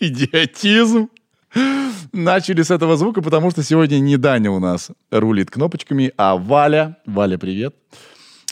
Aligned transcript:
Идиотизм. 0.00 1.10
Начали 2.12 2.62
с 2.62 2.70
этого 2.70 2.96
звука, 2.96 3.20
потому 3.20 3.50
что 3.50 3.62
сегодня 3.62 3.98
не 3.98 4.16
Даня 4.16 4.50
у 4.50 4.60
нас 4.60 4.90
рулит 5.10 5.50
кнопочками, 5.50 6.12
а 6.16 6.36
Валя. 6.36 6.96
Валя, 7.04 7.36
привет. 7.36 7.74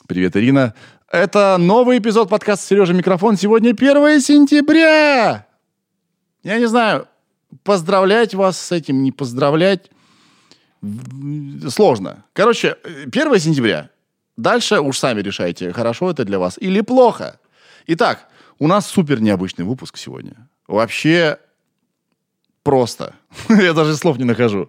Привет, 0.06 0.36
Ирина. 0.36 0.74
Это 1.10 1.56
новый 1.58 1.98
эпизод 1.98 2.28
подкаста 2.28 2.66
«Сережа 2.66 2.92
Микрофон». 2.92 3.38
Сегодня 3.38 3.70
1 3.70 4.20
сентября. 4.20 5.46
Я 6.42 6.58
не 6.58 6.66
знаю, 6.66 7.08
поздравлять 7.62 8.34
вас 8.34 8.60
с 8.60 8.72
этим, 8.72 9.02
не 9.02 9.12
поздравлять. 9.12 9.90
Сложно. 11.70 12.24
Короче, 12.34 12.76
1 13.06 13.38
сентября. 13.38 13.88
Дальше 14.36 14.80
уж 14.80 14.98
сами 14.98 15.22
решайте, 15.22 15.72
хорошо 15.72 16.10
это 16.10 16.24
для 16.24 16.38
вас 16.38 16.58
или 16.58 16.82
плохо. 16.82 17.40
Итак, 17.86 18.28
у 18.58 18.68
нас 18.68 18.86
супер 18.86 19.20
необычный 19.20 19.64
выпуск 19.64 19.96
сегодня. 19.96 20.48
Вообще 20.66 21.38
просто. 22.62 23.14
Я 23.48 23.72
даже 23.72 23.96
слов 23.96 24.18
не 24.18 24.24
нахожу. 24.24 24.68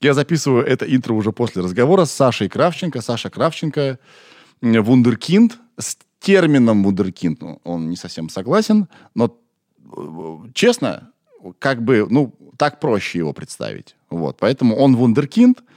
Я 0.00 0.14
записываю 0.14 0.64
это 0.64 0.84
интро 0.84 1.14
уже 1.14 1.32
после 1.32 1.62
разговора 1.62 2.04
с 2.04 2.12
Сашей 2.12 2.48
Кравченко. 2.48 3.00
Саша 3.00 3.30
Кравченко– 3.30 3.98
вундеркинд. 4.60 5.58
С 5.78 5.96
термином 6.18 6.82
вундеркинд 6.82 7.40
он 7.64 7.88
не 7.88 7.96
совсем 7.96 8.28
согласен, 8.28 8.88
но 9.14 9.38
э, 9.96 10.38
честно, 10.54 11.12
как 11.58 11.82
бы, 11.82 12.06
ну, 12.08 12.34
так 12.56 12.80
проще 12.80 13.18
его 13.18 13.32
представить. 13.32 13.94
Вот, 14.10 14.38
поэтому 14.40 14.74
он 14.76 14.96
вундеркинд– 14.96 15.62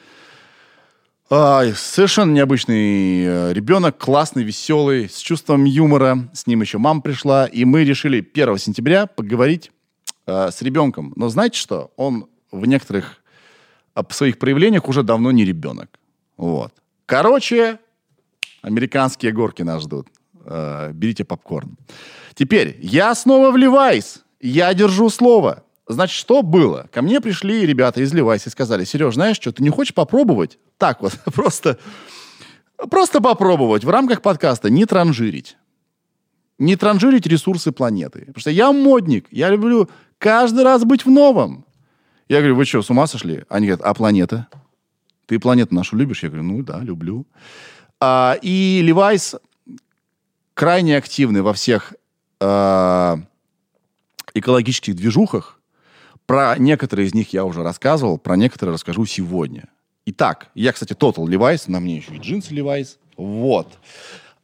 а, 1.32 1.64
совершенно 1.76 2.32
необычный 2.32 3.24
э, 3.24 3.54
ребенок, 3.54 3.98
классный, 4.00 4.44
веселый, 4.44 5.08
с 5.08 5.20
чувством 5.20 5.64
юмора. 5.66 6.30
С 6.34 6.48
ним 6.48 6.62
еще 6.62 6.80
мама 6.80 7.02
пришла, 7.02 7.46
и 7.46 7.66
мы 7.66 7.84
решили 7.84 8.20
1 8.20 8.58
сентября 8.58 9.06
поговорить 9.06 9.72
э, 10.26 10.50
с 10.52 10.62
ребенком. 10.64 11.14
Но 11.16 11.30
знаете 11.30 11.60
что? 11.60 11.92
Он 11.98 12.28
в 12.52 12.66
некоторых 12.66 13.22
э, 13.96 14.02
своих 14.10 14.40
проявлениях 14.40 14.90
уже 14.90 15.04
давно 15.04 15.32
не 15.32 15.46
ребенок. 15.46 16.00
Вот. 16.36 16.74
Короче, 17.06 17.78
американские 18.64 19.32
горки 19.32 19.62
нас 19.62 19.84
ждут. 19.84 20.08
Э, 20.46 20.92
берите 20.94 21.26
попкорн. 21.26 21.78
Теперь, 22.34 22.76
я 22.82 23.14
снова 23.14 23.52
вливаюсь. 23.52 24.20
Я 24.42 24.74
держу 24.74 25.10
слово. 25.10 25.64
Значит, 25.90 26.16
что 26.16 26.44
было? 26.44 26.88
Ко 26.94 27.02
мне 27.02 27.20
пришли 27.20 27.66
ребята 27.66 28.02
из 28.02 28.14
Левайс 28.14 28.46
и 28.46 28.52
сказали, 28.52 28.84
Сереж, 28.86 29.16
знаешь 29.16 29.38
что, 29.38 29.52
ты 29.52 29.64
не 29.64 29.72
хочешь 29.72 29.96
попробовать? 29.96 30.60
Так 30.78 31.02
вот, 31.02 31.20
просто, 31.34 31.80
просто 32.92 33.20
попробовать 33.22 33.84
в 33.84 33.90
рамках 33.90 34.22
подкаста 34.22 34.70
не 34.70 34.86
транжирить. 34.86 35.58
Не 36.60 36.76
транжирить 36.76 37.26
ресурсы 37.26 37.72
планеты. 37.72 38.20
Потому 38.20 38.40
что 38.40 38.52
я 38.52 38.72
модник, 38.72 39.26
я 39.32 39.50
люблю 39.50 39.90
каждый 40.20 40.64
раз 40.64 40.84
быть 40.84 41.06
в 41.06 41.10
новом. 41.10 41.66
Я 42.28 42.38
говорю, 42.38 42.58
вы 42.58 42.66
что, 42.66 42.84
с 42.84 42.92
ума 42.92 43.08
сошли? 43.08 43.46
Они 43.50 43.66
говорят, 43.66 43.84
а 43.84 43.96
планета? 43.96 44.48
Ты 45.26 45.40
планету 45.40 45.74
нашу 45.74 45.96
любишь? 45.96 46.22
Я 46.22 46.30
говорю, 46.30 46.44
ну 46.44 46.62
да, 46.62 46.82
люблю. 46.82 47.26
А, 48.00 48.38
и 48.44 48.82
Левайс 48.84 49.36
крайне 50.54 50.98
активный 50.98 51.42
во 51.42 51.54
всех 51.54 51.96
а, 52.40 53.18
экологических 54.36 54.96
движухах, 54.96 55.59
про 56.30 56.60
некоторые 56.60 57.08
из 57.08 57.16
них 57.16 57.34
я 57.34 57.44
уже 57.44 57.64
рассказывал, 57.64 58.20
про 58.20 58.36
некоторые 58.36 58.76
расскажу 58.76 59.04
сегодня. 59.08 59.68
Итак, 60.06 60.52
я, 60.54 60.72
кстати, 60.74 60.94
Total 60.94 61.26
Levi's, 61.26 61.64
на 61.66 61.80
мне 61.80 61.96
еще 61.96 62.14
и 62.14 62.20
джинсы 62.20 62.54
Levi's. 62.54 62.98
Вот. 63.18 63.80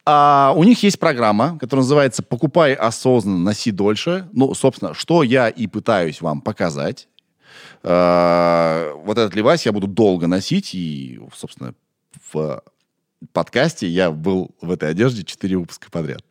А 0.04 0.52
у 0.56 0.64
них 0.64 0.82
есть 0.82 0.98
программа, 1.00 1.60
которая 1.60 1.84
называется 1.84 2.24
«Покупай 2.24 2.74
осознанно, 2.74 3.38
носи 3.38 3.70
дольше». 3.70 4.28
Ну, 4.34 4.56
собственно, 4.56 4.96
что 4.96 5.22
я 5.22 5.48
и 5.48 5.68
пытаюсь 5.68 6.22
вам 6.22 6.42
показать. 6.42 7.08
А, 7.84 8.92
вот 9.04 9.20
этот 9.20 9.36
Levi's 9.36 9.62
я 9.66 9.72
буду 9.72 9.86
долго 9.86 10.26
носить, 10.26 10.74
и, 10.74 11.20
собственно, 11.36 11.76
в 12.32 12.64
подкасте 13.32 13.88
я 13.88 14.10
был 14.10 14.50
в 14.60 14.72
этой 14.72 14.90
одежде 14.90 15.24
4 15.24 15.56
выпуска 15.56 15.92
подряд. 15.92 16.26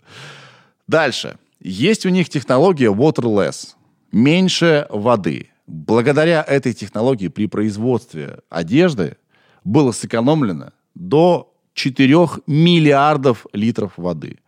Дальше. 0.89 1.39
Есть 1.61 2.07
у 2.07 2.09
них 2.09 2.29
технология 2.29 2.91
waterless 2.91 3.77
меньше 4.15 4.87
воды. 4.89 5.51
Благодаря 5.67 6.43
этой 6.43 6.73
технологии 6.73 7.29
при 7.29 7.47
производстве 7.47 8.39
одежды 8.49 9.17
было 9.65 9.93
сэкономлено 9.93 10.73
до 10.95 11.53
4 11.75 12.15
миллиардов 12.47 13.47
литров 13.53 13.93
воды. 13.97 14.39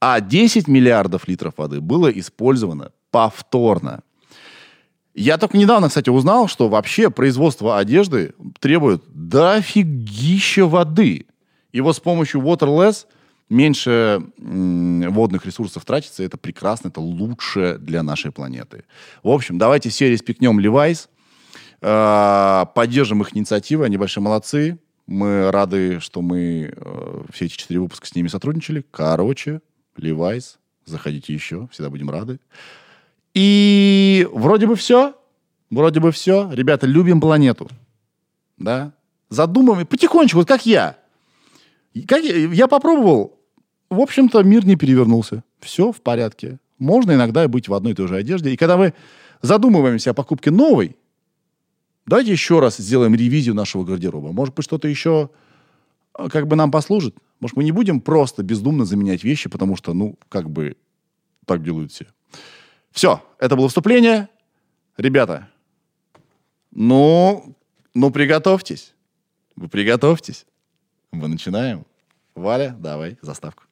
А 0.00 0.20
10 0.20 0.66
миллиардов 0.68 1.28
литров 1.28 1.54
воды 1.56 1.80
было 1.80 2.08
использовано 2.08 2.92
повторно. 3.10 4.02
Я 5.14 5.36
только 5.36 5.58
недавно, 5.58 5.88
кстати, 5.88 6.08
узнал, 6.08 6.48
что 6.48 6.68
вообще 6.68 7.10
производство 7.10 7.78
одежды 7.78 8.34
требует 8.58 9.02
дофигища 9.08 10.66
воды. 10.66 11.26
И 11.72 11.80
вот 11.80 11.96
с 11.96 12.00
помощью 12.00 12.40
Waterless– 12.40 13.06
меньше 13.52 14.22
водных 14.38 15.46
ресурсов 15.46 15.84
тратится, 15.84 16.22
это 16.22 16.36
прекрасно, 16.36 16.88
это 16.88 17.00
лучше 17.00 17.78
для 17.78 18.02
нашей 18.02 18.32
планеты. 18.32 18.84
В 19.22 19.28
общем, 19.28 19.58
давайте 19.58 19.90
все 19.90 20.10
респектнем 20.10 20.58
Levi's, 20.58 21.08
э, 21.80 22.66
поддержим 22.74 23.22
их 23.22 23.36
инициативы, 23.36 23.84
они 23.84 23.96
большие 23.96 24.22
молодцы. 24.22 24.78
Мы 25.06 25.50
рады, 25.50 26.00
что 26.00 26.22
мы 26.22 26.72
э, 26.74 27.24
все 27.32 27.46
эти 27.46 27.56
четыре 27.56 27.80
выпуска 27.80 28.06
с 28.06 28.14
ними 28.14 28.28
сотрудничали. 28.28 28.84
Короче, 28.90 29.60
Levi's, 29.96 30.56
заходите 30.84 31.34
еще, 31.34 31.68
всегда 31.72 31.90
будем 31.90 32.08
рады. 32.10 32.40
И 33.34 34.28
вроде 34.32 34.66
бы 34.66 34.76
все. 34.76 35.14
Вроде 35.70 36.00
бы 36.00 36.12
все. 36.12 36.50
Ребята, 36.52 36.86
любим 36.86 37.20
планету. 37.20 37.68
Да? 38.58 38.92
Задумываем 39.28 39.86
потихонечку, 39.86 40.38
вот 40.38 40.48
как 40.48 40.66
я. 40.66 40.98
Как 42.06 42.22
я, 42.22 42.36
я 42.36 42.68
попробовал 42.68 43.41
в 43.92 44.00
общем-то, 44.00 44.42
мир 44.42 44.64
не 44.66 44.76
перевернулся. 44.76 45.44
Все 45.60 45.92
в 45.92 46.00
порядке. 46.00 46.58
Можно 46.78 47.12
иногда 47.12 47.46
быть 47.46 47.68
в 47.68 47.74
одной 47.74 47.92
и 47.92 47.94
той 47.94 48.08
же 48.08 48.16
одежде. 48.16 48.50
И 48.50 48.56
когда 48.56 48.76
мы 48.76 48.94
задумываемся 49.42 50.10
о 50.10 50.14
покупке 50.14 50.50
новой, 50.50 50.96
давайте 52.06 52.32
еще 52.32 52.60
раз 52.60 52.78
сделаем 52.78 53.14
ревизию 53.14 53.54
нашего 53.54 53.84
гардероба. 53.84 54.32
Может 54.32 54.54
быть, 54.54 54.64
что-то 54.64 54.88
еще 54.88 55.30
а, 56.14 56.28
как 56.30 56.46
бы 56.46 56.56
нам 56.56 56.70
послужит. 56.70 57.14
Может, 57.40 57.56
мы 57.56 57.64
не 57.64 57.72
будем 57.72 58.00
просто 58.00 58.42
бездумно 58.42 58.84
заменять 58.84 59.24
вещи, 59.24 59.50
потому 59.50 59.76
что, 59.76 59.92
ну, 59.92 60.16
как 60.28 60.48
бы 60.48 60.76
так 61.44 61.62
делают 61.62 61.92
все. 61.92 62.06
Все, 62.92 63.22
это 63.38 63.56
было 63.56 63.68
вступление. 63.68 64.28
Ребята, 64.96 65.48
ну, 66.70 67.54
ну 67.92 68.10
приготовьтесь. 68.10 68.94
Вы 69.54 69.68
приготовьтесь. 69.68 70.46
Мы 71.10 71.28
начинаем. 71.28 71.84
Валя, 72.34 72.74
давай, 72.78 73.18
заставку. 73.20 73.64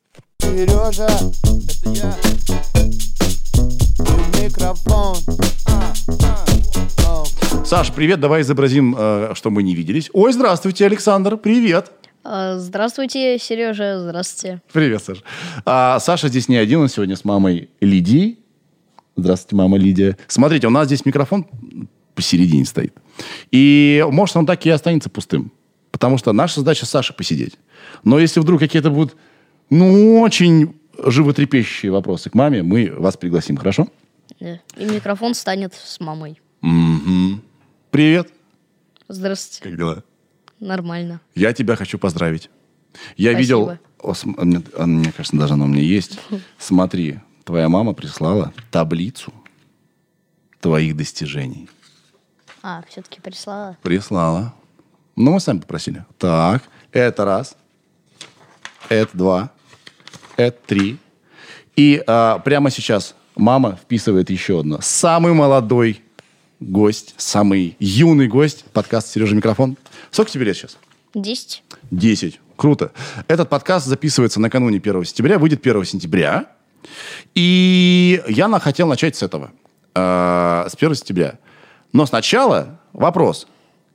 Сережа, 0.51 1.07
это 1.07 1.91
я. 1.91 2.17
Микрофон. 4.43 5.17
Саш, 7.65 7.93
привет, 7.93 8.19
давай 8.19 8.43
изобразим, 8.43 8.97
э, 8.99 9.33
что 9.35 9.51
мы 9.51 9.63
не 9.63 9.77
виделись. 9.77 10.11
Ой, 10.13 10.33
здравствуйте, 10.33 10.87
Александр, 10.87 11.37
привет. 11.37 11.93
А, 12.25 12.59
здравствуйте, 12.59 13.39
Сережа, 13.39 14.01
здравствуйте. 14.01 14.61
Привет, 14.73 15.05
Саша. 15.05 15.23
А, 15.65 16.01
Саша 16.01 16.27
здесь 16.27 16.49
не 16.49 16.57
один, 16.57 16.81
он 16.81 16.89
сегодня 16.89 17.15
с 17.15 17.25
мамой 17.25 17.71
Лидией. 17.81 18.41
Здравствуйте, 19.15 19.55
мама 19.55 19.79
Лидия. 19.79 20.19
Смотрите, 20.27 20.67
у 20.67 20.71
нас 20.71 20.87
здесь 20.87 21.05
микрофон 21.05 21.47
посередине 22.17 22.65
стоит. 22.65 22.93
И 23.53 24.05
может 24.11 24.37
он 24.37 24.47
так 24.47 24.67
и 24.67 24.71
останется 24.71 25.11
пустым. 25.11 25.53
Потому 25.93 26.19
что 26.19 26.33
наша 26.33 26.59
задача 26.59 26.87
с 26.87 26.91
Сашей 26.91 27.15
посидеть. 27.15 27.55
Но 28.03 28.19
если 28.19 28.41
вдруг 28.41 28.59
какие-то 28.59 28.91
будут 28.91 29.15
ну, 29.71 30.21
очень 30.21 30.77
животрепещущие 30.99 31.93
вопросы 31.93 32.29
к 32.29 32.35
маме, 32.35 32.63
мы 32.63 32.93
вас 32.93 33.17
пригласим, 33.17 33.57
хорошо? 33.57 33.89
Да. 34.41 34.61
И 34.77 34.85
микрофон 34.85 35.35
станет 35.35 35.75
с 35.75 36.01
мамой. 36.01 36.41
Угу. 36.63 37.41
Привет. 37.91 38.33
Здравствуйте. 39.09 39.71
Как 39.71 39.79
дела? 39.79 40.05
Нормально. 40.59 41.21
Я 41.35 41.53
тебя 41.53 41.77
хочу 41.77 41.99
поздравить. 41.99 42.51
Я 43.17 43.31
Спасибо. 43.31 43.39
видел... 43.39 43.79
О, 44.03 44.15
а 44.39 44.45
мне, 44.45 44.63
а 44.77 44.87
мне 44.87 45.13
кажется, 45.13 45.37
даже 45.37 45.55
она 45.55 45.67
у 45.67 45.69
меня 45.69 45.83
есть. 45.83 46.19
Смотри, 46.59 47.21
твоя 47.45 47.69
мама 47.69 47.93
прислала 47.93 48.53
таблицу 48.71 49.33
твоих 50.61 50.97
достижений. 50.97 51.69
А, 52.63 52.83
все-таки 52.89 53.21
прислала? 53.21 53.77
Прислала. 53.83 54.53
Ну, 55.17 55.33
мы 55.33 55.41
сами 55.41 55.61
попросили. 55.61 56.05
Так, 56.19 56.63
это 56.93 57.25
раз. 57.25 57.57
Это 58.89 59.17
два 59.17 59.53
это 60.49 60.59
три. 60.67 60.97
И 61.77 62.03
а, 62.07 62.39
прямо 62.41 62.71
сейчас 62.71 63.15
мама 63.37 63.79
вписывает 63.83 64.31
еще 64.31 64.61
одно. 64.61 64.79
Самый 64.83 65.33
молодой 65.33 66.03
гость, 66.61 67.15
самый 67.17 67.77
юный 67.79 68.29
гость 68.29 68.65
подкаста 68.73 69.11
«Сережа 69.11 69.35
Микрофон». 69.35 69.77
Сколько 70.11 70.31
тебе 70.31 70.45
лет 70.47 70.57
сейчас? 70.57 70.77
Десять. 71.15 71.63
Десять. 71.91 72.41
Круто. 72.57 72.93
Этот 73.29 73.49
подкаст 73.49 73.87
записывается 73.87 74.41
накануне 74.41 74.79
1 74.79 75.05
сентября, 75.05 75.39
выйдет 75.39 75.63
1 75.63 75.85
сентября. 75.87 76.47
И 77.35 78.23
я 78.29 78.49
на- 78.49 78.61
хотел 78.61 78.87
начать 78.89 79.17
с 79.17 79.23
этого, 79.23 79.51
э, 79.95 80.67
с 80.69 80.75
1 80.75 80.95
сентября. 80.95 81.39
Но 81.93 82.07
сначала 82.07 82.79
вопрос. 82.93 83.47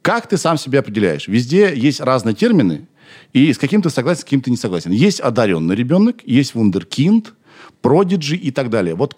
Как 0.02 0.28
ты 0.28 0.38
сам 0.38 0.58
себя 0.58 0.80
определяешь? 0.80 1.28
Везде 1.28 1.74
есть 1.76 2.00
разные 2.00 2.36
термины, 2.36 2.88
и 3.34 3.52
с 3.52 3.58
каким 3.58 3.82
ты 3.82 3.90
согласен, 3.90 4.22
с 4.22 4.24
каким 4.24 4.42
ты 4.42 4.52
не 4.52 4.58
согласен. 4.58 4.92
Есть 4.92 5.20
одаренный 5.20 5.76
ребенок, 5.76 6.18
есть 6.26 6.56
вундеркинд, 6.56 7.34
продиджи 7.82 8.36
и 8.36 8.52
так 8.52 8.70
далее. 8.70 8.96
Вот 8.96 9.18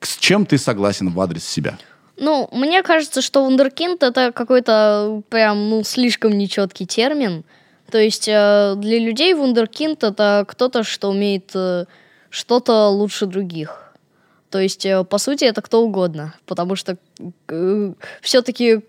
с 0.00 0.16
чем 0.18 0.46
ты 0.46 0.58
согласен 0.58 1.10
в 1.10 1.20
адрес 1.20 1.44
себя? 1.44 1.78
Ну, 2.16 2.48
мне 2.52 2.82
кажется, 2.82 3.22
что 3.22 3.44
вундеркинд 3.44 4.02
это 4.02 4.32
какой-то 4.32 5.22
прям, 5.28 5.70
ну, 5.70 5.84
слишком 5.84 6.32
нечеткий 6.32 6.86
термин. 6.86 7.44
То 7.90 7.98
есть 7.98 8.28
э, 8.28 8.74
для 8.76 8.98
людей 8.98 9.34
вундеркинд 9.34 10.04
это 10.04 10.44
кто-то, 10.46 10.82
что 10.82 11.10
умеет 11.10 11.50
э, 11.54 11.86
что-то 12.28 12.88
лучше 12.88 13.26
других. 13.26 13.94
То 14.50 14.58
есть, 14.58 14.84
э, 14.84 15.04
по 15.04 15.18
сути, 15.18 15.44
это 15.44 15.62
кто 15.62 15.82
угодно. 15.82 16.34
Потому 16.44 16.76
что 16.76 16.98
все-таки 18.20 18.80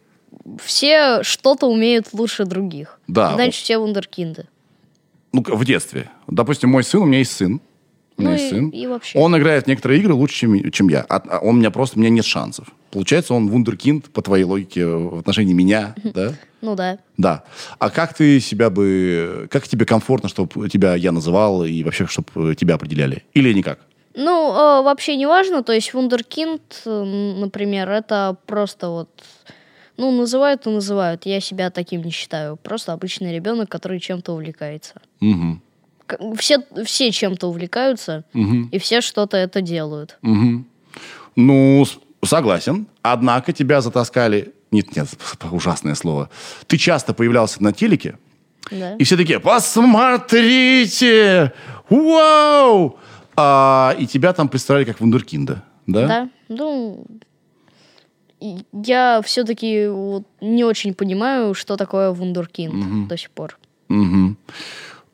все 0.63 1.23
что-то 1.23 1.67
умеют 1.67 2.07
лучше 2.13 2.45
других. 2.45 2.99
Да. 3.07 3.33
Значит, 3.33 3.55
все 3.63 3.77
вундеркинды. 3.77 4.45
Ну, 5.31 5.43
в 5.47 5.65
детстве. 5.65 6.09
Допустим, 6.27 6.69
мой 6.69 6.83
сын, 6.83 7.01
у 7.01 7.05
меня 7.05 7.19
есть 7.19 7.31
сын. 7.33 7.61
У 8.17 8.21
меня 8.21 8.31
Ну 8.31 8.35
есть 8.37 8.45
и- 8.47 8.49
сын. 8.55 8.69
и 8.69 8.87
вообще. 8.87 9.17
Он 9.19 9.37
играет 9.37 9.65
в 9.65 9.67
некоторые 9.67 9.99
игры 10.01 10.13
лучше, 10.13 10.35
чем, 10.35 10.71
чем 10.71 10.89
я. 10.89 11.05
А- 11.07 11.21
а 11.29 11.39
он 11.39 11.55
у 11.55 11.59
меня 11.59 11.71
просто, 11.71 11.97
у 11.97 12.01
меня 12.01 12.09
нет 12.09 12.25
шансов. 12.25 12.67
Получается, 12.91 13.33
он 13.35 13.47
вундеркинд, 13.49 14.09
по 14.09 14.21
твоей 14.21 14.43
логике, 14.43 14.85
в 14.85 15.19
отношении 15.19 15.53
меня, 15.53 15.93
да? 16.03 16.33
Ну 16.61 16.75
да. 16.75 16.97
Да. 17.17 17.43
А 17.77 17.89
как 17.91 18.13
ты 18.15 18.39
себя 18.41 18.69
бы... 18.71 19.47
Как 19.51 19.67
тебе 19.67 19.85
комфортно, 19.85 20.27
чтобы 20.27 20.67
тебя 20.69 20.95
я 20.95 21.11
называл 21.11 21.63
и 21.63 21.83
вообще, 21.83 22.07
чтобы 22.07 22.55
тебя 22.55 22.75
определяли? 22.75 23.23
Или 23.33 23.53
никак? 23.53 23.79
Ну, 24.15 24.51
э, 24.51 24.81
вообще 24.83 25.15
не 25.15 25.27
важно. 25.27 25.63
То 25.63 25.71
есть 25.71 25.93
вундеркинд, 25.93 26.81
э, 26.85 27.03
например, 27.39 27.89
это 27.89 28.35
просто 28.47 28.89
вот... 28.89 29.09
Ну, 29.99 30.11
называют 30.11 30.65
и 30.65 30.69
называют. 30.69 31.25
Я 31.25 31.41
себя 31.41 31.69
таким 31.69 32.01
не 32.03 32.11
считаю. 32.11 32.55
Просто 32.55 32.93
обычный 32.93 33.33
ребенок, 33.35 33.67
который 33.69 33.99
чем-то 33.99 34.31
увлекается. 34.33 34.93
Угу. 35.19 35.59
Все, 36.37 36.63
все 36.85 37.11
чем-то 37.11 37.47
увлекаются, 37.47 38.23
и 38.33 38.79
все 38.79 39.01
что-то 39.01 39.35
это 39.37 39.61
делают. 39.61 40.17
Ну, 41.35 41.85
с- 41.85 41.99
согласен. 42.27 42.87
Однако 43.01 43.51
тебя 43.53 43.81
затаскали... 43.81 44.53
Нет, 44.71 44.95
нет, 44.95 45.07
ужасное 45.51 45.95
слово. 45.95 46.29
Ты 46.67 46.77
часто 46.77 47.13
появлялся 47.13 47.61
на 47.61 47.73
телеке, 47.73 48.17
Да. 48.71 48.95
И 48.95 49.03
все 49.03 49.17
такие, 49.17 49.39
посмотрите! 50.29 51.53
Вау! 51.89 52.97
А, 53.35 53.95
и 53.99 54.05
тебя 54.07 54.31
там 54.33 54.47
представляли 54.47 54.85
как 54.85 54.99
вундеркинда, 54.99 55.63
да? 55.87 56.07
Да, 56.07 56.29
ну, 56.49 57.05
я 58.39 59.21
все-таки 59.23 59.87
вот 59.87 60.23
не 60.41 60.63
очень 60.63 60.93
понимаю, 60.93 61.53
что 61.53 61.77
такое 61.77 62.11
вундеркинд 62.11 63.07
до 63.07 63.17
сих 63.17 63.31
пор. 63.31 63.57
Мгм. 63.89 64.37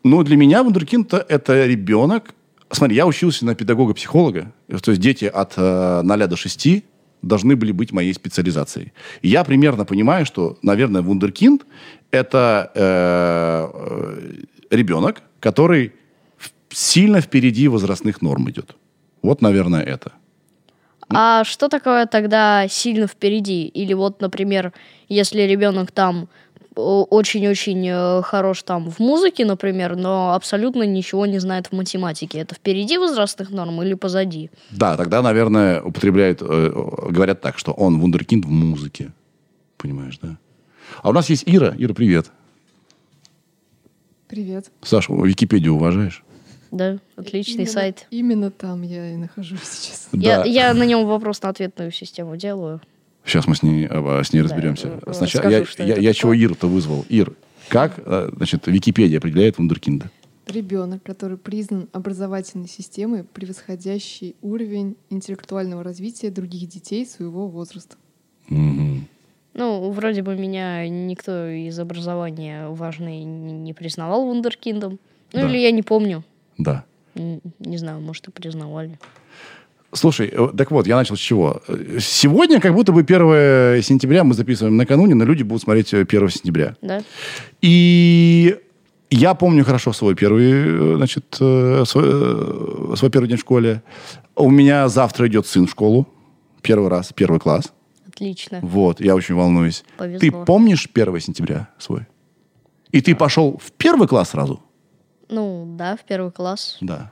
Ну, 0.04 0.24
для 0.24 0.38
меня 0.38 0.64
вундеркинд– 0.64 1.14
это 1.30 1.66
ребенок... 1.66 2.34
Смотри, 2.72 2.96
я 2.96 3.06
учился 3.06 3.46
на 3.46 3.56
педагога-психолога. 3.56 4.52
То 4.84 4.92
есть 4.92 5.02
дети 5.02 5.26
от 5.26 5.54
э, 5.58 6.02
0 6.04 6.28
до 6.28 6.36
6 6.36 6.84
должны 7.22 7.56
были 7.56 7.72
быть 7.72 7.92
моей 7.92 8.14
специализацией. 8.14 8.92
И 9.22 9.30
я 9.30 9.44
примерно 9.44 9.86
понимаю, 9.86 10.26
что, 10.26 10.58
наверное, 10.62 11.02
вундеркинд– 11.02 11.66
это 12.12 12.72
э, 12.76 13.70
э, 13.74 14.76
ребенок, 14.76 15.22
который 15.40 15.94
сильно 16.70 17.22
впереди 17.22 17.68
возрастных 17.68 18.22
норм 18.22 18.50
идет. 18.50 18.76
Вот, 19.22 19.42
наверное, 19.42 19.82
это. 19.82 20.12
А 21.10 21.44
что 21.44 21.68
такое 21.68 22.06
тогда 22.08 22.68
сильно 22.68 23.08
впереди? 23.08 23.66
Или 23.68 23.94
вот, 23.94 24.22
например, 24.22 24.74
если 25.08 25.42
ребенок 25.42 25.92
там 25.92 26.28
о- 26.76 27.04
очень-очень 27.04 27.88
э, 27.88 28.22
хорош 28.24 28.64
там 28.64 28.90
в 28.90 29.00
музыке, 29.00 29.46
например, 29.46 29.96
но 29.96 30.34
абсолютно 30.34 30.84
ничего 30.84 31.26
не 31.26 31.40
знает 31.40 31.68
в 31.68 31.72
математике. 31.74 32.40
Это 32.40 32.56
впереди 32.56 32.98
возрастных 32.98 33.50
норм 33.52 33.82
или 33.82 33.94
позади? 33.94 34.50
Да, 34.72 34.98
тогда, 34.98 35.22
наверное, 35.22 35.82
употребляют, 35.82 36.42
э, 36.42 36.46
э, 36.46 37.12
говорят 37.12 37.40
так, 37.42 37.58
что 37.58 37.72
он 37.72 38.00
вундеркинд 38.00 38.46
в 38.46 38.50
музыке. 38.52 39.12
Понимаешь, 39.78 40.18
да? 40.22 40.38
А 41.02 41.10
у 41.10 41.14
нас 41.14 41.30
есть 41.30 41.44
Ира. 41.46 41.74
Ира, 41.78 41.94
привет. 41.94 42.32
Привет. 44.28 44.72
Саш, 44.82 45.08
Википедию 45.08 45.76
уважаешь? 45.76 46.25
Да, 46.76 46.98
отличный 47.16 47.64
Именно- 47.64 47.72
сайт. 47.72 48.08
Именно 48.12 48.52
там 48.52 48.82
я 48.82 49.14
и 49.14 49.16
нахожусь 49.16 49.62
сейчас. 49.64 50.10
Я, 50.12 50.38
Да. 50.44 50.46
я 50.46 50.74
на 50.74 50.84
нем 50.84 51.06
вопрос-ответную 51.08 51.92
систему 51.92 52.36
делаю. 52.36 52.82
Сейчас 53.26 53.48
мы 53.48 53.56
с 53.56 53.64
ней, 53.64 53.88
э, 53.90 54.24
с 54.24 54.34
ней 54.34 54.42
Да, 54.42 54.50
разберемся. 54.50 55.00
э, 55.06 55.14
Сначала 55.14 55.46
расскажу, 55.50 55.74
я, 55.80 55.86
я, 55.86 55.88
я 55.88 55.96
такое. 55.96 56.14
чего 56.14 56.34
Иру-то 56.34 56.68
вызвал? 56.68 57.06
Ир, 57.10 57.34
как, 57.70 57.94
э, 58.06 58.30
значит, 58.36 58.68
Википедия 58.68 59.18
определяет 59.20 59.58
вундеркинда? 59.58 60.12
Ребенок, 60.48 61.02
который 61.02 61.38
признан 61.38 61.88
образовательной 61.94 62.68
системой, 62.68 63.24
превосходящий 63.24 64.36
уровень 64.44 64.96
интеллектуального 65.10 65.82
развития 65.82 66.30
других 66.30 66.68
детей 66.70 67.06
своего 67.06 67.48
возраста. 67.48 67.96
Мгм. 68.50 69.08
Ну, 69.56 69.90
вроде 69.92 70.22
бы 70.22 70.36
меня 70.36 70.88
никто 70.90 71.48
из 71.48 71.80
образования 71.80 72.68
важный 72.68 73.24
не 73.24 73.54
не 73.54 73.74
признавал 73.74 74.26
вундеркиндом. 74.26 75.00
Ну, 75.34 75.42
Да. 75.42 75.50
или 75.50 75.58
я 75.58 75.72
не 75.72 75.82
помню. 75.82 76.24
Да. 76.58 76.86
Не 77.16 77.78
знаю, 77.78 78.02
может, 78.02 78.28
и 78.28 78.32
признавали. 78.32 79.00
Слушай, 79.94 80.30
э, 80.32 80.50
так 80.58 80.72
вот, 80.72 80.88
я 80.88 80.98
начал 80.98 81.16
с 81.16 81.20
чего? 81.20 81.62
Э, 81.68 82.00
Сегодня, 82.02 82.60
как 82.60 82.74
будто 82.74 82.92
бы 82.92 83.02
1 83.02 83.82
сентября 83.82 84.24
мы 84.26 84.34
записываем 84.34 84.76
накануне, 84.76 85.16
но 85.16 85.24
люди 85.24 85.44
будут 85.44 85.64
смотреть 85.64 85.94
э, 85.94 86.02
1 86.02 86.30
сентября. 86.30 86.76
Да? 86.82 87.02
И 87.62 88.58
я 89.10 89.34
помню 89.34 89.64
хорошо 89.64 89.94
свой 89.94 90.16
первый, 90.16 90.52
э, 90.52 90.96
значит, 90.98 91.38
э, 91.40 91.84
свой, 91.86 92.04
э, 92.06 92.96
свой 92.98 93.12
первый 93.12 93.28
день 93.28 93.38
в 93.38 93.42
школе. 93.42 93.84
У 94.36 94.50
меня 94.50 94.90
завтра 94.90 95.28
идет 95.28 95.48
сын 95.48 95.68
в 95.68 95.72
школу. 95.72 96.08
Первый 96.62 96.90
раз, 96.90 97.14
первый 97.14 97.40
класс. 97.40 97.72
Отлично. 98.08 98.60
Вот, 98.62 99.00
я 99.00 99.16
очень 99.16 99.36
волнуюсь. 99.36 99.84
Повезло. 99.98 100.20
Ты 100.20 100.32
помнишь 100.32 100.90
1 100.94 101.20
сентября 101.20 101.70
свой? 101.78 102.08
И 102.92 103.02
ты 103.02 103.16
пошел 103.16 103.60
в 103.64 103.72
первый 103.72 104.08
класс 104.08 104.32
сразу? 104.32 104.62
Ну, 105.30 105.76
да, 105.78 105.96
в 105.96 106.06
первый 106.06 106.32
класс. 106.32 106.78
Да. 106.82 107.12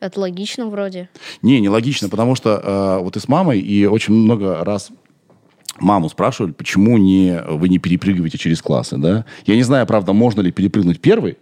Это 0.00 0.20
логично 0.20 0.66
вроде. 0.66 1.08
Не, 1.42 1.60
нелогично, 1.60 2.08
потому 2.08 2.34
что 2.34 2.60
э, 2.62 3.02
вот 3.02 3.16
и 3.16 3.20
с 3.20 3.28
мамой, 3.28 3.60
и 3.60 3.86
очень 3.86 4.14
много 4.14 4.62
раз 4.64 4.90
маму 5.78 6.08
спрашивали, 6.08 6.52
почему 6.52 6.98
не, 6.98 7.40
вы 7.48 7.68
не 7.68 7.78
перепрыгиваете 7.78 8.38
через 8.38 8.60
классы, 8.62 8.96
да? 8.98 9.24
Я 9.46 9.56
не 9.56 9.62
знаю, 9.62 9.86
правда, 9.86 10.12
можно 10.12 10.40
ли 10.40 10.52
перепрыгнуть 10.52 11.00
первый. 11.00 11.38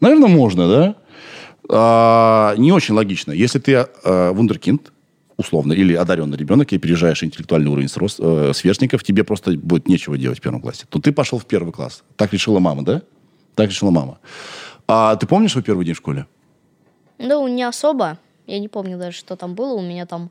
Наверное, 0.00 0.28
можно, 0.28 0.68
да? 0.68 0.96
А, 1.70 2.54
не 2.56 2.72
очень 2.72 2.94
логично. 2.94 3.32
Если 3.32 3.58
ты 3.58 3.72
э, 3.72 4.30
вундеркинд, 4.32 4.92
условно, 5.36 5.72
или 5.72 5.94
одаренный 5.94 6.36
ребенок, 6.36 6.72
и 6.72 6.76
опережаешь 6.76 7.22
интеллектуальный 7.22 7.70
уровень 7.70 7.88
срос- 7.88 8.16
э, 8.18 8.52
сверстников, 8.54 9.02
тебе 9.02 9.24
просто 9.24 9.52
будет 9.52 9.88
нечего 9.88 10.18
делать 10.18 10.38
в 10.38 10.42
первом 10.42 10.60
классе. 10.60 10.84
То 10.88 10.98
ты 10.98 11.12
пошел 11.12 11.38
в 11.38 11.46
первый 11.46 11.72
класс. 11.72 12.02
Так 12.16 12.32
решила 12.32 12.58
мама, 12.58 12.84
да? 12.84 13.02
Так 13.54 13.70
решила 13.70 13.90
мама. 13.90 14.18
А 14.88 15.14
ты 15.16 15.26
помнишь 15.26 15.52
свой 15.52 15.62
первый 15.62 15.84
день 15.84 15.94
в 15.94 15.98
школе? 15.98 16.26
Ну, 17.18 17.46
не 17.46 17.62
особо. 17.62 18.18
Я 18.46 18.58
не 18.58 18.68
помню 18.68 18.96
даже, 18.96 19.18
что 19.18 19.36
там 19.36 19.54
было. 19.54 19.74
У 19.74 19.82
меня 19.82 20.06
там... 20.06 20.30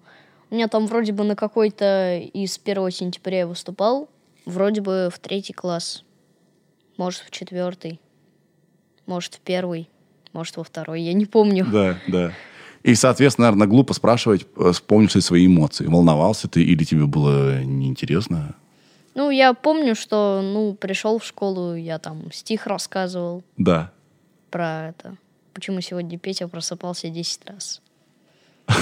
У 0.50 0.56
меня 0.56 0.68
там 0.68 0.88
вроде 0.88 1.12
бы 1.12 1.24
на 1.24 1.36
какой-то 1.36 2.18
из 2.18 2.60
1 2.64 2.92
сентября 2.92 3.40
я 3.40 3.48
выступал. 3.48 4.10
Вроде 4.46 4.82
бы 4.82 5.10
в 5.14 5.20
третий 5.20 5.54
класс. 5.54 6.04
Может, 6.98 7.22
в 7.22 7.32
четвертый. 7.32 8.00
Может, 9.06 9.36
в 9.36 9.40
первый. 9.42 9.90
Может, 10.34 10.58
во 10.58 10.64
второй. 10.64 11.02
Я 11.02 11.14
не 11.14 11.26
помню. 11.26 11.66
Да, 11.66 11.98
да. 12.08 12.32
И, 12.82 12.96
соответственно, 12.96 13.48
наверное, 13.48 13.68
глупо 13.68 13.94
спрашивать, 13.94 14.48
э, 14.56 14.72
вспомнишь 14.72 15.16
ли 15.16 15.22
свои 15.22 15.46
эмоции. 15.46 15.86
Волновался 15.86 16.48
ты 16.48 16.64
или 16.64 16.84
тебе 16.84 17.06
было 17.06 17.62
неинтересно? 17.62 18.56
Ну, 19.14 19.30
я 19.30 19.54
помню, 19.54 19.94
что, 19.96 20.42
ну, 20.42 20.74
пришел 20.74 21.20
в 21.20 21.26
школу, 21.26 21.76
я 21.76 22.00
там 22.00 22.32
стих 22.32 22.66
рассказывал 22.66 23.44
Да. 23.58 23.92
Про 24.50 24.89
это. 24.89 25.18
Почему 25.54 25.82
сегодня 25.82 26.20
Петя 26.20 26.48
просыпался 26.48 27.10
10 27.10 27.50
раз. 27.50 27.82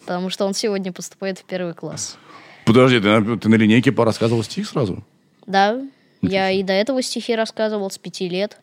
Потому 0.00 0.30
что 0.30 0.46
он 0.46 0.54
сегодня 0.54 0.92
поступает 0.92 1.38
в 1.38 1.44
первый 1.44 1.74
класс. 1.74 2.16
Подожди, 2.64 3.00
ты 3.00 3.20
на, 3.20 3.38
ты 3.38 3.48
на 3.48 3.54
линейке 3.54 3.92
порассказывал 3.92 4.42
стих 4.42 4.68
сразу? 4.68 5.04
Да, 5.46 5.80
я 6.22 6.50
и 6.50 6.62
до 6.62 6.72
этого 6.72 7.02
стихи 7.02 7.34
рассказывал 7.34 7.90
с 7.90 7.98
пяти 7.98 8.28
лет. 8.28 8.60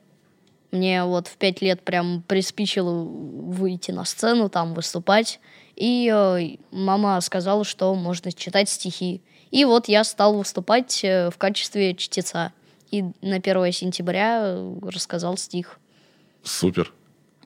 Мне 0.71 1.03
вот 1.03 1.27
в 1.27 1.37
пять 1.37 1.61
лет 1.61 1.81
прям 1.81 2.21
приспичило 2.27 3.03
выйти 3.03 3.91
на 3.91 4.03
сцену, 4.03 4.49
там 4.49 4.73
выступать. 4.73 5.39
И 5.75 6.11
э, 6.13 6.57
мама 6.71 7.19
сказала, 7.21 7.63
что 7.63 7.93
можно 7.95 8.31
читать 8.31 8.69
стихи. 8.69 9.21
И 9.51 9.65
вот 9.65 9.87
я 9.87 10.03
стал 10.03 10.37
выступать 10.37 11.01
э, 11.03 11.29
в 11.29 11.37
качестве 11.37 11.95
чтеца. 11.95 12.51
И 12.91 13.03
на 13.21 13.37
1 13.37 13.71
сентября 13.71 14.41
э, 14.43 14.75
рассказал 14.81 15.37
стих. 15.37 15.79
Супер. 16.45 16.93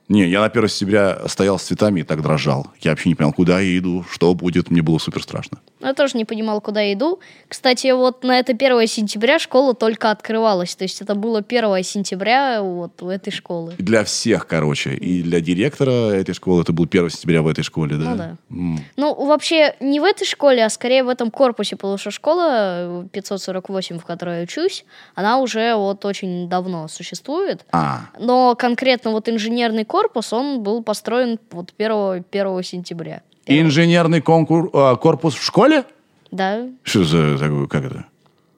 Не, 0.08 0.28
я 0.28 0.40
на 0.40 0.46
1 0.46 0.68
сентября 0.68 1.26
стоял 1.28 1.58
с 1.58 1.62
цветами 1.62 2.00
и 2.00 2.02
так 2.02 2.22
дрожал. 2.22 2.68
Я 2.80 2.90
вообще 2.90 3.08
не 3.08 3.14
понял, 3.14 3.32
куда 3.32 3.60
я 3.60 3.78
иду, 3.78 4.04
что 4.10 4.34
будет. 4.34 4.70
Мне 4.70 4.82
было 4.82 4.98
супер 4.98 5.22
страшно. 5.22 5.60
Я 5.80 5.94
тоже 5.94 6.16
не 6.16 6.24
понимал, 6.24 6.60
куда 6.60 6.80
я 6.82 6.92
иду. 6.92 7.20
Кстати, 7.48 7.90
вот 7.92 8.22
на 8.22 8.38
это 8.38 8.52
1 8.52 8.86
сентября 8.86 9.38
школа 9.38 9.74
только 9.74 10.10
открывалась. 10.10 10.76
То 10.76 10.84
есть 10.84 11.00
это 11.00 11.14
было 11.14 11.38
1 11.46 11.82
сентября 11.82 12.62
вот 12.62 13.02
у 13.02 13.08
этой 13.08 13.30
школы. 13.30 13.74
Для 13.78 14.04
всех, 14.04 14.46
короче. 14.46 14.94
И 14.94 15.22
для 15.22 15.40
директора 15.40 16.10
этой 16.10 16.34
школы 16.34 16.62
это 16.62 16.72
был 16.72 16.84
1 16.84 17.10
сентября 17.10 17.42
в 17.42 17.48
этой 17.48 17.64
школе, 17.64 17.96
да? 17.96 18.10
Ну 18.10 18.16
да. 18.16 18.36
М. 18.50 18.78
Ну, 18.96 19.14
вообще, 19.26 19.74
не 19.80 20.00
в 20.00 20.04
этой 20.04 20.26
школе, 20.26 20.64
а 20.64 20.70
скорее 20.70 21.02
в 21.02 21.08
этом 21.08 21.30
корпусе, 21.30 21.76
потому 21.76 21.96
что 21.96 22.10
школа 22.10 22.46
э, 22.50 23.06
548, 23.12 23.98
в 23.98 24.04
которой 24.04 24.38
я 24.38 24.42
учусь, 24.44 24.84
она 25.14 25.38
уже 25.38 25.74
вот 25.74 26.04
очень 26.04 26.48
давно 26.48 26.88
существует. 26.88 27.64
А, 27.72 28.02
Но 28.18 28.54
конкретно 28.54 29.12
вот 29.12 29.28
инженерный 29.28 29.84
корпус, 29.84 30.32
он 30.32 30.62
был 30.62 30.82
построен 30.82 31.38
вот 31.50 31.72
1, 31.78 32.24
1 32.30 32.62
сентября. 32.62 33.22
Инженерный 33.58 34.20
конкур, 34.20 34.70
а, 34.72 34.96
корпус 34.96 35.34
в 35.34 35.42
школе? 35.42 35.84
Да. 36.30 36.68
Что 36.84 37.04
за 37.04 37.38
такое, 37.38 37.66
как 37.66 37.84
это? 37.84 38.04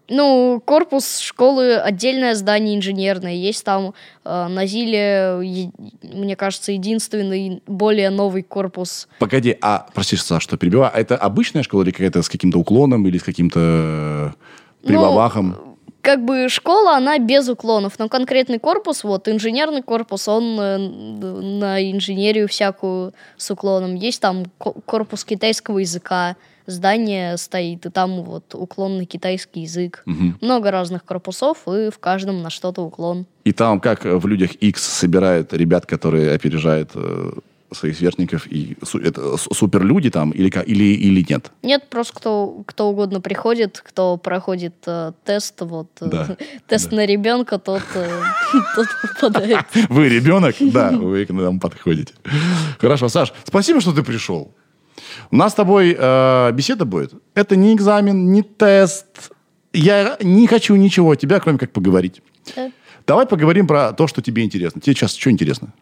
Ну, 0.08 0.61
корпус 0.64 1.20
школы 1.20 1.76
отдельное 1.76 2.34
здание 2.34 2.76
инженерное. 2.76 3.32
Есть 3.32 3.64
там 3.64 3.94
э, 4.25 4.46
на 4.46 4.66
Зиле, 4.66 5.40
е- 5.42 5.70
мне 6.02 6.37
кажется, 6.37 6.72
единственный 6.72 7.62
более 7.66 8.11
новый 8.11 8.42
корпус. 8.42 9.08
Погоди, 9.18 9.56
а, 9.62 9.87
прости, 9.94 10.16
Саш, 10.16 10.42
что 10.42 10.58
перебиваю, 10.58 10.90
а 10.92 10.99
это 10.99 11.16
обычная 11.16 11.62
школа 11.62 11.84
или 11.84 11.92
какая-то 11.92 12.20
с 12.20 12.28
каким-то 12.28 12.58
уклоном 12.58 13.06
или 13.06 13.16
с 13.16 13.22
каким-то 13.22 14.34
э, 14.82 14.87
прибабахом? 14.87 15.71
Как 16.02 16.25
бы 16.25 16.49
школа, 16.49 16.97
она 16.97 17.18
без 17.18 17.49
уклонов, 17.49 17.99
но 17.99 18.09
конкретный 18.09 18.59
корпус, 18.59 19.04
вот 19.04 19.28
инженерный 19.28 19.82
корпус, 19.82 20.26
он 20.26 20.59
э, 20.59 20.76
на 20.78 21.80
инженерию 21.90 22.49
всякую 22.49 23.14
с 23.37 23.50
уклоном. 23.52 23.94
Есть 23.94 24.21
там 24.21 24.47
ко- 24.59 24.75
корпус 24.85 25.25
китайского 25.25 25.78
языка, 25.78 26.35
здание 26.66 27.37
стоит, 27.37 27.87
и 27.87 27.90
там 27.90 28.23
вот 28.23 28.54
уклон 28.54 28.99
на 28.99 29.06
китайский 29.06 29.61
язык. 29.61 30.02
Мгм. 30.06 30.38
Много 30.40 30.73
разных 30.73 31.04
корпусов, 31.04 31.68
и 31.68 31.90
в 31.90 31.99
каждом 32.00 32.42
на 32.42 32.50
что-то 32.50 32.82
уклон. 32.82 33.26
И 33.44 33.52
там, 33.52 33.80
как 33.80 34.04
в 34.04 34.26
«Людях 34.26 34.52
X 34.54 34.82
собирают 34.82 35.52
ребят, 35.52 35.87
которые 35.87 36.35
опережают 36.35 36.90
э, 36.94 37.30
своих 37.74 37.96
сверстников, 37.96 38.46
и 38.46 38.76
это 39.02 39.36
суперлюди 39.36 40.10
там, 40.10 40.30
или, 40.30 40.50
или, 40.66 40.84
или 40.84 41.26
нет? 41.28 41.50
Нет, 41.62 41.88
просто 41.88 42.14
кто, 42.14 42.62
кто 42.66 42.90
угодно 42.90 43.20
приходит, 43.20 43.82
кто 43.84 44.16
проходит 44.16 44.74
э, 44.86 45.12
тест, 45.24 45.60
вот 45.60 45.88
э, 46.00 46.06
Да, 46.06 46.36
тест 46.68 46.92
на 46.92 47.06
ребенка, 47.06 47.58
тот, 47.58 47.82
э, 47.94 48.22
тот 48.76 48.86
попадает. 49.02 49.66
Вы 49.88 50.08
ребенок? 50.08 50.56
Да, 50.60 50.90
вы 50.90 51.26
к 51.26 51.30
нам 51.30 51.60
подходите. 51.60 52.14
Хорошо, 52.78 53.08
Саш, 53.08 53.32
спасибо, 53.44 53.80
что 53.80 53.92
ты 53.92 54.02
пришел. 54.02 54.54
У 55.30 55.36
нас 55.36 55.52
с 55.52 55.54
тобой 55.54 55.96
э, 55.98 56.52
беседа 56.52 56.84
будет. 56.84 57.12
Это 57.34 57.56
не 57.56 57.74
экзамен, 57.74 58.32
не 58.32 58.42
тест. 58.42 59.32
Я 59.72 60.16
не 60.20 60.46
хочу 60.46 60.74
ничего 60.76 61.12
от 61.12 61.20
тебя, 61.20 61.40
кроме 61.40 61.58
как 61.58 61.72
поговорить. 61.72 62.22
Да. 62.54 62.70
Давай 63.06 63.26
поговорим 63.26 63.66
про 63.66 63.92
то, 63.92 64.06
что 64.06 64.22
тебе 64.22 64.44
интересно. 64.44 64.80
Тебе 64.80 64.94
сейчас 64.94 65.14
что 65.14 65.30
интересно? 65.30 65.72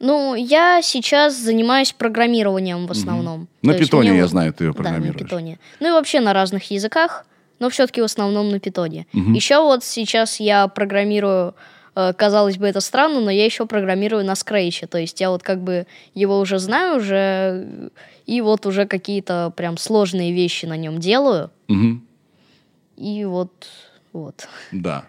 Ну, 0.00 0.34
я 0.34 0.80
сейчас 0.82 1.36
занимаюсь 1.36 1.92
программированием 1.92 2.86
в 2.86 2.90
основном. 2.90 3.48
На 3.62 3.74
То 3.74 3.78
питоне, 3.78 4.10
мне 4.10 4.18
я 4.20 4.26
знаю, 4.26 4.52
ты 4.54 4.64
Да, 4.64 4.68
на 4.68 4.74
программируешь. 4.74 5.22
питоне. 5.22 5.58
Ну 5.78 5.88
и 5.88 5.90
вообще 5.90 6.20
на 6.20 6.32
разных 6.32 6.70
языках, 6.70 7.26
но 7.58 7.68
все-таки 7.68 8.00
в 8.00 8.04
основном 8.04 8.48
на 8.50 8.58
питоне. 8.60 9.06
Еще 9.12 9.60
вот 9.60 9.84
сейчас 9.84 10.40
я 10.40 10.66
программирую, 10.68 11.54
э, 11.94 12.14
казалось 12.14 12.56
бы, 12.56 12.66
это 12.66 12.80
странно, 12.80 13.20
но 13.20 13.30
я 13.30 13.44
еще 13.44 13.66
программирую 13.66 14.24
на 14.24 14.34
Scratch 14.36 14.75
е. 14.75 14.86
То 14.86 14.96
есть 14.96 15.20
я 15.20 15.28
вот 15.30 15.42
как 15.42 15.60
бы 15.62 15.86
его 16.14 16.40
уже 16.40 16.58
знаю 16.58 16.96
уже, 16.96 17.90
и 18.24 18.40
вот 18.40 18.64
уже 18.64 18.86
какие-то 18.86 19.52
прям 19.54 19.76
сложные 19.76 20.32
вещи 20.32 20.64
на 20.64 20.78
нем 20.78 20.98
делаю. 20.98 21.50
Мгм. 21.68 22.06
И 22.96 23.26
вот, 23.26 23.50
вот. 24.14 24.48
Да. 24.72 25.04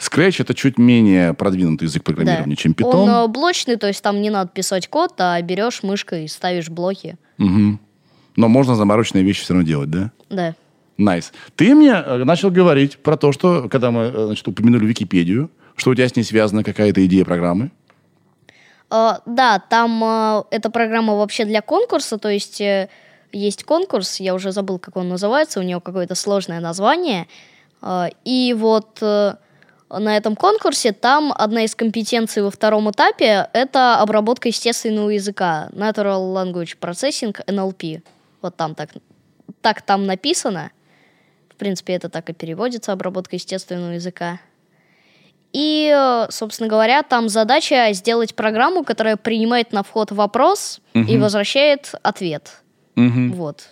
Scratch 0.00 0.40
это 0.40 0.54
чуть 0.54 0.78
менее 0.78 1.34
продвинутый 1.34 1.86
язык 1.86 2.02
программирования, 2.02 2.56
чем 2.56 2.72
Python. 2.72 2.94
Он 2.94 3.08
э, 3.08 3.26
блочный, 3.28 3.76
то 3.76 3.86
есть 3.86 4.02
там 4.02 4.22
не 4.22 4.30
надо 4.30 4.50
писать 4.50 4.88
код, 4.88 5.12
а 5.18 5.40
берешь 5.42 5.82
мышкой 5.82 6.24
и 6.24 6.28
ставишь 6.28 6.70
блоки. 6.70 7.16
Мгм. 7.36 7.78
Но 8.36 8.48
можно 8.48 8.74
замороченные 8.74 9.24
вещи 9.24 9.42
все 9.42 9.52
равно 9.52 9.66
делать, 9.66 9.90
да? 9.90 10.10
Да. 10.30 10.54
Nice. 10.96 11.32
Ты 11.54 11.74
мне 11.74 11.92
э, 11.92 12.24
начал 12.24 12.50
говорить 12.50 12.98
про 12.98 13.16
то, 13.16 13.32
что, 13.32 13.68
когда 13.68 13.90
мы 13.90 14.02
э, 14.04 14.24
значит, 14.26 14.48
упомянули 14.48 14.86
Википедию, 14.86 15.50
что 15.76 15.90
у 15.90 15.94
тебя 15.94 16.08
с 16.08 16.16
ней 16.16 16.22
связана 16.22 16.64
какая-то 16.64 17.04
идея 17.04 17.24
программы. 17.24 17.70
Э, 18.90 19.14
да, 19.26 19.58
там 19.58 20.02
э, 20.02 20.42
эта 20.50 20.70
программа 20.70 21.14
вообще 21.14 21.44
для 21.44 21.60
конкурса, 21.60 22.18
то 22.18 22.28
есть 22.28 22.60
э, 22.60 22.88
есть 23.32 23.64
конкурс, 23.64 24.20
я 24.20 24.34
уже 24.34 24.52
забыл, 24.52 24.78
как 24.78 24.96
он 24.96 25.08
называется, 25.08 25.60
у 25.60 25.62
него 25.62 25.80
какое-то 25.80 26.14
сложное 26.14 26.60
название. 26.60 27.26
И 28.24 28.54
вот 28.58 29.02
на 29.90 30.16
этом 30.16 30.36
конкурсе 30.36 30.92
там 30.92 31.32
одна 31.36 31.64
из 31.64 31.74
компетенций 31.74 32.42
во 32.42 32.50
втором 32.50 32.90
этапе— 32.90 33.48
это 33.52 33.98
обработка 33.98 34.48
естественного 34.48 35.10
языка, 35.10 35.68
Natural 35.72 36.32
Language 36.32 36.76
Processing, 36.80 37.36
NLP. 37.46 38.02
Вот 38.40 38.56
там 38.56 38.74
так, 38.74 38.90
так 39.60 39.82
там 39.82 40.06
написано. 40.06 40.70
В 41.50 41.56
принципе, 41.56 41.94
это 41.94 42.08
так 42.08 42.30
и 42.30 42.32
переводится, 42.32 42.92
обработка 42.92 43.36
естественного 43.36 43.92
языка. 43.92 44.40
И, 45.52 46.24
собственно 46.30 46.68
говоря, 46.68 47.02
там 47.02 47.28
задача 47.28 47.88
сделать 47.92 48.36
программу, 48.36 48.84
которая 48.84 49.16
принимает 49.16 49.72
на 49.72 49.82
вход 49.82 50.12
вопрос 50.12 50.80
и 50.94 51.18
возвращает 51.18 51.92
ответ. 52.02 52.62
Мгм. 52.94 53.32
Вот. 53.32 53.70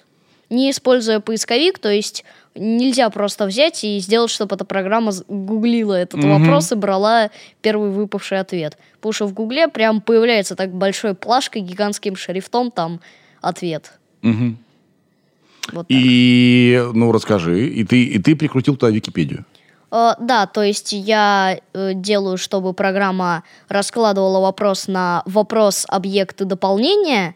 Не 0.50 0.70
используя 0.70 1.20
поисковик, 1.20 1.78
то 1.78 1.90
есть 1.90 2.25
нельзя 2.58 3.08
просто 3.10 3.46
взять 3.46 3.84
и 3.84 3.98
сделать, 4.00 4.30
чтобы 4.30 4.56
эта 4.56 4.64
программа 4.64 5.12
гуглила 5.28 5.94
этот 5.94 6.20
Мгм. 6.20 6.40
вопрос 6.40 6.72
и 6.72 6.74
брала 6.74 7.30
первый 7.62 7.90
выпавший 7.90 8.40
ответ. 8.40 8.76
Потому 8.96 9.12
что 9.12 9.26
в 9.26 9.32
гугле 9.32 9.68
прям 9.68 10.00
появляется 10.00 10.56
так 10.56 10.72
большой 10.72 11.14
плашкой 11.14 11.62
гигантским 11.62 12.16
шрифтом 12.16 12.70
там 12.70 13.00
ответ. 13.40 13.92
Мгм. 14.22 14.58
Вот 15.72 15.86
так. 15.88 15.96
И, 15.96 16.82
ну, 16.94 17.12
расскажи. 17.12 17.66
И 17.68 17.84
ты, 17.84 18.04
и 18.04 18.18
ты 18.18 18.34
прикрутил 18.34 18.76
туда 18.76 18.90
Википедию. 18.90 19.44
Э, 19.90 20.12
да, 20.18 20.46
то 20.46 20.62
есть 20.62 20.92
я 20.92 21.60
э, 21.72 21.92
делаю, 21.94 22.36
чтобы 22.38 22.72
программа 22.72 23.42
раскладывала 23.68 24.40
вопрос 24.40 24.88
на 24.88 25.22
вопрос, 25.26 25.86
объект 25.88 26.40
и 26.40 26.44
дополнение. 26.44 27.34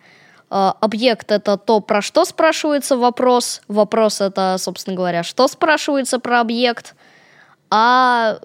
Э, 0.52 0.73
объект 0.80 1.32
это 1.32 1.56
то, 1.56 1.80
про 1.80 2.02
что 2.02 2.26
спрашивается 2.26 2.99
вопрос. 2.99 3.62
Вопрос 3.68 4.21
это, 4.21 4.56
собственно 4.59 4.94
говоря, 4.94 5.23
что 5.23 5.49
спрашивается 5.49 6.18
про 6.18 6.40
объект. 6.40 6.94
А 7.71 8.38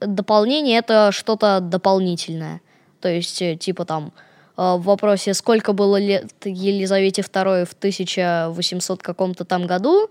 дополнение 0.00 0.78
это 0.78 1.12
что-то 1.12 1.60
дополнительное. 1.60 2.60
То 3.00 3.08
есть, 3.08 3.40
э, 3.40 3.54
типа 3.54 3.84
там 3.84 4.12
э, 4.56 4.74
в 4.74 4.82
вопросе, 4.82 5.32
сколько 5.32 5.72
было 5.72 5.96
лет 5.96 6.32
Елизавете 6.44 7.22
II 7.22 7.66
в 7.66 7.72
1800 7.74 9.00
каком-то 9.00 9.44
там 9.44 9.66
году, 9.66 10.10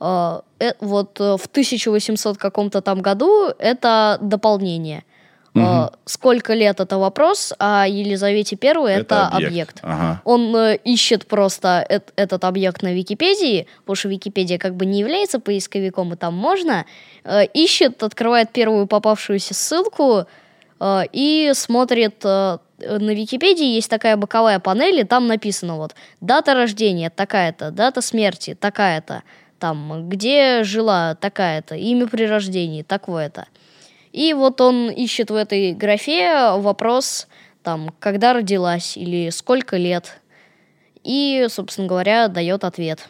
вот 0.00 1.20
в 1.20 1.46
1800 1.46 2.36
каком-то 2.36 2.80
там 2.80 3.02
году 3.02 3.52
это 3.60 4.18
дополнение. 4.20 5.04
Э, 5.54 5.88
Сколько 6.06 6.54
лет 6.54 6.80
это 6.80 6.98
вопрос, 6.98 7.52
а 7.58 7.86
Елизавете 7.86 8.56
I 8.62 9.00
это, 9.00 9.26
объект. 9.28 9.80
Ага. 9.82 10.20
Он 10.24 10.54
э, 10.56 10.76
ищет 10.76 11.26
просто 11.26 11.84
эт- 11.88 12.12
этот 12.16 12.44
объект 12.44 12.82
на 12.82 12.94
Википедии, 12.94 13.66
потому 13.80 13.96
что 13.96 14.08
Википедия 14.08 14.58
как 14.58 14.74
бы 14.74 14.86
не 14.86 15.00
является 15.00 15.40
поисковиком, 15.40 16.12
и 16.14 16.16
там 16.16 16.34
можно. 16.34 16.84
э, 17.24 17.44
ищет, 17.54 18.02
открывает 18.02 18.50
первую 18.50 18.86
попавшуюся 18.86 19.54
ссылку 19.54 20.24
э, 20.80 21.02
и 21.12 21.52
смотрит. 21.54 22.24
э, 22.24 22.58
на 22.78 23.10
Википедии 23.14 23.76
есть 23.76 23.90
такая 23.90 24.16
боковая 24.16 24.58
панель, 24.58 25.00
и 25.00 25.04
там 25.04 25.26
написано 25.28 25.76
вот 25.76 25.94
дата 26.20 26.54
рождения 26.54 27.10
такая-то, 27.10 27.70
дата 27.70 28.00
смерти 28.00 28.54
такая-то, 28.54 29.22
там 29.60 30.08
где 30.08 30.64
жила 30.64 31.14
такая-то, 31.14 31.76
имя 31.76 32.08
при 32.08 32.24
рождении 32.26 32.82
такое-то. 32.82 33.46
И 34.12 34.34
вот 34.34 34.60
он 34.60 34.90
ищет 34.90 35.30
в 35.30 35.34
этой 35.34 35.72
графе 35.72 36.52
вопрос, 36.56 37.26
там, 37.62 37.94
когда 37.98 38.32
родилась 38.34 38.96
или 38.96 39.30
сколько 39.30 39.76
лет. 39.76 40.20
И, 41.02 41.46
собственно 41.48 41.88
говоря, 41.88 42.28
дает 42.28 42.64
ответ. 42.64 43.08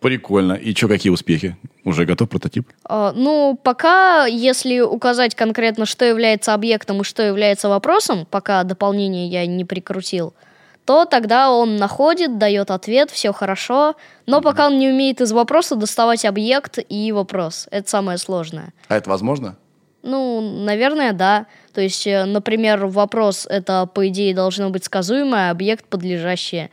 Прикольно. 0.00 0.54
И 0.54 0.74
что, 0.74 0.88
какие 0.88 1.12
успехи? 1.12 1.56
Уже 1.84 2.04
готов 2.04 2.28
прототип? 2.28 2.68
А, 2.84 3.12
ну, 3.12 3.56
пока, 3.62 4.26
если 4.26 4.80
указать 4.80 5.36
конкретно, 5.36 5.86
что 5.86 6.04
является 6.04 6.54
объектом 6.54 7.00
и 7.00 7.04
что 7.04 7.22
является 7.22 7.68
вопросом, 7.68 8.26
пока 8.28 8.64
дополнение 8.64 9.28
я 9.28 9.46
не 9.46 9.64
прикрутил, 9.64 10.34
то 10.84 11.04
тогда 11.04 11.52
он 11.52 11.76
находит, 11.76 12.36
дает 12.36 12.72
ответ, 12.72 13.12
все 13.12 13.32
хорошо. 13.32 13.94
Но 14.26 14.40
пока 14.40 14.66
он 14.66 14.80
не 14.80 14.88
умеет 14.88 15.20
из 15.20 15.30
вопроса 15.30 15.76
доставать 15.76 16.24
объект 16.24 16.80
и 16.88 17.12
вопрос. 17.12 17.68
Это 17.70 17.88
самое 17.88 18.18
сложное. 18.18 18.72
А 18.88 18.96
это 18.96 19.08
возможно? 19.08 19.56
Ну, 20.02 20.40
наверное, 20.40 21.12
да. 21.12 21.46
То 21.72 21.80
есть, 21.80 22.06
э, 22.06 22.24
например, 22.24 22.86
вопрос 22.86 23.46
это, 23.48 23.86
по 23.86 24.08
идее, 24.08 24.34
должно 24.34 24.70
быть 24.70 24.84
сказуемое, 24.84 25.48
а 25.48 25.50
объект 25.50 25.86
подлежащее. 25.86 26.70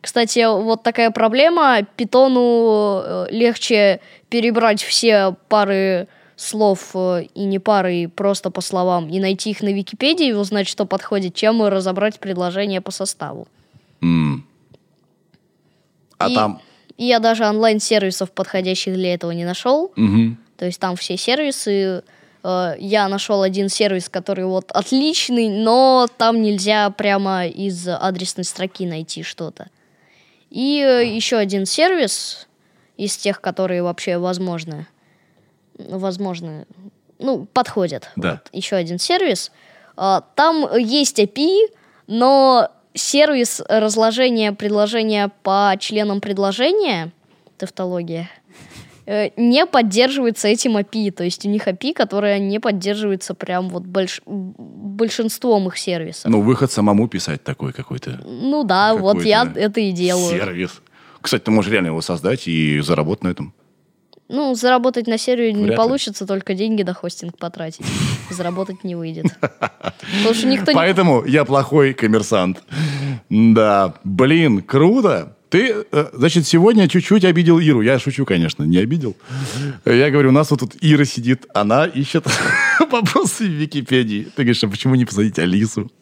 Кстати, 0.00 0.44
вот 0.44 0.82
такая 0.82 1.10
проблема. 1.10 1.82
Питону 1.96 3.00
э, 3.04 3.26
легче 3.30 4.00
перебрать 4.28 4.82
все 4.82 5.36
пары 5.48 6.08
слов 6.36 6.90
э, 6.94 7.26
и 7.34 7.44
не 7.44 7.60
пары, 7.60 7.94
и 7.94 8.06
просто 8.08 8.50
по 8.50 8.60
словам, 8.60 9.08
и 9.08 9.20
найти 9.20 9.50
их 9.50 9.62
на 9.62 9.72
Википедии 9.72 10.28
и 10.28 10.32
узнать, 10.32 10.68
что 10.68 10.84
подходит, 10.84 11.34
чем 11.34 11.62
разобрать 11.62 12.18
предложение 12.18 12.80
по 12.80 12.90
составу. 12.90 13.46
М. 14.02 14.44
А 16.18 16.28
И- 16.28 16.34
там... 16.34 16.60
И 16.96 17.06
я 17.06 17.18
даже 17.18 17.44
онлайн-сервисов, 17.44 18.30
подходящих 18.30 18.94
для 18.94 19.14
этого, 19.14 19.32
не 19.32 19.44
нашел. 19.44 19.92
Мгм. 19.96 20.38
То 20.56 20.66
есть 20.66 20.78
там 20.78 20.94
все 20.94 21.16
сервисы. 21.16 22.04
Э, 22.44 22.74
Я 22.78 23.08
нашел 23.08 23.42
один 23.42 23.68
сервис, 23.68 24.08
который 24.08 24.44
вот 24.44 24.70
отличный, 24.70 25.48
но 25.48 26.06
там 26.16 26.42
нельзя 26.42 26.90
прямо 26.90 27.46
из 27.46 27.88
адресной 27.88 28.44
строки 28.44 28.86
найти 28.86 29.22
что-то. 29.22 29.68
И 30.50 30.80
э, 30.80 31.04
еще 31.04 31.36
один 31.36 31.66
сервис 31.66 32.46
из 32.96 33.16
тех, 33.16 33.40
которые 33.40 33.82
вообще 33.82 34.18
возможны, 34.18 34.86
возможны, 35.78 36.66
ну, 37.18 37.46
подходят. 37.52 38.10
Да. 38.16 38.32
Вот, 38.32 38.48
еще 38.52 38.76
один 38.76 38.98
сервис. 38.98 39.50
А, 39.96 40.22
Там 40.34 40.68
есть 40.76 41.18
API, 41.18 41.68
но 42.06 42.70
сервис 42.94 43.62
разложения 43.68 44.52
предложения 44.52 45.30
по 45.42 45.74
членам 45.78 46.20
предложения, 46.20 47.12
тавтология, 47.58 48.30
э, 48.30 48.73
не 49.06 49.66
поддерживается 49.66 50.48
этим 50.48 50.76
API. 50.76 51.10
То 51.10 51.24
есть 51.24 51.44
у 51.46 51.48
них 51.50 51.66
API, 51.68 51.92
которая 51.92 52.38
не 52.38 52.58
поддерживается 52.58 53.34
прям 53.34 53.68
вот 53.68 53.82
больш- 53.84 54.22
большинством 54.26 55.68
их 55.68 55.76
сервисов. 55.78 56.30
Ну, 56.30 56.40
выход 56.40 56.72
самому 56.72 57.08
писать 57.08 57.42
такой 57.44 57.72
какой-то 57.72 58.20
Ну 58.24 58.64
да, 58.64 58.94
вот 58.94 59.22
я 59.24 59.50
это 59.54 59.80
и 59.80 59.92
делаю. 59.92 60.30
сервис. 60.30 60.80
Кстати, 61.20 61.42
ты 61.42 61.50
можешь 61.50 61.70
реально 61.72 61.88
его 61.88 62.02
создать 62.02 62.46
и 62.48 62.80
заработать 62.80 63.24
на 63.24 63.28
этом. 63.28 63.54
Ну, 64.28 64.54
заработать 64.54 65.06
на 65.06 65.18
серию 65.18 65.52
Вряд 65.52 65.62
не 65.64 65.70
ли. 65.70 65.76
получится, 65.76 66.26
только 66.26 66.54
деньги 66.54 66.82
на 66.82 66.94
хостинг 66.94 67.36
потратить. 67.36 67.84
Заработать 68.30 68.82
не 68.82 68.94
выйдет. 68.94 69.26
Потому 69.40 70.34
что 70.34 70.46
никто. 70.46 70.72
Поэтому 70.72 71.24
я 71.26 71.44
плохой 71.44 71.92
коммерсант. 71.92 72.62
Да, 73.28 73.94
блин, 74.02 74.62
круто. 74.62 75.33
Ты, 75.54 75.86
э, 75.92 76.06
значит, 76.12 76.48
сегодня 76.48 76.88
чуть-чуть 76.88 77.24
обидел 77.24 77.60
Иру. 77.60 77.80
Я 77.80 78.00
шучу, 78.00 78.24
конечно, 78.24 78.64
не 78.64 78.78
обидел. 78.78 79.14
Я 79.84 80.10
говорю, 80.10 80.30
у 80.30 80.32
нас 80.32 80.50
вот 80.50 80.58
тут 80.58 80.72
Ира 80.80 81.04
сидит, 81.04 81.46
она 81.54 81.84
ищет 81.84 82.26
вопросы 82.90 83.44
в 83.44 83.52
Википедии. 83.52 84.24
Ты 84.34 84.42
говоришь, 84.42 84.64
а 84.64 84.68
почему 84.68 84.96
не 84.96 85.04
посадить 85.04 85.38
Алису? 85.38 85.92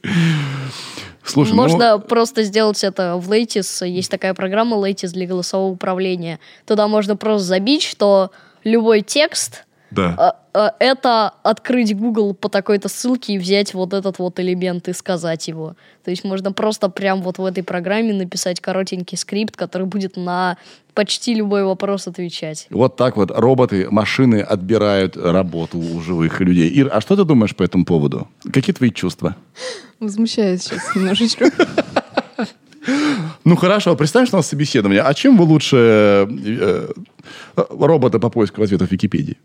Слушай, 1.23 1.51
ну, 1.51 1.57
Можно 1.57 1.99
просто 1.99 2.45
сделать 2.45 2.83
это 2.83 3.19
в 3.19 3.31
Lattice. 3.31 3.87
Есть 3.87 4.11
такая 4.11 4.33
программа 4.33 4.79
Lattice 4.79 5.13
для 5.13 5.27
голосового 5.27 5.71
управления. 5.71 6.41
Туда 6.65 6.89
можно 6.89 7.15
просто 7.15 7.47
забить, 7.47 7.83
что 7.83 8.31
любой 8.65 9.03
текст 9.03 9.67
да. 9.95 10.15
а, 10.19 10.37
а, 10.55 10.75
это 10.79 11.33
открыть 11.43 11.97
Google 11.97 12.35
по 12.35 12.49
такой-то 12.49 12.89
ссылке 12.89 13.35
и 13.35 13.39
взять 13.39 13.75
вот 13.75 13.93
этот 13.93 14.19
вот 14.19 14.41
элемент 14.41 14.89
и 14.89 14.93
сказать 14.93 15.49
его. 15.49 15.77
То 16.05 16.11
есть 16.11 16.25
можно 16.25 16.53
просто 16.53 16.89
прям 16.89 17.23
вот 17.23 17.39
в 17.39 17.45
этой 17.45 17.63
программе 17.63 18.13
написать 18.13 18.61
коротенький 18.61 19.19
скрипт, 19.19 19.57
который 19.57 19.87
будет 19.87 20.17
на 20.17 20.57
почти 20.95 21.35
любой 21.35 21.65
вопрос 21.65 22.07
отвечать. 22.07 22.67
Вот 22.71 22.97
так 22.97 23.17
вот 23.17 23.31
роботы, 23.31 23.89
машины 23.91 24.41
отбирают 24.41 25.17
работу 25.17 25.79
у 25.79 26.01
живых 26.01 26.41
людей. 26.41 26.69
Ир, 26.71 26.91
а 26.93 27.01
что 27.01 27.17
ты 27.17 27.25
думаешь 27.25 27.55
по 27.55 27.63
этому 27.63 27.85
поводу? 27.85 28.29
Какие 28.53 28.75
твои 28.75 28.91
чувства? 28.91 29.37
Возмущаюсь 30.01 30.63
сейчас 30.63 30.95
немножечко. 30.95 31.51
Ну 33.45 33.57
хорошо, 33.57 33.97
представь, 33.97 34.29
что 34.29 34.37
у 34.37 34.39
нас 34.39 34.49
собеседование. 34.49 35.03
А 35.03 35.15
чем 35.15 35.37
вы 35.37 35.45
лучше 35.45 35.77
э, 35.77 36.27
э, 37.57 37.65
робота 37.71 38.19
по 38.19 38.31
поиску 38.31 38.63
ответов 38.63 38.89
в 38.89 38.93
Википедии? 38.93 39.37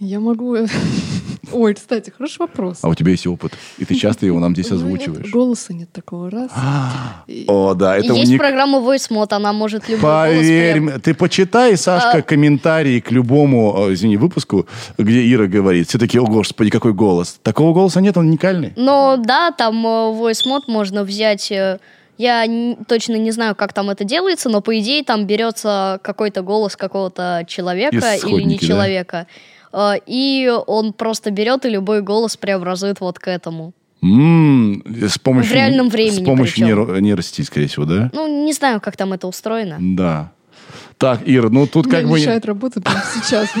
Я 0.00 0.20
могу... 0.20 0.56
Ой, 1.52 1.74
кстати, 1.74 2.10
хороший 2.10 2.38
вопрос. 2.38 2.78
А 2.82 2.88
у 2.88 2.94
тебя 2.94 3.10
есть 3.10 3.26
опыт, 3.26 3.52
и 3.76 3.84
ты 3.84 3.94
часто 3.94 4.24
его 4.24 4.38
нам 4.40 4.54
здесь 4.54 4.70
Ну, 4.70 4.76
озвучиваешь. 4.76 5.30
Голоса 5.30 5.74
нет 5.74 5.92
такого 5.92 6.30
раз. 6.30 6.50
И- 7.26 7.44
О, 7.48 7.74
да, 7.74 7.96
это 7.98 8.14
Есть 8.14 8.38
программа 8.38 8.78
VoiceMod, 8.78 9.26
она 9.30 9.52
может 9.52 9.88
любой 9.88 10.00
голос 10.00 10.36
Поверь, 10.36 10.98
ты 11.00 11.14
почитай, 11.14 11.76
Сашка, 11.76 12.18
А- 12.18 12.22
комментарии 12.22 13.00
к 13.00 13.10
любому, 13.10 13.88
э, 13.88 13.92
извини, 13.92 14.16
выпуску, 14.16 14.66
где 14.96 15.30
Ира 15.32 15.46
говорит. 15.46 15.88
Все 15.88 15.98
такие, 15.98 16.22
о, 16.22 16.26
господи, 16.26 16.70
какой 16.70 16.94
голос. 16.94 17.38
Такого 17.42 17.74
голоса 17.74 18.00
нет, 18.00 18.16
он 18.16 18.28
уникальный. 18.28 18.72
Но 18.76 19.16
да, 19.18 19.50
там 19.50 19.84
э, 19.86 19.88
voice 19.88 20.46
mod 20.46 20.62
можно 20.68 21.04
взять. 21.04 21.50
э, 21.52 21.78
Я 22.18 22.46
точно 22.88 23.16
не 23.16 23.30
знаю, 23.32 23.54
как 23.54 23.72
там 23.72 23.90
это 23.90 24.04
делается, 24.04 24.48
но 24.48 24.60
по 24.62 24.78
идее 24.78 25.02
там 25.04 25.26
берется 25.26 25.98
какой-то 26.02 26.42
голос 26.42 26.76
какого-то 26.76 27.44
человека 27.46 27.96
или 28.26 28.42
не 28.42 28.58
да? 28.58 28.66
человека. 28.66 29.26
э, 29.28 29.51
И 30.06 30.52
он 30.66 30.92
просто 30.92 31.30
берет 31.30 31.64
и 31.64 31.70
любой 31.70 32.02
голос 32.02 32.36
преобразует 32.36 33.00
вот 33.00 33.18
к 33.18 33.28
этому. 33.28 33.72
М, 34.02 34.82
с 34.86 35.18
помощью, 35.18 35.52
В 35.52 35.54
реальном 35.54 35.88
времени 35.88 36.22
С 36.22 36.26
помощью 36.26 36.66
нейро- 36.66 37.00
нейросетей, 37.00 37.44
скорее 37.44 37.68
всего, 37.68 37.84
да? 37.84 38.10
Ну, 38.12 38.44
не 38.44 38.52
знаю, 38.52 38.80
как 38.80 38.96
там 38.96 39.12
это 39.12 39.28
устроено. 39.28 39.76
Да. 39.80 40.32
Так, 40.98 41.20
Ира, 41.24 41.48
ну 41.50 41.66
тут 41.66 41.86
Мне 41.86 41.96
как 41.96 42.08
бы... 42.08 42.18
мешает 42.18 42.44
работать 42.46 42.84
прямо 42.84 43.02
сейчас. 43.14 43.48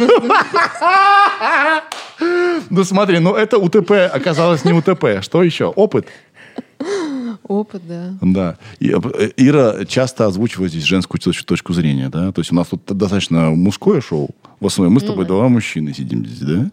Ну 2.70 2.84
смотри, 2.84 3.18
ну 3.18 3.34
это 3.34 3.58
УТП 3.58 3.90
оказалось 4.12 4.64
не 4.64 4.72
УТП. 4.72 5.22
Что 5.22 5.42
еще? 5.42 5.66
Опыт. 5.66 6.06
Опыт, 7.52 7.82
да. 7.86 8.14
Да. 8.20 8.58
И, 8.80 8.90
э, 8.90 9.30
Ира 9.36 9.84
часто 9.84 10.26
озвучивает 10.26 10.72
здесь 10.72 10.84
женскую 10.84 11.20
точ- 11.20 11.44
точку 11.44 11.74
зрения, 11.74 12.08
да? 12.08 12.32
То 12.32 12.40
есть 12.40 12.50
у 12.50 12.54
нас 12.54 12.68
тут 12.68 12.82
достаточно 12.86 13.50
мужское 13.50 14.00
шоу. 14.00 14.30
В 14.58 14.66
основном 14.66 14.94
мы 14.94 15.00
с 15.00 15.04
тобой 15.04 15.26
два 15.26 15.48
мужчины 15.48 15.92
сидим 15.92 16.24
здесь, 16.24 16.40
да? 16.40 16.70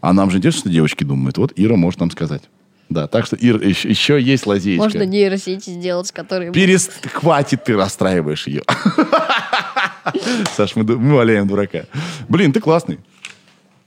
А 0.00 0.12
нам 0.12 0.30
же 0.30 0.38
интересно, 0.38 0.60
что 0.60 0.68
девочки 0.70 1.04
думают. 1.04 1.38
Вот 1.38 1.52
Ира 1.54 1.76
может 1.76 2.00
нам 2.00 2.10
сказать. 2.10 2.42
Да, 2.88 3.06
так 3.06 3.26
что, 3.26 3.36
Ира, 3.36 3.64
еще, 3.64 3.88
еще 3.88 4.20
есть 4.20 4.46
лазеечка. 4.46 4.82
Можно 4.82 5.04
нейросети 5.06 5.70
сделать, 5.70 6.10
которые... 6.12 6.52
Перест... 6.52 7.06
Хватит, 7.12 7.64
ты 7.64 7.76
расстраиваешь 7.76 8.46
ее. 8.48 8.62
Саш, 10.56 10.76
мы, 10.76 10.84
мы 10.84 11.14
валяем 11.14 11.46
дурака. 11.46 11.84
Блин, 12.28 12.52
ты 12.52 12.60
классный. 12.60 12.98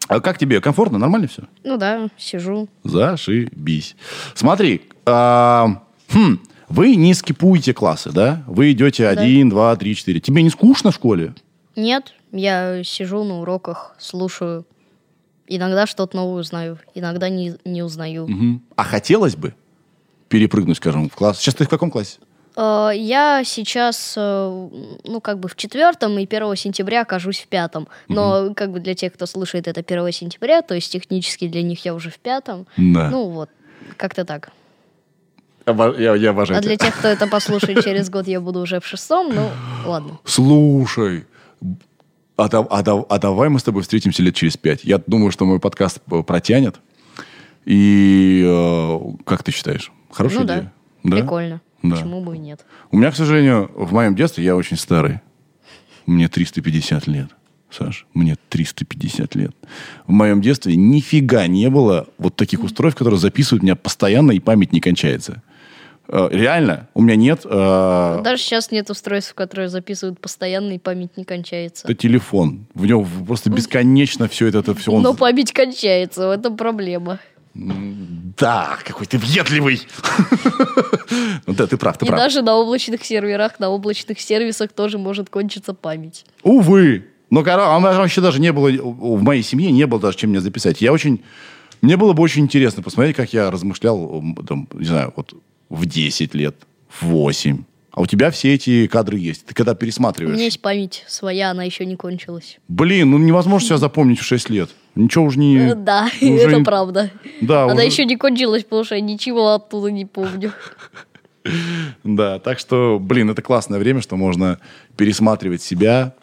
А 0.07 0.19
как 0.21 0.37
тебе? 0.37 0.59
Комфортно? 0.59 0.97
Нормально 0.97 1.27
все? 1.27 1.43
Ну 1.63 1.77
да, 1.77 2.07
сижу. 2.17 2.67
Зашибись. 2.83 3.95
Смотри, 4.33 4.81
а, 5.05 5.83
хм, 6.11 6.39
вы 6.69 6.95
не 6.95 7.13
скипуете 7.13 7.73
классы, 7.73 8.11
да? 8.11 8.43
Вы 8.47 8.71
идете 8.71 9.07
один, 9.07 9.49
два, 9.49 9.75
три, 9.75 9.95
четыре. 9.95 10.19
Тебе 10.19 10.43
не 10.43 10.49
скучно 10.49 10.91
в 10.91 10.95
школе? 10.95 11.33
Нет, 11.75 12.13
я 12.31 12.83
сижу 12.83 13.23
на 13.23 13.39
уроках, 13.41 13.95
слушаю. 13.99 14.65
Иногда 15.47 15.87
что-то 15.87 16.15
новое 16.15 16.41
узнаю, 16.41 16.77
иногда 16.93 17.27
не, 17.29 17.55
не 17.65 17.81
узнаю. 17.81 18.27
Мгм. 18.27 18.61
А 18.75 18.83
хотелось 18.83 19.35
бы 19.35 19.55
перепрыгнуть, 20.27 20.77
скажем, 20.77 21.09
в 21.09 21.15
класс? 21.15 21.39
Сейчас 21.39 21.55
ты 21.55 21.65
в 21.65 21.69
каком 21.69 21.89
классе? 21.89 22.19
Э, 22.55 22.91
Я 22.93 23.43
сейчас, 23.45 24.13
э, 24.15 24.69
ну, 25.05 25.21
как 25.21 25.39
бы 25.39 25.49
в 25.49 25.55
четвертом 25.55 26.19
и 26.19 26.25
1 26.27 26.55
сентября 26.55 27.01
окажусь 27.01 27.39
в 27.39 27.47
пятом. 27.47 27.87
Но, 28.07 28.53
как 28.53 28.71
бы 28.71 28.79
для 28.79 28.93
тех, 28.93 29.13
кто 29.13 29.25
слушает 29.25 29.67
это 29.67 29.81
1 29.81 30.11
сентября, 30.11 30.61
то 30.61 30.75
есть 30.75 30.91
технически 30.91 31.47
для 31.47 31.63
них 31.63 31.83
я 31.83 31.95
уже 31.95 32.11
в 32.11 32.19
пятом. 32.19 32.67
Да. 32.77 33.09
Ну, 33.09 33.29
вот, 33.29 33.49
как-то 33.97 34.25
так. 34.25 34.51
Я, 35.67 36.15
я 36.15 36.29
обожаю 36.31 36.59
А 36.59 36.61
тебя. 36.61 36.75
для 36.75 36.77
тех, 36.77 36.97
кто 36.97 37.07
это 37.07 37.27
послушает 37.27 37.83
через 37.83 38.09
год, 38.09 38.27
я 38.27 38.41
буду 38.41 38.59
уже 38.59 38.79
в 38.79 38.85
шестом, 38.85 39.33
ну, 39.33 39.49
ладно. 39.85 40.19
Слушай, 40.25 41.25
а, 42.37 42.47
да- 42.47 42.65
а 42.69 42.81
да- 42.81 43.03
а 43.09 43.19
давай 43.19 43.49
мы 43.49 43.59
с 43.59 43.63
тобой 43.63 43.81
встретимся 43.83 44.23
лет 44.23 44.33
через 44.35 44.57
пять. 44.57 44.83
Я 44.83 44.97
думаю, 45.05 45.31
что 45.31 45.45
мой 45.45 45.59
подкаст 45.59 45.99
э, 46.09 46.23
протянет. 46.23 46.79
И 47.65 48.43
э, 48.45 48.99
как 49.25 49.43
ты 49.43 49.51
считаешь? 49.51 49.91
Хорошая 50.11 50.39
ну 50.39 50.45
да, 50.45 50.53
идея? 50.59 50.73
Да? 51.03 51.17
прикольно. 51.17 51.61
Да. 51.83 51.95
Почему 51.95 52.21
бы 52.21 52.35
и 52.35 52.39
нет? 52.39 52.65
У 52.91 52.97
меня, 52.97 53.11
к 53.11 53.15
сожалению, 53.15 53.69
в 53.75 53.93
моем 53.93 54.15
детстве 54.15 54.43
я 54.43 54.55
очень 54.55 54.77
старый. 54.77 55.19
Мне 56.05 56.27
350 56.27 57.07
лет. 57.07 57.27
Саш, 57.69 58.07
мне 58.15 58.35
350 58.49 59.35
лет. 59.35 59.55
В 60.07 60.11
моем 60.11 60.41
детстве 60.41 60.75
нифига 60.75 61.45
не 61.45 61.69
было 61.69 62.07
вот 62.17 62.35
таких 62.35 62.63
устройств, 62.63 62.97
которые 62.97 63.19
записывают 63.19 63.61
меня 63.61 63.75
постоянно, 63.75 64.31
и 64.31 64.39
память 64.39 64.73
не 64.73 64.79
кончается. 64.79 65.43
Э, 66.11 66.27
Реально, 66.31 66.87
у 66.95 67.01
меня 67.01 67.15
нет... 67.15 67.41
э, 67.45 68.21
Даже 68.23 68.41
сейчас 68.41 68.71
нет 68.71 68.89
устройств, 68.89 69.33
которые 69.35 69.69
записывают 69.69 70.19
постоянно, 70.19 70.71
и 70.73 70.79
память 70.79 71.15
не 71.17 71.23
кончается. 71.23 71.85
Это 71.87 71.93
телефон. 71.93 72.65
В 72.73 72.85
нем 72.85 73.05
просто 73.27 73.49
бесконечно 73.51 74.27
все 74.27 74.47
это, 74.47 74.59
это 74.59 74.73
все. 74.75 74.91
Он... 74.91 75.01
Но 75.03 75.13
память 75.13 75.51
кончается, 75.53 76.27
в 76.27 76.31
этом 76.31 76.57
проблема. 76.57 77.19
Да, 77.53 78.77
какой 78.85 79.05
ты 79.05 79.17
въедливый. 79.17 79.81
Ну 81.47 81.53
да, 81.55 81.65
ты 81.65 81.77
прав, 81.77 81.97
ты 81.97 82.05
И 82.05 82.07
прав. 82.07 82.19
даже 82.19 82.41
на 82.43 82.55
облачных 82.55 83.03
серверах, 83.03 83.59
на 83.59 83.69
облачных 83.69 84.19
сервисах 84.19 84.71
тоже 84.71 84.97
может 84.99 85.29
кончиться 85.29 85.73
память. 85.73 86.25
Увы, 86.43 87.05
Ну, 87.31 87.43
кор- 87.43 87.59
а 87.59 87.79
вообще 87.79 88.21
даже 88.21 88.39
не 88.39 88.51
было, 88.51 88.69
в 88.69 89.21
моей 89.23 89.41
семье 89.41 89.71
не 89.71 89.85
было 89.87 89.99
даже 89.99 90.17
чем 90.17 90.29
мне 90.29 90.39
записать. 90.41 90.81
Я 90.81 90.93
очень, 90.93 91.23
мне 91.81 91.97
было 91.97 92.13
бы 92.13 92.21
очень 92.21 92.43
интересно 92.43 92.83
посмотреть, 92.83 93.15
как 93.15 93.33
я 93.33 93.49
размышлял, 93.49 94.23
там, 94.47 94.67
не 94.73 94.85
знаю, 94.85 95.11
вот 95.15 95.33
в 95.69 95.85
10 95.85 96.33
лет, 96.35 96.55
в 96.89 97.05
8. 97.05 97.63
А 97.91 98.01
у 98.01 98.05
тебя 98.05 98.29
все 98.31 98.53
эти 98.53 98.87
кадры 98.87 99.17
есть. 99.17 99.45
Ты 99.45 99.53
когда 99.53 99.71
У 99.73 99.75
пересматриваешь... 99.75 100.35
меня 100.35 100.45
есть 100.45 100.61
память 100.61 101.03
своя, 101.07 101.51
она 101.51 101.63
еще 101.63 101.85
не 101.85 101.95
кончилась. 101.95 102.59
Блин, 102.67 103.11
ну 103.11 103.17
невозможно 103.17 103.67
себя 103.67 103.77
запомнить 103.77 104.19
в 104.19 104.23
6 104.23 104.49
лет. 104.49 104.69
Ничего 104.95 105.25
уж 105.25 105.35
не... 105.35 105.57
Э, 105.57 105.75
Да, 105.75 106.09
уже 106.21 106.33
это 106.33 106.55
не- 106.57 106.63
правда. 106.63 107.11
Да, 107.41 107.63
Она 107.65 107.73
уже- 107.73 107.85
еще 107.85 108.05
не 108.05 108.15
кончилась, 108.15 108.63
потому 108.63 108.83
что 108.83 108.95
я 108.95 109.01
ничего 109.01 109.53
оттуда 109.55 109.91
не 109.91 110.05
помню. 110.05 110.53
Да, 112.03 112.37
так 112.39 112.59
что, 112.59 112.99
блин, 113.01 113.29
это 113.29 113.41
классное 113.41 113.79
время, 113.79 114.01
что 114.01 114.17
можно 114.17 114.59
пересматривать 114.97 115.61
себя. 115.61 116.13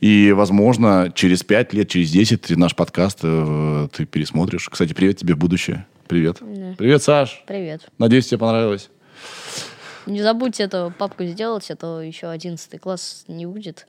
И, 0.00 0.32
возможно, 0.32 1.12
через 1.14 1.42
5 1.44 1.72
лет, 1.74 1.88
через 1.88 2.10
10 2.10 2.40
ты 2.42 2.56
наш 2.56 2.74
подкаст 2.74 3.20
э, 3.22 3.88
ты 3.94 4.06
пересмотришь. 4.06 4.68
Кстати, 4.70 4.92
привет 4.94 5.18
тебе 5.18 5.34
будущее. 5.34 5.86
Привет. 6.14 6.38
Привет, 6.78 7.02
Саш. 7.02 7.42
Привет. 7.44 7.88
Надеюсь, 7.98 8.28
тебе 8.28 8.38
понравилось. 8.38 8.88
Не 10.06 10.22
забудьте 10.22 10.62
эту 10.62 10.94
папку 10.96 11.24
сделать, 11.24 11.68
а 11.72 11.74
то 11.74 12.00
еще 12.00 12.28
11 12.28 12.80
класс 12.80 13.24
не 13.26 13.46
будет. 13.46 13.88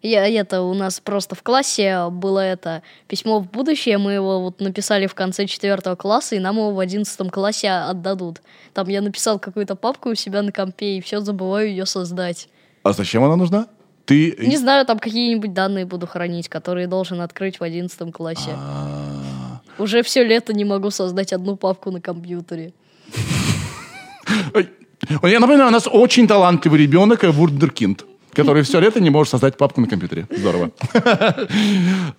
Я, 0.00 0.24
это 0.28 0.62
у 0.62 0.72
нас 0.74 1.00
просто 1.00 1.34
в 1.34 1.42
классе 1.42 2.10
было 2.12 2.38
это 2.38 2.84
письмо 3.08 3.40
в 3.40 3.50
будущее, 3.50 3.98
мы 3.98 4.12
его 4.12 4.40
вот 4.40 4.60
написали 4.60 5.08
в 5.08 5.16
конце 5.16 5.46
четвертого 5.46 5.96
класса, 5.96 6.36
и 6.36 6.38
нам 6.38 6.58
его 6.58 6.70
в 6.70 6.78
одиннадцатом 6.78 7.28
классе 7.28 7.70
отдадут. 7.70 8.40
Там 8.72 8.86
я 8.88 9.00
написал 9.00 9.40
какую-то 9.40 9.74
папку 9.74 10.10
у 10.10 10.14
себя 10.14 10.42
на 10.42 10.52
компе, 10.52 10.98
и 10.98 11.00
все 11.00 11.18
забываю 11.22 11.70
ее 11.70 11.86
создать. 11.86 12.48
А 12.84 12.92
зачем 12.92 13.24
она 13.24 13.34
нужна? 13.34 13.66
Ты... 14.04 14.36
Не 14.38 14.58
знаю, 14.58 14.86
там 14.86 15.00
какие-нибудь 15.00 15.52
данные 15.52 15.86
буду 15.86 16.06
хранить, 16.06 16.48
которые 16.48 16.86
должен 16.86 17.20
открыть 17.20 17.58
в 17.58 17.64
одиннадцатом 17.64 18.12
классе. 18.12 18.50
А, 18.54 18.94
Уже 19.78 20.02
все 20.02 20.24
лето 20.24 20.52
не 20.52 20.64
могу 20.64 20.90
создать 20.90 21.32
одну 21.32 21.56
папку 21.56 21.90
на 21.90 22.00
компьютере. 22.00 22.72
Я 25.22 25.40
напоминаю, 25.40 25.68
у 25.68 25.72
нас 25.72 25.86
очень 25.90 26.26
талантливый 26.26 26.80
ребенок 26.80 27.24
э, 27.24 27.30
Вурдеркинд, 27.30 28.04
который 28.32 28.62
все 28.62 28.80
лето 28.80 29.00
не 29.00 29.10
может 29.10 29.30
создать 29.30 29.56
папку 29.56 29.80
на 29.80 29.86
компьютере. 29.86 30.26
Здорово. 30.30 30.70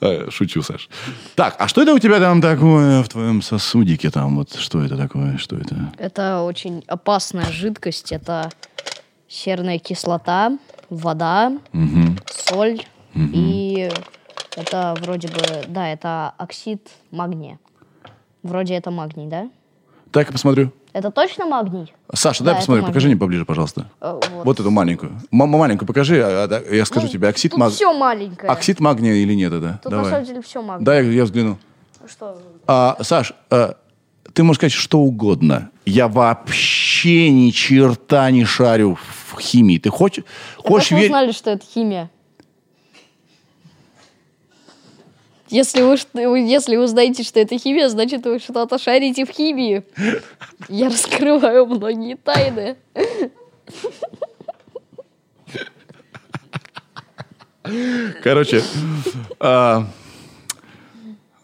Э, 0.01 0.29
Шучу, 0.29 0.61
Саш. 0.61 0.89
Так, 1.35 1.55
а 1.57 1.67
что 1.67 1.81
это 1.81 1.93
у 1.93 1.99
тебя 1.99 2.19
там 2.19 2.41
такое 2.41 3.01
в 3.01 3.09
твоем 3.09 3.41
сосудике 3.41 4.11
там? 4.11 4.35
Вот 4.35 4.53
что 4.55 4.83
это 4.83 4.97
такое? 4.97 5.37
Что 5.37 5.55
это? 5.57 5.91
Это 5.97 6.41
очень 6.41 6.83
опасная 6.87 7.51
жидкость. 7.51 8.11
Это 8.11 8.51
серная 9.27 9.79
кислота, 9.79 10.57
вода, 10.89 11.53
соль 12.29 12.83
и 13.15 13.89
это 14.55 14.95
вроде 15.01 15.27
бы, 15.27 15.41
да, 15.67 15.87
это 15.89 16.33
оксид 16.37 16.87
магния. 17.11 17.59
Вроде 18.43 18.75
это 18.75 18.91
магний, 18.91 19.27
да? 19.27 19.49
Так, 20.11 20.27
я 20.27 20.31
посмотрю. 20.31 20.71
Это 20.93 21.11
точно 21.11 21.45
магний? 21.45 21.93
Саша, 22.13 22.43
Да, 22.43 22.51
дай 22.51 22.59
посмотрю, 22.61 22.83
магний. 22.83 22.93
покажи 22.93 23.07
мне 23.07 23.17
поближе, 23.17 23.43
пожалуйста. 23.43 23.89
Э, 23.99 24.13
вот. 24.31 24.45
Вот 24.45 24.59
эту 24.59 24.71
маленькую. 24.71 25.11
М- 25.31 25.49
маленькую 25.49 25.87
покажи, 25.87 26.21
а- 26.23 26.43
а, 26.43 26.47
да, 26.47 26.59
я 26.59 26.85
скажу 26.85 27.07
Ну, 27.07 27.11
тебе, 27.11 27.27
оксид, 27.27 27.51
Тут 27.51 27.59
маг... 27.59 27.71
все 27.73 27.91
маленькое. 27.93 28.49
оксид 28.51 28.79
магния 28.79 29.13
или 29.15 29.33
нет 29.33 29.51
это? 29.51 29.79
Тут 29.83 29.91
на 29.91 29.97
Давай. 29.97 30.11
самом 30.11 30.25
деле 30.25 30.41
все 30.41 30.61
магний. 30.61 30.85
Дай, 30.85 31.05
я 31.13 31.25
взгляну. 31.25 31.57
Что? 32.07 32.37
А, 32.67 32.97
Саш, 33.01 33.33
а, 33.49 33.75
ты 34.33 34.43
можешь 34.43 34.59
сказать 34.59 34.73
что 34.73 34.99
угодно. 34.99 35.69
Я 35.85 36.07
вообще 36.07 37.29
ни 37.29 37.49
черта 37.49 38.31
не 38.31 38.45
шарю 38.45 38.97
в 39.33 39.39
химии. 39.39 39.77
Ты 39.79 39.89
хочешь, 39.89 40.23
хочешь 40.57 40.89
Как 40.89 40.91
вы 40.91 40.97
верить? 41.01 41.11
узнали, 41.11 41.31
что 41.31 41.51
это 41.51 41.65
химия? 41.65 42.09
Если 45.49 45.81
вы, 45.81 46.39
если 46.39 46.75
вы 46.75 46.87
знаете, 46.87 47.23
что 47.23 47.39
это 47.39 47.57
химия, 47.57 47.87
значит, 47.89 48.25
вы 48.25 48.39
что-то 48.39 48.79
шарите 48.79 49.25
в 49.25 49.29
химии. 49.29 49.83
Я 50.69 50.89
раскрываю 50.89 51.65
многие 51.67 52.15
тайны. 52.15 52.75
Короче, 58.23 58.61
а, 59.39 59.87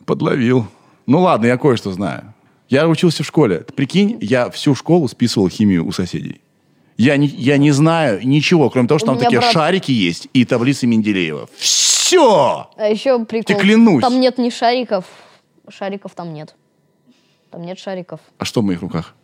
подловил. 0.06 0.68
Ну 1.08 1.22
ладно, 1.22 1.48
я 1.48 1.58
кое-что 1.58 1.92
знаю. 1.92 2.34
Я 2.70 2.88
учился 2.88 3.24
в 3.24 3.28
школе. 3.28 3.60
Ты 3.60 3.74
прикинь, 3.74 4.18
я 4.22 4.50
всю 4.50 4.76
школу 4.76 5.08
списывал 5.08 5.50
химию 5.50 5.86
у 5.86 5.92
соседей. 5.92 6.42
Я 6.98 7.18
не, 7.18 7.28
я 7.28 7.58
не 7.58 7.72
знаю 7.72 8.26
ничего, 8.26 8.70
кроме 8.70 8.88
того, 8.88 9.00
что 9.00 9.12
У 9.12 9.16
там 9.16 9.24
такие 9.24 9.40
брат- 9.40 9.52
шарики 9.52 9.92
есть 9.92 10.28
и 10.34 10.46
таблицы 10.46 10.86
Менделеева. 10.88 11.50
Все! 11.58 12.01
А 12.18 12.88
еще 12.88 13.24
прикол. 13.26 13.58
клянусь. 13.58 14.02
Там 14.02 14.20
нет 14.20 14.38
ни 14.38 14.50
шариков. 14.50 15.06
Шариков 15.70 16.14
там 16.16 16.34
нет. 16.34 16.56
Там 17.50 17.62
нет 17.64 17.80
шариков. 17.80 18.20
А 18.38 18.46
что 18.46 18.62
в 18.62 18.64
моих 18.64 18.82
руках? 18.82 19.16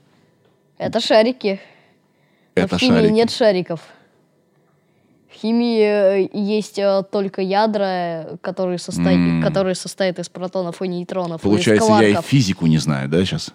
Это 0.78 1.00
шарики. 1.00 1.60
А 2.56 2.62
Это 2.62 2.78
в 2.78 2.80
химии 2.80 2.95
шарики. 3.00 3.12
нет 3.13 3.32
шариков. 3.32 3.82
В 5.30 5.39
химии 5.39 5.82
э, 5.82 6.30
есть 6.34 6.80
э, 6.80 7.04
только 7.12 7.41
ядра, 7.41 8.38
которые, 8.41 8.78
состои- 8.78 9.41
которые 9.43 9.76
состоят 9.76 10.19
из 10.19 10.30
протонов 10.30 10.82
и 10.82 10.88
нейтронов. 10.88 11.41
и 11.41 11.43
Получается, 11.43 11.91
я 12.00 12.10
и 12.19 12.21
физику 12.21 12.65
не 12.67 12.78
знаю, 12.80 13.08
да, 13.10 13.23
сейчас? 13.23 13.54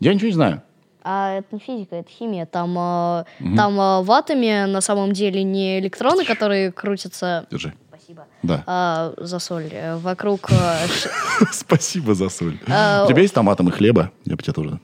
Я 0.00 0.14
ничего 0.14 0.28
не 0.28 0.34
знаю. 0.34 0.62
А 1.02 1.34
это 1.38 1.46
не 1.52 1.58
физика, 1.60 1.96
это 1.96 2.10
химия. 2.10 2.46
Там, 2.46 2.76
э, 2.78 3.24
там 3.56 3.76
в 4.04 4.10
атоме 4.12 4.66
на 4.66 4.80
самом 4.80 5.12
деле 5.12 5.42
не 5.42 5.78
электроны, 5.80 6.24
которые 6.24 6.72
крутятся 6.72 7.46
Держи. 7.50 7.74
Спасибо. 8.08 8.26
Да. 8.42 8.62
а, 8.66 9.12
за 9.18 9.38
соль. 9.38 9.68
э, 9.70 9.96
Вокруг 9.96 10.50
э, 10.50 10.86
Спасибо 11.52 12.14
за 12.14 12.30
соль. 12.30 12.58
А, 12.66 13.04
У 13.04 13.08
тебя 13.08 13.20
есть 13.20 13.34
там 13.34 13.50
атомы 13.50 13.70
хлеба? 13.70 14.10
Я 14.24 14.34
бы 14.36 14.42
тебе 14.42 14.54
тоже 14.54 14.80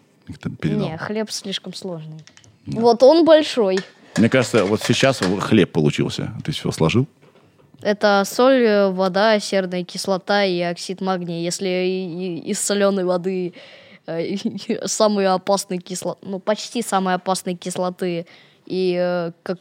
передал. 0.60 0.86
Не, 0.90 0.98
хлеб 0.98 1.30
слишком 1.30 1.72
сложный. 1.72 2.22
Вот 2.66 3.02
он 3.02 3.24
большой. 3.24 3.78
Мне 4.18 4.28
кажется, 4.28 4.66
вот 4.66 4.82
сейчас 4.82 5.20
хлеб 5.40 5.72
получился. 5.72 6.32
Ты 6.44 6.52
все 6.52 6.70
сложил? 6.70 7.06
Это 7.80 8.22
соль, 8.26 8.62
э, 8.62 8.90
вода, 8.90 9.40
серная 9.40 9.84
кислота 9.84 10.44
и 10.44 10.60
оксид 10.60 11.00
магния. 11.00 11.40
Если 11.42 11.66
и- 11.68 12.26
и- 12.38 12.50
из 12.50 12.60
соленой 12.60 13.04
воды 13.04 13.54
самые 14.84 15.28
опасные 15.30 15.78
кислоты, 15.80 16.18
ну 16.28 16.38
почти 16.40 16.82
самые 16.82 17.14
опасные 17.14 17.56
кислоты 17.56 18.26
и, 18.66 19.30
как, 19.42 19.58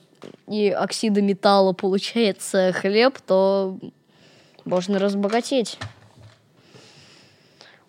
и 0.47 0.69
оксида 0.69 1.21
металла 1.21 1.73
получается 1.73 2.73
хлеб, 2.73 3.17
то 3.25 3.77
можно 4.65 4.99
разбогатеть. 4.99 5.77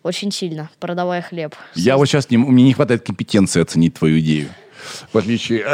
Очень 0.03 0.31
сильно, 0.33 0.71
продавая 0.81 1.23
хлеб. 1.23 1.55
Я 1.75 1.97
вот 1.97 2.07
сейчас, 2.07 2.29
не, 2.31 2.37
мне 2.37 2.63
не 2.63 2.75
хватает 2.75 3.07
компетенции 3.07 3.63
оценить 3.63 3.95
твою 3.95 4.21
идею. 4.21 4.51
В 5.13 5.17
отличие 5.17 5.65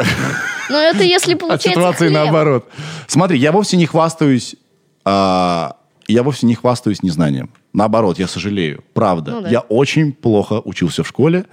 Но 0.69 0.77
это 0.77 1.03
если 1.03 1.33
от 1.33 1.39
получается 1.39 1.71
ситуации 1.71 2.07
хлеб. 2.07 2.13
наоборот. 2.13 2.69
Смотри, 3.07 3.37
я 3.39 3.51
вовсе 3.51 3.75
не 3.75 3.85
хвастаюсь, 3.85 4.55
а, 5.03 5.75
я 6.07 6.23
вовсе 6.23 6.45
не 6.45 6.55
хвастаюсь 6.55 7.03
незнанием. 7.03 7.51
Наоборот, 7.73 8.19
я 8.19 8.27
сожалею. 8.27 8.83
Правда. 8.93 9.31
Ну 9.31 9.41
да. 9.41 9.49
Я 9.49 9.59
очень 9.61 10.11
плохо 10.11 10.61
учился 10.63 11.03
в 11.03 11.07
школе. 11.07 11.45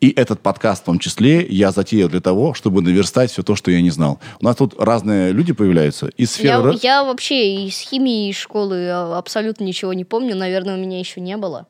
И 0.00 0.10
этот 0.10 0.40
подкаст 0.40 0.82
в 0.82 0.86
том 0.86 0.98
числе 0.98 1.44
я 1.46 1.72
затеял 1.72 2.08
для 2.08 2.20
того, 2.20 2.54
чтобы 2.54 2.80
наверстать 2.80 3.30
все 3.30 3.42
то, 3.42 3.56
что 3.56 3.70
я 3.70 3.80
не 3.80 3.90
знал. 3.90 4.20
У 4.40 4.44
нас 4.44 4.56
тут 4.56 4.74
разные 4.78 5.32
люди 5.32 5.52
появляются. 5.52 6.08
Из 6.16 6.30
сферы... 6.30 6.74
Я, 6.82 7.00
я 7.00 7.04
вообще 7.04 7.66
из 7.66 7.78
химии, 7.78 8.30
из 8.30 8.36
школы 8.36 8.76
э, 8.76 9.14
абсолютно 9.14 9.64
ничего 9.64 9.92
не 9.92 10.04
помню. 10.04 10.36
Наверное, 10.36 10.76
у 10.76 10.78
меня 10.78 10.98
еще 10.98 11.20
не 11.20 11.36
было 11.36 11.66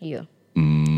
ее. 0.00 0.28
М, 0.54 0.97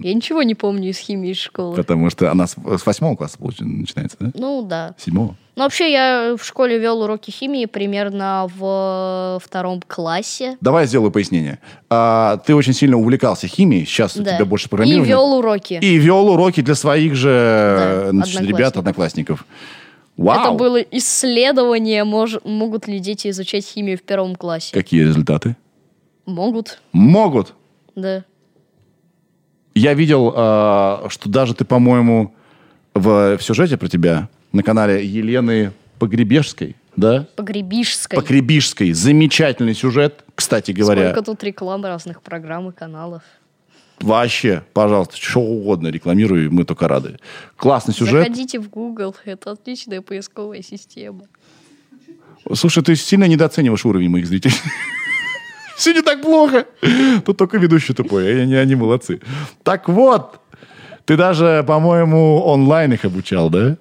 Я 0.04 0.14
ничего 0.14 0.42
не 0.42 0.54
помню 0.54 0.90
из 0.90 0.98
химии, 0.98 1.30
из 1.30 1.36
школы. 1.38 1.76
Потому 1.76 2.10
что 2.10 2.30
она 2.30 2.46
с, 2.46 2.56
восьмого 2.86 3.16
класса 3.16 3.36
начинается, 3.60 4.16
да? 4.20 4.30
Ну 4.34 4.62
да. 4.62 4.94
Седьмого? 4.98 5.36
Ну 5.56 5.64
вообще 5.64 5.92
я 5.92 6.36
в 6.38 6.44
школе 6.44 6.78
вел 6.78 7.02
уроки 7.02 7.30
химии 7.30 7.66
примерно 7.66 8.48
в 8.56 9.40
втором 9.44 9.82
классе. 9.86 10.56
Давай 10.60 10.86
сделаю 10.86 11.10
пояснение. 11.10 11.58
А, 11.90 12.38
ты 12.46 12.54
очень 12.54 12.72
сильно 12.72 12.96
увлекался 12.96 13.46
химией, 13.46 13.84
сейчас 13.84 14.16
у 14.16 14.22
Да. 14.22 14.36
тебя 14.36 14.44
больше 14.46 14.66
И 14.66 14.70
программирования. 14.70 15.08
вел 15.10 15.34
уроки. 15.34 15.78
И 15.82 15.96
вел 15.98 16.28
уроки 16.30 16.60
для 16.62 16.74
своих 16.74 17.14
же 17.14 17.28
э, 17.30 18.08
значит, 18.10 18.36
одноклассников. 18.36 18.58
ребят, 18.58 18.76
одноклассников. 18.76 19.46
Вау! 20.16 20.40
Это 20.40 20.52
было 20.52 20.80
исследование, 20.80 22.04
мож- 22.04 22.40
могут 22.48 22.86
ли 22.88 22.98
дети 22.98 23.28
изучать 23.28 23.64
химию 23.66 23.98
в 23.98 24.02
первом 24.02 24.36
классе. 24.36 24.72
Какие 24.72 25.02
результаты? 25.04 25.56
Могут, 26.26 26.80
Могут. 26.92 27.54
да. 27.96 28.24
Я 29.80 29.94
видел, 29.94 30.34
а, 30.36 31.06
что 31.08 31.30
даже 31.30 31.54
ты, 31.54 31.64
по-моему, 31.64 32.34
в, 32.92 33.38
в 33.38 33.42
сюжете 33.42 33.78
про 33.78 33.88
тебя 33.88 34.28
на 34.52 34.62
канале 34.62 35.06
Елены 35.06 35.72
Погребежской, 35.98 36.76
да? 36.96 37.26
Погребишской. 37.34 38.18
Погребишской. 38.18 38.92
Замечательный 38.92 39.74
сюжет, 39.74 40.22
кстати 40.34 40.72
говоря. 40.72 41.12
Сколько 41.12 41.24
тут 41.24 41.42
реклам 41.44 41.82
разных 41.82 42.20
программ 42.20 42.68
и 42.68 42.72
каналов. 42.72 43.22
Вообще, 44.00 44.62
пожалуйста, 44.74 45.16
что 45.16 45.40
угодно 45.40 45.88
рекламируй, 45.88 46.50
мы 46.50 46.64
только 46.64 46.86
рады. 46.86 47.18
Классный 47.56 47.94
сюжет. 47.94 48.24
Заходите 48.24 48.60
в 48.60 48.68
Google, 48.68 49.16
это 49.24 49.52
отличная 49.52 50.02
поисковая 50.02 50.60
система. 50.60 51.22
Слушай, 52.52 52.82
ты 52.82 52.96
сильно 52.96 53.24
недооцениваешь 53.24 53.86
уровень 53.86 54.10
моих 54.10 54.26
зрителей. 54.26 54.56
Все 55.80 55.94
не 55.94 56.02
так 56.02 56.20
плохо. 56.20 56.66
Тут 57.24 57.38
только 57.38 57.56
ведущий 57.56 57.94
тупой, 57.94 58.28
а 58.28 58.42
они, 58.42 58.54
они 58.54 58.74
молодцы. 58.74 59.18
Так 59.62 59.88
вот, 59.88 60.38
ты 61.06 61.16
даже, 61.16 61.64
по-моему, 61.66 62.42
онлайн 62.42 62.92
их 62.92 63.06
обучал, 63.06 63.48
да? 63.48 63.78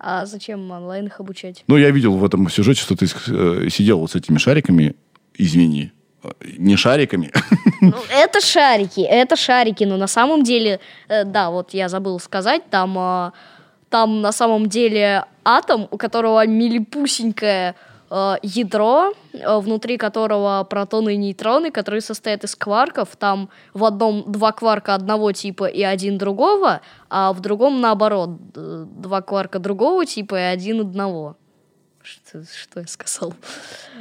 А 0.00 0.26
зачем 0.26 0.68
онлайн 0.68 1.06
их 1.06 1.20
обучать? 1.20 1.62
Ну, 1.68 1.76
я 1.76 1.92
видел 1.92 2.16
в 2.16 2.24
этом 2.24 2.50
сюжете, 2.50 2.80
что 2.80 2.96
ты 2.96 3.06
э, 3.06 3.68
сидел 3.70 4.00
вот 4.00 4.10
с 4.10 4.16
этими 4.16 4.38
шариками, 4.38 4.96
извини, 5.38 5.92
э, 6.24 6.30
не 6.58 6.74
шариками. 6.74 7.30
Ну, 7.80 7.94
это 8.10 8.40
шарики, 8.40 9.02
это 9.02 9.36
шарики, 9.36 9.84
но 9.84 9.96
на 9.96 10.08
самом 10.08 10.42
деле, 10.42 10.80
э, 11.08 11.22
да, 11.24 11.50
вот 11.50 11.72
я 11.72 11.88
забыл 11.88 12.18
сказать, 12.18 12.62
там, 12.68 12.98
э, 12.98 13.30
там 13.90 14.22
на 14.22 14.32
самом 14.32 14.68
деле 14.68 15.24
атом, 15.44 15.86
у 15.88 15.98
которого 15.98 16.44
милипусенькое 16.48 17.76
э, 18.12 18.34
ядро, 18.42 19.12
э, 19.32 19.58
внутри 19.58 19.96
которого 19.96 20.66
протоны 20.68 21.14
и 21.14 21.16
нейтроны, 21.16 21.70
которые 21.70 22.02
состоят 22.02 22.44
из 22.44 22.54
кварков. 22.54 23.16
Там 23.16 23.48
в 23.72 23.84
одном 23.84 24.30
два 24.30 24.52
кварка 24.52 24.94
одного 24.94 25.32
типа 25.32 25.64
и 25.64 25.82
один 25.82 26.18
другого, 26.18 26.82
а 27.08 27.32
в 27.32 27.40
другом 27.40 27.80
наоборот. 27.80 28.30
Два 28.52 29.22
кварка 29.22 29.58
другого 29.58 30.04
типа 30.04 30.36
и 30.36 30.42
один 30.42 30.80
одного. 30.80 31.36
Что, 32.02 32.42
что 32.44 32.80
я 32.80 32.86
сказал? 32.86 33.34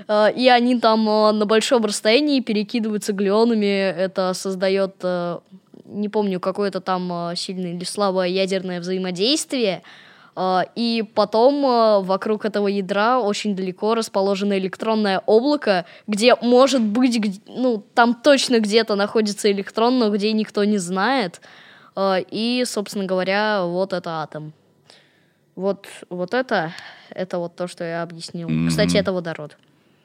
Э, 0.08 0.32
И 0.36 0.48
они 0.50 0.80
там 0.80 1.08
э, 1.08 1.32
на 1.32 1.46
большом 1.46 1.86
расстоянии 1.86 2.40
перекидываются 2.40 3.14
глионами. 3.14 3.92
Это 3.92 4.34
создает, 4.34 4.96
э, 5.04 5.40
не 5.86 6.10
помню, 6.10 6.40
какое-то 6.40 6.82
там 6.82 7.36
сильное 7.36 7.74
или 7.74 7.84
слабое 7.84 8.28
ядерное 8.28 8.80
взаимодействие. 8.80 9.84
Э, 10.36 10.62
И 10.76 11.04
потом 11.16 11.66
э, 11.66 12.02
вокруг 12.04 12.46
этого 12.46 12.68
ядра 12.68 13.20
очень 13.20 13.56
далеко 13.56 13.96
расположено 13.96 14.58
электронное 14.58 15.20
облако, 15.26 15.86
где 16.08 16.36
может 16.42 16.82
быть, 16.82 17.42
ну, 17.48 17.84
там 17.94 18.16
точно 18.16 18.60
где-то 18.60 18.96
находится 18.96 19.52
электрон, 19.52 20.00
но 20.00 20.10
где 20.10 20.32
никто 20.34 20.64
не 20.64 20.78
знает. 20.78 21.42
Э, 21.96 22.24
И, 22.32 22.64
собственно 22.66 23.06
говоря, 23.06 23.64
вот 23.66 23.94
это 23.94 24.22
атом. 24.22 24.54
Вот, 25.56 25.86
вот 26.10 26.34
это, 26.34 26.74
это 27.10 27.38
вот 27.38 27.56
то, 27.56 27.68
что 27.68 27.84
я 27.84 28.04
объяснил. 28.04 28.50
Кстати, 28.70 28.98
это 28.98 29.12
водород. 29.12 29.58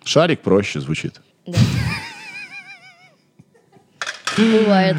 Шарик 0.05 0.41
проще 0.41 0.81
звучит. 0.81 1.21
Да. 1.47 1.59
Бывает. 4.37 4.97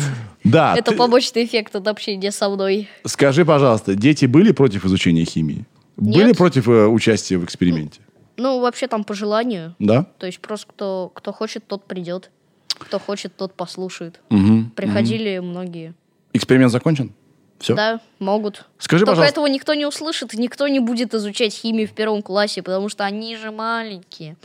Да, 0.52 0.76
Это 0.78 0.92
ты- 0.92 0.98
побочный 0.98 1.46
эффект 1.46 1.76
от 1.76 1.88
общения 1.88 2.32
со 2.32 2.50
мной. 2.50 2.88
скажи, 3.06 3.46
пожалуйста, 3.46 3.96
дети 3.96 4.26
были 4.26 4.52
против 4.52 4.86
изучения 4.86 5.26
химии? 5.26 5.66
Были 5.96 6.28
Нет. 6.28 6.38
против 6.38 6.68
э, 6.68 6.86
участия 6.88 7.38
в 7.38 7.44
эксперименте? 7.46 8.02
Ну, 8.38 8.60
вообще 8.60 8.88
там 8.88 9.04
по 9.04 9.14
желанию. 9.16 9.76
Да? 9.80 10.06
То 10.20 10.28
есть 10.28 10.40
просто 10.40 10.68
кто, 10.68 11.12
кто 11.14 11.32
хочет, 11.34 11.66
тот 11.68 11.86
придет. 11.86 12.30
Кто 12.78 13.00
хочет, 13.00 13.36
тот 13.36 13.56
послушает. 13.56 14.20
Мгм. 14.30 14.70
Приходили 14.76 15.40
многие. 15.40 15.96
Эксперимент 16.34 16.72
закончен? 16.72 17.14
Все? 17.60 17.74
Да, 17.74 18.00
могут. 18.20 18.66
Скажи, 18.78 19.04
Только 19.06 19.14
пожалуйста. 19.14 19.32
этого 19.34 19.48
никто 19.48 19.74
не 19.74 19.88
услышит, 19.88 20.36
никто 20.36 20.68
не 20.68 20.80
будет 20.80 21.16
изучать 21.16 21.52
химию 21.56 21.88
в 21.88 21.92
первом 21.94 22.22
классе, 22.22 22.62
потому 22.62 22.90
что 22.90 23.04
они 23.04 23.36
же 23.36 23.50
маленькие. 23.50 24.38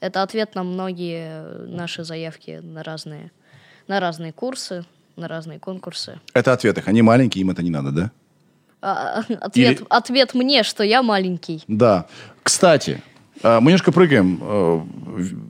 Это 0.00 0.22
ответ 0.22 0.54
на 0.54 0.62
многие 0.62 1.66
наши 1.66 2.04
заявки 2.04 2.60
на 2.62 2.82
разные, 2.82 3.30
на 3.88 4.00
разные 4.00 4.34
курсы, 4.34 4.84
на 5.20 5.28
разные 5.28 5.58
конкурсы. 5.58 6.18
Это 6.34 6.52
ответ 6.52 6.78
их. 6.78 6.88
Они 6.88 7.02
маленькие, 7.02 7.42
им 7.42 7.50
это 7.50 7.62
не 7.62 7.70
надо, 7.70 7.90
да? 7.92 8.10
А, 8.82 9.22
ответ, 9.40 9.80
Или- 9.80 9.86
ответ 9.90 10.34
мне, 10.34 10.62
что 10.62 10.82
я 10.82 11.02
маленький. 11.02 11.62
Да. 11.68 12.06
Кстати, 12.42 13.02
э, 13.42 13.60
мы 13.60 13.66
немножко 13.72 13.92
прыгаем, 13.92 14.38
э, 14.42 14.80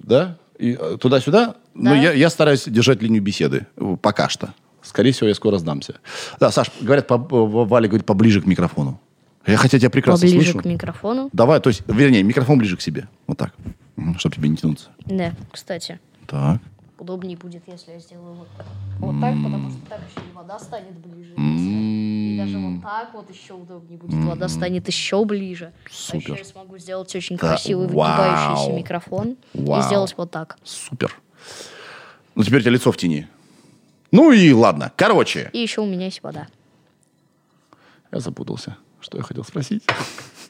да? 0.02 0.36
Э, 0.58 0.96
туда-сюда. 1.00 1.54
Но 1.74 1.90
Да. 1.90 1.96
я, 1.96 2.12
я 2.12 2.28
стараюсь 2.28 2.64
держать 2.64 3.00
линию 3.02 3.22
беседы. 3.22 3.66
э, 3.76 3.96
Пока 4.02 4.28
что. 4.28 4.52
Скорее 4.82 5.12
всего, 5.12 5.28
я 5.28 5.34
скоро 5.34 5.58
сдамся. 5.58 5.94
Да, 6.40 6.50
Саш, 6.50 6.70
говорят, 6.80 7.06
по- 7.06 7.16
Валя 7.18 7.86
говорит 7.86 8.04
поближе 8.06 8.40
к 8.42 8.46
микрофону. 8.46 9.00
Я 9.46 9.56
хотя 9.56 9.78
тебя 9.78 9.90
прекрасно 9.90 10.26
Поближе 10.26 10.52
слышу. 10.52 10.58
к 10.62 10.64
микрофону. 10.66 11.30
Давай, 11.32 11.60
то 11.60 11.68
есть, 11.70 11.82
вернее, 11.86 12.22
микрофон 12.22 12.58
ближе 12.58 12.76
к 12.76 12.80
себе. 12.82 13.08
Вот 13.26 13.38
так. 13.38 13.52
Чтобы 14.18 14.34
тебе 14.36 14.48
не 14.48 14.56
тянуться. 14.56 14.88
Да, 15.06 15.32
кстати. 15.52 15.98
Так. 16.26 16.60
Удобнее 17.00 17.34
будет, 17.36 17.62
если 17.66 17.92
я 17.92 17.98
сделаю 17.98 18.34
вот 18.34 18.48
так. 18.58 18.66
Вот 18.98 19.18
так, 19.22 19.34
потому 19.42 19.70
что 19.70 19.80
так 19.88 20.00
еще 20.14 20.20
и 20.28 20.32
вода 20.34 20.58
станет 20.58 20.92
ближе. 20.98 21.32
И 21.34 22.36
даже 22.38 22.58
вот 22.58 22.82
так 22.82 23.14
вот 23.14 23.30
еще 23.30 23.54
удобнее 23.54 23.98
будет. 23.98 24.22
Вода 24.22 24.48
станет 24.48 24.86
еще 24.86 25.24
ближе. 25.24 25.72
А 25.86 25.88
еще 25.88 26.20
Супер. 26.20 26.36
я 26.38 26.44
смогу 26.44 26.76
сделать 26.76 27.14
очень 27.16 27.36
Да, 27.36 27.48
красивый 27.48 27.86
выгибающийся 27.86 28.72
микрофон 28.72 29.36
Вау. 29.54 29.80
и 29.80 29.82
сделать 29.82 30.14
вот 30.18 30.30
так. 30.30 30.58
Супер. 30.62 31.16
Ну, 32.34 32.42
теперь 32.44 32.58
у 32.58 32.62
тебя 32.62 32.72
лицо 32.72 32.92
в 32.92 32.96
тени. 32.98 33.26
Ну 34.12 34.30
и 34.32 34.52
ладно. 34.52 34.92
Короче, 34.94 35.48
И 35.54 35.58
еще 35.58 35.80
у 35.80 35.86
меня 35.86 36.04
есть 36.04 36.22
вода. 36.22 36.48
я 38.12 38.20
запутался. 38.20 38.76
Что 39.00 39.16
я 39.16 39.22
хотел 39.22 39.44
спросить? 39.44 39.82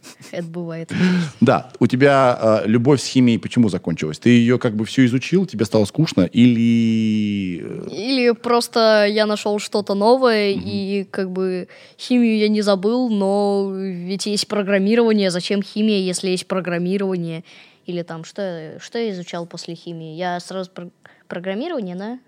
Это 0.32 0.44
бывает. 0.46 0.92
Да, 1.40 1.70
у 1.78 1.86
тебя 1.86 2.62
э, 2.64 2.68
любовь 2.68 3.00
с 3.02 3.06
химией 3.06 3.38
почему 3.38 3.68
закончилась? 3.68 4.18
Ты 4.18 4.30
ее 4.30 4.58
как 4.58 4.74
бы 4.74 4.84
все 4.84 5.04
изучил, 5.06 5.46
тебе 5.46 5.64
стало 5.64 5.84
скучно, 5.84 6.22
или... 6.22 7.60
э, 7.62 7.88
Или 7.90 8.30
просто 8.32 9.06
я 9.06 9.26
нашел 9.26 9.58
что-то 9.58 9.94
новое, 9.94 10.50
и 10.50 11.04
как 11.04 11.30
бы 11.30 11.68
химию 11.98 12.38
я 12.38 12.48
не 12.48 12.62
забыл, 12.62 13.10
но 13.10 13.70
ведь 13.74 14.26
есть 14.26 14.48
программирование. 14.48 15.30
Зачем 15.30 15.62
химия, 15.62 15.98
если 15.98 16.30
есть 16.30 16.46
программирование? 16.46 17.44
Или 17.86 18.02
там, 18.02 18.24
что, 18.24 18.76
что 18.80 18.98
я 18.98 19.10
изучал 19.10 19.46
после 19.46 19.74
химии? 19.74 20.14
Я 20.14 20.38
сразу 20.40 20.70
про- 20.70 20.90
программирование, 21.28 21.96
да? 21.96 22.18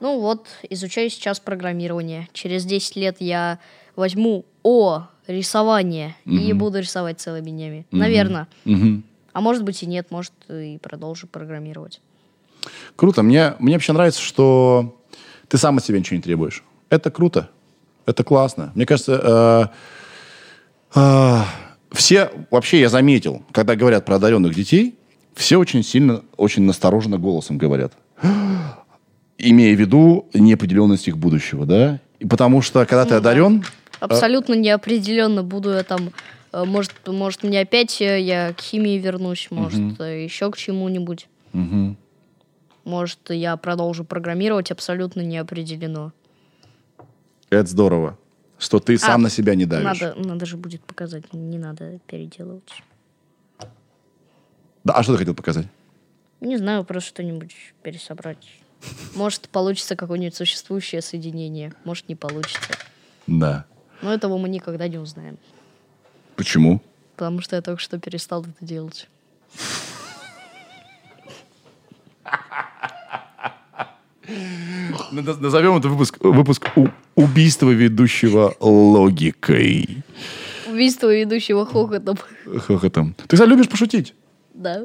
Ну 0.00 0.20
вот, 0.20 0.46
изучаю 0.70 1.10
сейчас 1.10 1.40
программирование. 1.40 2.28
Через 2.32 2.64
10 2.64 2.96
лет 2.96 3.16
я 3.20 3.58
возьму 3.96 4.44
О, 4.62 5.08
рисование, 5.28 6.16
и 6.24 6.52
буду 6.52 6.78
рисовать 6.80 7.20
целыми 7.20 7.50
днями. 7.50 7.86
Наверное. 7.90 8.48
мгм. 8.64 9.04
А 9.32 9.40
может 9.40 9.62
быть 9.62 9.82
и 9.84 9.86
нет, 9.86 10.10
может 10.10 10.32
и 10.48 10.78
продолжу 10.82 11.28
программировать. 11.28 12.00
Круто. 12.96 13.22
Мне, 13.22 13.54
мне 13.60 13.74
вообще 13.74 13.92
нравится, 13.92 14.20
что 14.20 15.00
ты 15.48 15.58
сам 15.58 15.76
от 15.78 15.84
себя 15.84 15.98
ничего 15.98 16.16
не 16.16 16.22
требуешь. 16.22 16.64
Это 16.90 17.10
круто. 17.10 17.50
Это 18.06 18.24
классно. 18.24 18.72
Мне 18.74 18.86
кажется, 18.86 19.70
э, 20.94 20.98
э, 20.98 21.42
все, 21.92 22.30
вообще 22.50 22.80
я 22.80 22.88
заметил, 22.88 23.42
когда 23.52 23.76
говорят 23.76 24.04
про 24.04 24.16
одаренных 24.16 24.54
детей, 24.54 24.98
все 25.34 25.58
очень 25.58 25.84
сильно, 25.84 26.22
очень 26.36 26.62
настороженно 26.64 27.18
голосом 27.18 27.58
говорят. 27.58 27.92
Имея 29.38 29.76
в 29.76 29.78
виду 29.78 30.28
неопределенность 30.34 31.06
их 31.06 31.16
будущего, 31.16 31.64
да? 31.64 32.00
И 32.18 32.26
потому 32.26 32.60
что, 32.62 32.84
когда 32.86 33.04
ты 33.04 33.14
одарен, 33.14 33.64
Абсолютно 34.00 34.54
неопределенно 34.54 35.42
буду 35.42 35.70
я 35.70 35.82
там. 35.82 36.12
э, 36.52 36.64
Может, 36.64 36.92
может, 37.06 37.42
мне 37.42 37.60
опять 37.60 38.00
э, 38.00 38.20
я 38.20 38.52
к 38.52 38.60
химии 38.60 38.98
вернусь, 38.98 39.48
может, 39.50 40.00
э, 40.00 40.24
еще 40.24 40.50
к 40.50 40.56
чему-нибудь. 40.56 41.28
Мгм. 41.52 41.96
Может, 42.84 43.30
я 43.30 43.56
продолжу 43.56 44.04
программировать, 44.04 44.70
абсолютно 44.70 45.20
не 45.20 45.36
определено. 45.38 46.12
это 47.50 47.68
здорово, 47.68 48.16
что 48.58 48.78
ты 48.80 48.96
сам 48.98 49.14
А, 49.14 49.18
на 49.24 49.30
себя 49.30 49.54
не 49.54 49.66
давишь. 49.66 50.00
Надо, 50.00 50.14
надо 50.18 50.46
же 50.46 50.56
будет 50.56 50.82
показать, 50.82 51.32
не 51.32 51.58
надо 51.58 51.98
переделывать. 52.06 52.82
Да, 54.84 54.94
а 54.94 55.02
что 55.02 55.12
ты 55.12 55.18
хотел 55.18 55.34
показать? 55.34 55.66
Не 56.40 56.56
знаю, 56.56 56.84
просто 56.84 57.08
что-нибудь 57.10 57.54
пересобрать. 57.82 58.48
Может, 59.14 59.48
получится 59.48 59.96
какое-нибудь 59.96 60.36
существующее 60.36 61.02
соединение, 61.02 61.72
может, 61.84 62.08
не 62.08 62.14
получится. 62.14 62.70
Да. 63.26 63.66
Но 64.02 64.12
этого 64.14 64.38
мы 64.38 64.48
никогда 64.48 64.86
не 64.88 64.98
узнаем, 64.98 65.38
Почему? 66.36 66.80
потому 67.16 67.40
что 67.40 67.56
я 67.56 67.62
только 67.62 67.80
что 67.80 67.98
перестал 67.98 68.42
это 68.42 68.52
делать. 68.64 69.08
Наз- 75.12 75.40
Назовем 75.40 75.76
это 75.76 75.88
выпуск, 75.88 76.18
выпуск 76.20 76.68
убийства 77.14 77.70
ведущего 77.70 78.54
логикой. 78.60 80.02
Убийство 80.66 81.14
ведущего 81.14 81.64
хохотом. 81.64 82.18
Хохотом. 82.66 83.14
Ты, 83.14 83.36
кстати, 83.36 83.48
любишь 83.48 83.68
пошутить. 83.68 84.14
Да. 84.54 84.82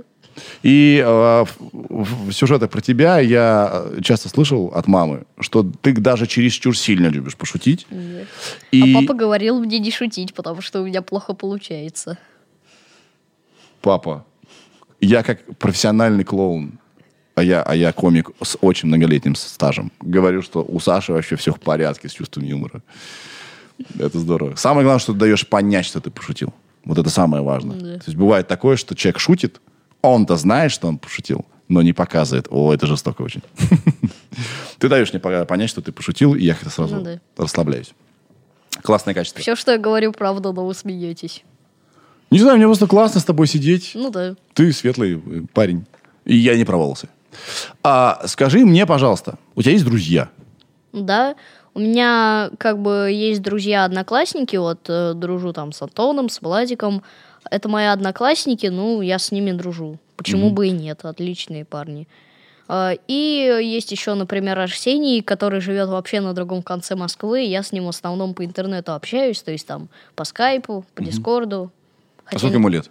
И 0.64 1.04
э, 1.06 1.46
в, 1.72 2.30
в 2.30 2.32
сюжетах 2.32 2.70
про 2.70 2.82
тебя 2.82 3.20
я 3.20 3.70
э, 3.74 4.02
часто 4.02 4.30
слышал 4.30 4.72
от 4.74 4.88
мамы, 4.88 5.24
что 5.40 5.64
ты 5.64 5.94
даже 5.94 6.28
чересчур 6.28 6.78
сильно 6.78 7.08
любишь 7.08 7.36
пошутить. 7.36 7.86
Нет. 7.90 8.28
И 8.72 8.96
А 8.96 9.02
папа 9.02 9.14
говорил 9.14 9.60
мне 9.60 9.80
не 9.80 9.92
шутить, 9.92 10.34
потому 10.34 10.62
что 10.62 10.82
у 10.82 10.86
меня 10.86 11.02
плохо 11.02 11.34
получается. 11.34 12.18
папа, 13.82 14.26
я 15.02 15.24
как 15.24 15.44
профессиональный 15.58 16.24
клоун, 16.24 16.80
а 17.36 17.44
я, 17.44 17.64
а 17.64 17.76
я 17.76 17.92
комик 17.92 18.32
с 18.42 18.58
очень 18.62 18.88
многолетним 18.88 19.36
стажем, 19.36 19.92
говорю, 20.02 20.42
что 20.42 20.64
у 20.64 20.80
Саши 20.80 21.12
вообще 21.14 21.36
все 21.36 21.52
в 21.52 21.60
порядке 21.60 22.08
с 22.08 22.14
чувством 22.14 22.44
юмора. 22.44 22.82
Это 24.00 24.20
здорово. 24.20 24.56
Самое 24.56 24.86
главное, 24.86 25.00
что 25.00 25.14
ты 25.14 25.20
даешь 25.20 25.48
понять, 25.48 25.86
что 25.86 26.00
ты 26.00 26.12
пошутил. 26.12 26.54
Вот 26.86 26.98
это 26.98 27.10
самое 27.10 27.44
важное. 27.44 27.78
Да. 27.78 27.98
То 28.00 28.06
есть 28.06 28.18
бывает 28.18 28.48
такое, 28.48 28.76
что 28.76 28.96
человек 28.96 29.20
шутит, 29.20 29.62
он-то 30.04 30.36
знает, 30.36 30.72
что 30.72 30.88
он 30.88 30.98
пошутил, 31.00 31.46
но 31.68 31.82
не 31.82 31.94
показывает. 31.94 32.48
О, 32.52 32.74
это 32.74 32.86
жестоко 32.86 33.24
очень. 33.24 33.42
Ты 34.78 34.90
даешь 34.90 35.12
мне 35.14 35.20
понять, 35.20 35.70
что 35.70 35.82
ты 35.82 35.92
пошутил, 35.92 36.36
и 36.36 36.44
я 36.44 36.56
сразу 36.56 36.96
Ну 36.96 37.20
расслабляюсь. 37.38 37.94
Классное 38.82 39.14
качество. 39.14 39.42
Все, 39.42 39.56
что 39.56 39.72
я 39.72 39.78
говорю, 39.78 40.12
правда, 40.12 40.52
но 40.52 40.66
вы 40.66 40.74
смеетесь. 40.74 41.44
Не 42.32 42.40
знаю, 42.40 42.58
мне 42.58 42.66
просто 42.66 42.88
классно 42.88 43.22
с 43.22 43.24
тобой 43.24 43.48
сидеть. 43.48 43.92
Ну 43.94 44.10
да. 44.10 44.36
Ты 44.54 44.74
светлый 44.74 45.22
э, 45.24 45.42
парень. 45.54 45.86
И 46.26 46.36
я 46.36 46.58
не 46.58 46.66
про 46.66 46.78
волосы. 46.78 47.08
А 47.84 48.24
скажи 48.26 48.66
мне, 48.66 48.86
пожалуйста, 48.86 49.38
у 49.56 49.62
тебя 49.62 49.74
есть 49.74 49.86
друзья? 49.86 50.30
Да, 50.92 51.36
у 51.76 51.80
меня 51.80 52.52
как 52.58 52.80
бы 52.80 53.10
есть 53.12 53.42
друзья-одноклассники, 53.42 54.56
вот 54.56 54.90
э, 54.90 55.14
дружу 55.14 55.54
там 55.54 55.72
с 55.72 55.82
Антоном, 55.82 56.30
с 56.30 56.42
Владиком. 56.42 57.04
Это 57.50 57.70
мои 57.70 57.86
одноклассники, 57.86 58.68
ну, 58.68 59.02
я 59.02 59.20
с 59.20 59.32
ними 59.32 59.52
дружу. 59.52 59.98
Почему 60.16 60.50
бы 60.52 60.68
и 60.68 60.72
нет, 60.72 61.04
отличные 61.06 61.66
парни. 61.66 62.08
А, 62.68 62.94
И 63.08 63.60
есть 63.62 63.92
еще, 63.92 64.14
например, 64.14 64.58
Арсений, 64.60 65.22
который 65.22 65.60
живет 65.60 65.90
вообще 65.90 66.22
на 66.22 66.34
другом 66.34 66.62
конце 66.64 66.96
Москвы. 66.96 67.42
Я 67.42 67.62
с 67.62 67.72
ним 67.72 67.86
в 67.86 67.90
основном 67.90 68.34
по 68.34 68.46
интернету 68.46 68.94
общаюсь, 68.94 69.42
то 69.42 69.52
есть 69.52 69.68
там 69.68 69.90
по 70.16 70.24
скайпу, 70.24 70.86
по 70.96 71.04
дискорду. 71.04 71.72
А 72.20 72.30
Хотя 72.30 72.40
сколько 72.40 72.54
не- 72.56 72.60
ему 72.60 72.70
лет? 72.70 72.90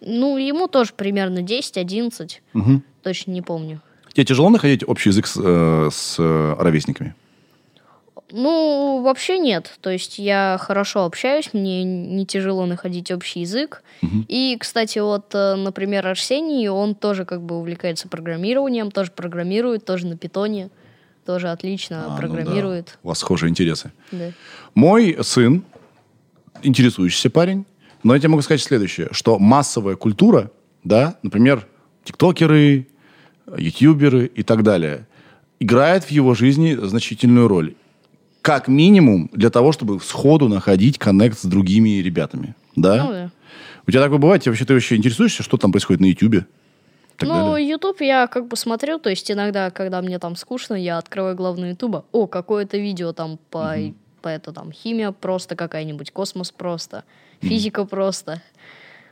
Ну, 0.00 0.36
ему 0.38 0.68
тоже 0.68 0.92
примерно 0.96 1.42
10-11, 1.42 2.40
Мгм. 2.52 2.82
точно 3.02 3.32
не 3.32 3.42
помню. 3.42 3.80
Тебе 4.14 4.24
тяжело 4.24 4.48
находить 4.48 4.82
общий 4.88 5.10
язык 5.10 5.26
с, 5.26 5.36
э, 5.42 5.88
с, 5.92 6.16
э, 6.18 6.54
ровесниками? 6.58 7.14
Ну, 8.32 9.02
вообще 9.02 9.38
нет. 9.38 9.78
То 9.80 9.90
есть 9.90 10.18
я 10.18 10.56
хорошо 10.60 11.04
общаюсь, 11.04 11.50
мне 11.52 11.84
не 11.84 12.26
тяжело 12.26 12.66
находить 12.66 13.10
общий 13.10 13.40
язык. 13.40 13.82
И, 14.28 14.56
кстати, 14.58 14.98
вот, 14.98 15.34
э, 15.34 15.54
например, 15.56 16.06
Арсений, 16.06 16.68
он 16.68 16.94
тоже 16.94 17.24
как 17.24 17.42
бы 17.42 17.56
увлекается 17.58 18.08
программированием, 18.08 18.90
тоже 18.90 19.10
программирует, 19.10 19.84
тоже 19.84 20.06
на 20.06 20.16
питоне, 20.16 20.70
тоже 21.26 21.48
отлично 21.50 22.06
А, 22.06 22.10
ну 22.10 22.16
программирует. 22.16 22.86
да. 22.86 22.92
У 23.02 23.08
вас 23.08 23.18
схожие 23.18 23.50
интересы. 23.50 23.92
Да. 24.10 24.30
Мой 24.74 25.18
сын, 25.22 25.62
интересующийся 26.62 27.30
парень, 27.30 27.66
но 28.02 28.14
я 28.14 28.20
тебе 28.20 28.30
могу 28.30 28.42
сказать 28.42 28.62
следующее, 28.62 29.08
что 29.12 29.38
массовая 29.38 29.96
культура, 29.96 30.50
да, 30.84 31.18
например, 31.22 31.66
тиктокеры, 32.04 32.88
ютуберы 33.56 34.26
и 34.26 34.42
так 34.42 34.62
далее, 34.62 35.06
играет 35.58 36.04
в 36.04 36.10
его 36.10 36.34
жизни 36.34 36.74
значительную 36.74 37.46
роль. 37.48 37.74
Как 38.42 38.68
минимум 38.68 39.28
для 39.32 39.50
того, 39.50 39.72
чтобы 39.72 40.00
сходу 40.00 40.48
находить 40.48 40.98
коннект 40.98 41.38
с 41.38 41.44
другими 41.44 42.00
ребятами. 42.00 42.54
Да? 42.76 43.04
Ну, 43.04 43.10
да. 43.10 43.30
У 43.86 43.90
тебя 43.90 44.02
такое 44.02 44.18
бывает? 44.18 44.42
Тебе 44.42 44.52
вообще, 44.52 44.64
ты 44.64 44.74
вообще 44.74 44.96
интересуешься, 44.96 45.42
что 45.42 45.56
там 45.56 45.72
происходит 45.72 46.00
на 46.00 46.06
ютубе? 46.06 46.46
Ну, 47.20 47.52
далее? 47.52 47.68
YouTube 47.68 48.00
я 48.00 48.26
как 48.26 48.46
бы 48.48 48.56
смотрю, 48.56 48.98
то 48.98 49.10
есть 49.10 49.30
иногда, 49.30 49.70
когда 49.70 50.00
мне 50.00 50.18
там 50.18 50.36
скучно, 50.36 50.74
я 50.74 50.98
открываю 50.98 51.36
главную 51.36 51.72
Ютуба. 51.72 52.04
О, 52.12 52.26
какое-то 52.26 52.78
видео 52.78 53.12
там 53.12 53.38
по, 53.50 53.76
по 54.22 54.28
это 54.28 54.52
там 54.52 54.72
химия 54.72 55.12
просто 55.12 55.56
какая-нибудь, 55.56 56.10
космос 56.12 56.50
просто, 56.50 57.04
физика 57.40 57.84
просто. 57.84 58.42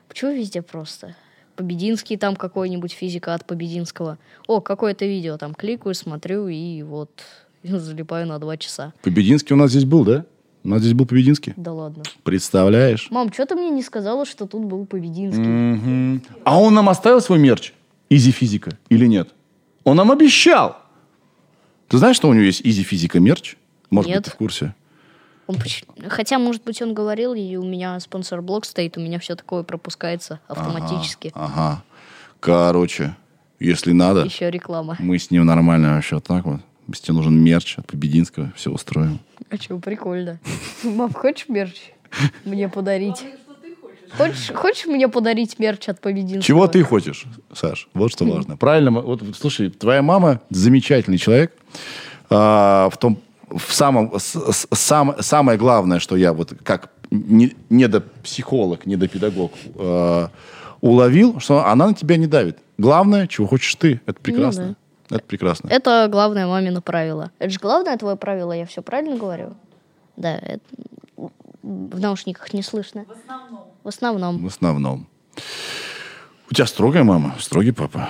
Почему 0.08 0.32
везде 0.32 0.62
просто? 0.62 1.16
Побединский 1.56 2.16
там 2.16 2.36
какой-нибудь 2.36 2.92
физика 2.92 3.34
от 3.34 3.44
Побединского. 3.44 4.16
О, 4.46 4.60
какое-то 4.60 5.04
видео 5.04 5.36
там 5.36 5.54
кликаю, 5.54 5.94
смотрю 5.94 6.48
и 6.48 6.82
вот 6.82 7.10
залипаю 7.62 8.26
на 8.26 8.38
два 8.38 8.56
часа. 8.56 8.92
Побединский 9.02 9.54
у 9.54 9.56
нас 9.56 9.70
здесь 9.70 9.84
был, 9.84 10.04
да? 10.04 10.24
У 10.64 10.68
нас 10.68 10.80
здесь 10.80 10.92
был 10.94 11.06
Побединский. 11.06 11.54
Да 11.56 11.72
ладно. 11.72 12.02
Представляешь? 12.24 13.08
Мам, 13.10 13.32
что 13.32 13.46
ты 13.46 13.54
мне 13.54 13.70
не 13.70 13.82
сказала, 13.82 14.26
что 14.26 14.46
тут 14.46 14.64
был 14.64 14.86
Побединский? 14.86 15.42
Мгм. 15.42 16.22
А 16.44 16.60
он 16.60 16.74
нам 16.74 16.88
оставил 16.88 17.20
свой 17.20 17.38
мерч? 17.38 17.72
Изи 18.10 18.32
физика 18.32 18.72
или 18.88 19.06
нет? 19.06 19.30
Он 19.84 19.96
нам 19.96 20.10
обещал. 20.10 20.76
Ты 21.88 21.98
знаешь, 21.98 22.16
что 22.16 22.28
у 22.28 22.32
него 22.34 22.44
есть 22.44 22.60
Изи 22.64 22.82
физика 22.82 23.20
мерч? 23.20 23.56
Может 23.90 24.08
Нет. 24.10 24.18
быть, 24.18 24.24
ты 24.26 24.30
в 24.32 24.34
курсе? 24.36 24.74
Он 25.46 25.56
Хотя, 26.08 26.38
может 26.38 26.62
быть, 26.62 26.82
он 26.82 26.92
говорил, 26.92 27.32
и 27.32 27.56
у 27.56 27.64
меня 27.64 27.98
спонсор-блок 28.00 28.66
стоит, 28.66 28.98
у 28.98 29.00
меня 29.00 29.18
все 29.18 29.34
такое 29.34 29.62
пропускается 29.62 30.40
автоматически. 30.46 31.32
Ага. 31.34 31.82
Короче, 32.38 33.16
если 33.58 33.92
надо, 33.92 34.24
Еще 34.24 34.50
реклама. 34.50 34.96
мы 34.98 35.18
с 35.18 35.30
ним 35.30 35.46
нормально 35.46 35.94
вообще 35.94 36.20
так 36.20 36.44
вот. 36.44 36.60
Если 36.88 37.04
тебе 37.06 37.14
нужен 37.14 37.38
мерч 37.42 37.78
от 37.78 37.86
Побединского, 37.86 38.52
все 38.56 38.70
устроим. 38.70 39.18
А 39.50 39.56
что, 39.56 39.78
прикольно. 39.78 40.38
Мам, 40.82 41.12
хочешь 41.12 41.48
мерч 41.48 41.74
мне 42.44 42.68
подарить? 42.68 43.22
Хочешь, 44.16 44.50
хочешь 44.54 44.86
мне 44.86 45.06
подарить 45.08 45.58
мерч 45.58 45.88
от 45.90 46.00
Побединского? 46.00 46.42
Чего 46.42 46.66
ты 46.66 46.82
хочешь, 46.82 47.26
Саш? 47.52 47.88
Вот 47.92 48.10
что 48.10 48.24
важно. 48.24 48.56
Правильно, 48.58 48.90
вот 48.90 49.22
слушай, 49.38 49.68
твоя 49.68 50.00
мама 50.00 50.40
замечательный 50.48 51.18
человек. 51.18 51.52
А, 52.30 52.88
в 52.90 52.96
том, 52.96 53.18
в 53.50 53.72
самом, 53.72 54.18
с- 54.18 54.52
с- 54.52 54.66
сам, 54.72 55.16
самое 55.20 55.58
главное, 55.58 55.98
что 55.98 56.16
я 56.16 56.32
вот 56.32 56.54
как 56.62 56.90
не, 57.10 57.54
недопсихолог, 57.68 58.86
недопедагог 58.86 59.52
а, 59.76 60.30
уловил, 60.80 61.38
что 61.40 61.66
она 61.66 61.88
на 61.88 61.94
тебя 61.94 62.16
не 62.16 62.26
давит. 62.26 62.58
Главное, 62.78 63.26
чего 63.26 63.46
хочешь 63.46 63.74
ты. 63.74 64.00
Это 64.06 64.20
прекрасно. 64.20 64.76
Это 65.10 65.24
прекрасно. 65.24 65.68
Это 65.68 66.08
главное 66.10 66.46
мамино 66.46 66.80
правило. 66.80 67.30
Это 67.38 67.50
же 67.50 67.58
главное 67.58 67.96
твое 67.96 68.16
правило, 68.16 68.52
я 68.52 68.66
все 68.66 68.82
правильно 68.82 69.16
говорю? 69.16 69.54
Да, 70.16 70.36
это... 70.36 70.60
в 71.62 72.00
наушниках 72.00 72.52
не 72.52 72.62
слышно. 72.62 73.04
В 73.04 73.12
основном. 73.12 73.66
В 73.84 73.88
основном. 73.88 74.38
В 74.42 74.46
основном. 74.46 75.06
У 76.50 76.54
тебя 76.54 76.66
строгая 76.66 77.04
мама, 77.04 77.34
строгий 77.38 77.72
папа. 77.72 78.08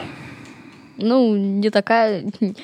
Ну, 0.97 1.37
не 1.37 1.71
такая... 1.71 2.25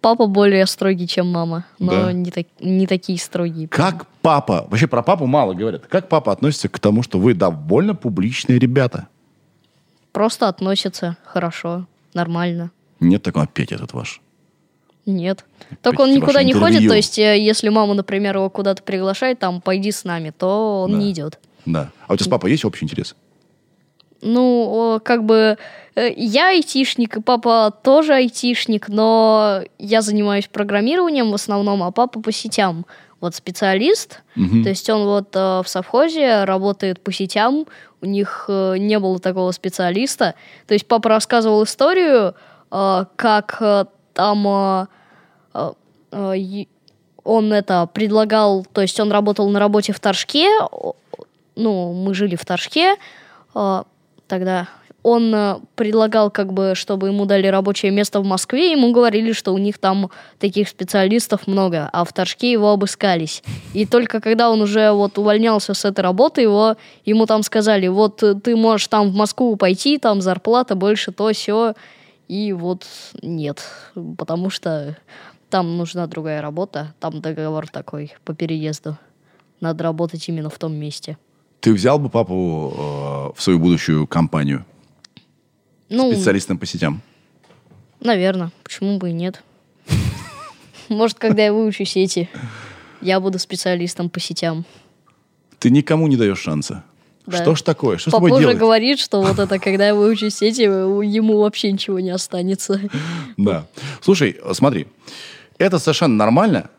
Папа 0.00 0.26
более 0.26 0.64
строгий, 0.66 1.08
чем 1.08 1.32
мама, 1.32 1.64
но 1.80 1.90
Да. 2.04 2.12
не, 2.12 2.30
так- 2.30 2.46
не 2.60 2.86
такие 2.86 3.18
строгие. 3.18 3.66
Как 3.66 4.06
папа, 4.22 4.66
вообще 4.70 4.86
про 4.86 5.02
папу 5.02 5.26
мало 5.26 5.54
говорят, 5.54 5.86
как 5.86 6.08
папа 6.08 6.30
относится 6.30 6.68
к 6.68 6.78
тому, 6.78 7.02
что 7.02 7.18
вы 7.18 7.34
довольно 7.34 7.96
публичные 7.96 8.60
ребята? 8.60 9.08
Просто 10.12 10.46
относятся 10.46 11.16
хорошо, 11.24 11.86
нормально. 12.12 12.70
Нет 13.00 13.22
такого 13.22 13.44
опять 13.44 13.72
этот 13.72 13.92
ваш. 13.92 14.20
Нет. 15.06 15.44
Только 15.82 16.00
он 16.00 16.12
никуда 16.12 16.42
не 16.42 16.52
ходит, 16.54 16.76
интервью. 16.76 16.90
то 16.90 16.96
есть 16.96 17.18
э, 17.18 17.38
если 17.38 17.68
мама, 17.68 17.92
например, 17.94 18.36
его 18.36 18.48
куда-то 18.48 18.82
приглашает, 18.82 19.38
там, 19.38 19.60
пойди 19.60 19.92
с 19.92 20.04
нами, 20.04 20.32
то 20.36 20.84
он 20.84 20.92
Да. 20.92 20.98
не 20.98 21.10
идет. 21.12 21.38
Да. 21.66 21.90
А 22.06 22.14
у 22.14 22.16
тебя 22.16 22.24
с 22.24 22.28
папой 22.28 22.50
есть 22.52 22.64
общий 22.64 22.84
интерес? 22.84 23.14
Ну, 24.22 25.00
как 25.04 25.24
бы 25.24 25.58
э, 25.94 26.10
я 26.16 26.48
айтишник, 26.48 27.18
и 27.18 27.20
папа 27.20 27.70
тоже 27.82 28.14
айтишник, 28.14 28.88
но 28.88 29.60
я 29.78 30.00
занимаюсь 30.00 30.46
программированием 30.46 31.30
в 31.30 31.34
основном, 31.34 31.82
а 31.82 31.90
папа 31.90 32.20
по 32.20 32.32
сетям. 32.32 32.86
Вот 33.20 33.34
специалист, 33.34 34.20
то 34.34 34.68
есть 34.68 34.90
он 34.90 35.04
вот 35.04 35.34
э, 35.34 35.62
в 35.62 35.64
совхозе 35.66 36.44
работает 36.44 37.00
по 37.02 37.10
сетям, 37.10 37.66
у 38.02 38.06
них 38.06 38.46
э, 38.48 38.76
не 38.78 38.98
было 38.98 39.18
такого 39.18 39.50
специалиста. 39.52 40.34
То 40.66 40.74
есть 40.74 40.86
папа 40.86 41.08
рассказывал 41.08 41.64
историю, 41.64 42.34
как 42.74 43.58
э, 43.60 43.84
там 44.14 44.46
э, 44.48 44.86
э, 45.54 45.72
э, 46.10 46.64
он 47.22 47.52
это 47.52 47.88
предлагал, 47.92 48.66
то 48.72 48.80
есть 48.80 48.98
он 48.98 49.12
работал 49.12 49.48
на 49.48 49.60
работе 49.60 49.92
в 49.92 50.00
Торжке, 50.00 50.48
ну, 51.54 51.92
мы 51.92 52.14
жили 52.14 52.34
в 52.34 52.44
Торжке, 52.44 52.96
э, 53.54 53.82
тогда 54.26 54.68
он 55.04 55.32
э, 55.34 55.56
предлагал, 55.76 56.30
как 56.30 56.52
бы, 56.52 56.72
чтобы 56.74 57.08
ему 57.08 57.26
дали 57.26 57.46
рабочее 57.46 57.92
место 57.92 58.20
в 58.20 58.24
Москве, 58.24 58.72
ему 58.72 58.90
говорили, 58.92 59.32
что 59.32 59.52
у 59.52 59.58
них 59.58 59.78
там 59.78 60.10
таких 60.40 60.68
специалистов 60.68 61.46
много, 61.46 61.88
а 61.92 62.04
в 62.04 62.12
Торжке 62.12 62.50
его 62.50 62.70
обыскались. 62.70 63.44
И 63.74 63.86
только 63.86 64.20
когда 64.20 64.50
он 64.50 64.62
уже 64.62 64.90
вот 64.90 65.16
увольнялся 65.18 65.74
с 65.74 65.84
этой 65.84 66.00
работы, 66.00 66.40
его, 66.40 66.76
ему 67.04 67.26
там 67.26 67.42
сказали, 67.42 67.86
вот 67.86 68.22
э, 68.22 68.34
ты 68.34 68.56
можешь 68.56 68.88
там 68.88 69.10
в 69.10 69.14
Москву 69.14 69.54
пойти, 69.56 69.98
там 69.98 70.22
зарплата 70.22 70.74
больше, 70.74 71.12
то 71.12 71.30
все 71.32 71.74
И 72.28 72.52
вот 72.52 72.86
нет, 73.22 73.62
потому 74.16 74.50
что 74.50 74.96
там 75.50 75.76
нужна 75.76 76.06
другая 76.06 76.40
работа, 76.42 76.94
там 77.00 77.20
договор 77.20 77.68
такой 77.68 78.14
по 78.24 78.34
переезду. 78.34 78.98
Надо 79.60 79.84
работать 79.84 80.28
именно 80.28 80.50
в 80.50 80.58
том 80.58 80.74
месте. 80.74 81.16
Ты 81.60 81.72
взял 81.72 81.98
бы 81.98 82.10
папу 82.10 82.74
э, 82.76 83.38
в 83.38 83.42
свою 83.42 83.58
будущую 83.58 84.06
компанию 84.06 84.64
Ну, 85.88 86.12
специалистом 86.12 86.58
по 86.58 86.66
сетям? 86.66 87.00
наверное, 88.00 88.50
почему 88.62 88.98
бы 88.98 89.10
и 89.10 89.12
нет. 89.12 89.42
Может, 90.88 91.18
когда 91.18 91.44
я 91.44 91.52
выучу 91.52 91.84
сети, 91.86 92.28
я 93.00 93.18
буду 93.20 93.38
специалистом 93.38 94.10
по 94.10 94.20
сетям. 94.20 94.64
Ты 95.58 95.70
никому 95.70 96.06
не 96.06 96.16
даешь 96.16 96.40
шанса. 96.40 96.84
Да. 97.26 97.38
Что 97.42 97.54
ж 97.54 97.62
такое? 97.62 97.96
Что 97.96 98.10
с 98.10 98.12
Папа 98.12 98.26
тобой 98.26 98.32
уже 98.38 98.40
делать? 98.48 98.58
говорит, 98.58 98.98
что 98.98 99.22
вот 99.22 99.38
это, 99.38 99.58
когда 99.64 99.86
я 99.86 99.94
выучу 99.94 100.28
сети, 100.30 100.62
ему 100.62 101.38
вообще 101.38 101.72
ничего 101.72 102.00
не 102.00 102.10
останется. 102.10 102.80
Да. 103.36 103.66
Слушай, 104.00 104.36
смотри, 104.52 104.86
это 105.58 105.78
совершенно 105.78 106.14
нормально. 106.14 106.70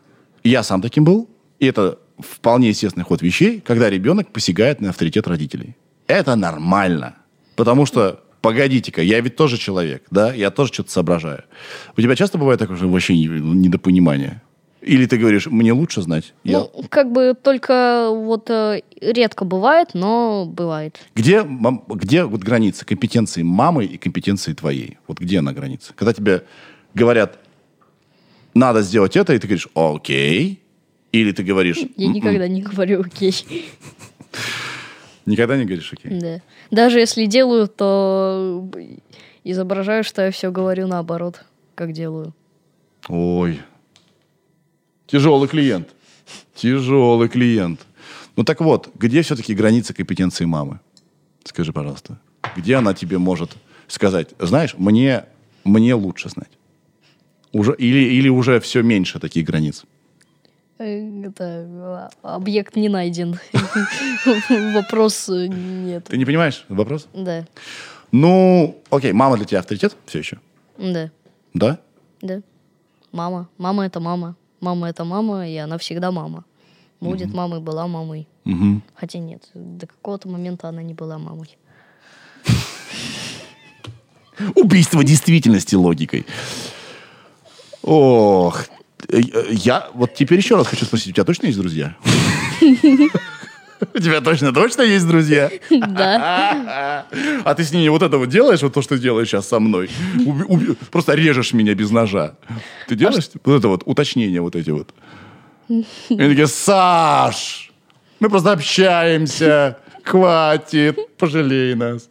Я 0.44 0.62
сам 0.62 0.80
таким 0.82 1.04
был. 1.04 1.28
И 1.58 1.66
это 1.66 1.98
вполне 2.18 2.68
естественный 2.68 3.04
ход 3.04 3.22
вещей, 3.22 3.60
когда 3.60 3.90
ребенок 3.90 4.30
посягает 4.32 4.80
на 4.80 4.90
авторитет 4.90 5.26
родителей. 5.26 5.76
Это 6.06 6.36
нормально. 6.36 7.16
Потому 7.56 7.84
что, 7.86 8.20
погодите-ка, 8.42 9.02
я 9.02 9.20
ведь 9.20 9.36
тоже 9.36 9.56
человек, 9.58 10.04
да? 10.10 10.32
Я 10.32 10.50
тоже 10.50 10.72
что-то 10.72 10.90
соображаю. 10.92 11.44
У 11.96 12.00
тебя 12.00 12.14
часто 12.14 12.38
бывает 12.38 12.60
такое 12.60 12.76
вообще 12.76 13.14
не- 13.16 13.26
недопонимание? 13.26 14.42
Или 14.86 15.06
ты 15.06 15.18
говоришь, 15.18 15.46
мне 15.48 15.72
лучше 15.72 16.00
знать? 16.00 16.32
Я- 16.44 16.60
Ну, 16.60 16.84
как 16.88 17.10
бы 17.10 17.34
только 17.40 18.08
вот 18.10 18.48
э, 18.50 18.82
редко 19.00 19.44
бывает, 19.44 19.90
но 19.94 20.46
бывает. 20.46 21.00
Где, 21.16 21.42
мам- 21.42 21.82
где 21.88 22.22
вот 22.24 22.42
граница 22.42 22.84
компетенции 22.86 23.42
мамы 23.42 23.84
и 23.84 23.96
компетенции 23.98 24.52
твоей? 24.54 24.98
Вот 25.08 25.18
где 25.18 25.40
она 25.40 25.52
граница? 25.52 25.92
Когда 25.94 26.12
тебе 26.12 26.44
говорят, 26.94 27.38
надо 28.54 28.82
сделать 28.82 29.16
это, 29.16 29.34
и 29.34 29.38
ты 29.38 29.48
говоришь, 29.48 29.68
окей. 29.74 30.60
Или 31.10 31.32
ты 31.32 31.42
говоришь, 31.42 31.78
Я 31.96 32.06
«М-м». 32.06 32.12
никогда 32.14 32.46
не 32.46 32.62
говорю 32.62 33.00
окей. 33.00 33.34
никогда 35.26 35.56
не 35.56 35.64
говоришь 35.64 35.92
окей. 35.92 36.20
Да. 36.20 36.40
Даже 36.70 37.00
если 37.00 37.26
делаю, 37.26 37.66
то 37.66 38.70
изображаю, 39.42 40.04
что 40.04 40.22
я 40.22 40.30
все 40.30 40.50
говорю 40.52 40.86
наоборот, 40.86 41.44
как 41.74 41.92
делаю. 41.92 42.32
Ой. 43.08 43.60
Тяжелый 45.06 45.48
клиент. 45.48 45.88
Тяжелый 46.54 47.28
клиент. 47.28 47.86
Ну 48.36 48.44
так 48.44 48.60
вот, 48.60 48.90
где 48.94 49.22
все-таки 49.22 49.54
граница 49.54 49.94
компетенции 49.94 50.44
мамы? 50.44 50.80
Скажи, 51.44 51.72
пожалуйста. 51.72 52.18
Где 52.56 52.76
она 52.76 52.92
тебе 52.94 53.18
может 53.18 53.56
сказать, 53.88 54.30
знаешь, 54.38 54.74
мне, 54.76 55.24
мне 55.64 55.94
лучше 55.94 56.28
знать? 56.28 56.50
Уже, 57.52 57.74
или, 57.78 58.14
или 58.14 58.28
уже 58.28 58.60
все 58.60 58.82
меньше 58.82 59.18
таких 59.20 59.46
границ? 59.46 59.84
Э, 60.78 61.24
Это 61.24 62.10
а, 62.22 62.34
объект 62.36 62.76
не 62.76 62.88
найден. 62.88 63.38
Вопрос 64.74 65.28
э, 65.28 65.46
нет. 65.46 66.04
Ты 66.04 66.18
не 66.18 66.24
понимаешь 66.24 66.64
вопрос? 66.68 67.08
Да, 67.14 67.46
Ну, 68.12 68.76
окей, 68.90 69.12
мама 69.12 69.36
для 69.36 69.46
тебя 69.46 69.60
авторитет 69.60 69.96
все 70.06 70.18
еще? 70.18 70.38
да, 70.78 71.10
Да? 71.54 71.78
да. 72.20 72.42
Мама. 73.12 73.48
Мама 73.56 73.86
это 73.86 74.00
мама. 74.00 74.36
Мама 74.60 74.88
это 74.88 75.04
мама, 75.04 75.48
и 75.48 75.56
она 75.56 75.78
всегда 75.78 76.10
мама. 76.10 76.44
Будет 77.00 77.32
мамой, 77.34 77.60
была 77.60 77.86
мамой. 77.86 78.26
Мгм. 78.44 78.82
Хотя 78.94 79.18
нет, 79.18 79.48
до 79.54 79.86
какого-то 79.86 80.28
момента 80.28 80.68
она 80.68 80.82
не 80.82 80.94
была 80.94 81.18
мамой. 81.18 81.56
Убийство 84.54 85.04
действительности 85.04 85.74
логикой. 85.74 86.26
Ох. 87.82 88.64
Э, 89.08 89.20
Я 89.50 89.90
вот 89.94 90.14
теперь 90.14 90.38
еще 90.38 90.56
раз 90.56 90.66
хочу 90.66 90.84
спросить, 90.84 91.10
у 91.10 91.12
тебя 91.12 91.24
точно 91.24 91.46
есть 91.46 91.58
друзья? 91.58 91.96
У 93.94 93.98
тебя 93.98 94.20
точно-точно 94.20 94.82
есть 94.82 95.06
друзья? 95.06 95.50
Да, 95.70 97.06
А 97.44 97.54
ты 97.54 97.64
с 97.64 97.72
ними 97.72 97.88
вот 97.88 98.02
это 98.02 98.18
вот 98.18 98.28
делаешь, 98.28 98.62
вот 98.62 98.74
то, 98.74 98.82
что 98.82 98.98
делаешь 98.98 99.28
сейчас 99.28 99.48
со 99.48 99.58
мной? 99.60 99.90
Просто 100.90 101.14
режешь 101.14 101.52
меня 101.52 101.74
без 101.74 101.90
ножа. 101.90 102.36
Ты 102.88 102.94
делаешь 102.96 103.28
вот 103.44 103.58
это 103.58 103.68
вот 103.68 103.82
уточнения 103.84 104.40
вот 104.40 104.56
эти 104.56 104.70
вот? 104.70 104.94
И 105.68 105.84
они 106.10 106.28
такие, 106.28 106.46
Саш, 106.46 107.72
мы 108.20 108.28
просто 108.30 108.52
общаемся, 108.52 109.78
хватит, 110.04 110.98
пожалей 111.18 111.74
нас. 111.74 112.08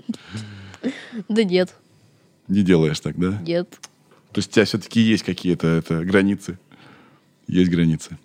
да 1.29 1.43
нет, 1.43 1.73
Не 2.47 2.61
делаешь 2.61 2.99
так, 2.99 3.17
да? 3.17 3.39
нет. 3.41 3.69
То 4.33 4.39
есть 4.39 4.49
у 4.49 4.51
тебя 4.55 4.65
все-таки 4.65 4.99
есть 4.99 5.23
какие-то 5.23 5.67
это, 5.67 6.03
границы? 6.03 6.59
Есть 7.47 7.71
границы. 7.71 8.17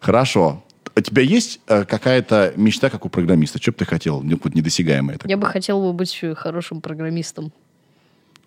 Хорошо. 0.00 0.63
У 0.96 1.00
тебя 1.00 1.22
есть 1.22 1.60
э, 1.66 1.84
какая-то 1.84 2.52
мечта, 2.56 2.88
как 2.88 3.04
у 3.04 3.08
программиста? 3.08 3.60
Что 3.60 3.72
бы 3.72 3.78
ты 3.78 3.84
хотел? 3.84 4.22
Ну, 4.22 4.38
вот 4.42 4.54
недосягаемое 4.54 5.16
такое. 5.16 5.30
Я 5.30 5.36
бы 5.36 5.46
хотел 5.46 5.80
бы 5.80 5.92
быть 5.92 6.20
хорошим 6.36 6.80
программистом. 6.80 7.52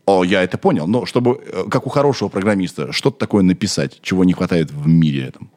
О, 0.06 0.24
я 0.24 0.42
это 0.42 0.58
понял. 0.58 0.88
Но 0.88 1.06
чтобы, 1.06 1.42
э, 1.46 1.70
как 1.70 1.86
у 1.86 1.90
хорошего 1.90 2.30
программиста, 2.30 2.94
что-то 2.94 3.20
такое 3.20 3.44
написать, 3.44 4.00
чего 4.02 4.24
не 4.24 4.34
хватает 4.34 4.72
в 4.72 4.88
мире 4.88 5.26
этом. 5.26 5.52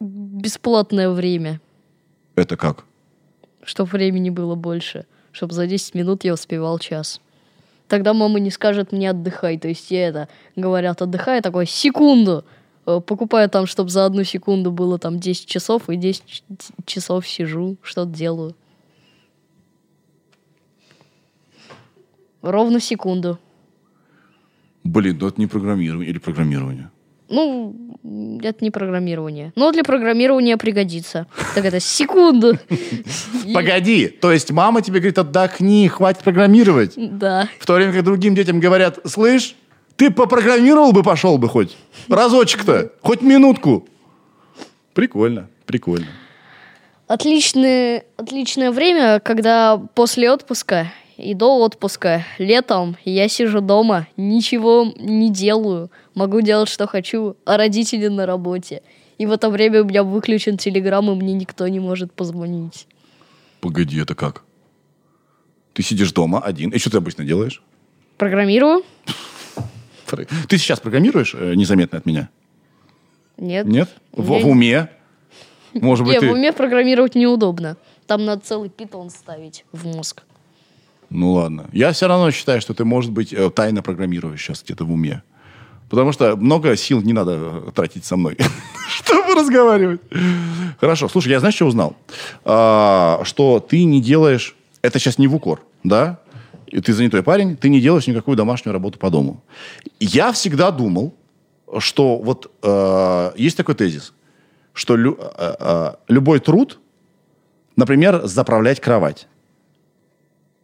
Бесплатное 0.00 1.10
время, 1.10 1.60
Это 2.36 2.56
как? 2.56 2.84
чтобы 3.62 3.90
времени 3.90 4.30
было 4.30 4.54
больше, 4.54 5.06
чтобы 5.32 5.54
за 5.54 5.66
10 5.66 5.94
минут 5.94 6.24
я 6.24 6.34
успевал 6.34 6.78
час. 6.78 7.20
Тогда 7.88 8.14
мама 8.14 8.40
не 8.40 8.50
скажет 8.50 8.92
мне 8.92 9.10
отдыхай. 9.10 9.58
То 9.58 9.68
есть 9.68 9.90
я 9.90 10.08
это, 10.08 10.28
говорят, 10.56 11.02
отдыхай, 11.02 11.42
такой, 11.42 11.66
секунду. 11.66 12.44
Э, 12.86 13.00
Покупаю 13.04 13.48
там, 13.48 13.66
чтобы 13.66 13.90
за 13.90 14.04
одну 14.06 14.24
секунду 14.24 14.70
было 14.70 14.98
там 14.98 15.18
10 15.18 15.46
часов, 15.46 15.88
и 15.88 15.96
10 15.96 16.24
ч- 16.26 16.42
часов 16.86 17.26
сижу, 17.26 17.76
что-то 17.82 18.10
делаю. 18.10 18.54
Ровно 22.42 22.80
секунду. 22.80 23.38
Блин, 24.82 25.16
ну 25.20 25.28
это 25.28 25.40
не 25.40 25.46
программирование 25.46 26.10
или 26.10 26.18
программирование. 26.18 26.90
Ну, 27.30 27.74
это 28.42 28.62
не 28.62 28.70
программирование. 28.70 29.52
Но 29.56 29.72
для 29.72 29.82
программирования 29.82 30.58
пригодится. 30.58 31.26
Так 31.54 31.64
это 31.64 31.80
секунду. 31.80 32.58
Погоди, 33.54 34.08
то 34.08 34.30
есть 34.30 34.50
мама 34.50 34.82
тебе 34.82 34.98
говорит, 35.00 35.18
отдохни, 35.18 35.88
хватит 35.88 36.22
программировать. 36.22 36.92
Да. 36.96 37.48
В 37.58 37.64
то 37.64 37.72
время 37.74 37.94
как 37.94 38.04
другим 38.04 38.34
детям 38.34 38.60
говорят, 38.60 38.98
слышь, 39.06 39.56
ты 39.96 40.10
попрограммировал 40.10 40.92
бы, 40.92 41.02
пошел 41.02 41.38
бы 41.38 41.48
хоть. 41.48 41.76
Разочек-то, 42.08 42.92
хоть 43.02 43.22
минутку. 43.22 43.86
Прикольно, 44.92 45.48
прикольно. 45.66 46.06
Отличное, 47.06 48.04
отличное 48.16 48.70
время, 48.70 49.20
когда 49.20 49.76
после 49.94 50.30
отпуска 50.30 50.92
и 51.16 51.34
до 51.34 51.58
отпуска, 51.58 52.24
летом, 52.38 52.96
я 53.04 53.28
сижу 53.28 53.60
дома, 53.60 54.08
ничего 54.16 54.92
не 54.98 55.30
делаю, 55.30 55.90
могу 56.14 56.40
делать, 56.40 56.68
что 56.68 56.86
хочу, 56.86 57.36
а 57.44 57.56
родители 57.56 58.08
на 58.08 58.26
работе. 58.26 58.82
И 59.18 59.26
в 59.26 59.32
это 59.32 59.48
время 59.48 59.82
у 59.82 59.84
меня 59.84 60.02
выключен 60.02 60.56
телеграм, 60.56 61.08
и 61.10 61.14
мне 61.14 61.34
никто 61.34 61.68
не 61.68 61.78
может 61.78 62.12
позвонить. 62.12 62.86
Погоди, 63.60 64.00
это 64.00 64.14
как? 64.14 64.42
Ты 65.72 65.82
сидишь 65.82 66.12
дома 66.12 66.40
один. 66.40 66.70
И 66.70 66.78
что 66.78 66.90
ты 66.90 66.96
обычно 66.96 67.24
делаешь? 67.24 67.62
Программирую? 68.16 68.82
Ты 70.48 70.58
сейчас 70.58 70.80
программируешь 70.80 71.34
э, 71.34 71.54
незаметно 71.54 71.98
от 71.98 72.06
меня? 72.06 72.28
Нет. 73.36 73.66
Нет? 73.66 73.88
В, 74.12 74.26
в 74.26 74.46
уме? 74.46 74.88
Может 75.72 76.06
быть, 76.06 76.14
Не, 76.14 76.20
ты... 76.20 76.28
в 76.28 76.32
уме 76.32 76.52
программировать 76.52 77.14
неудобно. 77.14 77.76
Там 78.06 78.24
надо 78.24 78.42
целый 78.44 78.68
питон 78.68 79.10
ставить 79.10 79.64
в 79.72 79.86
мозг. 79.86 80.22
Ну 81.10 81.32
ладно. 81.32 81.68
Я 81.72 81.92
все 81.92 82.06
равно 82.06 82.30
считаю, 82.30 82.60
что 82.60 82.74
ты, 82.74 82.84
может 82.84 83.10
быть, 83.10 83.32
э, 83.32 83.50
тайно 83.50 83.82
программируешь 83.82 84.40
сейчас 84.42 84.62
где-то 84.62 84.84
в 84.84 84.92
уме. 84.92 85.22
Потому 85.90 86.12
что 86.12 86.36
много 86.36 86.76
сил 86.76 87.02
не 87.02 87.12
надо 87.12 87.38
э, 87.38 87.70
тратить 87.74 88.04
со 88.04 88.16
мной, 88.16 88.36
чтобы 88.88 89.34
разговаривать. 89.34 90.00
Хорошо. 90.80 91.08
Слушай, 91.08 91.32
я 91.32 91.40
знаешь, 91.40 91.54
что 91.54 91.66
узнал? 91.66 91.96
А, 92.44 93.20
Что 93.24 93.60
ты 93.60 93.84
не 93.84 94.00
делаешь... 94.00 94.56
Это 94.82 94.98
сейчас 94.98 95.18
не 95.18 95.28
в 95.28 95.34
укор, 95.34 95.62
да? 95.82 96.18
И 96.68 96.80
ты 96.80 96.92
занятой 96.92 97.22
парень, 97.22 97.56
ты 97.56 97.68
не 97.68 97.80
делаешь 97.80 98.06
никакую 98.06 98.36
домашнюю 98.36 98.72
работу 98.72 98.98
по 98.98 99.10
дому. 99.10 99.42
Я 100.00 100.32
всегда 100.32 100.70
думал, 100.70 101.14
что 101.78 102.18
вот 102.18 102.52
э, 102.62 103.32
есть 103.36 103.56
такой 103.56 103.74
тезис, 103.74 104.12
что 104.72 104.96
лю- 104.96 105.18
э, 105.20 105.54
э, 105.58 105.94
любой 106.08 106.40
труд, 106.40 106.78
например, 107.76 108.26
заправлять 108.26 108.80
кровать, 108.80 109.28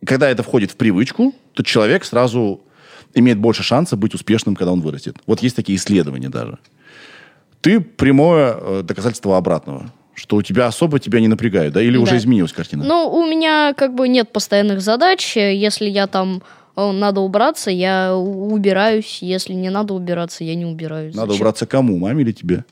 когда 0.05 0.29
это 0.29 0.43
входит 0.43 0.71
в 0.71 0.77
привычку, 0.77 1.35
то 1.53 1.63
человек 1.63 2.05
сразу 2.05 2.61
имеет 3.15 3.39
больше 3.39 3.63
шанса 3.63 3.97
быть 3.97 4.15
успешным, 4.15 4.55
когда 4.57 4.73
он 4.73 4.81
вырастет. 4.81 5.17
Вот 5.27 5.43
есть 5.43 5.57
такие 5.57 5.77
исследования 5.77 6.29
даже. 6.29 6.59
Ты 7.61 7.81
прямое 7.81 8.57
э, 8.59 8.83
доказательство 8.83 9.37
обратного, 9.37 9.93
что 10.21 10.37
у 10.37 10.43
тебя 10.43 10.67
особо 10.67 10.99
тебя 10.99 11.19
не 11.21 11.29
напрягают, 11.29 11.73
да? 11.75 11.81
Или 11.83 11.97
уже 11.97 12.13
Да. 12.13 12.17
изменилась 12.19 12.53
картина? 12.53 12.85
Ну, 12.85 13.09
у 13.11 13.27
меня 13.27 13.73
как 13.75 13.95
бы 13.95 14.07
нет 14.07 14.31
постоянных 14.31 14.83
задач. 14.83 15.35
Если 15.37 15.89
я 15.89 16.07
там 16.07 16.43
э, 16.77 16.91
надо 16.93 17.21
убраться, 17.21 17.71
я 17.71 18.15
убираюсь. 18.15 19.19
Если 19.23 19.55
не 19.55 19.71
надо 19.71 19.95
убираться, 19.95 20.45
я 20.45 20.55
не 20.55 20.67
убираюсь. 20.67 21.15
Надо 21.15 21.33
Зачем? 21.33 21.41
убраться 21.43 21.67
кому, 21.67 21.97
маме 21.97 22.23
или 22.23 22.33
тебе? 22.33 22.65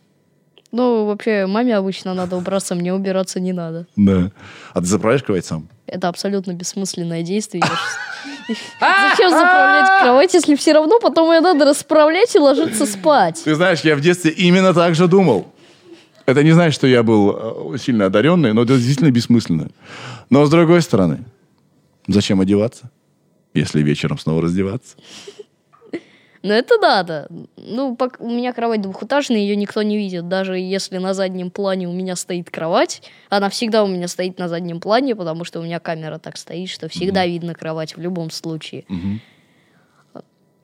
Ну, 0.71 1.07
вообще, 1.07 1.47
маме 1.47 1.75
обычно 1.75 2.13
надо 2.13 2.37
убраться, 2.37 2.75
мне 2.75 2.93
убираться 2.93 3.41
не 3.41 3.55
надо. 3.55 3.87
Да. 3.97 4.31
А 4.75 4.81
ты 4.81 4.87
заправляешь 4.87 5.23
кровать 5.23 5.47
сам? 5.47 5.67
Это 5.87 6.09
абсолютно 6.09 6.53
бессмысленное 6.53 7.23
действие. 7.23 7.63
Зачем 8.81 9.31
заправлять 9.31 10.03
кровать, 10.03 10.35
если 10.35 10.55
все 10.55 10.73
равно 10.75 10.99
потом 11.01 11.33
ее 11.33 11.41
надо 11.41 11.65
расправлять 11.65 12.35
и 12.37 12.39
ложиться 12.39 12.85
спать? 12.85 13.41
Ты 13.43 13.55
знаешь, 13.55 13.81
я 13.81 13.97
в 13.97 14.01
детстве 14.03 14.31
именно 14.31 14.75
так 14.75 14.95
же 14.95 15.09
думал. 15.09 15.47
Это 16.29 16.43
не 16.43 16.53
значит, 16.53 16.75
что 16.75 16.87
я 16.87 17.03
был 17.03 17.73
э, 17.75 17.79
сильно 17.79 18.05
одаренный, 18.05 18.53
но 18.53 18.65
это 18.65 18.77
действительно 18.77 19.11
бессмысленно. 19.11 19.71
Но 20.29 20.45
с 20.45 20.51
другой 20.51 20.83
стороны, 20.83 21.25
зачем 22.07 22.43
одеваться, 22.43 22.91
если 23.55 23.81
вечером 23.81 24.19
снова 24.19 24.43
раздеваться? 24.43 24.99
Ну, 26.43 26.53
это 26.53 26.77
надо. 26.77 27.29
Ну, 27.57 27.97
у 28.19 28.29
меня 28.29 28.53
кровать 28.53 28.83
двухэтажная, 28.83 29.39
ее 29.39 29.57
никто 29.57 29.81
не 29.81 29.97
видит. 29.97 30.29
Даже 30.29 30.59
если 30.59 30.99
на 30.99 31.15
заднем 31.15 31.51
плане 31.51 31.89
у 31.89 31.95
меня 31.95 32.15
стоит 32.15 32.51
кровать, 32.51 33.03
она 33.31 33.49
всегда 33.49 33.83
у 33.83 33.87
меня 33.87 34.07
стоит 34.07 34.39
на 34.39 34.49
заднем 34.49 34.81
плане, 34.81 35.17
потому 35.17 35.45
что 35.45 35.61
у 35.61 35.63
меня 35.63 35.81
камера 35.81 36.19
так 36.19 36.37
стоит, 36.37 36.69
что 36.69 36.91
всегда 36.91 37.25
видно 37.25 37.55
кровать 37.55 37.97
в 37.97 38.01
любом 38.01 38.31
случае. 38.31 38.85
Мгм. 38.89 39.23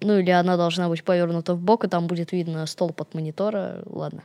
Ну, 0.02 0.18
или 0.18 0.30
она 0.30 0.58
должна 0.58 0.90
быть 0.90 1.02
повернута 1.02 1.54
в 1.54 1.60
бок, 1.62 1.84
и 1.84 1.88
там 1.88 2.06
будет 2.06 2.32
видно 2.32 2.66
столб 2.66 3.00
от 3.00 3.14
монитора. 3.14 3.82
Ладно. 3.86 4.24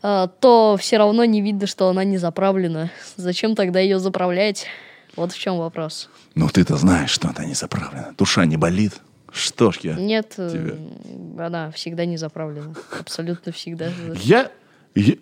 То 0.00 0.76
все 0.78 0.98
равно 0.98 1.24
не 1.24 1.42
видно, 1.42 1.66
что 1.66 1.88
она 1.88 2.04
не 2.04 2.18
заправлена. 2.18 2.90
Зачем 3.16 3.54
тогда 3.54 3.80
ее 3.80 3.98
заправлять? 3.98 4.66
Вот 5.16 5.32
в 5.32 5.38
чем 5.38 5.58
вопрос. 5.58 6.08
Ну, 6.34 6.48
ты-то 6.48 6.76
знаешь, 6.76 7.10
что 7.10 7.28
она 7.28 7.44
не 7.44 7.54
заправлена. 7.54 8.14
Душа 8.16 8.44
не 8.46 8.56
болит. 8.56 8.94
Что 9.32 9.70
ж 9.70 9.80
я... 9.82 9.94
Нет, 9.94 10.34
э, 10.38 10.50
Тебе. 10.50 11.44
она 11.44 11.70
всегда 11.72 12.04
не 12.04 12.16
заправлена. 12.16 12.74
Абсолютно 12.98 13.52
всегда. 13.52 13.92
Я, 14.16 14.50
я, 14.94 15.14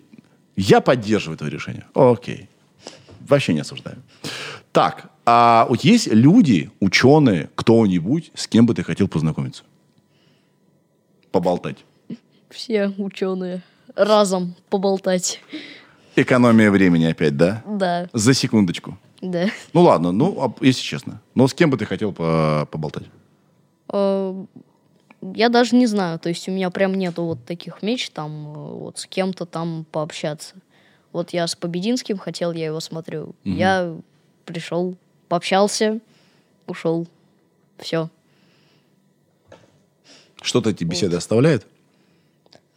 я 0.55 0.81
поддерживаю 0.81 1.37
твое 1.37 1.51
решение. 1.51 1.85
Окей. 1.93 2.49
Вообще 3.27 3.53
не 3.53 3.59
осуждаю. 3.59 3.97
Так, 4.71 5.11
а 5.25 5.67
вот 5.69 5.81
есть 5.81 6.07
люди, 6.07 6.71
ученые, 6.79 7.49
кто-нибудь, 7.55 8.31
с 8.33 8.47
кем 8.47 8.65
бы 8.65 8.73
ты 8.73 8.83
хотел 8.83 9.07
познакомиться? 9.07 9.63
Поболтать. 11.31 11.77
Все 12.49 12.87
ученые 12.97 13.61
разом 14.03 14.55
поболтать. 14.69 15.41
Экономия 16.15 16.71
времени 16.71 17.05
опять, 17.05 17.37
да? 17.37 17.63
Да, 17.67 18.09
За 18.13 18.33
секундочку. 18.33 18.97
да. 19.21 19.47
Ну 19.73 19.81
ладно, 19.81 20.11
ну, 20.11 20.35
а 20.41 20.53
если 20.65 20.81
честно. 20.81 21.21
Но 21.35 21.47
с 21.47 21.53
кем 21.53 21.69
бы 21.69 21.77
ты 21.77 21.85
хотел 21.85 22.11
по- 22.13 22.67
поболтать? 22.71 23.03
Э, 23.91 24.45
Я 25.21 25.49
даже 25.49 25.75
не 25.75 25.85
знаю, 25.87 26.17
то 26.19 26.29
есть 26.29 26.47
у 26.47 26.51
меня 26.51 26.69
прям 26.69 26.93
нету 26.95 27.23
вот 27.23 27.43
таких 27.45 27.81
меч, 27.83 28.09
там 28.09 28.31
э, 28.47 28.53
вот 28.55 28.99
с 28.99 29.05
кем-то 29.05 29.45
там 29.45 29.85
пообщаться. 29.91 30.55
Вот 31.11 31.31
я 31.31 31.45
с 31.47 31.55
Побединским 31.55 32.17
хотел, 32.17 32.51
я 32.53 32.67
его 32.67 32.79
смотрю. 32.79 33.35
Я 33.43 33.95
пришел, 34.45 34.95
пообщался, 35.27 35.99
ушел. 36.67 37.07
Все. 37.79 38.09
Что-то 40.41 40.69
эти 40.69 40.83
беседы 40.83 41.17
оставляет? 41.17 41.65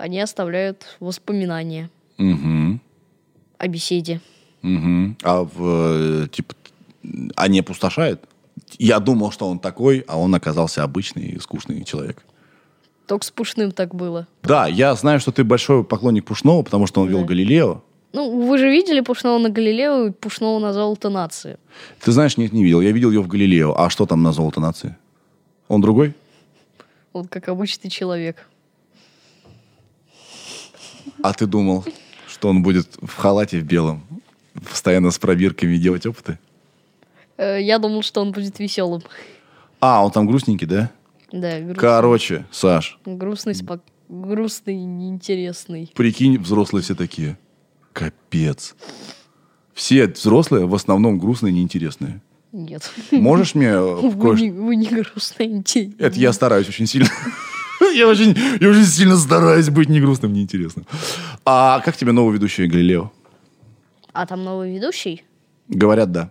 Они 0.03 0.18
оставляют 0.18 0.96
воспоминания 0.98 1.88
Угу. 2.18 2.80
о 3.59 3.68
беседе. 3.68 4.20
Угу. 4.64 5.14
А 5.22 5.44
в, 5.44 6.24
э, 6.24 6.28
типа, 6.28 6.55
они 7.36 7.61
опустошают? 7.61 8.20
Я 8.80 8.98
думал, 8.98 9.30
что 9.30 9.48
он 9.48 9.61
такой, 9.61 10.05
а 10.09 10.18
он 10.18 10.34
оказался 10.34 10.82
обычный 10.82 11.26
и 11.28 11.38
скучный 11.38 11.84
человек. 11.84 12.24
Только 13.07 13.24
с 13.24 13.30
Пушным 13.30 13.70
так 13.70 13.94
было. 13.94 14.26
Да, 14.42 14.66
я 14.66 14.92
знаю, 14.96 15.20
что 15.20 15.30
ты 15.30 15.44
большой 15.44 15.84
поклонник 15.84 16.24
Пушного, 16.24 16.64
потому 16.64 16.88
что 16.88 17.03
он 17.03 17.09
вел 17.09 17.20
Да. 17.20 17.26
Галилео. 17.26 17.80
Ну, 18.12 18.44
вы 18.48 18.59
же 18.59 18.68
видели 18.68 19.03
Пушного 19.03 19.38
на 19.38 19.50
Галилео 19.50 20.07
и 20.07 20.11
Пушного 20.11 20.59
на 20.59 20.72
золото 20.72 21.11
нации. 21.11 21.59
Ты 22.00 22.11
знаешь, 22.11 22.36
нет, 22.36 22.53
не 22.53 22.64
видел. 22.64 22.80
Я 22.80 22.90
видел 22.90 23.12
ее 23.12 23.22
в 23.22 23.28
Галилео. 23.28 23.72
А 23.78 23.88
что 23.88 24.05
там 24.07 24.24
на 24.24 24.32
золото 24.32 24.59
нации? 24.59 24.96
Он 25.68 25.80
другой? 25.80 26.14
Вот 27.12 27.28
как 27.28 27.48
обычный 27.48 27.88
человек. 27.88 28.48
А 31.22 31.32
ты 31.32 31.46
думал, 31.46 31.84
что 32.28 32.48
он 32.48 32.62
будет 32.62 32.88
в 33.00 33.14
халате 33.16 33.60
в 33.60 33.64
белом, 33.64 34.02
постоянно 34.68 35.10
с 35.10 35.18
пробирками 35.18 35.76
делать 35.76 36.06
опыты? 36.06 36.38
Э, 37.36 37.60
Я 37.60 37.78
думал, 37.78 38.02
что 38.02 38.20
он 38.20 38.32
будет 38.32 38.58
веселым. 38.58 39.02
А, 39.80 40.04
он 40.04 40.10
там 40.10 40.26
грустненький, 40.26 40.66
да? 40.66 40.90
Да, 41.32 41.58
грустный. 41.58 41.74
Короче, 41.76 42.46
Саш, 42.50 42.98
Грустный, 43.06 43.54
спок... 43.54 43.82
грустный, 44.08 44.76
неинтересный. 44.76 45.90
прикинь, 45.94 46.38
взрослые 46.38 46.82
все 46.82 46.94
такие. 46.94 47.38
Капец. 47.92 48.74
Все 49.74 50.06
взрослые 50.06 50.66
в 50.66 50.74
основном 50.74 51.18
грустные, 51.18 51.52
неинтересные. 51.52 52.20
Нет. 52.52 52.90
Можешь 53.10 53.54
мне 53.54 53.68
э, 53.68 53.80
Вы 53.94 54.40
не, 54.40 54.50
вы 54.50 54.76
не 54.76 54.86
грустный, 54.86 55.46
интересный. 55.46 55.96
Это 55.98 56.18
я 56.18 56.32
стараюсь 56.34 56.68
очень 56.68 56.86
сильно. 56.86 57.08
Я 57.94 58.08
очень, 58.08 58.34
я 58.60 58.68
очень 58.70 58.84
сильно 58.84 59.16
стараюсь 59.16 59.68
быть 59.70 59.88
не 59.88 60.00
грустным, 60.00 60.32
неинтересным. 60.32 60.86
А 61.44 61.80
как 61.80 61.96
тебе 61.96 62.12
новый 62.12 62.34
ведущий 62.34 62.66
Галилео? 62.66 63.10
А 64.12 64.26
там 64.26 64.44
новый 64.44 64.74
ведущий? 64.74 65.22
Говорят, 65.68 66.12
да. 66.12 66.30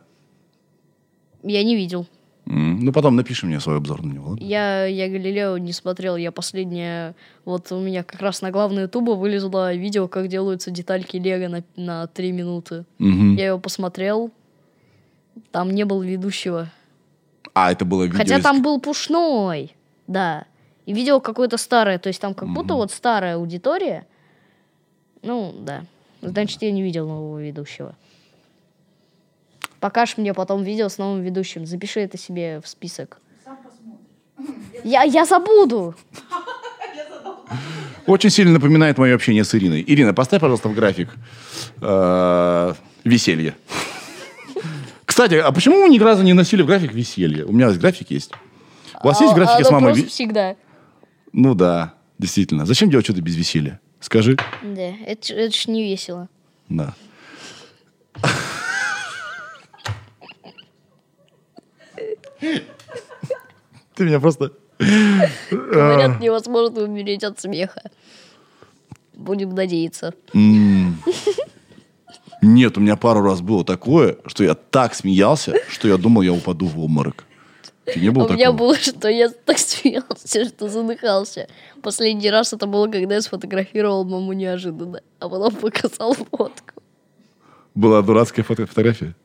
Я 1.43 1.63
не 1.63 1.75
видел. 1.75 2.05
М, 2.47 2.79
Ну, 2.85 2.91
потом 2.91 3.15
напиши 3.15 3.45
мне 3.45 3.59
свой 3.59 3.77
обзор 3.77 4.03
на 4.03 4.11
него. 4.13 4.29
ладно? 4.31 4.43
Я, 4.43 4.85
я 4.85 5.07
Галилео 5.07 5.57
не 5.57 5.73
смотрел. 5.73 6.15
Я 6.17 6.31
последнее... 6.31 7.15
Вот 7.45 7.71
у 7.71 7.79
меня 7.79 8.03
как 8.03 8.21
раз 8.21 8.41
на 8.41 8.51
главную 8.51 8.87
тубу 8.89 9.15
вылезло 9.15 9.73
видео, 9.73 10.07
как 10.07 10.27
делаются 10.27 10.71
детальки 10.71 11.17
Лего 11.17 11.47
на, 11.49 11.63
на 11.75 12.07
3 12.07 12.31
минуты. 12.31 12.85
Мгм. 12.99 13.35
Я 13.35 13.47
его 13.47 13.59
посмотрел. 13.59 14.31
Там 15.51 15.71
не 15.71 15.85
было 15.85 16.03
ведущего. 16.03 16.69
А, 17.53 17.71
это 17.71 17.85
было 17.85 18.03
видео... 18.03 18.17
Хотя 18.17 18.37
из- 18.37 18.43
там 18.43 18.61
был 18.61 18.79
Пушной. 18.79 19.75
Да. 20.07 20.45
И 20.91 20.93
видео 20.93 21.21
какое-то 21.21 21.55
старое. 21.55 21.99
То 21.99 22.07
есть 22.09 22.19
там 22.19 22.33
как 22.33 22.49
будто 22.49 22.73
вот 22.73 22.91
старая 22.91 23.35
аудитория. 23.35 24.05
Ну, 25.21 25.55
да. 25.57 25.85
Значит, 26.21 26.61
я 26.63 26.71
не 26.73 26.83
видел 26.83 27.07
нового 27.07 27.41
ведущего. 27.41 27.95
Покажешь 29.79 30.17
мне 30.17 30.33
потом 30.33 30.63
видео 30.63 30.89
с 30.89 30.97
новым 30.97 31.21
ведущим. 31.21 31.65
Запиши 31.65 32.01
это 32.01 32.17
себе 32.17 32.59
в 32.59 32.67
список. 32.67 33.21
Я, 34.83 35.03
я 35.19 35.23
забуду. 35.23 35.95
Очень 38.05 38.29
сильно 38.29 38.51
напоминает 38.51 38.97
мое 38.97 39.15
общение 39.15 39.45
с 39.45 39.55
Ириной. 39.55 39.85
Ирина, 39.87 40.13
поставь, 40.13 40.41
пожалуйста, 40.41 40.67
в 40.67 40.75
график 40.75 41.07
э, 41.79 42.73
веселье. 43.05 43.55
Кстати, 45.05 45.35
а 45.35 45.53
почему 45.53 45.83
вы 45.83 45.87
ни 45.87 45.99
разу 45.99 46.21
не 46.23 46.33
носили 46.33 46.63
в 46.63 46.65
график 46.65 46.91
веселье? 46.91 47.45
У 47.45 47.53
меня 47.53 47.69
здесь 47.69 47.79
график 47.79 48.11
есть. 48.11 48.33
У 49.01 49.07
вас 49.07 49.21
есть 49.21 49.31
А- 49.31 49.35
графики 49.35 49.61
оно 49.61 49.69
с 49.69 49.71
мамой? 49.71 50.03
всегда. 50.03 50.57
Ну 51.33 51.55
да, 51.55 51.93
действительно. 52.17 52.65
Зачем 52.65 52.89
делать 52.89 53.05
что-то 53.05 53.21
без 53.21 53.35
веселья? 53.35 53.79
Скажи. 53.99 54.37
Да, 54.61 54.93
это, 55.05 55.33
это 55.33 55.55
ж 55.55 55.67
не 55.67 55.83
весело. 55.83 56.27
Да. 56.69 56.93
Ты 62.39 64.03
меня 64.03 64.19
просто... 64.19 64.51
Говорят, 65.51 66.19
невозможно 66.19 66.81
умереть 66.81 67.23
от 67.23 67.39
смеха. 67.39 67.83
Будем 69.13 69.53
надеяться. 69.53 70.13
Нет, 72.41 72.77
у 72.77 72.81
меня 72.81 72.95
пару 72.95 73.21
раз 73.21 73.41
было 73.41 73.63
такое, 73.63 74.17
что 74.25 74.43
я 74.43 74.55
так 74.55 74.95
смеялся, 74.95 75.53
что 75.69 75.87
я 75.87 75.97
думал, 75.97 76.23
я 76.23 76.33
упаду 76.33 76.65
в 76.65 76.79
обморок. 76.79 77.25
Ты 77.85 77.99
не 77.99 78.09
было 78.09 78.27
У 78.27 78.33
меня 78.33 78.51
было, 78.51 78.75
что 78.77 79.07
я 79.09 79.29
так 79.29 79.57
смеялся, 79.57 80.45
что 80.45 80.69
задыхался. 80.69 81.47
Последний 81.81 82.29
раз 82.29 82.53
это 82.53 82.67
было, 82.67 82.87
когда 82.87 83.15
я 83.15 83.21
сфотографировал 83.21 84.03
маму 84.05 84.33
неожиданно, 84.33 85.01
а 85.19 85.29
потом 85.29 85.55
показал 85.55 86.13
фотку. 86.13 86.81
Была 87.73 88.01
дурацкая 88.01 88.45
фото- 88.45 88.65
фотография? 88.67 89.15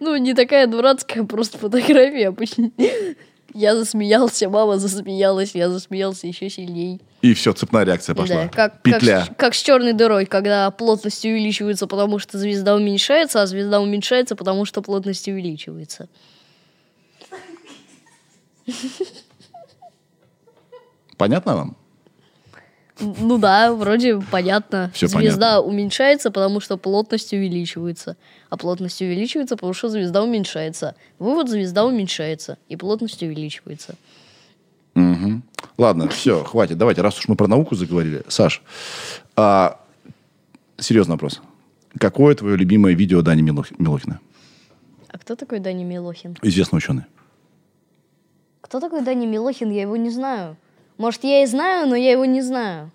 Ну, 0.00 0.16
не 0.16 0.34
такая 0.34 0.66
дурацкая, 0.66 1.24
просто 1.24 1.58
фотография 1.58 2.28
обычно. 2.28 2.70
Я 3.54 3.74
засмеялся, 3.74 4.50
мама 4.50 4.76
засмеялась, 4.78 5.54
я 5.54 5.70
засмеялся 5.70 6.26
еще 6.26 6.50
сильней. 6.50 7.00
И 7.22 7.32
все, 7.32 7.52
цепная 7.52 7.84
реакция 7.84 8.14
пошла. 8.14 8.42
Да, 8.44 8.48
как, 8.48 8.82
Петля. 8.82 9.24
Как, 9.26 9.36
как 9.38 9.54
с 9.54 9.62
черной 9.62 9.94
дырой, 9.94 10.26
когда 10.26 10.70
плотность 10.70 11.24
увеличивается, 11.24 11.86
потому 11.86 12.18
что 12.18 12.36
звезда 12.36 12.74
уменьшается, 12.74 13.40
а 13.40 13.46
звезда 13.46 13.80
уменьшается, 13.80 14.36
потому 14.36 14.66
что 14.66 14.82
плотность 14.82 15.26
увеличивается. 15.28 16.08
Понятно 21.16 21.56
вам? 21.56 21.76
Ну 22.98 23.36
да, 23.38 23.74
вроде 23.74 24.18
понятно. 24.30 24.90
Всё 24.94 25.06
звезда 25.06 25.60
уменьшается, 25.60 26.30
потому 26.30 26.60
что 26.60 26.78
плотность 26.78 27.32
увеличивается. 27.32 28.16
А 28.48 28.56
плотность 28.56 29.02
увеличивается, 29.02 29.56
потому 29.56 29.74
что 29.74 29.88
звезда 29.90 30.22
уменьшается. 30.22 30.94
Вывод 31.18 31.48
звезда 31.50 31.84
уменьшается, 31.84 32.56
и 32.68 32.76
плотность 32.76 33.22
увеличивается. 33.22 33.96
Мгм. 34.94 35.42
Ладно, 35.76 36.08
все, 36.08 36.42
хватит. 36.42 36.78
Давайте, 36.78 37.02
раз 37.02 37.18
уж 37.18 37.28
мы 37.28 37.36
про 37.36 37.48
науку 37.48 37.74
заговорили. 37.74 38.22
Саш, 38.28 38.62
а, 39.36 39.78
серьезный 40.78 41.12
вопрос. 41.12 41.42
Какое 41.98 42.34
твое 42.34 42.56
любимое 42.56 42.94
видео 42.94 43.20
Дани 43.20 43.42
Милох- 43.42 43.74
Милохина? 43.78 44.20
А 45.08 45.18
кто 45.18 45.34
такой 45.36 45.60
Даня 45.60 45.84
Милохин? 45.84 46.36
Известный 46.40 46.78
ученый. 46.78 47.04
Кто 48.66 48.80
такой 48.80 49.02
Даня 49.02 49.28
Милохин? 49.28 49.70
Я 49.70 49.82
его 49.82 49.96
не 49.96 50.10
знаю. 50.10 50.56
Может, 50.98 51.22
я 51.22 51.44
и 51.44 51.46
знаю, 51.46 51.86
но 51.86 51.94
я 51.94 52.10
его 52.10 52.24
не 52.24 52.42
знаю. 52.42 52.90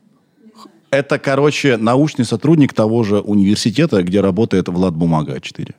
Это, 0.90 1.18
короче, 1.18 1.78
научный 1.78 2.26
сотрудник 2.26 2.74
того 2.74 3.04
же 3.04 3.22
университета, 3.22 4.04
где 4.04 4.20
работает 4.20 4.68
Влад 4.68 4.94
Бумага 4.94 5.40
4. 5.40 5.74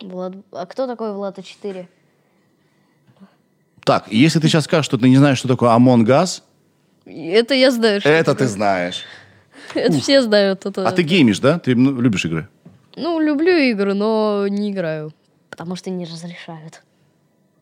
Влад... 0.00 0.32
А 0.50 0.64
кто 0.64 0.86
такой 0.86 1.12
Влад 1.12 1.38
А4? 1.38 1.86
Так, 3.84 4.10
если 4.10 4.40
ты 4.40 4.48
сейчас 4.48 4.64
скажешь, 4.64 4.86
что 4.86 4.96
ты 4.96 5.10
не 5.10 5.18
знаешь, 5.18 5.36
что 5.36 5.48
такое 5.48 5.68
Among 5.76 6.06
Us, 6.06 6.40
Это 7.04 7.52
я 7.52 7.70
знаю. 7.70 8.00
что 8.00 8.08
Это 8.08 8.30
ты 8.30 8.38
такое. 8.38 8.48
знаешь. 8.48 9.02
Это 9.74 10.00
все 10.00 10.22
знают. 10.22 10.64
Это... 10.64 10.88
А 10.88 10.92
ты 10.92 11.02
геймишь, 11.02 11.40
да? 11.40 11.58
Ты 11.58 11.74
ну, 11.74 12.00
любишь 12.00 12.24
игры? 12.24 12.48
Ну, 12.96 13.20
люблю 13.20 13.52
игры, 13.58 13.92
но 13.92 14.48
не 14.48 14.70
играю. 14.70 15.12
Потому 15.50 15.76
что 15.76 15.90
не 15.90 16.06
разрешают. 16.06 16.82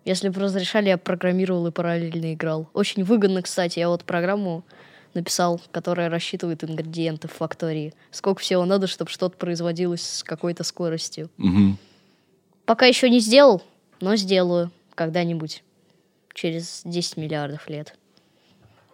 Если 0.05 0.29
бы 0.29 0.41
разрешали, 0.41 0.89
я 0.89 0.99
программировал 0.99 1.67
и 1.67 1.71
параллельно 1.71 2.35
играл. 2.35 2.69
Очень 2.75 3.05
выгодно, 3.05 3.43
кстати. 3.43 3.79
Я 3.79 3.89
вот 3.89 4.05
программу 4.05 4.65
написал, 5.15 5.61
которая 5.71 6.11
рассчитывает 6.11 6.63
ингредиенты 6.63 7.29
в 7.29 7.33
фактории. 7.33 7.95
Сколько 8.11 8.41
всего 8.41 8.65
надо, 8.65 8.87
чтобы 8.87 9.11
что-то 9.11 9.37
производилось 9.37 10.07
с 10.07 10.25
какой-то 10.25 10.65
скоростью. 10.65 11.31
Мгм. 11.39 11.79
Пока 12.67 12.87
еще 12.87 13.09
не 13.09 13.21
сделал, 13.21 13.63
но 14.01 14.17
сделаю 14.17 14.71
когда-нибудь. 14.95 15.63
Через 16.35 16.83
10 16.85 17.17
миллиардов 17.17 17.69
лет. 17.69 17.97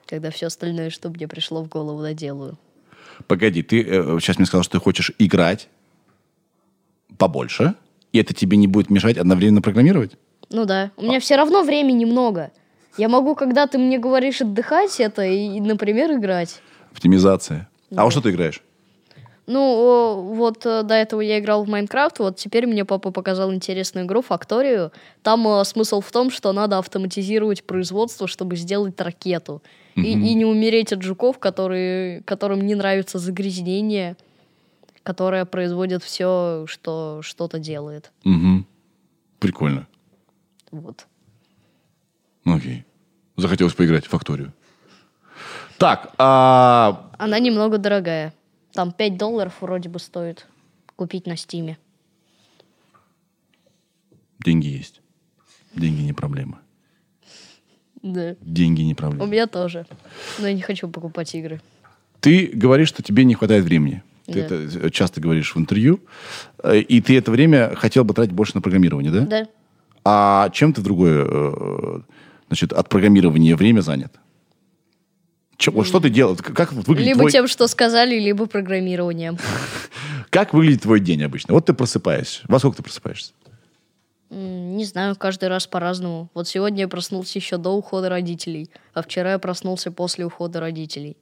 Когда 0.06 0.30
все 0.30 0.46
остальное, 0.46 0.90
что 0.90 1.08
мне 1.08 1.26
пришло 1.26 1.62
в 1.62 1.68
голову, 1.68 2.02
доделаю. 2.02 2.58
Погоди, 3.26 3.62
ты 3.62 3.82
э, 3.82 4.18
сейчас 4.20 4.36
мне 4.36 4.46
сказал, 4.46 4.62
что 4.62 4.72
ты 4.72 4.78
хочешь 4.78 5.12
играть 5.18 5.68
побольше, 7.16 7.74
и 8.12 8.18
это 8.18 8.34
тебе 8.34 8.56
не 8.56 8.66
будет 8.66 8.90
мешать 8.90 9.16
одновременно 9.16 9.62
программировать? 9.62 10.16
Ну 10.50 10.64
да. 10.64 10.90
У 10.96 11.04
меня 11.04 11.20
все 11.20 11.36
равно 11.36 11.62
времени 11.62 12.04
много. 12.04 12.50
Я 12.96 13.08
могу, 13.08 13.34
когда 13.34 13.66
ты 13.66 13.78
мне 13.78 13.98
говоришь 13.98 14.40
отдыхать, 14.40 14.98
это 15.00 15.24
и, 15.24 15.60
например, 15.60 16.12
играть. 16.12 16.60
Оптимизация. 16.92 17.68
А 17.94 18.04
во 18.04 18.10
что 18.10 18.20
ты 18.20 18.30
играешь? 18.30 18.62
Ну, 19.46 20.32
вот 20.34 20.64
э, 20.64 20.84
до 20.84 20.94
этого 20.94 21.20
я 21.20 21.40
играл 21.40 21.64
в 21.64 21.68
Майнкрафт, 21.68 22.20
вот 22.20 22.36
теперь 22.36 22.68
мне 22.68 22.84
папа 22.84 23.10
показал 23.10 23.52
интересную 23.52 24.06
игру 24.06 24.22
Факторию. 24.22 24.92
Там 25.24 25.46
э, 25.48 25.64
смысл 25.64 26.00
в 26.00 26.12
том, 26.12 26.30
что 26.30 26.52
надо 26.52 26.78
автоматизировать 26.78 27.64
производство, 27.64 28.28
чтобы 28.28 28.54
сделать 28.54 29.00
ракету. 29.00 29.60
И, 29.96 30.12
и 30.12 30.34
не 30.34 30.44
умереть 30.44 30.92
от 30.92 31.02
жуков, 31.02 31.38
которые, 31.40 32.22
которым 32.22 32.60
не 32.60 32.76
нравится 32.76 33.18
загрязнение, 33.18 34.16
которое 35.02 35.44
производит 35.44 36.04
все, 36.04 36.64
что 36.68 37.18
что-то 37.22 37.58
делает. 37.58 38.12
Угу. 38.24 38.64
Прикольно. 39.40 39.88
Вот. 40.70 41.06
Ну, 42.44 42.56
Окей. 42.56 42.84
Захотелось 43.36 43.74
поиграть 43.74 44.06
в 44.06 44.10
факторию. 44.10 44.52
Так, 45.78 46.12
а 46.18 47.10
Она 47.18 47.38
немного 47.38 47.78
дорогая. 47.78 48.34
Там 48.72 48.92
5 48.92 49.16
долларов 49.16 49.54
вроде 49.60 49.88
бы 49.88 49.98
стоит 49.98 50.46
купить 50.96 51.26
на 51.26 51.36
Стиме. 51.36 51.78
деньги 54.38 54.68
есть. 54.68 55.00
Деньги 55.74 56.00
не 56.02 56.12
проблема. 56.12 56.60
Да. 58.02 58.34
Деньги 58.40 58.80
не 58.82 58.92
У 58.92 58.96
проблема. 58.96 59.26
меня 59.26 59.46
тоже. 59.46 59.86
Но 60.38 60.46
я 60.48 60.54
не 60.54 60.62
хочу 60.62 60.88
покупать 60.88 61.34
игры. 61.34 61.60
Ты 62.20 62.46
говоришь, 62.52 62.88
что 62.88 63.02
тебе 63.02 63.24
не 63.24 63.34
хватает 63.34 63.64
времени. 63.64 64.02
Ты 64.26 64.46
Да. 64.48 64.54
это 64.56 64.90
часто 64.90 65.20
говоришь 65.20 65.54
в 65.54 65.58
интервью. 65.58 66.00
Э, 66.62 66.78
И 66.80 67.00
ты 67.00 67.16
это 67.18 67.30
время 67.30 67.74
хотел 67.76 68.04
бы 68.04 68.14
тратить 68.14 68.32
больше 68.32 68.52
на 68.54 68.62
программирование, 68.62 69.12
да? 69.12 69.20
Да. 69.26 69.48
А 70.04 70.48
чем 70.50 70.72
ты 70.72 70.80
другое, 70.82 71.26
э, 71.28 72.00
значит, 72.48 72.72
от 72.72 72.88
программирования 72.88 73.54
время 73.56 73.80
занят? 73.80 74.12
Чё- 75.56 75.72
вот 75.72 75.86
что 75.86 76.00
ты 76.00 76.08
делаешь? 76.08 76.38
Как 76.42 76.72
выглядит 76.72 77.06
Либо 77.06 77.18
твой, 77.20 77.32
тем, 77.32 77.46
что 77.46 77.66
сказали, 77.66 78.18
либо 78.18 78.46
программированием. 78.46 79.36
как 80.30 80.54
выглядит 80.54 80.82
твой 80.82 81.00
день 81.00 81.22
обычно? 81.22 81.52
Вот 81.52 81.66
ты 81.66 81.74
просыпаешься. 81.74 82.42
Во 82.48 82.58
сколько 82.58 82.78
ты 82.78 82.82
просыпаешься? 82.82 83.32
Не 84.30 84.84
знаю, 84.84 85.16
каждый 85.16 85.48
раз 85.48 85.66
по-разному. 85.66 86.30
Вот 86.34 86.46
сегодня 86.48 86.82
я 86.82 86.88
проснулся 86.88 87.38
еще 87.38 87.58
до 87.58 87.70
ухода 87.70 88.08
родителей, 88.08 88.70
а 88.94 89.02
вчера 89.02 89.32
я 89.32 89.38
проснулся 89.38 89.90
после 89.90 90.24
ухода 90.24 90.60
родителей. 90.60 91.16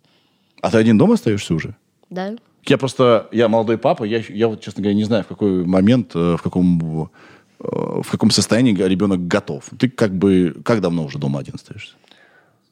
А 0.61 0.71
ты 0.71 0.77
один 0.77 0.99
дома 0.99 1.15
остаешься 1.15 1.55
уже? 1.55 1.75
Да? 2.11 2.37
Я 2.67 2.77
просто, 2.77 3.29
я 3.33 3.49
молодой 3.49 3.79
папа, 3.79 4.05
я, 4.05 4.23
я 4.29 4.49
вот, 4.49 4.61
честно 4.61 4.83
говоря, 4.83 4.95
не 4.95 5.05
знаю, 5.05 5.25
в 5.25 5.27
какой 5.27 5.65
момент, 5.65 6.15
э, 6.15 6.37
в 6.37 6.43
каком, 6.43 7.11
в 7.59 8.11
каком 8.11 8.31
состоянии 8.31 8.73
ребенок 8.73 9.27
готов. 9.27 9.65
Ты 9.79 9.89
как 9.89 10.15
бы, 10.17 10.57
как 10.65 10.81
давно 10.81 11.05
уже 11.05 11.19
дома 11.19 11.41
один 11.41 11.55
остаешься? 11.57 11.95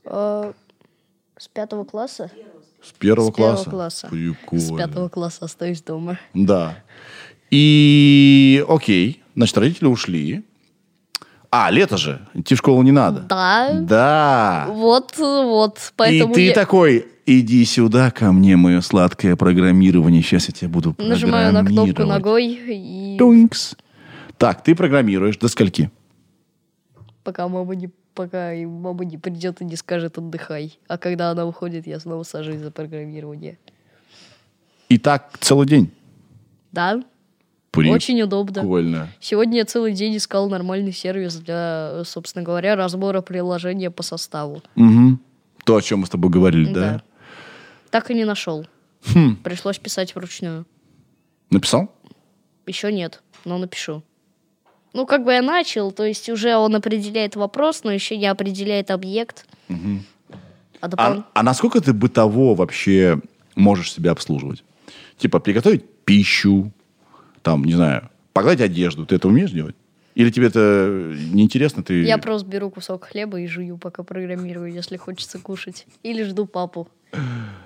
Э, 0.05 0.53
С 1.37 1.49
пятого 1.49 1.84
класса? 1.84 2.30
С 2.82 2.93
первого 2.93 3.30
С 3.30 3.34
первого 3.34 3.57
класса? 3.57 3.70
класса. 3.70 4.09
Прикольно. 4.09 4.64
С 4.64 4.76
пятого 4.76 5.09
класса 5.09 5.45
остаюсь 5.47 5.82
дома. 5.82 6.18
Да. 6.34 6.78
И, 7.51 8.64
окей, 8.68 9.22
значит, 9.34 9.59
родители 9.59 9.87
ушли. 9.87 10.45
А, 11.51 11.70
лето 11.70 11.97
же, 11.97 12.20
идти 12.34 12.55
в 12.55 12.59
школу 12.59 12.82
не 12.82 12.93
надо. 12.93 13.20
Да. 13.20 13.70
Да. 13.72 14.66
Вот, 14.68 15.16
вот. 15.16 15.93
Поэтому 15.97 16.32
и 16.32 16.34
ты 16.34 16.41
я 16.47 16.53
такой, 16.53 17.07
иди 17.24 17.64
сюда 17.64 18.11
ко 18.11 18.30
мне, 18.32 18.57
мое 18.57 18.80
сладкое 18.80 19.37
программирование, 19.37 20.22
сейчас 20.22 20.49
я 20.49 20.55
тебя 20.55 20.68
буду 20.68 20.95
нажимаю 20.99 21.53
на 21.53 21.64
кнопку 21.64 21.95
программировать». 21.95 22.24
ногой, 22.24 22.47
и 22.47 23.16
Тункс. 23.18 23.76
Так, 24.39 24.62
ты 24.62 24.74
программируешь 24.74 25.39
до 25.39 25.49
скольки? 25.49 25.91
пока 27.26 27.49
мама 27.49 27.74
не 27.74 27.91
пока 28.14 28.55
и 28.55 28.64
мама 28.64 29.05
не 29.05 29.18
придет 29.18 29.61
и 29.61 29.64
не 29.64 29.74
скажет 29.74 30.16
отдыхай. 30.16 30.78
А 30.87 30.97
когда 30.97 31.32
она 31.32 31.45
уходит, 31.45 31.87
я 31.87 31.99
снова 31.99 32.22
сажусь 32.22 32.61
за 32.61 32.70
программирование. 32.70 33.59
И 34.89 34.97
так 34.97 35.37
целый 35.41 35.66
день? 35.66 35.91
Да, 36.70 37.03
Прикольно. 37.72 37.97
очень 37.97 38.22
удобно. 38.22 39.09
Сегодня 39.20 39.59
я 39.59 39.64
целый 39.64 39.93
день 39.93 40.16
искал 40.16 40.49
нормальный 40.49 40.93
сервис 40.93 41.34
для, 41.34 42.03
собственно 42.05 42.45
говоря, 42.45 42.76
разбора 42.76 43.22
приложения 43.22 43.91
по 43.91 44.05
составу. 44.05 44.62
Мгм. 44.76 45.20
То, 45.64 45.76
о 45.76 45.82
чем 45.82 46.01
мы 46.01 46.07
с 46.07 46.11
тобой 46.11 46.30
говорили, 46.30 46.72
да? 46.72 47.03
Так 47.91 48.11
и 48.12 48.14
не 48.14 48.24
нашел. 48.24 48.66
Хм. 49.12 49.37
Пришлось 49.43 49.78
писать 49.78 50.14
вручную. 50.14 50.64
Написал? 51.51 51.93
Еще 52.66 52.93
нет, 52.93 53.22
но 53.45 53.59
напишу. 53.59 54.03
Ну, 54.97 55.05
как 55.05 55.25
бы 55.25 55.33
я 55.35 55.43
начал, 55.43 55.93
то 55.93 56.05
есть 56.07 56.31
уже 56.31 56.57
он 56.57 56.75
определяет 56.75 57.37
вопрос, 57.37 57.85
но 57.85 57.93
еще 57.93 58.17
не 58.17 58.25
определяет 58.27 58.91
объект. 58.91 59.45
А 59.69 60.89
допол- 60.89 60.97
А, 60.99 61.25
а 61.35 61.43
насколько 61.43 61.83
ты 61.83 61.93
бытово 61.93 62.55
вообще 62.55 63.21
можешь 63.55 63.93
себя 63.93 64.13
обслуживать? 64.13 64.65
Типа 65.19 65.39
приготовить 65.39 65.85
пищу, 66.07 66.73
там, 67.43 67.65
не 67.65 67.75
знаю, 67.75 68.09
погладить 68.33 68.63
одежду. 68.63 69.05
Ты 69.05 69.17
это 69.17 69.29
умеешь 69.29 69.51
делать? 69.51 69.77
Или 70.15 70.31
тебе 70.31 70.47
это 70.47 71.13
неинтересно? 71.33 71.83
Ты... 71.83 72.03
Я 72.03 72.17
просто 72.17 72.49
беру 72.49 72.71
кусок 72.71 73.05
хлеба 73.05 73.39
и 73.39 73.47
жую, 73.47 73.77
пока 73.77 74.03
программирую, 74.03 74.73
если 74.73 74.97
хочется 74.97 75.39
кушать. 75.39 75.87
Или 76.05 76.23
жду 76.23 76.47
папу, 76.47 76.89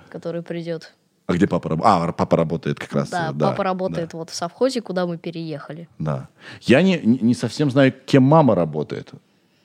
который 0.09 0.41
придет. 0.41 0.93
А 1.27 1.33
где 1.33 1.47
папа 1.47 1.69
работает? 1.69 2.09
А, 2.09 2.11
папа 2.11 2.37
работает 2.37 2.79
как 2.79 2.93
раз. 2.93 3.09
Да, 3.09 3.29
э, 3.29 3.33
папа 3.39 3.63
работает 3.63 4.13
вот 4.13 4.29
в 4.29 4.35
совхозе, 4.35 4.81
куда 4.81 5.05
мы 5.05 5.17
переехали. 5.17 5.87
Да. 5.99 6.27
Я 6.61 6.81
не, 6.81 6.99
не 6.99 7.19
не 7.19 7.33
совсем 7.35 7.71
знаю, 7.71 7.93
кем 8.05 8.23
мама 8.23 8.55
работает. 8.55 9.11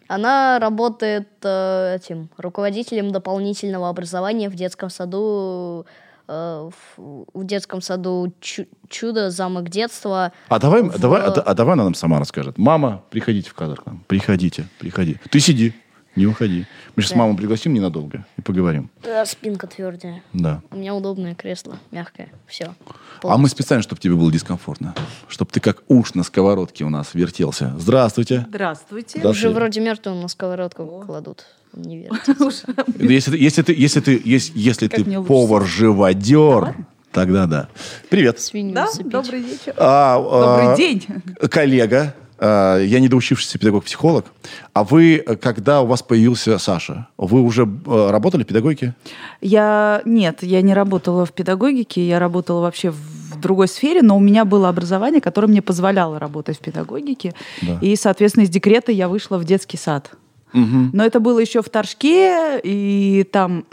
Она 0.08 0.58
работает 0.60 1.28
э, 1.42 1.96
этим 1.96 2.28
руководителем 2.36 3.10
дополнительного 3.10 3.88
образования 3.88 4.48
в 4.48 4.54
детском 4.54 4.88
саду, 4.88 5.84
э, 6.28 6.70
в, 6.96 7.24
в 7.34 7.44
детском 7.44 7.80
саду 7.82 8.32
Чу- 8.40 8.66
Чудо, 8.88 9.30
замок 9.30 9.68
детства. 9.68 10.30
А 10.48 10.58
давай, 10.60 10.82
В- 10.82 11.00
давай, 11.00 11.22
а, 11.22 11.32
а 11.32 11.54
давай 11.54 11.72
она 11.72 11.82
нам 11.84 11.94
сама 11.94 12.20
расскажет. 12.20 12.56
Мама, 12.56 13.02
приходите 13.10 13.50
в 13.50 13.54
кадр 13.54 13.80
к 13.82 13.86
нам. 13.86 14.04
Приходите, 14.06 14.66
приходи. 14.78 15.16
Ты 15.28 15.40
сиди, 15.40 15.72
не 16.16 16.26
уходи. 16.26 16.66
Мы 16.96 17.02
сейчас 17.02 17.12
Да. 17.12 17.18
маму 17.18 17.36
пригласим 17.36 17.72
ненадолго 17.74 18.26
и 18.36 18.42
поговорим. 18.42 18.90
Да, 19.02 19.24
спинка 19.26 19.66
твердая. 19.66 20.22
Да. 20.32 20.62
У 20.70 20.76
меня 20.76 20.94
удобное 20.94 21.34
кресло, 21.34 21.78
мягкое. 21.90 22.28
Все. 22.46 22.74
А 23.22 23.36
мы 23.36 23.48
специально, 23.48 23.82
чтобы 23.82 24.00
тебе 24.00 24.14
было 24.14 24.32
дискомфортно. 24.32 24.94
Чтобы 25.28 25.50
ты 25.52 25.60
как 25.60 25.82
уж 25.88 26.14
на 26.14 26.22
сковородке 26.22 26.84
у 26.84 26.90
нас 26.90 27.10
вертелся. 27.14 27.74
Здравствуйте. 27.78 28.46
Здравствуйте. 28.48 29.20
Да. 29.20 29.30
Уже 29.30 29.40
Здравствуйте. 29.40 29.54
вроде 29.54 29.80
мертвую 29.80 30.16
на 30.16 30.28
сковородку 30.28 31.02
кладут. 31.06 31.44
Не 31.74 31.98
верите. 32.08 32.32
Уж 32.44 32.54
Если 32.98 33.30
ты, 33.32 33.36
если 33.38 33.62
ты, 33.62 33.74
если 33.74 34.00
ты, 34.00 34.22
если, 34.24 34.52
если 34.58 34.88
ты 34.88 35.04
повар-живодер, 35.22 36.74
тогда 37.12 37.46
да. 37.46 37.68
Привет. 38.08 38.40
Свинью 38.40 38.74
Да, 38.74 38.88
добрый 39.04 39.40
вечер. 39.40 39.74
А, 39.76 40.16
а, 40.18 40.66
Добрый 40.68 40.76
день. 40.76 41.04
Коллега, 41.50 42.14
я 42.40 43.00
недоучившийся 43.00 43.58
педагог-психолог. 43.58 44.26
А 44.72 44.84
вы, 44.84 45.22
э, 45.26 45.36
когда 45.36 45.80
у 45.80 45.86
вас 45.86 46.02
появился 46.02 46.58
Саша, 46.58 47.08
вы 47.16 47.40
уже 47.40 47.62
э, 47.62 48.10
работали 48.10 48.42
в 48.42 48.46
педагогике? 48.46 48.94
Я 49.40 50.02
нет, 50.04 50.42
я 50.42 50.62
не 50.62 50.74
работала 50.74 51.24
в 51.24 51.32
педагогике, 51.32 52.06
я 52.06 52.18
работала 52.18 52.60
вообще 52.60 52.90
в 52.90 53.40
другой 53.40 53.68
сфере, 53.68 54.02
но 54.02 54.16
у 54.16 54.20
меня 54.20 54.44
было 54.44 54.68
образование, 54.68 55.20
которое 55.20 55.48
мне 55.48 55.62
позволяло 55.62 56.18
работать 56.18 56.58
в 56.58 56.60
педагогике. 56.60 57.34
Да. 57.62 57.78
И, 57.80 57.96
соответственно, 57.96 58.44
из 58.44 58.50
декрета 58.50 58.92
я 58.92 59.08
вышла 59.08 59.38
в 59.38 59.44
детский 59.44 59.76
сад. 59.76 60.10
Мгм. 60.52 60.90
Но 60.92 61.04
это 61.04 61.20
было 61.20 61.38
еще 61.38 61.62
в 61.62 61.68
Торжке, 61.68 62.60
и 62.62 63.26
там 63.30 63.64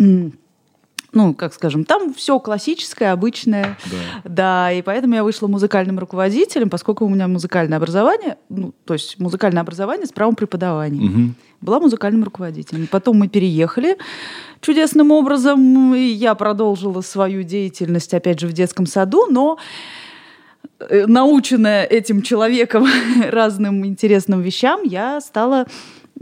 ну, 1.14 1.34
как 1.34 1.54
скажем, 1.54 1.86
там 1.86 2.14
все 2.14 2.40
классическое, 2.40 3.12
обычное. 3.12 3.78
Да. 3.86 3.98
Да, 4.24 4.72
и 4.72 4.82
поэтому 4.82 5.14
я 5.14 5.24
вышла 5.24 5.48
музыкальным 5.48 6.00
руководителем, 6.00 6.70
поскольку 6.70 7.06
у 7.06 7.10
меня 7.10 7.28
музыкальное 7.28 7.78
образование, 7.78 8.38
ну, 8.50 8.74
то 8.86 8.94
есть 8.94 9.20
музыкальное 9.20 9.62
образование 9.62 10.08
с 10.08 10.12
правом 10.12 10.36
преподавания. 10.36 11.02
Мгм. 11.02 11.36
Была 11.62 11.80
музыкальным 11.80 12.24
руководителем. 12.24 12.88
Потом 12.88 13.18
мы 13.18 13.30
переехали 13.30 13.98
чудесным 14.60 15.12
образом, 15.12 15.94
и 15.94 16.02
я 16.02 16.36
продолжила 16.36 17.02
свою 17.02 17.44
деятельность, 17.44 18.14
опять 18.14 18.40
же, 18.40 18.48
в 18.48 18.54
детском 18.54 18.86
саду, 18.86 19.28
но 19.30 19.58
э, 20.80 21.06
наученная 21.06 21.84
этим 21.86 22.22
человеком 22.24 22.88
разным 23.30 23.86
интересным 23.86 24.42
вещам, 24.42 24.82
я 24.84 25.22
стала 25.22 25.68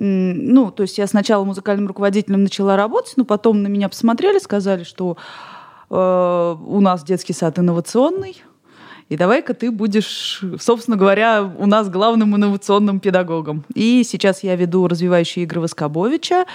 ну, 0.03 0.71
то 0.71 0.81
есть 0.81 0.97
я 0.97 1.05
сначала 1.05 1.43
музыкальным 1.43 1.85
руководителем 1.85 2.41
начала 2.41 2.75
работать, 2.75 3.13
но 3.17 3.23
потом 3.23 3.61
на 3.61 3.67
меня 3.67 3.87
посмотрели, 3.87 4.39
сказали, 4.39 4.83
что 4.83 5.15
э, 5.91 6.55
у 6.65 6.81
нас 6.81 7.03
детский 7.03 7.33
сад 7.33 7.59
инновационный, 7.59 8.41
и 9.09 9.17
давай-ка 9.17 9.53
ты 9.53 9.69
будешь, 9.69 10.43
собственно 10.59 10.97
говоря, 10.97 11.47
у 11.55 11.67
нас 11.67 11.87
главным 11.87 12.35
инновационным 12.35 12.99
педагогом. 12.99 13.63
И 13.75 14.03
сейчас 14.03 14.41
я 14.41 14.55
веду 14.55 14.87
развивающие 14.87 15.43
игры 15.43 15.61
Воскобовича, 15.61 16.45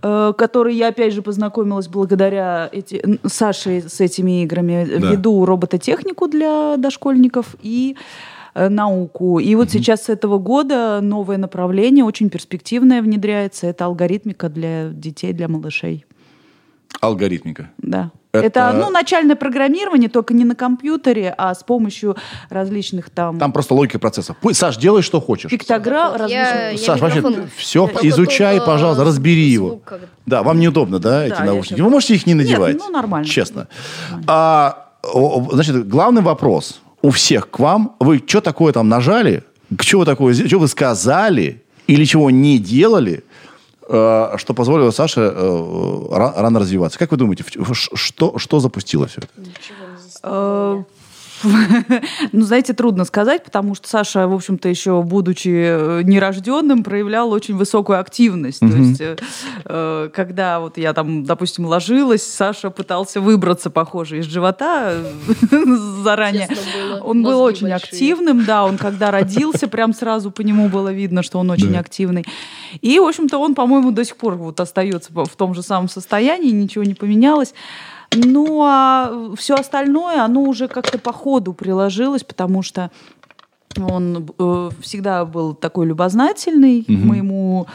э, 0.00 0.32
который 0.38 0.74
я, 0.74 0.88
опять 0.88 1.12
же, 1.12 1.20
познакомилась 1.20 1.88
благодаря 1.88 2.70
эти, 2.72 3.20
Саше 3.26 3.82
с 3.86 4.00
этими 4.00 4.42
играми. 4.42 4.86
Да. 4.86 5.10
Веду 5.10 5.44
робототехнику 5.44 6.28
для 6.28 6.78
дошкольников 6.78 7.56
и 7.60 7.94
э, 7.98 8.33
науку. 8.54 9.38
И 9.40 9.54
вот 9.54 9.70
сейчас 9.70 10.04
с 10.04 10.08
этого 10.08 10.38
года 10.38 11.00
новое 11.02 11.36
направление, 11.38 12.04
очень 12.04 12.30
перспективное 12.30 13.02
внедряется. 13.02 13.66
Это 13.66 13.86
алгоритмика 13.86 14.48
для 14.48 14.88
детей, 14.88 15.32
для 15.32 15.48
малышей. 15.48 16.04
Алгоритмика. 17.00 17.70
Да. 17.78 18.10
Это- 18.32 18.46
Это, 18.46 18.72
ну, 18.72 18.90
начальное 18.90 19.36
программирование, 19.36 20.08
только 20.08 20.34
не 20.34 20.44
на 20.44 20.56
компьютере, 20.56 21.32
а 21.38 21.54
с 21.54 21.62
помощью 21.62 22.16
различных 22.50 23.08
там, 23.10 23.38
Там 23.38 23.52
просто 23.52 23.74
логика 23.74 24.00
процесса. 24.00 24.34
Пусть, 24.40 24.58
Саш, 24.58 24.76
делай, 24.76 25.02
что 25.02 25.20
хочешь. 25.20 25.50
пиктограмм, 25.50 26.12
Я- 26.14 26.18
различных... 26.18 26.72
я 26.72 26.78
Саш, 26.78 27.00
вообще, 27.00 27.46
все, 27.56 27.86
Только 27.86 28.08
изучай, 28.08 28.56
только 28.56 28.72
пожалуйста, 28.72 29.04
разбери 29.04 29.42
его. 29.44 29.68
звук 29.68 29.84
как- 29.84 30.00
Да, 30.26 30.42
вам 30.42 30.58
неудобно, 30.58 30.98
да, 30.98 31.24
эти 31.26 31.34
я 31.38 31.44
наушники? 31.44 31.80
Вы 31.80 31.90
можете 31.90 32.14
их 32.16 32.26
не 32.26 32.32
Нет, 32.34 32.42
надевать? 32.42 32.76
ну, 32.78 32.90
нормально. 32.90 33.24
Честно. 33.28 33.68
А, 34.26 34.88
о, 35.04 35.38
о, 35.38 35.48
значит, 35.52 35.86
главный 35.86 36.22
вопрос 36.22 36.80
у 37.04 37.10
всех 37.10 37.50
к 37.50 37.58
вам. 37.58 37.96
Вы 38.00 38.22
что 38.26 38.40
такое 38.40 38.72
там 38.72 38.88
нажали? 38.88 39.42
Что 39.80 39.98
вы 39.98 40.04
такое, 40.04 40.34
что 40.34 40.58
вы 40.58 40.68
сказали? 40.68 41.62
Или 41.86 42.04
чего 42.06 42.30
не 42.30 42.58
делали? 42.58 43.22
э, 43.88 44.36
Что 44.38 44.54
позволило 44.54 44.90
Саше 44.90 45.20
э, 45.20 45.34
ра- 46.10 46.32
рано 46.40 46.58
развиваться. 46.60 46.98
Как 46.98 47.10
вы 47.10 47.16
думаете, 47.18 47.44
в- 47.44 47.56
в- 47.70 47.74
ш- 47.74 47.90
что, 47.94 48.38
что 48.38 48.58
запустило 48.60 49.06
все 49.06 49.20
это? 49.20 49.28
Ну, 52.32 52.42
знаете, 52.42 52.72
трудно 52.72 53.04
сказать, 53.04 53.44
потому 53.44 53.74
что 53.74 53.88
Саша, 53.88 54.26
в 54.26 54.32
общем-то, 54.34 54.68
еще 54.68 55.02
будучи 55.02 55.48
э, 55.48 56.02
нерожденным, 56.02 56.82
проявлял 56.82 57.30
очень 57.30 57.56
высокую 57.56 58.00
активность. 58.00 58.60
То 58.60 58.66
есть, 58.66 59.00
э, 59.00 59.16
э, 59.64 60.10
когда 60.14 60.60
вот 60.60 60.78
я 60.78 60.92
там, 60.92 61.24
допустим, 61.24 61.66
ложилась, 61.66 62.22
Саша 62.22 62.70
пытался 62.70 63.20
выбраться, 63.20 63.70
похоже, 63.70 64.18
из 64.18 64.26
живота 64.26 64.92
э, 64.92 65.04
заранее. 66.04 66.48
Он 67.02 67.22
был 67.22 67.40
очень 67.40 67.68
большие. 67.68 67.76
активным, 67.92 68.44
да, 68.44 68.64
он 68.64 68.78
когда 68.78 69.10
родился, 69.10 69.68
прям 69.68 69.92
сразу 69.92 70.30
по 70.30 70.40
нему 70.42 70.68
было 70.68 70.92
видно, 70.92 71.22
что 71.22 71.38
он 71.38 71.50
очень 71.50 71.72
Да. 71.72 71.80
активный. 71.80 72.24
И, 72.80 72.98
в 72.98 73.04
общем-то, 73.04 73.38
он, 73.38 73.54
по-моему, 73.54 73.90
до 73.90 74.04
сих 74.04 74.16
пор 74.16 74.34
вот 74.34 74.60
остается 74.60 75.10
в 75.12 75.36
том 75.36 75.54
же 75.54 75.62
самом 75.62 75.88
состоянии, 75.88 76.50
ничего 76.50 76.84
не 76.84 76.94
поменялось. 76.94 77.54
Ну, 78.12 78.62
а 78.62 79.34
все 79.36 79.54
остальное, 79.54 80.22
оно 80.22 80.42
уже 80.42 80.68
как-то 80.68 80.98
по 80.98 81.12
ходу 81.12 81.52
приложилось, 81.52 82.24
потому 82.24 82.62
что 82.62 82.90
он 83.76 84.28
э, 84.38 84.70
всегда 84.80 85.24
был 85.24 85.54
такой 85.54 85.86
любознательный. 85.86 86.84
Мгм. 86.86 87.08
Мы 87.08 87.16
ему, 87.16 87.66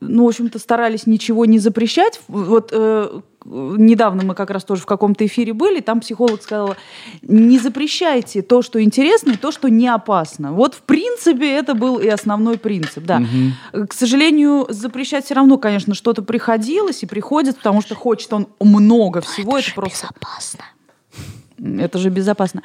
ну, 0.00 0.24
в 0.24 0.28
общем-то, 0.28 0.58
старались 0.58 1.06
ничего 1.06 1.44
не 1.46 1.58
запрещать. 1.58 2.20
Вот 2.28 2.70
э, 2.72 3.20
недавно 3.44 4.24
мы 4.24 4.34
как 4.34 4.50
раз 4.50 4.64
тоже 4.64 4.82
в 4.82 4.86
каком-то 4.86 5.24
эфире 5.26 5.52
были, 5.52 5.80
там 5.80 6.00
психолог 6.00 6.42
сказала, 6.42 6.76
не 7.22 7.58
запрещайте 7.58 8.42
то, 8.42 8.62
что 8.62 8.82
интересно, 8.82 9.32
и 9.32 9.36
то, 9.36 9.52
что 9.52 9.68
не 9.68 9.88
опасно. 9.88 10.52
Вот, 10.52 10.74
в 10.74 10.82
принципе, 10.82 11.52
это 11.52 11.74
был 11.74 11.98
и 11.98 12.08
основной 12.08 12.58
принцип, 12.58 13.04
да. 13.04 13.20
Мгм. 13.20 13.86
К 13.88 13.92
сожалению, 13.92 14.66
запрещать 14.68 15.24
все 15.24 15.34
равно, 15.34 15.58
конечно, 15.58 15.94
что-то 15.94 16.22
приходилось 16.22 17.02
и 17.02 17.06
приходит, 17.06 17.56
потому 17.56 17.82
что 17.82 17.94
хочет 17.94 18.32
он 18.32 18.48
много 18.60 19.20
всего. 19.20 19.58
Это, 19.58 19.72
просто 19.74 20.06
Безопасно. 20.06 20.64
Это 21.78 21.98
же 21.98 22.10
безопасно. 22.10 22.62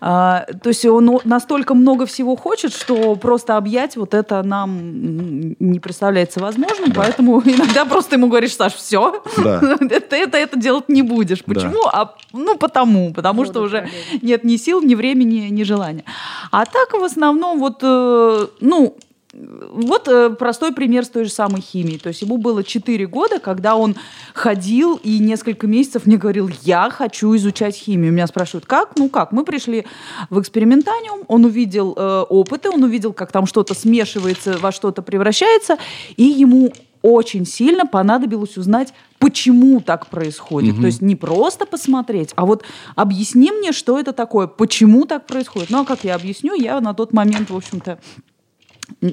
А, 0.00 0.46
то 0.62 0.68
есть 0.68 0.84
он 0.84 1.20
настолько 1.24 1.74
много 1.74 2.06
всего 2.06 2.36
хочет, 2.36 2.72
что 2.72 3.16
просто 3.16 3.56
объять 3.56 3.96
вот 3.96 4.14
это 4.14 4.42
нам 4.42 5.56
не 5.58 5.80
представляется 5.80 6.40
возможным, 6.40 6.92
поэтому 6.92 7.40
иногда 7.44 7.84
просто 7.84 8.16
ему 8.16 8.28
говоришь, 8.28 8.54
Саш, 8.54 8.74
все, 8.74 9.22
Да. 9.36 9.60
ты 9.78 10.16
это, 10.16 10.38
это 10.38 10.58
делать 10.58 10.88
не 10.88 11.02
будешь. 11.02 11.42
Да. 11.46 11.54
Почему? 11.54 11.86
А, 11.86 12.14
ну, 12.32 12.56
потому. 12.56 13.12
Потому 13.12 13.40
Вот 13.40 13.48
что 13.48 13.62
уже 13.62 13.88
нет 14.22 14.44
ни 14.44 14.56
сил, 14.56 14.82
ни 14.82 14.94
времени, 14.94 15.48
ни 15.50 15.62
желания. 15.62 16.04
А 16.50 16.64
так 16.64 16.92
в 16.92 17.02
основном 17.02 17.58
вот, 17.58 17.78
э, 17.82 18.46
ну, 18.60 18.96
вот 19.38 20.08
э, 20.08 20.30
простой 20.30 20.72
пример 20.72 21.04
с 21.04 21.08
той 21.08 21.24
же 21.24 21.30
самой 21.30 21.60
химией. 21.60 21.98
То 21.98 22.08
есть 22.08 22.22
ему 22.22 22.38
было 22.38 22.64
4 22.64 23.06
года, 23.06 23.38
когда 23.38 23.76
он 23.76 23.96
ходил 24.34 24.98
и 25.02 25.18
несколько 25.18 25.66
месяцев 25.66 26.06
мне 26.06 26.16
говорил, 26.16 26.50
я 26.62 26.88
хочу 26.90 27.34
изучать 27.36 27.76
химию. 27.76 28.12
Меня 28.12 28.26
спрашивают, 28.26 28.66
как? 28.66 28.92
Ну 28.96 29.08
как? 29.08 29.32
Мы 29.32 29.44
пришли 29.44 29.84
в 30.30 30.40
экспериментаниум, 30.40 31.20
он 31.28 31.44
увидел 31.44 31.94
э, 31.96 32.24
опыты, 32.28 32.70
он 32.70 32.82
увидел, 32.82 33.12
как 33.12 33.30
там 33.32 33.46
что-то 33.46 33.74
смешивается, 33.74 34.56
во 34.58 34.72
что-то 34.72 35.02
превращается, 35.02 35.76
и 36.16 36.24
ему 36.24 36.72
очень 37.02 37.46
сильно 37.46 37.86
понадобилось 37.86 38.56
узнать, 38.56 38.92
почему 39.18 39.80
так 39.80 40.08
происходит. 40.08 40.74
Мгм. 40.74 40.82
То 40.82 40.86
есть 40.86 41.02
не 41.02 41.14
просто 41.14 41.66
посмотреть, 41.66 42.32
а 42.36 42.46
вот 42.46 42.64
объясни 42.96 43.52
мне, 43.52 43.72
что 43.72 43.98
это 43.98 44.12
такое, 44.12 44.46
почему 44.46 45.06
так 45.06 45.26
происходит. 45.26 45.70
Ну, 45.70 45.82
а 45.82 45.84
как 45.84 46.04
я 46.04 46.14
объясню, 46.14 46.54
я 46.54 46.80
на 46.80 46.94
тот 46.94 47.12
момент, 47.12 47.50
в 47.50 47.56
общем-то, 47.56 47.98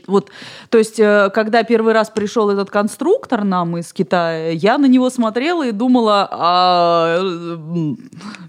вот, 0.07 0.29
то 0.69 0.77
есть, 0.77 0.99
э, 0.99 1.29
когда 1.33 1.63
первый 1.63 1.93
раз 1.93 2.09
пришел 2.09 2.49
этот 2.49 2.69
конструктор 2.69 3.43
нам 3.43 3.77
из 3.77 3.91
Китая, 3.93 4.51
я 4.51 4.77
на 4.77 4.85
него 4.85 5.09
смотрела 5.09 5.65
и 5.67 5.71
думала, 5.71 6.27
а 6.31 7.17
э, 7.19 7.95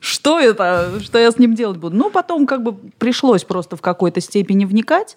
что 0.01 0.39
это, 0.39 1.01
что 1.01 1.19
я 1.19 1.31
с 1.31 1.39
ним 1.39 1.55
делать 1.55 1.79
буду? 1.79 1.97
Ну, 1.97 2.11
потом 2.11 2.47
как 2.47 2.63
бы 2.63 2.75
пришлось 2.99 3.45
просто 3.45 3.77
в 3.77 3.81
какой-то 3.81 4.21
степени 4.21 4.65
вникать, 4.65 5.17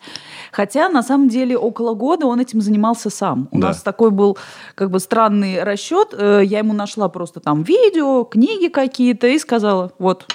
хотя 0.51 0.89
на 0.89 1.03
самом 1.03 1.29
деле 1.29 1.57
около 1.57 1.93
года 1.93 2.25
он 2.25 2.39
этим 2.39 2.61
занимался 2.61 3.09
сам. 3.09 3.47
У 3.51 3.59
Да. 3.59 3.67
нас 3.67 3.81
такой 3.81 4.11
был 4.11 4.37
как 4.75 4.89
бы 4.91 4.99
странный 4.99 5.63
расчет, 5.63 6.13
Э, 6.17 6.41
я 6.43 6.59
ему 6.59 6.73
нашла 6.73 7.09
просто 7.09 7.39
там 7.39 7.63
видео, 7.63 8.23
книги 8.23 8.67
какие-то 8.69 9.27
и 9.27 9.37
сказала, 9.39 9.91
вот, 9.99 10.25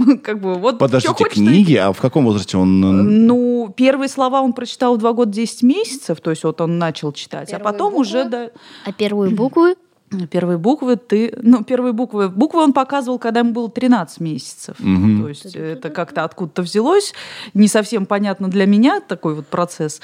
как 0.22 0.40
бы 0.40 0.54
вот. 0.54 0.78
Подождите, 0.78 1.24
и 1.24 1.28
книги, 1.28 1.74
а 1.74 1.92
в 1.92 2.00
каком 2.00 2.24
возрасте 2.24 2.56
он... 2.56 2.82
э, 2.84 3.02
ну, 3.02 3.72
первые 3.76 4.08
слова 4.08 4.40
он 4.40 4.52
прочитал 4.52 4.96
в 4.96 4.98
2 4.98 5.12
года 5.12 5.32
10 5.32 5.62
месяцев, 5.62 6.20
то 6.20 6.30
есть 6.30 6.44
вот 6.44 6.60
он 6.60 6.78
начал 6.78 7.12
читать, 7.12 7.48
а 7.48 7.56
Первые 7.56 7.64
потом 7.64 7.92
буквы? 7.92 8.00
уже 8.00 8.24
да, 8.24 8.50
А 8.84 8.92
первые 8.92 9.34
буквы? 9.34 9.76
первые 10.30 10.58
буквы 10.58 10.96
ты, 10.96 11.32
ну, 11.40 11.62
первые 11.64 11.92
буквы, 11.92 12.28
буквы 12.28 12.62
он 12.62 12.72
показывал, 12.72 13.18
когда 13.18 13.40
ему 13.40 13.52
было 13.52 13.70
13 13.70 14.20
месяцев. 14.20 14.76
Мгм. 14.78 15.22
То 15.22 15.28
есть 15.28 15.56
это 15.56 15.90
как-то 15.90 16.24
откуда-то 16.24 16.62
взялось, 16.62 17.14
не 17.54 17.68
совсем 17.68 18.06
понятно 18.06 18.48
для 18.48 18.66
меня 18.66 19.00
такой 19.00 19.34
вот 19.34 19.46
процесс. 19.46 20.00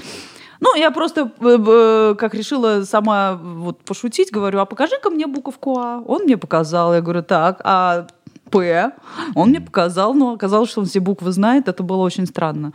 Ну, 0.61 0.75
я 0.75 0.91
просто 0.91 1.31
э, 1.41 1.59
э, 1.67 2.15
как 2.17 2.35
решила 2.35 2.83
сама 2.85 3.35
вот 3.35 3.81
пошутить, 3.81 4.31
говорю, 4.33 4.61
а 4.61 4.65
покажи-ка 4.65 5.11
мне 5.11 5.27
буковку 5.27 5.79
А. 5.79 6.03
Он 6.07 6.23
мне 6.23 6.39
показал, 6.39 6.95
я 6.95 7.03
говорю, 7.03 7.23
так, 7.23 7.61
а 7.65 8.07
П? 8.51 8.93
Он 9.35 9.49
мне 9.51 9.61
показал, 9.61 10.15
но 10.15 10.33
оказалось, 10.33 10.71
что 10.71 10.81
он 10.81 10.87
все 10.87 11.01
буквы 11.01 11.33
знает, 11.33 11.69
это 11.69 11.83
было 11.83 12.03
очень 12.03 12.27
странно. 12.27 12.73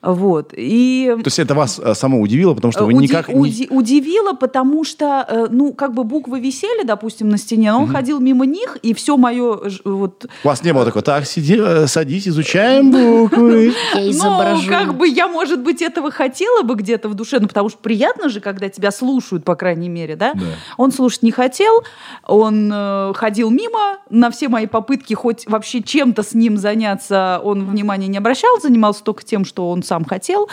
Вот. 0.00 0.52
И 0.56 1.12
То 1.16 1.26
есть 1.26 1.40
это 1.40 1.54
вас 1.54 1.80
э, 1.82 1.92
само 1.94 2.20
удивило, 2.20 2.54
потому 2.54 2.70
что 2.70 2.84
вы 2.84 2.92
Уди- 2.94 3.08
никак... 3.08 3.28
не- 3.28 3.34
уди- 3.34 3.66
удивило, 3.68 4.32
потому 4.32 4.84
что, 4.84 5.26
э, 5.28 5.46
ну, 5.50 5.72
как 5.72 5.92
бы 5.92 6.04
буквы 6.04 6.38
висели, 6.38 6.84
допустим, 6.84 7.28
на 7.28 7.36
стене, 7.36 7.72
но 7.72 7.82
он 7.82 7.88
ходил 7.88 8.20
мимо 8.20 8.46
них, 8.46 8.78
и 8.82 8.94
все 8.94 9.16
мое 9.16 9.58
вот 9.84 10.26
У 10.44 10.48
вас 10.48 10.62
не 10.62 10.72
было 10.72 10.84
такого, 10.84 11.02
так, 11.02 11.26
сиди, 11.26 11.56
э, 11.58 11.88
садись, 11.88 12.28
изучаем 12.28 12.92
буквы. 12.92 13.74
Ну, 14.18 14.60
как 14.68 14.96
бы 14.96 15.08
я, 15.08 15.26
может 15.26 15.62
быть, 15.62 15.82
этого 15.82 16.10
хотела 16.10 16.62
бы 16.62 16.74
где-то 16.76 17.08
в 17.08 17.14
душе, 17.14 17.38
ну, 17.40 17.48
потому 17.48 17.68
что 17.68 17.78
приятно 17.78 18.28
же, 18.28 18.40
когда 18.40 18.68
тебя 18.68 18.90
слушают, 18.90 19.44
по 19.44 19.56
крайней 19.56 19.88
мере, 19.88 20.14
да? 20.14 20.32
Да. 20.34 20.40
Он 20.76 20.92
слушать 20.92 21.22
не 21.22 21.32
хотел, 21.32 21.82
он 22.26 22.70
э, 22.72 23.12
ходил 23.14 23.50
мимо, 23.50 23.98
на 24.10 24.30
все 24.30 24.48
мои 24.48 24.66
попытки 24.66 25.14
хоть 25.14 25.46
вообще 25.48 25.82
чем-то 25.82 26.22
с 26.22 26.34
ним 26.34 26.56
заняться, 26.56 27.40
он 27.42 27.66
внимания 27.66 28.06
не 28.06 28.18
обращал, 28.18 28.60
занимался 28.60 29.02
только 29.02 29.24
тем, 29.24 29.44
что 29.44 29.68
он 29.70 29.82
сам 29.88 30.04
хотел. 30.04 30.48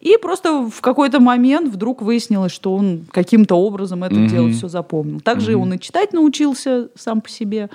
И 0.00 0.16
просто 0.16 0.68
в 0.68 0.80
какой-то 0.80 1.18
момент 1.18 1.74
вдруг 1.74 2.02
выяснилось, 2.02 2.52
что 2.52 2.72
он 2.74 3.06
каким-то 3.10 3.56
образом 3.56 4.04
это 4.04 4.14
Мгм. 4.14 4.28
дело 4.28 4.50
все 4.52 4.68
запомнил. 4.68 5.20
Также 5.20 5.52
Мгм. 5.52 5.62
он 5.62 5.74
и 5.74 5.80
читать 5.80 6.12
научился 6.12 6.88
сам 6.94 7.20
по 7.20 7.28
себе. 7.28 7.68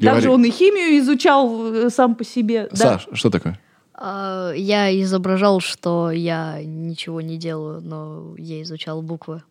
Также 0.00 0.28
Говори. 0.28 0.28
он 0.28 0.44
и 0.46 0.50
химию 0.50 0.98
изучал 0.98 1.72
э, 1.72 1.90
сам 1.90 2.14
по 2.16 2.24
себе. 2.24 2.68
Да. 2.72 2.76
Саш, 2.76 3.08
что 3.12 3.30
такое? 3.30 3.60
А, 3.94 4.52
я 4.52 4.98
изображал, 5.02 5.60
что 5.60 6.10
я 6.10 6.58
ничего 6.64 7.20
не 7.20 7.36
делаю, 7.36 7.82
но 7.82 8.34
я 8.38 8.62
изучал 8.62 9.02
буквы. 9.02 9.42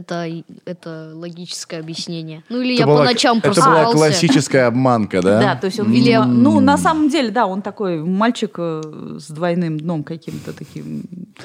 Это, 0.00 0.26
это 0.64 1.10
логическое 1.14 1.78
объяснение. 1.78 2.42
Ну 2.48 2.62
или 2.62 2.72
Это 2.72 2.82
я 2.82 2.86
была- 2.86 2.98
по 3.00 3.04
ночам 3.04 3.38
Это 3.42 3.52
была 3.60 3.84
классическая 3.92 4.66
обманка, 4.66 5.20
да? 5.20 5.40
Да, 5.40 5.56
то 5.56 5.66
есть 5.66 5.78
он, 5.78 5.92
Или- 5.92 6.16
ну, 6.16 6.58
на 6.60 6.78
самом 6.78 7.10
деле, 7.10 7.30
да, 7.30 7.46
он 7.46 7.60
такой 7.60 7.98
мальчик 8.02 8.54
э, 8.56 8.80
с 9.18 9.28
двойным 9.28 9.78
дном 9.78 10.02
каким-то 10.02 10.54
таким. 10.54 11.02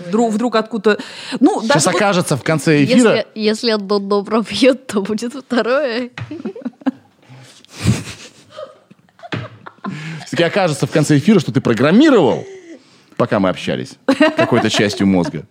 Вдруг, 0.07 0.31
вдруг 0.31 0.55
откуда... 0.55 0.97
Ну, 1.41 1.59
Сейчас 1.61 1.67
даже 1.83 1.85
вот- 1.87 1.95
окажется 1.95 2.37
в 2.37 2.43
конце 2.43 2.85
эфира. 2.85 3.15
Если, 3.15 3.27
если 3.35 3.71
одно 3.71 3.99
дно 3.99 4.23
пробьет, 4.23 4.87
то 4.87 5.01
будет 5.01 5.33
второе. 5.33 6.11
Все-таки 10.25 10.43
окажется 10.43 10.87
в 10.87 10.91
конце 10.91 11.17
эфира, 11.17 11.39
что 11.41 11.51
ты 11.51 11.59
программировал, 11.59 12.45
пока 13.17 13.39
мы 13.41 13.49
общались, 13.49 13.97
какой-то 14.37 14.69
частью 14.69 15.07
мозга. 15.07 15.43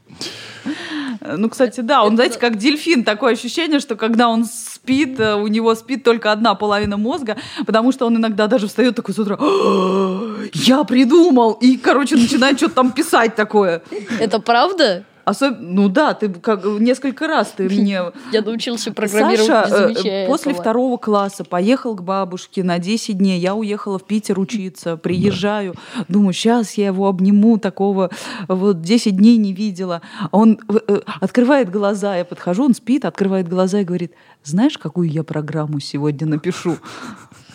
Ну, 1.27 1.49
кстати, 1.49 1.81
да, 1.81 2.05
он, 2.05 2.17
знаете, 2.17 2.39
как 2.39 2.59
дельфин, 2.59 3.03
такое 3.03 3.33
ощущение, 3.33 3.81
что 3.81 3.97
когда 3.97 4.29
он 4.29 4.45
спит, 4.45 5.19
э, 5.19 5.35
у 5.35 5.47
него 5.47 5.75
спит 5.75 6.05
только 6.05 6.31
одна 6.31 6.55
половина 6.55 6.99
мозга, 6.99 7.37
потому 7.67 7.93
что 7.93 8.07
он 8.07 8.17
иногда 8.17 8.47
даже 8.47 8.67
встает 8.67 8.95
такой 8.95 9.15
с 9.15 9.19
утра, 9.19 9.39
«А, 9.41 10.37
я 10.53 10.85
придумал, 10.85 11.53
и, 11.53 11.79
короче, 11.79 12.17
начинает 12.17 12.59
что-то 12.59 12.75
там 12.75 12.93
писать 12.93 13.35
такое. 13.37 13.83
Это 14.21 14.39
правда? 14.39 15.05
Особ... 15.25 15.57
Ну 15.61 15.89
да, 15.89 16.15
ты 16.15 16.29
как 16.29 16.65
несколько 16.65 17.27
раз 17.27 17.55
ты 17.57 17.65
мне... 17.65 18.03
Я 18.33 18.43
научился 18.43 18.93
программировать, 18.93 19.47
Саша 19.47 19.69
не 19.69 19.75
э, 19.75 19.95
замечая 19.95 20.27
после 20.27 20.53
этого. 20.53 20.63
второго 20.63 20.97
класса 20.99 21.45
поехал 21.45 21.95
к 21.95 22.03
бабушке 22.03 22.63
на 22.63 22.79
10 22.79 23.19
дней. 23.19 23.39
Я 23.39 23.55
уехала 23.55 23.99
в 23.99 24.05
Питер 24.05 24.39
учиться. 24.39 24.97
Приезжаю. 24.97 25.75
Думаю, 26.09 26.33
сейчас 26.33 26.75
я 26.75 26.87
его 26.87 27.09
обниму. 27.09 27.59
Такого 27.59 28.11
вот 28.49 28.83
10 28.83 29.17
дней 29.17 29.37
не 29.37 29.53
видела. 29.53 30.03
Он 30.31 30.59
э, 30.69 30.79
э, 30.89 31.01
открывает 31.21 31.71
глаза. 31.71 32.17
Я 32.17 32.25
подхожу, 32.25 32.65
он 32.65 32.75
спит, 32.75 33.05
открывает 33.05 33.49
глаза 33.49 33.81
и 33.81 33.85
говорит, 33.85 34.13
знаешь, 34.43 34.77
какую 34.77 35.11
я 35.11 35.23
программу 35.23 35.81
сегодня 35.81 36.27
напишу? 36.27 36.77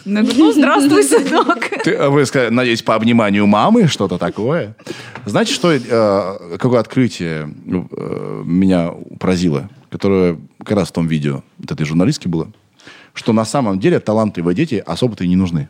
Я 0.05 0.21
говорю, 0.21 0.37
ну, 0.37 0.51
здравствуй, 0.51 1.03
сынок. 1.03 1.69
Ты, 1.83 1.93
а 1.95 2.09
вы 2.09 2.23
надеюсь, 2.49 2.81
по 2.81 2.95
обниманию 2.95 3.45
мамы, 3.45 3.87
что-то 3.87 4.17
такое. 4.17 4.75
Знаете, 5.25 5.53
что, 5.53 5.71
э, 5.71 6.57
какое 6.57 6.79
открытие 6.79 7.53
э, 7.65 8.43
меня 8.45 8.91
поразило, 9.19 9.69
которое 9.89 10.39
как 10.63 10.77
раз 10.77 10.89
в 10.89 10.91
том 10.91 11.07
видео 11.07 11.43
вот 11.57 11.71
этой 11.71 11.85
журналистки 11.85 12.27
было, 12.27 12.51
что 13.13 13.33
на 13.33 13.45
самом 13.45 13.79
деле 13.79 13.99
талантливые 13.99 14.55
дети 14.55 14.83
особо-то 14.85 15.23
и 15.23 15.27
не 15.27 15.35
нужны. 15.35 15.69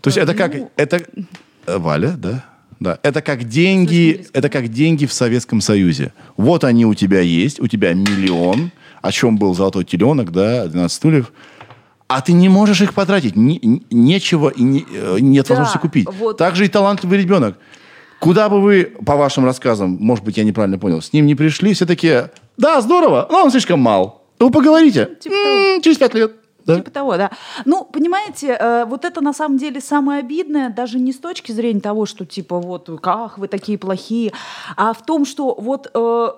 То 0.00 0.08
есть 0.08 0.18
это 0.18 0.34
как... 0.34 0.54
Это, 0.76 1.02
э, 1.66 1.78
Валя, 1.78 2.12
да? 2.16 2.44
Да, 2.78 2.98
это 3.02 3.22
как 3.22 3.44
деньги, 3.44 4.26
это 4.34 4.50
как 4.50 4.68
деньги 4.68 5.06
в 5.06 5.12
Советском 5.12 5.60
Союзе. 5.62 6.12
Вот 6.36 6.62
они 6.62 6.84
у 6.84 6.92
тебя 6.94 7.20
есть, 7.20 7.58
у 7.58 7.66
тебя 7.68 7.94
миллион, 7.94 8.70
о 9.00 9.12
чем 9.12 9.38
был 9.38 9.54
золотой 9.54 9.84
теленок, 9.84 10.30
да, 10.30 10.66
12 10.66 10.94
стульев, 10.94 11.32
а 12.06 12.20
ты 12.20 12.32
не 12.34 12.48
можешь 12.50 12.82
их 12.82 12.92
потратить. 12.92 13.34
Не- 13.34 13.58
не- 13.62 13.82
нечего 13.90 14.50
и 14.50 14.62
не- 14.62 14.84
э, 14.92 15.16
нет 15.20 15.46
Да, 15.48 15.54
возможности 15.54 15.78
купить. 15.78 16.06
вот. 16.18 16.36
Также 16.36 16.66
и 16.66 16.68
талантливый 16.68 17.18
ребенок. 17.18 17.58
Куда 18.20 18.48
бы 18.48 18.60
вы, 18.60 18.96
по 19.04 19.16
вашим 19.16 19.44
рассказам, 19.44 19.98
может 20.00 20.24
быть, 20.24 20.36
я 20.36 20.44
неправильно 20.44 20.78
понял, 20.78 21.02
с 21.02 21.12
ним 21.12 21.26
не 21.26 21.34
пришли, 21.34 21.74
все 21.74 21.86
такие, 21.86 22.30
да, 22.56 22.80
здорово, 22.80 23.26
но 23.30 23.44
он 23.44 23.50
слишком 23.50 23.80
мал. 23.80 24.22
Вы 24.38 24.50
поговорите. 24.50 25.16
Типа 25.20 25.34
М, 25.34 25.82
через 25.82 25.98
пять 25.98 26.14
лет. 26.14 26.32
Да? 26.64 26.76
Типа 26.76 26.90
того, 26.90 27.16
да. 27.16 27.30
Ну, 27.64 27.84
понимаете, 27.84 28.56
э, 28.58 28.84
вот 28.86 29.04
это 29.04 29.20
на 29.20 29.32
самом 29.32 29.56
деле 29.56 29.80
самое 29.80 30.20
обидное, 30.20 30.68
даже 30.68 30.98
не 30.98 31.12
с 31.12 31.18
точки 31.18 31.52
зрения 31.52 31.80
того, 31.80 32.06
что 32.06 32.26
типа 32.26 32.58
вот, 32.58 32.90
ах, 33.04 33.38
вы 33.38 33.46
такие 33.46 33.78
плохие, 33.78 34.32
а 34.76 34.92
в 34.92 35.04
том, 35.06 35.24
что 35.24 35.54
вот 35.54 35.88
э, 35.94 36.28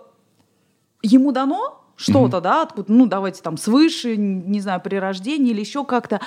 ему 1.02 1.32
дано 1.32 1.77
что-то, 1.98 2.40
да, 2.40 2.62
откуда, 2.62 2.92
ну, 2.92 3.06
давайте 3.06 3.42
там 3.42 3.56
свыше, 3.56 4.16
не 4.16 4.60
знаю, 4.60 4.80
при 4.80 4.96
рождении 4.96 5.50
или 5.50 5.60
еще 5.60 5.84
как-то. 5.84 6.20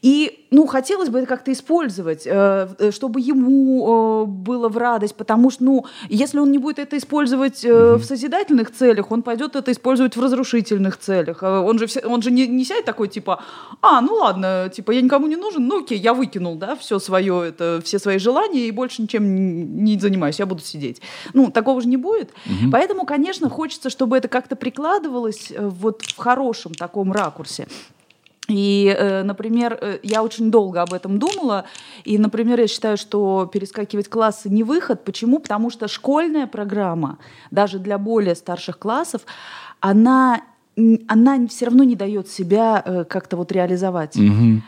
И, 0.00 0.46
ну, 0.50 0.66
хотелось 0.66 1.10
бы 1.10 1.18
это 1.18 1.28
как-то 1.28 1.52
использовать, 1.52 2.26
э, 2.26 2.68
э, 2.78 2.90
чтобы 2.90 3.20
ему 3.20 4.24
э, 4.24 4.26
было 4.26 4.70
в 4.70 4.78
радость, 4.78 5.14
потому 5.14 5.50
что, 5.50 5.64
ну, 5.64 5.86
если 6.08 6.38
он 6.38 6.50
не 6.50 6.56
будет 6.56 6.78
это 6.78 6.96
использовать 6.96 7.62
э, 7.62 7.96
в 7.96 8.04
созидательных 8.04 8.72
целях, 8.72 9.10
он 9.10 9.22
пойдет 9.22 9.54
это 9.54 9.70
использовать 9.70 10.16
в 10.16 10.22
разрушительных 10.22 10.98
целях. 10.98 11.42
Он 11.42 11.78
же, 11.78 11.86
он 12.04 12.22
же 12.22 12.30
не, 12.30 12.46
не 12.46 12.64
сядет 12.64 12.86
такой, 12.86 13.08
типа, 13.08 13.42
а, 13.82 14.00
ну 14.00 14.14
ладно, 14.14 14.70
типа, 14.74 14.92
я 14.92 15.02
никому 15.02 15.26
не 15.26 15.36
нужен, 15.36 15.66
ну 15.66 15.82
окей, 15.82 15.98
я 15.98 16.14
выкинул, 16.14 16.56
да, 16.56 16.74
все 16.74 16.98
свое, 16.98 17.48
это, 17.48 17.82
все 17.84 17.98
свои 17.98 18.18
желания 18.18 18.66
и 18.66 18.70
больше 18.70 19.02
ничем 19.02 19.84
не 19.84 19.98
занимаюсь, 19.98 20.38
я 20.38 20.46
буду 20.46 20.62
сидеть. 20.62 21.02
Ну, 21.34 21.50
такого 21.50 21.82
же 21.82 21.88
не 21.88 21.98
будет. 21.98 22.30
Поэтому, 22.70 23.04
конечно, 23.04 23.50
хочется, 23.50 23.90
чтобы 23.90 24.16
это 24.16 24.28
как-то 24.28 24.56
прикладывалось 24.56 25.01
э, 25.08 25.66
вот 25.66 26.02
в 26.02 26.16
хорошем 26.16 26.74
таком 26.74 27.12
ракурсе. 27.12 27.66
И, 28.48 28.94
э, 28.98 29.22
например, 29.22 29.78
э, 29.80 29.98
я 30.02 30.22
очень 30.22 30.50
долго 30.50 30.82
об 30.82 30.92
этом 30.92 31.18
думала. 31.18 31.64
И, 32.04 32.18
например, 32.18 32.60
я 32.60 32.66
считаю, 32.66 32.96
что 32.96 33.48
перескакивать 33.52 34.08
классы 34.08 34.48
не 34.48 34.64
выход. 34.64 35.04
Почему? 35.04 35.38
Потому 35.38 35.70
что 35.70 35.88
школьная 35.88 36.46
программа, 36.46 37.18
даже 37.50 37.78
для 37.78 37.98
более 37.98 38.34
старших 38.34 38.78
классов, 38.78 39.22
она, 39.80 40.42
она 41.06 41.46
все 41.48 41.66
равно 41.66 41.84
не 41.84 41.96
дает 41.96 42.28
себя 42.28 42.82
э, 42.84 43.04
как-то 43.04 43.36
вот 43.36 43.52
реализовать. 43.52 44.16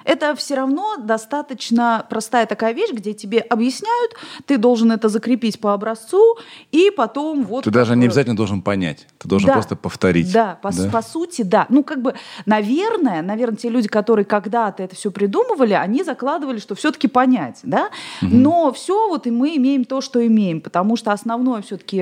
Это 0.05 0.35
все 0.35 0.55
равно 0.57 0.97
достаточно 0.99 2.05
простая 2.11 2.45
такая 2.47 2.75
вещь, 2.75 2.91
где 2.93 3.15
тебе 3.15 3.39
объясняют, 3.41 4.13
ты 4.45 4.59
должен 4.59 4.93
это 4.93 5.09
закрепить 5.09 5.59
по 5.61 5.73
образцу, 5.73 6.37
и 6.73 6.91
потом 6.95 7.45
вот... 7.45 7.65
Ты 7.65 7.71
даже 7.71 7.97
не 7.97 8.05
обязательно 8.05 8.37
должен 8.37 8.61
понять. 8.61 9.07
Ты 9.19 9.29
должен 9.29 9.47
Да. 9.47 9.55
просто 9.55 9.77
повторить. 9.77 10.31
Да, 10.31 10.59
по, 10.63 10.73
с- 10.73 10.91
по 10.91 11.01
сути, 11.01 11.41
да. 11.43 11.67
Ну, 11.71 11.83
как 11.83 12.03
бы, 12.03 12.15
наверное, 12.45 13.23
наверное, 13.23 13.57
те 13.57 13.71
люди, 13.71 13.89
которые 13.89 14.27
когда-то 14.27 14.83
это 14.83 14.95
все 14.95 15.11
придумывали, 15.11 15.73
они 15.73 16.05
закладывали, 16.05 16.59
что 16.59 16.75
все-таки 16.75 17.09
понять, 17.09 17.61
да. 17.63 17.89
Но 18.21 18.73
все 18.73 19.09
вот 19.09 19.27
и 19.27 19.31
мы 19.31 19.57
имеем 19.57 19.85
то, 19.87 20.01
что 20.03 20.25
имеем, 20.27 20.61
потому 20.61 20.97
что 20.97 21.13
основное 21.13 21.63
все-таки 21.63 21.99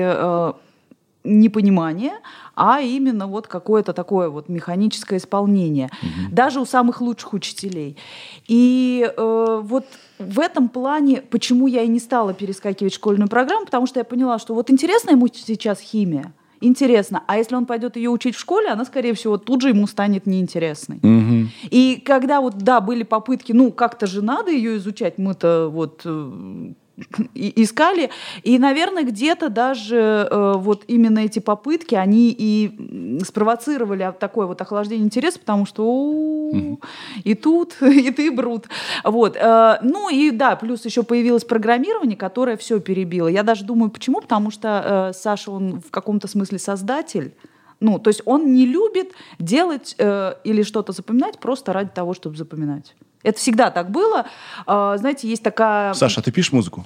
непонимание, 1.23 2.13
а 2.55 2.81
именно 2.81 3.27
вот 3.27 3.47
какое-то 3.47 3.93
такое 3.93 4.29
вот 4.29 4.49
механическое 4.49 5.17
исполнение, 5.17 5.89
даже 6.31 6.59
у 6.59 6.65
самых 6.65 7.01
лучших 7.01 7.33
учителей. 7.33 7.97
И 8.47 9.09
э, 9.15 9.61
вот 9.63 9.85
в 10.19 10.39
этом 10.39 10.69
плане, 10.69 11.21
почему 11.21 11.67
я 11.67 11.83
и 11.83 11.87
не 11.87 11.99
стала 11.99 12.33
перескакивать 12.33 12.93
школьную 12.93 13.29
программу, 13.29 13.65
потому 13.65 13.87
что 13.87 13.99
я 13.99 14.03
поняла, 14.03 14.39
что 14.39 14.53
вот 14.53 14.69
интересна 14.69 15.11
ему 15.11 15.27
сейчас 15.27 15.79
химия, 15.79 16.33
интересно, 16.61 17.23
а 17.27 17.37
если 17.37 17.55
он 17.55 17.65
пойдет 17.65 17.95
ее 17.95 18.09
учить 18.09 18.35
в 18.35 18.39
школе, 18.39 18.69
она, 18.69 18.85
скорее 18.85 19.13
всего, 19.13 19.37
тут 19.37 19.61
же 19.61 19.69
ему 19.69 19.87
станет 19.87 20.25
неинтересной. 20.25 20.99
Мгм. 21.01 21.49
И 21.69 22.01
когда 22.03 22.41
вот, 22.41 22.57
да, 22.57 22.81
были 22.81 23.03
попытки, 23.03 23.51
ну, 23.51 23.71
как-то 23.71 24.07
же 24.07 24.21
надо 24.21 24.51
ее 24.51 24.77
изучать, 24.77 25.17
мы-то 25.17 25.69
вот 25.71 26.01
э, 26.05 26.73
искали, 27.33 28.11
и, 28.43 28.59
наверное, 28.59 29.03
где-то 29.03 29.49
даже 29.49 30.27
э, 30.29 30.53
вот 30.57 30.83
именно 30.87 31.19
эти 31.19 31.39
попытки, 31.39 31.95
они 31.95 32.33
и 32.37 33.19
спровоцировали 33.23 34.13
такое 34.19 34.45
вот 34.45 34.61
охлаждение 34.61 35.05
интереса, 35.05 35.39
потому 35.39 35.65
что 35.65 35.85
«О, 35.85 36.77
и 37.23 37.33
тут, 37.33 37.77
и 37.81 38.11
ты 38.11 38.31
брут. 38.31 38.67
Вот. 39.03 39.35
э, 39.37 39.77
Ну 39.81 40.09
и 40.09 40.31
да, 40.31 40.55
плюс 40.55 40.85
еще 40.85 41.03
появилось 41.03 41.45
программирование, 41.45 42.15
которое 42.15 42.57
все 42.57 42.79
перебило. 42.79 43.27
Я 43.27 43.43
даже 43.43 43.65
думаю, 43.65 43.89
почему? 43.89 44.21
Потому 44.21 44.51
что 44.51 45.11
э, 45.11 45.17
Саша, 45.17 45.51
он 45.51 45.81
в 45.81 45.89
каком-то 45.89 46.27
смысле 46.27 46.59
создатель, 46.59 47.33
ну, 47.79 47.99
то 47.99 48.09
есть 48.09 48.21
он 48.25 48.53
не 48.53 48.65
любит 48.65 49.11
делать 49.39 49.95
э, 49.97 50.35
или 50.43 50.63
что-то 50.63 50.93
запоминать 50.93 51.39
просто 51.39 51.73
ради 51.73 51.89
того, 51.89 52.13
чтобы 52.13 52.37
запоминать. 52.37 52.95
Это 53.23 53.39
всегда 53.39 53.71
так 53.71 53.89
было. 53.89 54.25
А, 54.65 54.97
знаете, 54.97 55.27
есть 55.27 55.43
такая... 55.43 55.93
Саша, 55.93 56.19
а 56.19 56.23
ты 56.23 56.31
пишешь 56.31 56.51
музыку? 56.51 56.83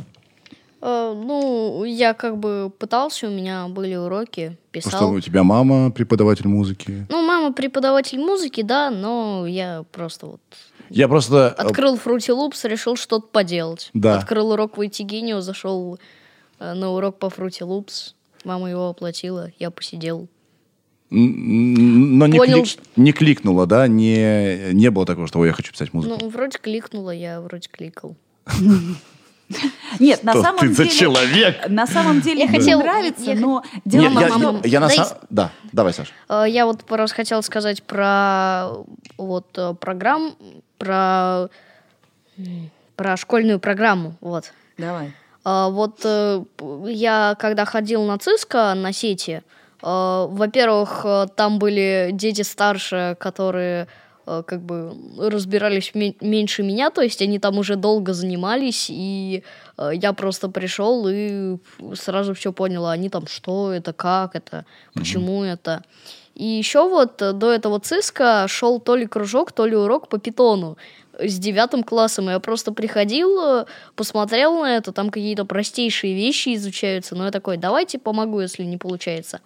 Э, 0.81 1.13
ну, 1.15 1.83
я 1.83 2.13
как 2.13 2.37
бы 2.37 2.71
пытался, 2.77 3.27
у 3.27 3.31
меня 3.31 3.67
были 3.67 3.95
уроки, 3.95 4.57
Потому 4.71 4.71
писал. 4.71 4.91
что 4.99 5.09
у 5.09 5.19
тебя 5.19 5.43
мама 5.43 5.91
преподаватель 5.91 6.47
музыки. 6.47 7.05
Ну, 7.09 7.25
мама 7.25 7.51
преподаватель 7.53 8.19
музыки, 8.19 8.61
да, 8.61 8.91
но 8.91 9.47
я 9.47 9.83
просто 9.91 10.27
вот 10.27 10.41
Я 10.89 11.07
просто... 11.07 11.55
э, 11.57 11.61
открыл 11.61 11.95
Fruity 11.95 12.29
Loops, 12.35 12.67
решил 12.67 12.95
что-то 12.95 13.25
поделать. 13.27 13.89
Да. 13.93 14.17
Открыл 14.17 14.51
урок 14.51 14.77
в 14.77 14.81
Итигинio, 14.81 15.41
зашел 15.41 15.99
э, 16.59 16.73
на 16.73 16.91
урок 16.91 17.17
по 17.17 17.25
Fruity 17.25 17.61
Loops. 17.67 18.13
Мама 18.43 18.69
его 18.69 18.89
оплатила, 18.89 19.51
я 19.57 19.71
посидел. 19.71 20.27
Но 21.09 22.27
не, 22.27 22.37
Понял, 22.37 22.63
клик- 22.63 22.79
не 22.97 23.11
кликнула, 23.13 23.65
да? 23.65 23.87
Не, 23.87 24.73
не 24.73 24.91
было 24.91 25.05
такого, 25.05 25.27
что 25.27 25.39
«Ой, 25.39 25.47
я 25.47 25.53
хочу 25.53 25.71
писать 25.71 25.93
музыку. 25.93 26.17
Ну, 26.19 26.29
вроде 26.29 26.57
кликнула, 26.59 27.11
я 27.11 27.39
вроде 27.39 27.69
кликал. 27.69 28.15
Нет, 29.99 30.23
на 30.23 30.33
самом 30.33 30.59
ты 30.59 30.73
за 30.73 30.83
деле... 30.83 30.95
человек? 30.95 31.69
На 31.69 31.87
самом 31.87 32.19
деле 32.19 32.41
Я 32.41 32.47
мне 32.47 32.59
хотела- 32.59 32.81
нравится, 32.81 33.23
я- 33.31 33.35
но 33.35 33.63
дело 33.85 34.03
я, 34.03 34.09
я- 34.09 34.19
я 34.65 34.79
на 34.81 34.87
да 34.87 34.93
самом... 34.93 35.17
Да, 35.29 35.51
давай, 35.71 35.93
Саш. 35.93 36.11
Э, 36.27 36.43
Я 36.49 36.65
вот 36.65 36.83
просто 36.83 37.15
хотел 37.15 37.41
сказать 37.41 37.81
про 37.83 38.71
вот 39.17 39.47
э, 39.57 39.73
программ, 39.79 40.35
про 40.77 41.47
про 42.97 43.15
школьную 43.15 43.59
программу, 43.59 44.15
вот. 44.19 44.51
Давай. 44.77 45.13
А, 45.45 45.69
Вот 45.69 46.01
э, 46.03 46.43
я 46.87 47.35
когда 47.39 47.63
ходил 47.63 48.03
на 48.03 48.17
ЦИСКО 48.17 48.73
на 48.75 48.91
сети, 48.91 49.43
во-первых, 50.29 51.01
э, 51.05 51.27
там 51.35 51.59
были 51.59 52.09
дети 52.13 52.41
старше, 52.41 53.15
которые 53.19 53.87
э, 54.25 54.43
как 54.45 54.61
бы 54.61 54.93
разбирались 55.19 55.93
ме- 55.93 56.15
меньше 56.21 56.63
меня, 56.63 56.89
то 56.89 57.01
есть 57.01 57.21
они 57.21 57.39
там 57.39 57.57
уже 57.57 57.75
долго 57.75 58.13
занимались, 58.13 58.87
и 58.89 59.43
э, 59.77 59.91
я 59.93 60.13
просто 60.13 60.49
пришел 60.49 61.07
и 61.07 61.57
сразу 61.93 62.33
все 62.33 62.51
понял, 62.51 62.85
а 62.85 62.91
они 62.91 63.09
там 63.09 63.27
что 63.27 63.71
это, 63.71 63.93
как 63.93 64.35
это, 64.35 64.65
почему 64.93 65.43
это. 65.43 65.83
И 66.33 66.45
еще 66.45 66.87
вот 66.87 67.21
э, 67.21 67.33
до 67.33 67.51
этого 67.51 67.79
ЦИСКа 67.79 68.45
шел 68.47 68.79
то 68.79 68.95
ли 68.95 69.07
кружок, 69.07 69.51
то 69.51 69.65
ли 69.65 69.75
урок 69.75 70.07
по 70.07 70.19
питону 70.19 70.77
с 71.19 71.39
девятым 71.39 71.83
классом. 71.83 72.29
Я 72.29 72.39
просто 72.39 72.71
приходил, 72.71 73.39
э, 73.39 73.65
посмотрел 73.95 74.61
на 74.61 74.77
это, 74.77 74.91
там 74.91 75.09
какие-то 75.09 75.45
простейшие 75.45 76.13
вещи 76.13 76.55
изучаются, 76.55 77.15
но 77.15 77.25
я 77.25 77.31
такой, 77.31 77.57
давайте 77.57 77.99
помогу, 77.99 78.39
если 78.39 78.63
не 78.63 78.77
получается. 78.77 79.41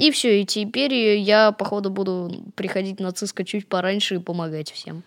И 0.00 0.10
все, 0.10 0.40
и 0.40 0.44
теперь 0.44 0.94
я, 0.94 1.52
походу, 1.52 1.90
буду 1.90 2.30
приходить 2.54 3.00
на 3.00 3.12
ЦИСКО 3.12 3.44
чуть 3.44 3.66
пораньше 3.66 4.16
и 4.16 4.18
помогать 4.18 4.70
всем. 4.72 5.02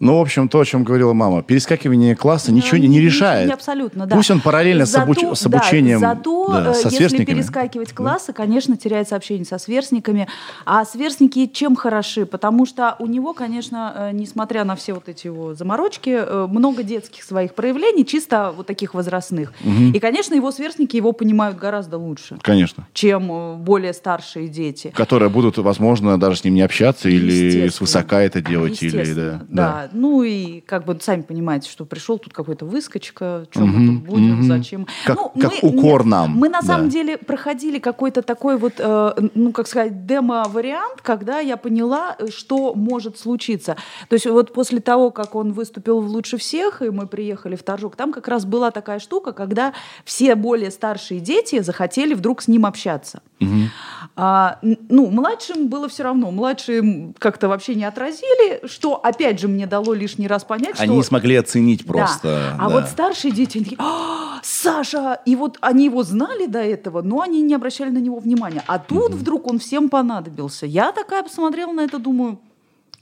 Ну, 0.00 0.16
в 0.16 0.22
общем, 0.22 0.48
то, 0.48 0.60
о 0.60 0.64
чем 0.64 0.82
говорила 0.82 1.12
мама. 1.12 1.42
Перескакивание 1.42 2.16
класса 2.16 2.52
ничего 2.52 2.78
не, 2.78 2.88
не 2.88 3.00
решает. 3.00 3.46
Не 3.48 3.52
абсолютно, 3.52 4.06
да. 4.06 4.16
Пусть 4.16 4.30
он 4.30 4.40
параллельно 4.40 4.86
с, 4.86 4.96
обуч- 4.96 5.20
Зато- 5.20 5.34
с 5.34 5.46
обучением 5.46 6.00
да, 6.00 6.14
зато, 6.14 6.48
да, 6.48 6.70
э, 6.70 6.74
со 6.74 6.86
если 6.86 6.96
сверстниками. 6.96 7.36
перескакивать 7.36 7.92
классы, 7.92 8.32
конечно, 8.32 8.78
теряется 8.78 9.14
общение 9.14 9.44
со 9.44 9.58
сверстниками. 9.58 10.26
А 10.64 10.86
сверстники 10.86 11.46
чем 11.46 11.76
хороши? 11.76 12.24
Потому 12.24 12.64
что 12.64 12.96
у 12.98 13.06
него, 13.06 13.34
конечно, 13.34 13.92
э, 13.94 14.10
несмотря 14.14 14.64
на 14.64 14.74
все 14.74 14.94
вот 14.94 15.10
эти 15.10 15.26
его 15.26 15.54
заморочки, 15.54 16.10
э, 16.18 16.46
много 16.50 16.82
детских 16.82 17.22
своих 17.22 17.54
проявлений, 17.54 18.06
чисто 18.06 18.54
вот 18.56 18.66
таких 18.66 18.94
возрастных. 18.94 19.52
И, 19.94 19.98
конечно, 20.00 20.34
его 20.34 20.50
сверстники 20.50 20.96
его 20.96 21.12
понимают 21.12 21.58
гораздо 21.58 21.98
лучше, 21.98 22.38
Конечно. 22.40 22.88
чем 22.94 23.58
более 23.58 23.92
старшие 23.92 24.48
дети. 24.48 24.92
Которые 24.96 25.28
будут, 25.28 25.58
возможно, 25.58 26.18
даже 26.18 26.38
с 26.38 26.44
ним 26.44 26.54
не 26.54 26.62
общаться 26.62 27.10
или 27.10 27.68
свысока 27.68 28.22
это 28.22 28.40
делать. 28.40 28.82
Или, 28.82 28.90
да, 28.92 29.00
Естественно, 29.00 29.46
да. 29.50 29.89
Ну 29.92 30.22
и 30.22 30.60
как 30.60 30.84
бы 30.84 30.96
сами 31.00 31.22
понимаете, 31.22 31.70
что 31.70 31.84
пришел 31.84 32.18
тут 32.18 32.32
какой-то 32.32 32.64
выскочка, 32.66 33.46
что 33.50 33.60
мы 33.60 33.78
Мгм, 33.78 34.00
тут 34.00 34.08
будем, 34.10 34.32
мгм. 34.34 34.42
зачем. 34.44 34.86
Как- 35.04 35.16
Ну, 35.16 35.32
как 35.40 35.52
мы- 35.62 35.68
укор 35.70 36.00
нет, 36.02 36.10
нам, 36.10 36.30
Мы 36.36 36.48
на 36.48 36.60
да. 36.60 36.66
самом 36.66 36.88
деле 36.88 37.16
проходили 37.18 37.78
какой-то 37.78 38.22
такой 38.22 38.56
вот, 38.58 38.74
э, 38.78 39.12
ну 39.34 39.52
как 39.52 39.66
сказать, 39.66 40.06
демо-вариант, 40.06 41.00
когда 41.02 41.38
я 41.40 41.56
поняла, 41.56 42.16
э, 42.18 42.28
что 42.30 42.74
может 42.74 43.18
случиться. 43.18 43.76
То 44.08 44.14
есть 44.14 44.26
вот 44.26 44.52
после 44.52 44.80
того, 44.80 45.10
как 45.10 45.34
он 45.34 45.52
выступил 45.52 46.00
в 46.00 46.06
«Лучше 46.08 46.36
всех», 46.36 46.82
и 46.82 46.90
мы 46.90 47.06
приехали 47.06 47.56
в 47.56 47.62
Торжок, 47.62 47.96
там 47.96 48.12
как 48.12 48.28
раз 48.28 48.44
была 48.44 48.70
такая 48.70 48.98
штука, 48.98 49.32
когда 49.32 49.72
все 50.04 50.34
более 50.34 50.70
старшие 50.70 51.20
дети 51.20 51.60
захотели 51.60 52.14
вдруг 52.14 52.42
с 52.42 52.48
ним 52.48 52.66
общаться. 52.66 53.20
Мгм. 53.40 53.70
А, 54.16 54.58
ну, 54.62 55.06
младшим 55.06 55.68
было 55.68 55.88
все 55.88 56.02
равно. 56.02 56.30
Младшие 56.30 57.14
как-то 57.18 57.48
вообще 57.48 57.74
не 57.74 57.84
отразили, 57.84 58.66
что, 58.66 58.96
опять 58.96 59.40
же, 59.40 59.48
мне 59.48 59.66
дало 59.66 59.79
лишний 59.92 60.28
раз 60.28 60.44
понять, 60.44 60.74
Они 60.78 60.88
что... 60.88 60.96
не 60.96 61.02
смогли 61.02 61.36
оценить 61.36 61.84
Да. 61.84 61.92
просто. 61.92 62.54
А 62.58 62.68
да. 62.68 62.74
вот 62.74 62.88
старшие 62.88 63.32
дети, 63.32 63.58
они 63.58 63.64
такие, 63.64 63.78
«А, 63.80 64.40
Саша! 64.42 65.20
И 65.26 65.36
вот 65.36 65.58
они 65.60 65.84
его 65.86 66.02
знали 66.02 66.46
до 66.46 66.60
этого, 66.60 67.02
но 67.02 67.20
они 67.20 67.42
не 67.42 67.54
обращали 67.54 67.90
на 67.90 67.98
него 67.98 68.18
внимания. 68.18 68.62
А 68.66 68.78
тут 68.78 69.12
вдруг 69.14 69.46
он 69.46 69.58
всем 69.58 69.88
понадобился. 69.88 70.66
Я 70.66 70.92
такая 70.92 71.22
посмотрела 71.22 71.72
на 71.72 71.80
это, 71.82 71.98
думаю, 71.98 72.38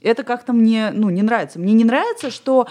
это 0.01 0.23
как-то 0.23 0.53
мне 0.53 0.91
ну, 0.93 1.09
не 1.09 1.21
нравится. 1.21 1.59
Мне 1.59 1.73
не 1.73 1.83
нравится, 1.83 2.31
что 2.31 2.67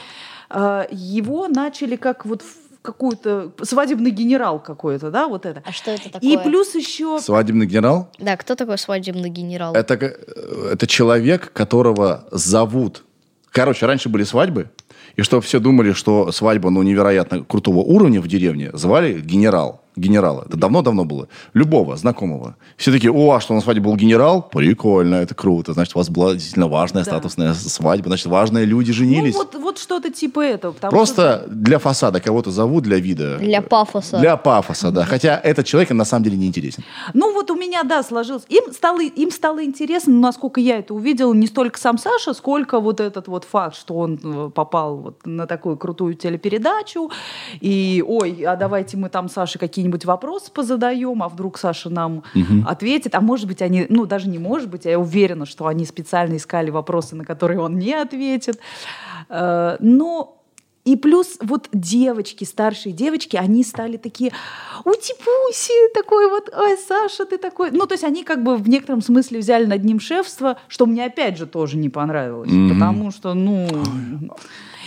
э, 0.50 0.86
его 0.90 1.48
начали 1.48 1.96
как 1.96 2.24
вот 2.24 2.42
какую-то 2.82 3.52
свадебный 3.62 4.10
генерал 4.10 4.60
какой-то, 4.60 5.10
да, 5.10 5.28
вот 5.28 5.44
это. 5.44 5.62
А 5.66 5.72
что 5.72 5.90
это 5.90 6.10
такое? 6.10 6.30
И 6.30 6.36
плюс 6.42 6.74
еще 6.74 7.18
Свадебный 7.20 7.66
генерал 7.66 8.08
Да, 8.18 8.36
кто 8.36 8.54
такой 8.54 8.78
свадебный 8.78 9.28
генерал? 9.28 9.74
это, 9.74 9.94
э, 9.94 10.70
это 10.72 10.86
человек, 10.86 11.52
которого 11.52 12.26
зовут. 12.30 13.04
Короче, 13.52 13.86
раньше 13.86 14.08
были 14.08 14.24
свадьбы, 14.24 14.70
и 15.16 15.22
чтобы 15.22 15.42
все 15.42 15.58
думали, 15.58 15.92
что 15.92 16.30
свадьба 16.32 16.70
ну, 16.70 16.82
невероятно 16.82 17.44
крутого 17.44 17.78
уровня 17.78 18.20
в 18.20 18.28
деревне, 18.28 18.70
звали 18.72 19.20
генерал. 19.20 19.82
Генерала. 19.98 20.44
Это 20.48 20.56
давно-давно 20.56 21.04
было. 21.04 21.28
Любого 21.54 21.96
знакомого. 21.96 22.56
Все 22.76 22.92
такие, 22.92 23.12
о, 23.12 23.32
а 23.32 23.40
что 23.40 23.54
на 23.54 23.60
свадьбе 23.60 23.82
был 23.84 23.96
генерал? 23.96 24.42
Прикольно, 24.42 25.16
это 25.16 25.34
круто. 25.34 25.72
Значит, 25.72 25.94
у 25.96 25.98
вас 25.98 26.08
была 26.10 26.34
действительно 26.34 26.68
важная 26.68 27.04
Да. 27.04 27.10
статусная 27.10 27.54
свадьба. 27.54 28.08
Значит, 28.08 28.26
важные 28.26 28.64
люди 28.64 28.92
женились. 28.92 29.34
Ну, 29.34 29.40
вот, 29.40 29.54
вот 29.54 29.78
что-то 29.78 30.10
типа 30.10 30.40
этого. 30.40 30.72
Просто 30.72 31.44
для 31.48 31.78
фасада 31.78 32.20
кого-то 32.20 32.50
зовут, 32.50 32.84
для 32.84 32.98
вида. 32.98 33.38
Для 33.38 33.62
пафоса. 33.62 34.18
Для 34.18 34.36
пафоса, 34.36 34.90
да. 34.90 35.04
Хотя 35.04 35.40
этот 35.42 35.66
человек 35.66 35.90
на 35.90 36.04
самом 36.04 36.24
деле 36.24 36.36
не 36.36 36.46
интересен. 36.46 36.84
Ну 37.14 37.32
вот 37.32 37.50
у 37.50 37.56
меня, 37.56 37.82
да, 37.84 38.02
сложилось. 38.02 38.44
Им 38.48 38.72
стало, 38.72 39.02
им 39.02 39.30
стало 39.30 39.64
интересно, 39.64 40.12
ну, 40.12 40.20
насколько 40.20 40.60
я 40.60 40.78
это 40.78 40.94
увидела, 40.94 41.32
не 41.34 41.46
столько 41.46 41.78
сам 41.78 41.98
Саша, 41.98 42.34
сколько 42.34 42.80
вот 42.80 43.00
этот 43.00 43.28
вот 43.28 43.44
факт, 43.44 43.76
что 43.76 43.94
он 43.94 44.20
э, 44.22 44.50
попал 44.54 44.96
вот 44.96 45.26
на 45.26 45.46
такую 45.46 45.76
крутую 45.76 46.14
телепередачу. 46.14 47.10
И, 47.60 48.04
ой, 48.06 48.42
а 48.46 48.56
давайте 48.56 48.96
мы 48.96 49.08
там 49.08 49.28
Саше 49.28 49.58
какие-нибудь 49.88 50.04
вопросы 50.04 50.52
позадаем, 50.52 51.22
а 51.22 51.28
вдруг 51.28 51.58
Саша 51.58 51.90
нам 51.90 52.22
ответит. 52.66 53.14
А 53.14 53.20
может 53.20 53.46
быть, 53.46 53.62
они, 53.62 53.86
ну 53.88 54.06
даже 54.06 54.28
не 54.28 54.38
может 54.38 54.68
быть, 54.68 54.86
а 54.86 54.90
я 54.90 54.98
уверена, 54.98 55.46
что 55.46 55.66
они 55.66 55.84
специально 55.84 56.36
искали 56.36 56.70
вопросы, 56.70 57.16
на 57.16 57.24
которые 57.24 57.60
он 57.60 57.78
не 57.78 57.94
ответит. 57.94 58.60
Э, 59.28 59.76
Но 59.80 60.34
и 60.84 60.96
плюс 60.96 61.38
вот 61.42 61.68
девочки, 61.72 62.44
старшие 62.44 62.92
девочки, 62.92 63.36
они 63.36 63.62
стали 63.62 63.98
такие, 63.98 64.32
ути-пуси, 64.84 65.92
такой 65.94 66.30
вот, 66.30 66.50
ой, 66.56 66.76
Саша, 66.88 67.26
ты 67.26 67.38
такой. 67.38 67.70
Ну, 67.72 67.86
то 67.86 67.94
есть 67.94 68.04
они 68.04 68.24
как 68.24 68.42
бы 68.42 68.56
в 68.56 68.68
некотором 68.68 69.02
смысле 69.02 69.40
взяли 69.40 69.66
над 69.66 69.84
ним 69.84 70.00
шефство, 70.00 70.56
что 70.68 70.86
мне 70.86 71.04
опять 71.04 71.36
же 71.36 71.46
тоже 71.46 71.76
не 71.76 71.90
понравилось. 71.90 72.50
Мгм. 72.50 72.74
Потому 72.74 73.10
что, 73.10 73.34
ну... 73.34 73.68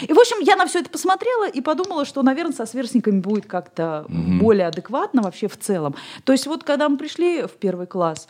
И, 0.02 0.14
в 0.14 0.20
общем, 0.20 0.38
я 0.41 0.56
на 0.56 0.66
все 0.66 0.80
это 0.80 0.89
посмотрела 0.89 1.47
и 1.47 1.62
подумала, 1.62 2.06
что, 2.06 2.24
наверное, 2.24 2.54
со 2.54 2.66
сверстниками 2.66 3.20
будет 3.20 3.45
как-то 3.45 4.06
более 4.08 4.68
адекватно 4.68 5.22
вообще 5.22 5.47
в 5.47 5.58
целом. 5.58 5.95
То 6.24 6.32
есть 6.32 6.47
вот 6.47 6.64
когда 6.64 6.89
мы 6.89 6.97
пришли 6.97 7.43
в 7.43 7.52
первый 7.52 7.88
класс, 7.88 8.28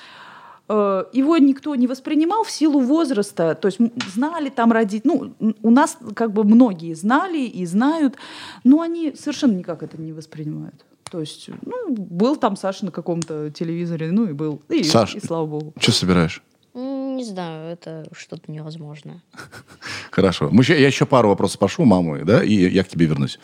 э, 0.70 1.04
его 1.14 1.38
никто 1.38 1.76
не 1.76 1.88
воспринимал 1.88 2.44
в 2.44 2.52
силу 2.52 2.80
возраста, 2.80 3.56
то 3.56 3.68
есть 3.68 3.80
знали 4.14 4.50
там 4.50 4.72
родить, 4.72 5.06
ну, 5.06 5.34
у 5.40 5.70
нас 5.70 5.98
как 6.16 6.34
бы 6.34 6.44
многие 6.44 6.94
знали 6.94 7.40
и 7.40 7.66
знают, 7.66 8.16
но 8.64 8.82
они 8.82 9.14
совершенно 9.16 9.54
никак 9.54 9.84
это 9.84 10.00
не 10.02 10.14
воспринимают. 10.14 10.86
То 11.10 11.20
есть, 11.20 11.50
ну, 11.66 11.94
был 11.94 12.38
там 12.38 12.56
Саша 12.56 12.86
на 12.86 12.92
каком-то 12.92 13.52
телевизоре, 13.52 14.12
ну 14.12 14.28
и 14.28 14.32
был, 14.32 14.62
и, 14.70 14.84
Саш, 14.84 15.16
и 15.16 15.20
слава 15.20 15.46
богу. 15.46 15.74
Что 15.78 15.92
собираешь? 15.92 16.42
Не 16.74 17.24
знаю, 17.26 17.72
это 17.72 18.06
что-то 18.18 18.52
невозможное. 18.52 19.22
Хорошо. 20.12 20.50
Мы 20.52 20.62
еще, 20.64 20.80
я 20.80 20.88
еще 20.88 21.06
пару 21.06 21.30
вопросов 21.30 21.56
спрошу 21.56 21.84
у 21.84 21.86
мамы, 21.86 22.24
да, 22.24 22.44
и 22.44 22.54
я 22.54 22.84
к 22.84 22.88
тебе 22.88 23.06
вернусь. 23.06 23.40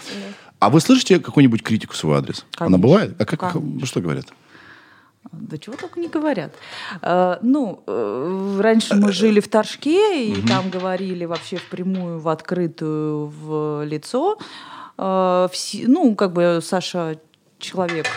А 0.59 0.69
вы 0.69 0.79
слышите 0.79 1.19
какую-нибудь 1.19 1.61
критику 1.61 1.93
в 1.93 1.97
свой 1.97 2.17
адрес? 2.17 2.45
Она 2.57 2.65
Конечно. 2.65 2.77
бывает? 2.77 3.15
А 3.21 3.25
как, 3.25 3.53
Конечно. 3.53 3.85
что 3.85 4.01
говорят? 4.01 4.25
Да 5.31 5.57
чего 5.57 5.75
только 5.75 5.99
не 5.99 6.07
говорят. 6.07 6.53
Э, 7.01 7.37
ну, 7.41 7.83
э, 7.85 8.57
раньше 8.61 8.95
мы 8.95 9.11
жили 9.11 9.41
в 9.41 9.49
Торжке, 9.49 10.25
и 10.31 10.41
там 10.47 10.69
говорили 10.69 11.25
вообще 11.25 11.57
впрямую, 11.57 12.19
в 12.19 12.29
открытую, 12.29 13.25
в 13.27 13.83
лицо. 13.85 14.37
Э, 14.97 15.47
все- 15.51 15.85
ну, 15.87 16.15
как 16.15 16.31
бы 16.31 16.59
Саша 16.63 17.19
человек 17.59 18.07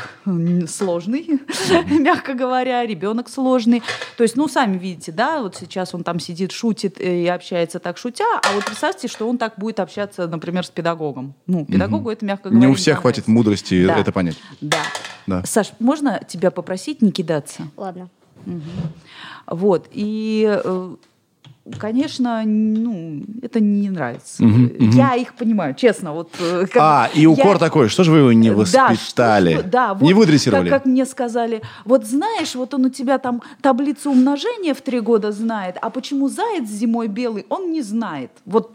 сложный, 0.68 1.41
мягко 1.91 2.34
говоря, 2.34 2.84
ребенок 2.84 3.28
сложный. 3.28 3.82
То 4.16 4.22
есть, 4.22 4.36
ну, 4.36 4.49
сами 4.49 4.78
видите, 4.78 5.12
да, 5.12 5.41
вот 5.43 5.57
сейчас 5.57 5.95
он 5.95 6.05
там 6.05 6.20
сидит, 6.20 6.53
шутит 6.53 7.01
и 7.01 7.26
общается 7.26 7.78
так 7.78 7.97
шутя, 7.99 8.24
а 8.43 8.53
вот 8.55 8.64
представьте, 8.64 9.09
что 9.09 9.28
он 9.28 9.38
так 9.38 9.55
будет 9.57 9.80
общаться, 9.80 10.26
например, 10.26 10.64
с 10.66 10.70
педагогом. 10.70 11.34
Ну, 11.47 11.64
педагогу 11.64 12.11
это, 12.11 12.24
мягко 12.24 12.51
говоря, 12.51 12.66
Не 12.66 12.72
у 12.72 12.74
всех 12.76 13.01
хватит 13.01 13.28
мудрости 13.28 13.86
Да. 13.86 13.97
это 13.97 14.12
понять. 14.12 14.36
Да. 14.61 14.82
Да. 15.26 15.45
Саш, 15.45 15.72
можно 15.78 16.20
тебя 16.26 16.51
попросить 16.51 17.03
не 17.03 17.12
кидаться? 17.12 17.68
Ладно. 17.76 18.09
Вот. 19.47 19.88
И, 19.93 20.47
э, 20.49 20.97
конечно, 21.79 22.43
ну, 22.45 23.23
это 23.43 23.61
не 23.61 23.91
нравится. 23.91 24.43
Мгм, 24.43 24.62
мгм. 24.79 24.91
Я 24.91 25.14
их 25.14 25.35
понимаю, 25.35 25.75
честно. 25.75 26.12
Вот, 26.12 26.31
э, 26.41 26.66
как- 26.66 26.83
А, 26.83 27.11
и 27.14 27.27
укор 27.27 27.53
я- 27.55 27.59
такой, 27.59 27.89
что 27.89 28.05
же 28.05 28.11
вы 28.12 28.18
его 28.18 28.33
не 28.33 28.51
Да, 28.51 28.57
воспитали? 28.57 29.55
что 29.55 29.62
вы- 29.62 29.71
да, 29.71 29.95
вот 29.95 30.03
не 30.03 30.14
выдрессировали? 30.14 30.68
Как, 30.71 30.83
как 30.83 30.87
мне 30.87 31.05
сказали, 31.07 31.62
вот 31.85 32.07
знаешь, 32.07 32.55
вот 32.55 32.75
он 32.75 32.87
у 32.87 32.91
тебя 32.91 33.18
там 33.18 33.43
таблицу 33.62 34.11
умножения 34.11 34.75
в 34.75 34.81
три 34.81 35.01
года 35.01 35.33
знает, 35.33 35.77
а 35.81 35.91
почему 35.91 36.29
заяц 36.29 36.68
зимой 36.68 37.09
белый, 37.09 37.47
он 37.49 37.71
не 37.73 37.83
знает. 37.83 38.31
Вот, 38.47 38.73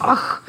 ах. 0.00 0.44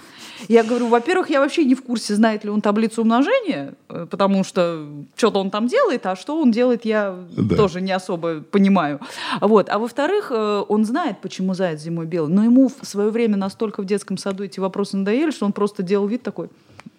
Я 0.53 0.63
говорю, 0.63 0.87
во-первых, 0.87 1.29
я 1.31 1.39
вообще 1.39 1.65
не 1.65 1.73
в 1.75 1.81
курсе, 1.83 2.15
знает 2.15 2.43
ли 2.43 2.49
он 2.51 2.61
таблицу 2.61 3.01
умножения, 3.01 3.73
э, 3.89 4.05
потому 4.09 4.43
что 4.43 4.85
что-то 5.15 5.39
он 5.39 5.49
там 5.49 5.67
делает, 5.67 6.05
а 6.05 6.15
что 6.15 6.39
он 6.41 6.51
делает, 6.51 6.85
я 6.85 7.15
Да. 7.35 7.55
тоже 7.55 7.81
не 7.81 7.91
особо 7.91 8.41
понимаю. 8.41 8.99
Вот. 9.41 9.69
А 9.69 9.77
во-вторых, 9.79 10.31
э, 10.31 10.63
он 10.69 10.85
знает, 10.85 11.17
почему 11.21 11.53
заяц 11.55 11.81
зимой 11.81 12.05
белый, 12.05 12.31
но 12.33 12.43
ему 12.43 12.67
в 12.69 12.85
свое 12.85 13.09
время 13.09 13.35
настолько 13.37 13.81
в 13.81 13.85
детском 13.85 14.17
саду 14.17 14.43
эти 14.43 14.59
вопросы 14.59 14.97
надоели, 14.97 15.31
что 15.31 15.45
он 15.45 15.51
просто 15.53 15.83
делал 15.83 16.07
вид 16.07 16.21
такой, 16.23 16.49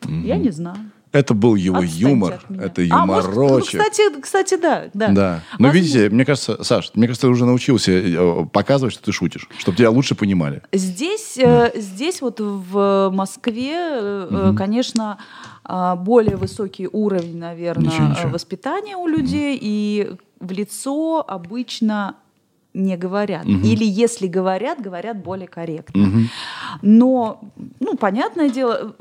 я 0.09 0.37
не 0.37 0.51
знаю. 0.51 0.79
Это 1.15 1.33
был 1.33 1.55
его 1.55 1.77
Отстаньте 1.79 2.01
юмор, 2.01 2.35
от 2.35 2.51
меня». 2.51 2.63
это 2.65 2.83
А, 2.91 3.07
может, 3.07 3.35
ну, 3.35 3.43
юморочек. 3.45 3.81
кстати, 3.81 4.21
кстати, 4.21 4.57
да. 4.61 4.85
Да. 4.93 5.09
Да. 5.09 5.43
Но 5.59 5.69
Возможно. 5.69 5.75
видите, 5.79 6.11
мне 6.11 6.25
кажется, 6.25 6.63
Саш, 6.65 6.91
мне 6.95 7.07
кажется, 7.07 7.27
ты 7.29 7.31
уже 7.31 7.47
научился 7.47 7.93
э, 7.93 8.47
показывать, 8.53 8.93
что 8.95 9.05
ты 9.05 9.13
шутишь, 9.13 9.49
чтобы 9.59 9.79
тебя 9.79 9.91
лучше 9.91 10.15
понимали. 10.15 10.63
Здесь, 10.73 11.39
э, 11.39 11.71
здесь 11.77 12.21
вот 12.21 12.41
в 12.41 13.11
Москве, 13.15 13.75
э, 13.77 14.29
э, 14.31 14.55
конечно, 14.57 15.19
а, 15.67 15.97
более 15.97 16.37
высокий 16.37 16.89
уровень, 16.93 17.39
наверное, 17.39 17.87
Ничего, 17.87 18.07
ничего. 18.09 18.29
воспитания 18.31 18.97
у 18.97 19.07
людей, 19.07 19.59
и 19.61 20.15
в 20.41 20.51
лицо 20.53 21.25
обычно 21.27 22.17
не 22.75 22.97
говорят. 22.97 23.47
Или 23.47 23.85
если 23.85 24.27
говорят, 24.27 24.81
говорят 24.81 25.23
более 25.23 25.47
корректно. 25.47 26.29
Но, 26.83 27.41
ну, 27.81 27.97
понятное 27.97 28.51
дело, 28.51 28.97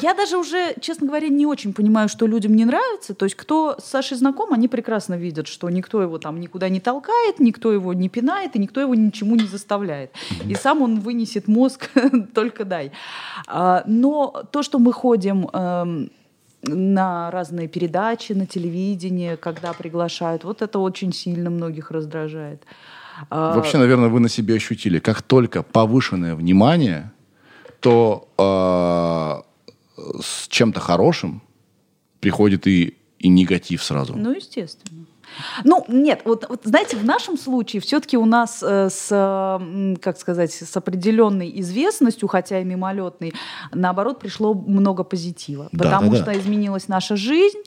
я 0.00 0.14
даже 0.14 0.38
уже, 0.38 0.74
честно 0.80 1.08
говоря, 1.08 1.28
не 1.28 1.44
очень 1.44 1.74
понимаю, 1.74 2.08
что 2.08 2.26
людям 2.26 2.54
не 2.54 2.64
нравится. 2.64 3.14
То 3.14 3.26
есть, 3.26 3.34
кто 3.34 3.76
с 3.78 3.84
Сашей 3.84 4.16
знаком, 4.16 4.52
они 4.52 4.68
прекрасно 4.68 5.14
видят, 5.14 5.48
что 5.48 5.68
никто 5.70 6.00
его 6.00 6.18
там 6.18 6.40
никуда 6.40 6.68
не 6.68 6.80
толкает, 6.80 7.40
никто 7.40 7.72
его 7.72 7.92
не 7.92 8.08
пинает, 8.08 8.54
и 8.54 8.58
никто 8.60 8.80
его 8.80 8.94
ничему 8.94 9.34
не 9.34 9.46
заставляет. 9.46 10.12
И 10.46 10.54
сам 10.54 10.82
он 10.82 11.00
вынесет 11.00 11.48
мозг, 11.48 11.90
только 12.34 12.64
дай. 12.64 12.92
А, 13.48 13.82
Но 13.86 14.44
то, 14.52 14.62
что 14.62 14.78
мы 14.78 14.92
ходим 14.92 15.48
эм, 15.52 16.10
на 16.62 17.30
разные 17.30 17.68
передачи, 17.68 18.32
на 18.32 18.46
телевидение, 18.46 19.36
когда 19.36 19.72
приглашают, 19.72 20.44
вот 20.44 20.62
это 20.62 20.78
очень 20.78 21.12
сильно 21.12 21.50
многих 21.50 21.90
раздражает. 21.90 22.62
А, 23.30 23.54
Вообще, 23.54 23.78
наверное, 23.78 24.08
вы 24.08 24.20
на 24.20 24.28
себе 24.28 24.54
ощутили, 24.54 24.98
как 24.98 25.22
только 25.22 25.62
повышенное 25.62 26.34
внимание, 26.34 27.12
то 27.80 28.28
э, 28.38 30.02
с 30.22 30.48
чем-то 30.48 30.80
хорошим 30.80 31.42
приходит 32.20 32.66
и, 32.66 32.96
и 33.18 33.28
негатив 33.28 33.82
сразу. 33.82 34.14
Ну, 34.16 34.32
естественно. 34.32 35.06
Ну, 35.64 35.84
нет, 35.88 36.22
вот, 36.24 36.46
вот 36.48 36.60
знаете, 36.64 36.96
в 36.96 37.04
нашем 37.04 37.36
случае 37.36 37.82
все-таки 37.82 38.16
у 38.16 38.24
нас 38.24 38.62
э, 38.62 38.88
с, 38.90 39.08
э, 39.10 39.96
как 40.00 40.18
сказать, 40.18 40.52
с 40.52 40.76
определенной 40.76 41.52
известностью, 41.60 42.28
хотя 42.28 42.60
и 42.60 42.64
мимолетной, 42.64 43.34
наоборот, 43.72 44.20
пришло 44.20 44.54
много 44.54 45.04
позитива. 45.04 45.68
Да, 45.72 45.84
потому 45.84 46.10
да, 46.10 46.18
да. 46.18 46.22
что 46.22 46.40
изменилась 46.40 46.88
наша 46.88 47.16
жизнь, 47.16 47.58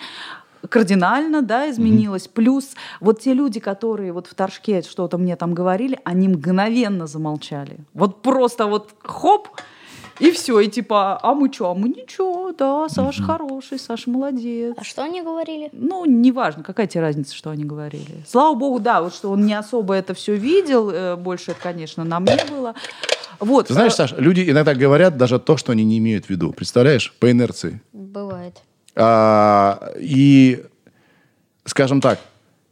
кардинально, 0.67 1.41
да, 1.41 1.69
изменилась. 1.69 2.27
Плюс 2.27 2.75
вот 2.99 3.21
те 3.21 3.33
люди, 3.33 3.59
которые 3.59 4.11
вот 4.11 4.27
в 4.27 4.33
Торжке 4.33 4.81
что-то 4.81 5.17
мне 5.17 5.35
там 5.35 5.53
говорили, 5.53 5.99
они 6.03 6.27
мгновенно 6.27 7.07
замолчали. 7.07 7.79
Вот 7.93 8.21
просто 8.21 8.65
вот 8.65 8.93
хоп, 9.03 9.49
и 10.19 10.31
все, 10.31 10.59
и 10.59 10.67
типа, 10.67 11.17
а 11.21 11.33
мы 11.33 11.51
что, 11.51 11.71
а 11.71 11.73
мы 11.73 11.89
ничего, 11.89 12.51
да, 12.51 12.89
Саша 12.89 13.23
хороший, 13.23 13.79
Саша 13.79 14.09
молодец. 14.09 14.75
А 14.77 14.83
что 14.83 15.03
они 15.03 15.21
говорили? 15.21 15.69
Ну, 15.71 16.03
неважно, 16.05 16.61
какая 16.61 16.87
тебе 16.87 17.01
разница, 17.01 17.33
что 17.33 17.49
они 17.51 17.63
говорили. 17.63 18.23
Слава 18.27 18.53
богу, 18.53 18.79
да, 18.79 19.01
вот 19.01 19.13
что 19.13 19.31
он 19.31 19.45
не 19.45 19.53
особо 19.53 19.93
это 19.93 20.13
все 20.13 20.35
видел, 20.35 20.89
э, 20.89 21.15
больше 21.15 21.51
это, 21.51 21.61
конечно, 21.61 22.03
на 22.03 22.19
мне 22.19 22.37
было. 22.49 22.75
Вот. 23.39 23.67
Ты 23.67 23.73
знаешь, 23.73 23.93
э, 23.93 23.95
Саш, 23.95 24.13
люди 24.17 24.49
иногда 24.49 24.75
говорят 24.75 25.15
даже 25.15 25.39
то, 25.39 25.55
что 25.55 25.71
они 25.71 25.85
не 25.85 25.97
имеют 25.99 26.25
в 26.25 26.29
виду. 26.29 26.51
Представляешь? 26.51 27.13
По 27.19 27.31
инерции. 27.31 27.81
Бывает. 27.93 28.61
А, 28.95 29.91
и, 29.99 30.63
скажем 31.65 32.01
так, 32.01 32.19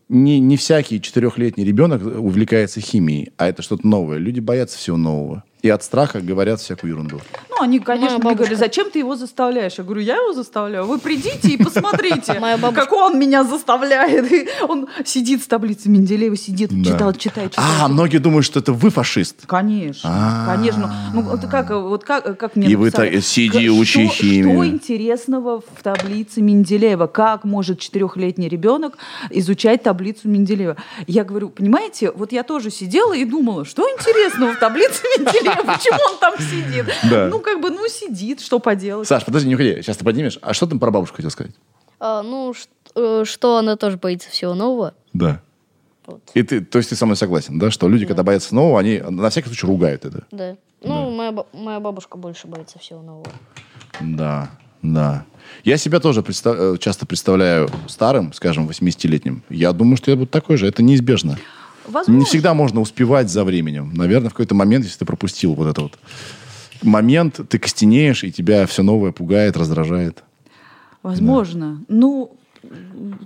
не, 0.10 0.40
не 0.40 0.58
всякий 0.58 1.02
четырехлетний 1.02 1.66
ребенок 1.66 2.02
увлекается 2.02 2.80
химией, 2.80 3.32
а 3.38 3.48
это 3.48 3.62
что-то 3.62 3.86
новое. 3.86 4.18
Люди 4.18 4.40
боятся 4.40 4.78
всего 4.78 4.98
нового. 4.98 5.44
И 5.62 5.70
от 5.70 5.84
страха 5.84 6.22
говорят 6.22 6.60
всякую 6.60 6.94
ерунду. 6.94 7.22
Ну, 7.58 7.64
они, 7.64 7.80
конечно, 7.80 8.16
мне 8.18 8.24
бабушка. 8.24 8.38
говорили, 8.38 8.56
зачем 8.56 8.90
ты 8.90 9.00
его 9.00 9.16
заставляешь? 9.16 9.74
Я 9.78 9.84
говорю, 9.84 10.02
я 10.02 10.16
его 10.16 10.34
заставляю. 10.34 10.86
Вы 10.86 11.00
придите 11.00 11.50
и 11.50 11.58
посмотрите, 11.64 12.34
как 12.76 12.92
он 12.94 13.20
меня 13.20 13.44
заставляет. 13.44 14.32
И 14.32 14.48
он 14.68 14.88
сидит 15.06 15.44
с 15.44 15.48
таблицей 15.48 15.92
Менделеева, 15.92 16.36
сидит, 16.38 16.70
Да. 16.72 16.92
читал, 16.92 17.14
читает, 17.14 17.52
читает. 17.52 17.54
А, 17.82 17.88
многие 17.88 18.18
думают, 18.20 18.46
что 18.46 18.60
это 18.60 18.74
вы 18.74 18.90
фашист. 18.90 19.46
Конечно, 19.46 20.10
А. 20.12 20.56
конечно. 20.56 20.94
Ну, 21.14 21.34
это 21.34 21.48
как, 21.48 21.70
вот 21.72 22.04
как, 22.04 22.38
как 22.38 22.56
мне 22.56 22.68
И 22.68 22.76
вы 22.76 22.92
так, 22.92 23.10
сиди, 23.24 23.68
Что- 23.68 23.78
учи 23.80 24.08
химию. 24.08 24.54
Что 24.54 24.68
интересного 24.68 25.62
в 25.62 25.84
таблице 25.84 26.42
Менделеева? 26.42 27.08
Как 27.08 27.44
может 27.44 27.80
четырехлетний 27.80 28.48
ребенок 28.48 28.98
изучать 29.30 29.84
таблицу 29.84 30.28
Менделеева? 30.30 30.78
Я 31.08 31.24
говорю, 31.24 31.50
понимаете, 31.50 32.12
вот 32.12 32.32
я 32.32 32.44
тоже 32.44 32.70
сидела 32.72 33.14
и 33.14 33.26
думала, 33.26 33.66
что 33.66 33.84
интересного 33.84 34.54
в 34.54 34.60
таблице 34.60 35.02
Менделеева? 35.18 35.64
Почему 35.74 36.00
он 36.12 36.18
там 36.20 36.34
сидит? 36.40 36.86
Да. 37.10 37.28
Ну, 37.28 37.40
как 37.48 37.62
бы, 37.62 37.70
ну, 37.72 37.88
сидит, 37.88 38.42
что 38.42 38.60
поделать. 38.60 39.08
Саш, 39.08 39.26
подожди, 39.26 39.48
не 39.48 39.56
уходи. 39.56 39.82
Сейчас 39.82 39.98
ты 39.98 40.06
поднимешь. 40.06 40.38
А 40.42 40.54
что 40.54 40.66
ты 40.68 40.78
про 40.78 40.92
бабушку 40.92 41.16
хотел 41.18 41.32
сказать? 41.32 41.54
А, 42.00 42.22
ну, 42.22 42.54
ш- 42.54 42.68
э, 42.96 43.24
что 43.26 43.58
она 43.58 43.76
тоже 43.76 43.98
боится 43.98 44.30
всего 44.30 44.54
нового. 44.54 44.94
Да. 45.14 45.42
Вот. 46.06 46.22
И 46.36 46.44
ты, 46.44 46.62
то 46.62 46.78
есть 46.78 46.90
ты 46.90 46.96
со 46.96 47.06
мной 47.06 47.18
согласен, 47.18 47.60
да, 47.60 47.70
что 47.72 47.90
люди, 47.90 48.06
когда 48.06 48.24
боятся 48.24 48.54
нового, 48.56 48.80
они 48.80 49.00
на 49.00 49.30
всякий 49.30 49.48
случай 49.48 49.66
ругают 49.68 50.06
это. 50.06 50.26
Да. 50.32 50.56
Ну, 50.84 51.10
Моя, 51.10 51.32
ба- 51.32 51.48
моя 51.54 51.80
бабушка 51.80 52.18
больше 52.18 52.48
боится 52.48 52.78
всего 52.80 53.02
нового. 53.02 53.28
Да, 54.00 54.50
да. 54.82 55.26
Я 55.64 55.78
себя 55.78 56.00
тоже 56.00 56.22
представ- 56.22 56.56
э, 56.76 56.78
часто 56.78 57.06
представляю 57.06 57.70
старым, 57.88 58.32
скажем, 58.34 58.68
80-летним. 58.68 59.44
Я 59.50 59.74
думаю, 59.74 59.98
что 59.98 60.12
я 60.12 60.18
буду 60.18 60.28
такой 60.28 60.58
же. 60.58 60.68
Это 60.68 60.84
неизбежно. 60.84 61.38
Возможно. 61.86 62.20
Не 62.20 62.26
всегда 62.26 62.54
можно 62.54 62.82
успевать 62.82 63.30
за 63.30 63.44
временем. 63.44 63.92
Наверное, 63.94 64.30
в 64.30 64.34
какой-то 64.34 64.56
момент, 64.56 64.84
если 64.86 65.00
ты 65.00 65.06
пропустил 65.06 65.54
вот 65.56 65.68
этот 65.68 65.80
вот 65.80 66.00
момент, 66.84 67.40
ты 67.50 67.60
костенеешь, 67.60 68.24
и 68.24 68.32
тебя 68.32 68.66
все 68.66 68.84
новое 68.84 69.12
пугает, 69.12 69.58
раздражает. 69.58 70.24
Возможно. 71.04 71.84
Ну, 71.88 72.38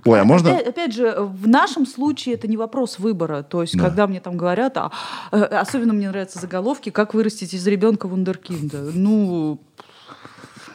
Ой, 0.04 0.20
а 0.20 0.24
можно... 0.24 0.50
Опять, 0.54 0.68
опять 0.68 0.94
же, 0.94 1.14
в 1.18 1.48
нашем 1.48 1.86
случае 1.86 2.34
это 2.36 2.46
не 2.46 2.56
вопрос 2.56 2.98
выбора. 2.98 3.42
То 3.42 3.62
есть, 3.62 3.76
Да. 3.76 3.84
когда 3.84 4.06
мне 4.06 4.20
там 4.20 4.36
говорят, 4.36 4.76
а, 4.76 4.92
э, 5.32 5.42
особенно 5.42 5.92
мне 5.92 6.08
нравятся 6.08 6.38
заголовки, 6.38 6.90
как 6.90 7.14
вырастить 7.14 7.54
из 7.54 7.66
ребенка 7.66 8.06
вундеркинда. 8.06 8.90
Ну, 8.94 9.58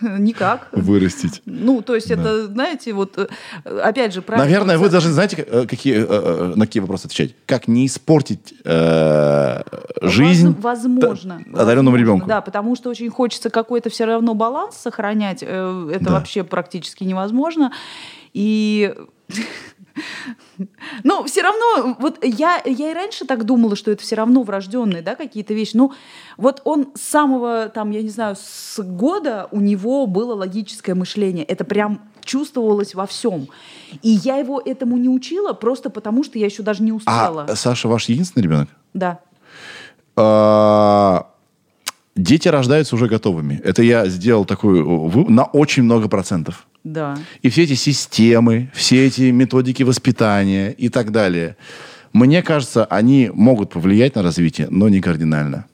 никак. 0.20 0.68
Вырастить. 0.72 1.42
Ну, 1.46 1.82
то 1.82 1.96
есть, 1.96 2.12
это, 2.12 2.48
знаете, 2.48 2.94
вот, 2.94 3.18
э, 3.18 3.28
опять 3.84 4.14
же, 4.14 4.22
правильно. 4.22 4.46
Наверное, 4.50 4.78
вы 4.78 4.90
должны, 4.90 5.12
знаете, 5.12 5.38
э, 5.48 5.66
какие, 5.68 5.96
э, 6.08 6.54
на 6.56 6.66
какие 6.66 6.82
вопросы 6.82 7.06
отвечать? 7.06 7.36
Как 7.46 7.68
не 7.68 7.86
испортить 7.86 8.54
э, 8.64 9.62
жизнь 10.02 10.48
Воз- 10.54 10.64
возможно. 10.64 11.36
одаренному 11.54 11.92
Возможно, 11.92 11.98
ребенку? 11.98 12.28
Да, 12.28 12.42
потому 12.42 12.76
что 12.76 12.90
очень 12.90 13.10
хочется 13.10 13.50
какой-то 13.50 13.90
все 13.90 14.06
равно 14.06 14.34
баланс 14.34 14.76
сохранять. 14.78 15.44
Это 15.44 15.98
Да. 16.02 16.12
вообще 16.12 16.44
практически 16.44 17.04
невозможно. 17.04 17.72
И 18.34 18.94
ну, 21.04 21.24
все 21.26 21.42
равно, 21.42 21.96
вот 22.00 22.24
я, 22.24 22.62
я 22.66 22.92
и 22.92 22.94
раньше 22.94 23.26
так 23.26 23.44
думала, 23.46 23.76
что 23.76 23.92
это 23.92 24.02
все 24.04 24.16
равно 24.16 24.44
врожденные, 24.44 25.02
да, 25.02 25.16
какие-то 25.16 25.54
вещи. 25.54 25.76
Ну, 25.76 25.94
вот 26.38 26.62
он 26.64 26.90
с 26.96 27.02
самого, 27.02 27.70
там, 27.70 27.92
я 27.92 28.02
не 28.02 28.10
знаю, 28.10 28.36
с 28.40 28.82
года 28.82 29.48
у 29.52 29.60
него 29.60 30.08
было 30.08 30.34
логическое 30.36 30.96
мышление. 30.96 31.46
Это 31.46 31.64
прям 31.64 32.02
чувствовалось 32.24 32.96
во 32.96 33.06
всем. 33.08 33.48
И 34.02 34.10
я 34.10 34.38
его 34.38 34.62
этому 34.64 34.98
не 34.98 35.10
учила, 35.10 35.54
просто 35.54 35.90
потому 35.90 36.24
что 36.24 36.38
я 36.38 36.46
еще 36.46 36.64
даже 36.64 36.84
не 36.84 36.92
успела. 36.92 37.46
А 37.48 37.56
Саша 37.56 37.88
ваш 37.88 38.10
единственный 38.10 38.44
ребенок? 38.44 38.70
Да. 38.94 39.20
А, 40.16 41.28
Дети 42.18 42.48
рождаются 42.48 42.96
уже 42.96 43.08
готовыми. 43.08 43.62
Это 43.64 43.84
я 43.84 44.08
сделал 44.08 44.44
такую 44.44 45.30
на 45.30 45.44
очень 45.44 45.84
много 45.84 46.10
процентов. 46.10 46.67
Да. 46.88 47.18
И 47.42 47.50
все 47.50 47.64
эти 47.64 47.74
системы, 47.74 48.70
все 48.74 49.06
эти 49.08 49.30
методики 49.32 49.84
воспитания 49.84 50.72
и 50.72 50.88
так 50.88 51.12
далее, 51.12 51.58
мне 52.14 52.42
кажется, 52.42 52.86
они 52.86 53.30
могут 53.34 53.72
повлиять 53.72 54.16
на 54.16 54.24
развитие, 54.24 54.68
но 54.70 54.88
не 54.88 55.02
кардинально. 55.02 55.66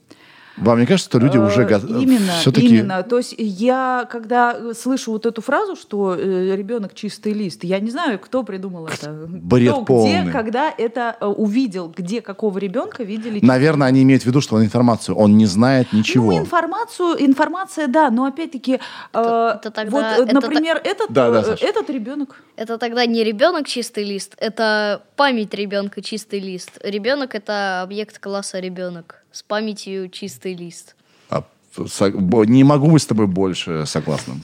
Вам 0.57 0.79
не 0.79 0.85
кажется, 0.85 1.09
что 1.09 1.19
люди 1.19 1.37
уже 1.37 1.63
Э, 1.63 1.79
Именно, 1.87 2.33
все-таки... 2.39 2.67
именно. 2.67 3.03
То 3.03 3.17
есть 3.17 3.35
я, 3.37 4.07
когда 4.11 4.73
слышу 4.73 5.11
вот 5.11 5.25
эту 5.25 5.41
фразу, 5.41 5.75
что 5.75 6.15
э, 6.15 6.55
ребенок 6.55 6.93
чистый 6.93 7.33
лист, 7.33 7.63
я 7.63 7.79
не 7.79 7.89
знаю, 7.89 8.19
кто 8.19 8.43
придумал 8.43 8.87
это. 8.87 9.11
Бред 9.27 9.71
Кто, 9.73 9.85
полный. 9.85 10.21
Где, 10.23 10.31
когда 10.31 10.73
это 10.77 11.15
э, 11.19 11.25
увидел, 11.25 11.91
где 11.95 12.21
какого 12.21 12.57
ребенка 12.59 13.03
видели. 13.03 13.39
Наверное, 13.43 13.87
они 13.87 14.03
имеют 14.03 14.23
в 14.23 14.25
виду, 14.25 14.41
что 14.41 14.55
он 14.55 14.63
информацию, 14.63 15.15
он 15.15 15.37
не 15.37 15.45
знает 15.45 15.93
ничего. 15.93 16.31
Ну, 16.31 16.39
информацию, 16.39 17.15
информация, 17.19 17.87
да, 17.87 18.09
но 18.11 18.25
опять-таки, 18.25 18.73
э, 18.73 18.77
Это- 19.13 19.59
это 19.61 19.71
тогда- 19.71 20.17
вот, 20.17 20.25
это 20.29 20.35
например, 20.35 20.81
этот, 20.83 21.11
Да, 21.11 21.31
да, 21.31 21.55
этот 21.59 21.89
ребенок. 21.89 22.41
Это 22.55 22.77
тогда 22.77 23.05
не 23.05 23.23
ребенок 23.23 23.67
чистый 23.67 24.03
лист, 24.03 24.35
это 24.37 25.01
память 25.15 25.53
ребенка 25.53 26.01
чистый 26.01 26.39
лист. 26.39 26.77
Ребенок 26.83 27.33
это 27.35 27.81
объект 27.81 28.19
класса 28.19 28.59
ребенок 28.59 29.22
с 29.33 29.43
памятью 29.43 30.07
чистый 30.09 30.53
лист. 30.55 30.95
А 31.29 31.43
со- 31.87 32.11
не 32.45 32.63
могу 32.63 32.89
быть 32.91 33.01
с 33.01 33.05
тобой 33.05 33.27
больше 33.27 33.85
согласным. 33.85 34.41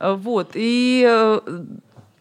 Э, 0.00 0.14
Вот, 0.14 0.50
и... 0.54 1.04
э, 1.08 1.40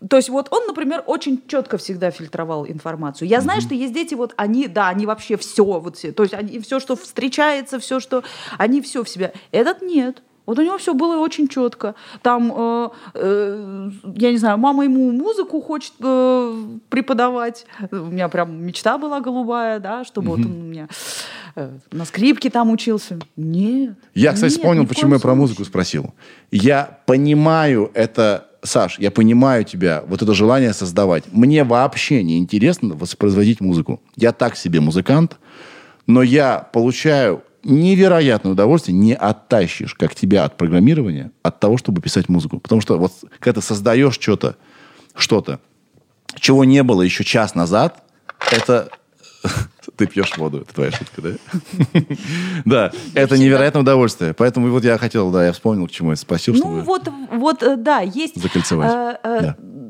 То 0.07 0.17
есть 0.17 0.29
вот 0.29 0.47
он, 0.51 0.67
например, 0.67 1.03
очень 1.07 1.41
четко 1.47 1.77
всегда 1.77 2.11
фильтровал 2.11 2.67
информацию. 2.67 3.27
Я 3.27 3.41
знаю, 3.41 3.61
что 3.61 3.73
есть 3.73 3.93
дети, 3.93 4.13
вот 4.13 4.33
они, 4.37 4.67
да, 4.67 4.89
они 4.89 5.05
вообще 5.07 5.35
все, 5.37 5.63
вот 5.63 5.95
все, 5.97 6.11
то 6.11 6.23
есть 6.23 6.35
они 6.35 6.59
все, 6.59 6.79
что 6.79 6.95
встречается, 6.95 7.79
все, 7.79 7.99
что, 7.99 8.23
они 8.59 8.81
все 8.81 9.03
в 9.03 9.09
себя. 9.09 9.31
Этот 9.51 9.81
нет. 9.81 10.21
Вот 10.45 10.59
у 10.59 10.61
него 10.61 10.77
все 10.77 10.93
было 10.93 11.17
очень 11.17 11.47
четко. 11.47 11.95
Там, 12.21 12.53
э, 12.55 12.89
э, 13.15 13.89
я 14.15 14.31
не 14.31 14.37
знаю, 14.37 14.57
мама 14.57 14.83
ему 14.83 15.11
музыку 15.11 15.61
хочет 15.61 15.93
э, 15.99 16.63
преподавать. 16.89 17.65
У 17.91 17.95
меня 17.95 18.29
прям 18.29 18.63
мечта 18.63 18.97
была 18.97 19.21
голубая, 19.21 19.79
да, 19.79 20.03
чтобы 20.03 20.29
вот 20.29 20.39
он 20.39 20.51
у 20.51 20.65
меня 20.65 20.87
э, 21.55 21.71
на 21.91 22.05
скрипке 22.05 22.49
там 22.49 22.71
учился. 22.71 23.19
Нет. 23.35 23.95
Я, 24.13 24.33
кстати, 24.33 24.51
нет, 24.51 24.59
вспомнил, 24.59 24.87
почему 24.87 25.15
я 25.15 25.19
про 25.19 25.35
музыку 25.35 25.65
спросил. 25.65 26.13
Я 26.51 26.99
понимаю 27.05 27.89
это, 27.93 28.47
Саш, 28.61 28.99
я 28.99 29.11
понимаю 29.11 29.63
тебя, 29.63 30.03
вот 30.07 30.21
это 30.21 30.33
желание 30.33 30.73
создавать. 30.73 31.23
Мне 31.31 31.63
вообще 31.63 32.23
не 32.23 32.37
интересно 32.37 32.95
воспроизводить 32.95 33.61
музыку. 33.61 34.01
Я 34.15 34.31
так 34.31 34.57
себе 34.57 34.79
музыкант, 34.79 35.37
но 36.07 36.21
я 36.21 36.59
получаю 36.71 37.43
невероятное 37.65 38.53
удовольствие, 38.53 38.95
не 38.95 39.13
оттащишь, 39.13 39.95
как 39.95 40.15
тебя 40.15 40.45
от 40.45 40.55
программирования, 40.55 41.31
от 41.41 41.59
того, 41.59 41.77
чтобы 41.77 42.01
писать 42.01 42.29
музыку. 42.29 42.59
Потому 42.59 42.79
что 42.79 42.97
вот 42.97 43.11
когда 43.39 43.59
ты 43.59 43.65
создаешь 43.65 44.13
что-то, 44.13 44.55
что-то, 45.15 45.59
чего 46.39 46.63
не 46.63 46.83
было 46.83 47.01
еще 47.01 47.23
час 47.23 47.55
назад, 47.55 48.03
это... 48.51 48.89
Ты 49.95 50.07
пьешь 50.07 50.35
воду, 50.37 50.61
это 50.61 50.73
твоя 50.73 50.91
шутка, 50.91 51.21
да? 51.21 51.29
Да, 52.65 52.91
это 53.13 53.37
невероятное 53.37 53.83
удовольствие. 53.83 54.33
Поэтому 54.33 54.69
вот 54.69 54.83
я 54.83 54.97
хотел, 54.97 55.31
да, 55.31 55.45
я 55.45 55.53
вспомнил, 55.53 55.87
к 55.87 55.91
чему 55.91 56.09
я 56.09 56.15
спросил, 56.17 56.55
Ну 56.55 56.59
чтобы... 56.59 56.81
вот, 56.81 57.09
вот, 57.31 57.63
э, 57.63 57.77
да, 57.77 58.01
есть 58.01 58.41
Закольцевать. 58.41 59.19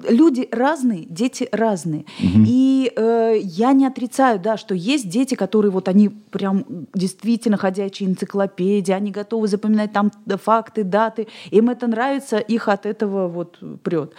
Люди 0.09 0.47
разные, 0.51 1.05
дети 1.05 1.47
разные, 1.51 2.05
и 2.19 2.91
э, 2.95 3.35
я 3.41 3.73
не 3.73 3.85
отрицаю, 3.85 4.39
да, 4.39 4.57
что 4.57 4.75
есть 4.75 5.09
дети, 5.09 5.35
которые 5.35 5.71
вот 5.71 5.87
они 5.87 6.09
прям 6.09 6.65
действительно 6.93 7.57
ходячие 7.57 8.09
энциклопедии, 8.09 8.91
они 8.91 9.11
готовы 9.11 9.47
запоминать 9.47 9.93
там 9.93 10.11
факты, 10.43 10.83
даты, 10.83 11.27
им 11.51 11.69
это 11.69 11.87
нравится, 11.87 12.37
их 12.37 12.67
от 12.67 12.85
этого 12.85 13.27
вот 13.27 13.59
прет. 13.83 14.13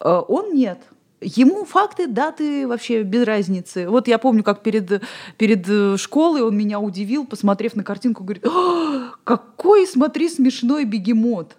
Э, 0.00 0.22
Он 0.28 0.54
нет. 0.54 0.78
Ему 1.22 1.64
факты, 1.64 2.06
даты 2.06 2.68
вообще 2.68 3.02
без 3.02 3.24
разницы. 3.24 3.88
Вот 3.88 4.06
я 4.06 4.18
помню, 4.18 4.44
как 4.44 4.62
перед, 4.62 5.02
перед 5.38 5.66
э, 5.66 5.96
школой 5.96 6.42
он 6.42 6.56
меня 6.56 6.78
удивил, 6.78 7.26
посмотрев 7.26 7.74
на 7.74 7.82
картинку, 7.82 8.22
говорит, 8.22 8.44
«А, 8.46 9.12
какой, 9.24 9.86
смотри, 9.86 10.28
смешной 10.28 10.84
бегемот. 10.84 11.56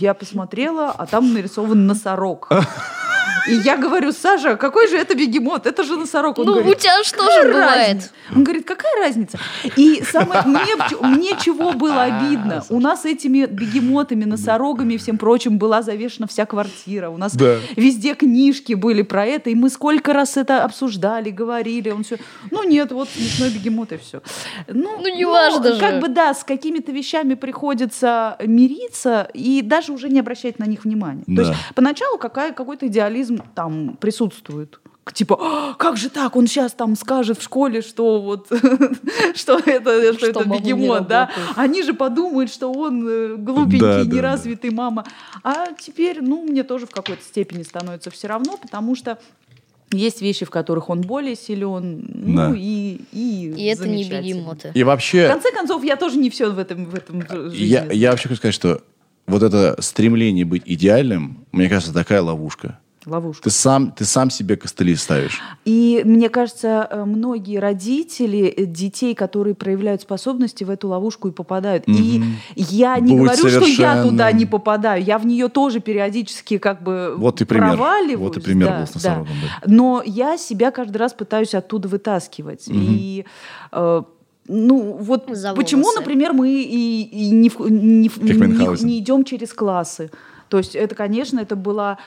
Я 0.00 0.14
посмотрела, 0.14 0.92
а 0.92 1.06
там 1.06 1.32
нарисован 1.32 1.86
носорог. 1.86 2.48
И 3.48 3.54
я 3.54 3.76
говорю, 3.76 4.12
Саша, 4.12 4.56
какой 4.56 4.88
же 4.88 4.96
это 4.96 5.14
бегемот? 5.14 5.66
Это 5.66 5.82
же 5.84 5.96
носорог. 5.96 6.38
Он 6.38 6.46
Ну, 6.46 6.52
говорит, 6.54 6.76
у 6.76 6.78
тебя 6.80 7.02
же 7.02 7.10
«Какая 7.12 7.26
тоже 7.42 7.48
бывает. 7.52 7.86
разница?» 7.88 8.10
Он 8.36 8.44
говорит, 8.44 8.66
какая 8.66 8.94
разница? 9.00 9.38
И 9.76 10.02
самое, 10.02 10.42
мне, 10.44 10.76
мне 11.00 11.30
чего 11.40 11.72
было 11.72 12.02
обидно? 12.02 12.62
У 12.68 12.78
нас 12.78 13.06
этими 13.06 13.46
бегемотами, 13.46 14.24
носорогами 14.24 14.94
и 14.94 14.98
всем 14.98 15.16
прочим 15.16 15.56
была 15.58 15.80
завешена 15.80 16.26
вся 16.26 16.44
квартира. 16.44 17.08
У 17.08 17.16
нас 17.16 17.34
Да. 17.34 17.56
везде 17.76 18.14
книжки 18.14 18.74
были 18.74 19.00
про 19.00 19.24
это, 19.24 19.48
и 19.48 19.54
мы 19.54 19.70
сколько 19.70 20.12
раз 20.12 20.36
это 20.36 20.62
обсуждали, 20.64 21.30
говорили. 21.30 21.88
Он 21.90 22.04
все, 22.04 22.18
ну 22.50 22.64
нет, 22.64 22.92
вот 22.92 23.08
смешной 23.08 23.48
бегемот 23.50 23.92
и 23.92 23.96
все. 23.96 24.20
Ну, 24.68 24.98
Ну, 25.00 25.08
неважно 25.16 25.72
же. 25.72 25.80
Как 25.80 26.00
бы 26.00 26.08
да, 26.08 26.34
с 26.34 26.44
какими-то 26.44 26.92
вещами 26.92 27.32
приходится 27.34 28.36
мириться 28.44 29.28
и 29.32 29.62
даже 29.62 29.92
уже 29.92 30.08
не 30.10 30.20
обращать 30.20 30.58
на 30.58 30.64
них 30.64 30.84
внимания. 30.84 31.24
Да. 31.26 31.42
То 31.44 31.48
есть 31.48 31.60
поначалу 31.74 32.18
какая, 32.18 32.52
какой-то 32.52 32.86
идеализм 32.88 33.17
там 33.54 33.96
присутствует. 34.00 34.80
Типа, 35.12 35.38
«А, 35.40 35.74
как 35.74 35.96
же 35.96 36.10
так, 36.10 36.36
он 36.36 36.46
сейчас 36.46 36.72
там 36.72 36.94
скажет 36.94 37.38
в 37.38 37.42
школе, 37.42 37.80
что 37.80 38.20
вот, 38.20 38.48
что 39.34 39.58
это, 39.58 40.12
что 40.12 40.30
Что 40.30 40.40
это 40.40 40.44
бегемот, 40.48 41.06
да? 41.06 41.30
Они 41.56 41.82
же 41.82 41.94
подумают, 41.94 42.52
что 42.52 42.70
он 42.70 43.08
э, 43.08 43.36
глупенький, 43.36 43.78
Да, 43.80 44.04
да, 44.04 44.16
неразвитый 44.16 44.70
мама. 44.70 45.04
А 45.42 45.68
теперь, 45.78 46.20
ну, 46.20 46.42
мне 46.44 46.62
тоже 46.62 46.86
в 46.86 46.90
какой-то 46.90 47.22
степени 47.22 47.62
становится 47.62 48.10
все 48.10 48.28
равно, 48.28 48.58
потому 48.60 48.94
что 48.94 49.18
есть 49.90 50.20
вещи, 50.20 50.44
в 50.44 50.50
которых 50.50 50.90
он 50.90 51.00
более 51.00 51.34
силен, 51.34 52.04
ну 52.12 52.36
Да. 52.36 52.54
и, 52.54 53.00
и 53.12 53.54
И 53.56 53.64
это 53.64 53.88
не 53.88 54.04
бегемоты. 54.04 54.72
И 54.74 54.82
В 54.82 54.86
вообще, 54.86 55.28
конце 55.28 55.50
концов, 55.52 55.82
я 55.84 55.96
тоже 55.96 56.18
не 56.18 56.28
все 56.28 56.50
в 56.50 56.58
этом, 56.58 56.84
в 56.84 56.94
этом 56.94 57.22
жизни 57.22 57.64
я, 57.64 57.86
я 57.90 58.10
вообще 58.10 58.28
хочу 58.28 58.36
сказать, 58.38 58.54
что 58.54 58.82
вот 59.26 59.42
это 59.42 59.76
стремление 59.80 60.44
быть 60.44 60.62
идеальным, 60.66 61.46
мне 61.52 61.68
кажется, 61.68 61.94
такая 61.94 62.20
ловушка. 62.20 62.78
Ловушка. 63.08 63.42
Ты 63.44 63.50
сам, 63.50 63.90
ты 63.92 64.04
сам 64.04 64.30
себе 64.30 64.56
костыли 64.56 64.94
ставишь. 64.96 65.40
И 65.64 66.02
мне 66.04 66.28
кажется, 66.28 66.86
э, 66.90 67.04
многие 67.04 67.58
родители 67.58 68.44
э, 68.46 68.64
детей, 68.66 69.14
которые 69.14 69.54
проявляют 69.54 70.02
способности, 70.02 70.64
в 70.64 70.70
эту 70.70 70.88
ловушку 70.88 71.28
и 71.28 71.30
попадают. 71.32 71.84
И 71.86 72.22
я 72.56 72.98
не 72.98 73.16
Будь 73.16 73.26
говорю, 73.26 73.48
что 73.48 73.64
я 73.64 74.02
туда 74.02 74.30
не 74.32 74.46
попадаю. 74.46 75.02
Я 75.02 75.18
в 75.18 75.26
нее 75.26 75.48
тоже 75.48 75.80
периодически 75.80 76.58
как 76.58 76.82
бы 76.82 77.14
Вот 77.16 77.40
и 77.40 77.44
пример. 77.44 77.68
проваливаюсь. 77.76 78.18
Вот 78.18 78.36
и 78.36 78.40
пример 78.40 78.68
да, 78.68 78.78
был 78.80 78.86
с 78.86 78.90
да. 78.90 78.94
носорогом, 78.94 79.32
да. 79.42 79.48
Но 79.66 80.02
я 80.04 80.36
себя 80.36 80.70
каждый 80.70 80.96
раз 80.98 81.12
пытаюсь 81.14 81.54
оттуда 81.54 81.88
вытаскивать. 81.88 82.64
И 82.68 83.24
э, 83.72 84.02
ну 84.48 84.92
вот 85.00 85.26
За 85.30 85.52
почему, 85.54 85.82
волосы. 85.82 86.00
например, 86.00 86.32
мы 86.32 86.50
и, 86.50 87.02
и 87.02 87.30
не, 87.30 87.48
в- 87.50 87.60
не, 87.70 88.08
в- 88.08 88.22
не- 88.22 88.84
не 88.84 88.98
идем 88.98 89.24
через 89.24 89.52
классы. 89.52 90.10
То 90.48 90.56
есть 90.56 90.74
это, 90.74 90.94
конечно, 90.94 91.38
это 91.40 91.56
было 91.56 91.98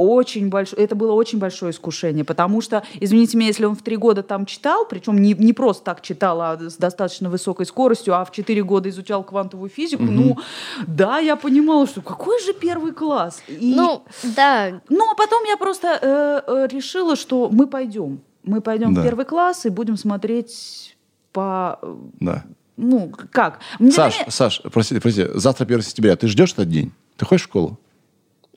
очень 0.00 0.48
большое, 0.48 0.82
это 0.82 0.94
было 0.94 1.12
очень 1.12 1.38
большое 1.38 1.72
искушение, 1.72 2.24
потому 2.24 2.60
что, 2.62 2.82
извините 3.00 3.36
меня, 3.36 3.48
если 3.48 3.64
он 3.66 3.76
в 3.76 3.82
три 3.82 3.96
года 3.96 4.22
там 4.22 4.46
читал, 4.46 4.86
причем 4.88 5.20
не, 5.20 5.34
не 5.34 5.52
просто 5.52 5.84
так 5.84 6.00
читал, 6.00 6.40
а 6.40 6.58
с 6.58 6.76
достаточно 6.76 7.28
высокой 7.28 7.66
скоростью, 7.66 8.14
а 8.14 8.24
в 8.24 8.32
четыре 8.32 8.62
года 8.64 8.88
изучал 8.88 9.22
квантовую 9.24 9.68
физику, 9.68 10.04
ну, 10.04 10.38
да, 10.86 11.18
я 11.18 11.36
понимала, 11.36 11.86
что 11.86 12.00
какой 12.00 12.40
же 12.42 12.54
первый 12.54 12.92
класс? 12.92 13.42
И- 13.48 13.74
Ну, 13.76 14.02
да, 14.36 14.80
ну, 14.88 15.10
а 15.10 15.14
потом 15.14 15.44
я 15.44 15.56
просто 15.56 15.98
э, 16.00 16.40
э, 16.46 16.68
решила, 16.72 17.14
что 17.16 17.48
мы 17.52 17.66
пойдем. 17.66 18.20
Мы 18.42 18.60
пойдем 18.62 18.94
Да. 18.94 19.02
в 19.02 19.04
первый 19.04 19.26
класс 19.26 19.66
и 19.66 19.68
будем 19.68 19.96
смотреть 19.98 20.96
по... 21.32 21.78
Да. 22.20 22.44
Ну, 22.76 23.12
как? 23.30 23.58
Для 23.78 23.92
Саш, 23.92 24.14
Саш, 24.28 24.62
прости, 24.72 24.98
прости, 24.98 25.26
завтра 25.34 25.64
1 25.66 25.82
сентября. 25.82 26.16
Ты 26.16 26.26
ждешь 26.28 26.52
этот 26.52 26.70
день? 26.70 26.92
Ты 27.18 27.26
ходишь 27.26 27.42
в 27.42 27.44
школу? 27.44 27.78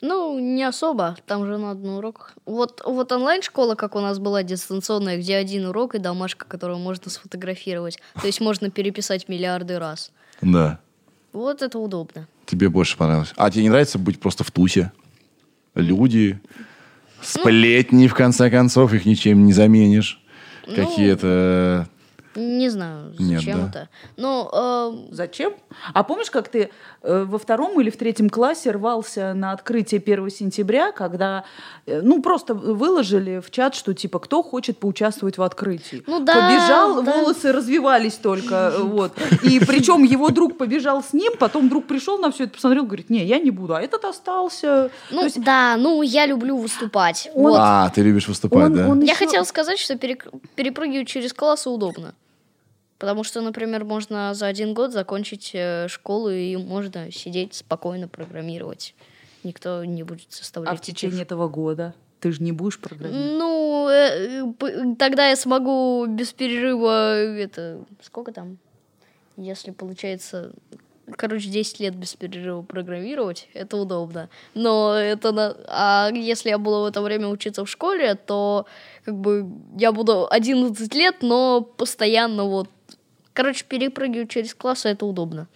Ну, 0.00 0.38
не 0.38 0.62
особо. 0.64 1.16
Там 1.26 1.46
же 1.46 1.58
надо 1.58 1.80
на 1.86 1.98
урок. 1.98 2.34
Вот, 2.44 2.82
вот 2.84 3.12
онлайн-школа, 3.12 3.74
как 3.74 3.94
у 3.96 4.00
нас 4.00 4.18
была 4.18 4.42
дистанционная, 4.42 5.18
где 5.18 5.36
один 5.36 5.66
урок 5.66 5.94
и 5.94 5.98
домашка, 5.98 6.46
которую 6.46 6.78
можно 6.78 7.10
сфотографировать. 7.10 7.98
То 8.20 8.26
есть 8.26 8.40
можно 8.40 8.70
переписать 8.70 9.28
миллиарды 9.28 9.78
раз. 9.78 10.12
Да. 10.40 10.80
Вот 11.32 11.62
это 11.62 11.78
удобно. 11.78 12.28
Тебе 12.46 12.68
больше 12.68 12.96
понравилось. 12.96 13.32
А 13.36 13.50
тебе 13.50 13.64
не 13.64 13.70
нравится 13.70 13.98
быть 13.98 14.20
просто 14.20 14.44
в 14.44 14.50
тусе? 14.50 14.92
Люди, 15.74 16.38
сплетни, 17.22 18.06
в 18.06 18.14
конце 18.14 18.50
концов, 18.50 18.92
их 18.92 19.06
ничем 19.06 19.44
не 19.46 19.52
заменишь. 19.52 20.20
Ну, 20.66 20.74
Какие-то... 20.76 21.88
Не 22.36 22.68
знаю, 22.68 23.14
Нет, 23.18 23.40
зачем 23.40 23.60
да. 23.62 23.68
это. 23.68 23.88
Ну, 24.16 24.48
э, 24.52 25.14
Зачем? 25.14 25.54
А 25.92 26.02
помнишь, 26.04 26.30
как 26.30 26.48
ты 26.48 26.70
э, 27.02 27.24
во 27.24 27.38
втором 27.38 27.80
или 27.80 27.90
в 27.90 27.96
третьем 27.96 28.30
классе 28.30 28.70
рвался 28.70 29.34
на 29.34 29.52
открытие 29.52 30.00
1 30.00 30.30
сентября, 30.30 30.92
когда, 30.92 31.44
э, 31.86 32.00
ну, 32.02 32.22
просто 32.22 32.54
выложили 32.54 33.40
в 33.40 33.50
чат, 33.50 33.74
что, 33.74 33.94
типа, 33.94 34.18
кто 34.18 34.42
хочет 34.42 34.78
поучаствовать 34.78 35.38
в 35.38 35.42
открытии? 35.42 36.02
Ну 36.06 36.20
да, 36.20 36.34
Побежал, 36.34 37.02
да. 37.02 37.12
волосы 37.12 37.52
развивались 37.52 38.14
только, 38.14 38.72
э, 38.74 38.82
вот. 38.82 39.12
И 39.42 39.60
причем 39.60 40.02
его 40.04 40.30
друг 40.30 40.58
побежал 40.58 41.02
с 41.02 41.12
ним, 41.12 41.34
потом 41.38 41.68
друг 41.68 41.86
пришел 41.86 42.18
на 42.18 42.30
все 42.30 42.44
это, 42.44 42.54
посмотрел, 42.54 42.84
говорит, 42.84 43.10
не, 43.10 43.24
я 43.24 43.38
не 43.38 43.50
буду, 43.50 43.74
а 43.74 43.80
этот 43.82 44.04
остался. 44.04 44.90
ну 45.10 45.24
есть 45.24 45.42
да, 45.42 45.76
ну 45.76 46.02
я 46.02 46.26
люблю 46.26 46.56
выступать. 46.56 47.30
Он- 47.34 47.42
Вот. 47.44 47.58
А, 47.60 47.90
ты 47.90 48.02
любишь 48.02 48.28
выступать, 48.28 48.64
он- 48.66 48.74
да? 48.74 48.88
он 48.88 49.00
Я 49.00 49.12
еще- 49.12 49.26
хотела 49.26 49.44
сказать, 49.44 49.78
что 49.78 49.94
перек- 49.94 50.30
перепрыгивать 50.54 51.08
через 51.08 51.32
классы 51.32 51.68
удобно. 51.70 52.14
Потому 52.98 53.24
что, 53.24 53.40
например, 53.40 53.84
можно 53.84 54.34
за 54.34 54.46
один 54.46 54.72
год 54.74 54.92
закончить 54.92 55.50
э, 55.52 55.88
школу 55.88 56.30
и 56.30 56.56
можно 56.56 57.10
сидеть 57.10 57.54
спокойно 57.54 58.08
программировать. 58.08 58.94
Никто 59.42 59.84
не 59.84 60.02
будет 60.02 60.32
составлять. 60.32 60.72
А 60.72 60.76
в 60.76 60.80
течение 60.80 61.22
этого 61.22 61.48
года 61.48 61.94
ты 62.20 62.32
же 62.32 62.42
не 62.42 62.52
будешь 62.52 62.78
программировать? 62.78 63.38
Ну, 63.38 63.88
э, 63.90 64.42
э, 64.60 64.94
тогда 64.98 65.28
я 65.28 65.36
смогу 65.36 66.06
без 66.06 66.32
перерыва 66.32 67.16
это 67.16 67.84
сколько 68.00 68.32
там? 68.32 68.58
Если 69.36 69.72
получается, 69.72 70.52
короче, 71.16 71.50
10 71.50 71.80
лет 71.80 71.94
без 71.94 72.14
перерыва 72.14 72.62
программировать, 72.62 73.48
это 73.52 73.76
удобно. 73.76 74.30
Но 74.54 74.94
это 74.94 75.32
на... 75.32 75.56
А 75.68 76.10
если 76.14 76.50
я 76.50 76.58
буду 76.58 76.82
в 76.82 76.84
это 76.86 77.02
время 77.02 77.28
учиться 77.28 77.64
в 77.64 77.68
школе, 77.70 78.14
то 78.14 78.66
как 79.04 79.16
бы 79.16 79.46
я 79.76 79.92
буду 79.92 80.26
11 80.30 80.94
лет, 80.94 81.16
но 81.22 81.60
постоянно 81.60 82.44
вот... 82.44 82.70
Короче, 83.34 83.64
перепрыгивать 83.68 84.30
через 84.30 84.54
классы 84.54 84.88
это 84.88 85.04
удобно. 85.04 85.48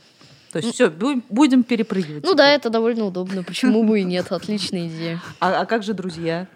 То 0.53 0.59
есть 0.59 0.75
все, 0.75 0.91
будем 0.91 1.63
перепрыгивать. 1.63 2.25
Ну 2.25 2.35
да, 2.35 2.51
это 2.51 2.71
довольно 2.71 3.05
удобно. 3.05 3.43
Почему 3.43 3.85
бы 3.85 4.01
и 4.01 4.05
нет? 4.05 4.33
Отличная 4.33 4.89
идея. 4.89 5.21
А, 5.41 5.61
а 5.61 5.67
как 5.67 5.83
же 5.83 5.95
друзья? 5.95 6.49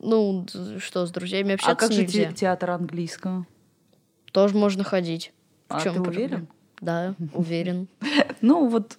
Ну, 0.00 0.46
что, 0.78 1.06
с 1.06 1.10
друзьями 1.10 1.52
А 1.52 1.54
общаться 1.54 1.88
как 1.88 1.92
же 1.92 2.06
те- 2.06 2.32
театр 2.32 2.70
английского? 2.70 3.46
Тоже 4.32 4.56
можно 4.56 4.84
ходить. 4.84 5.32
В 5.68 5.74
А 5.76 5.80
чем 5.82 5.94
ты 5.94 6.00
уверен? 6.10 6.48
Да, 6.80 7.14
уверен. 7.34 7.88
Ну 8.40 8.68
вот, 8.68 8.96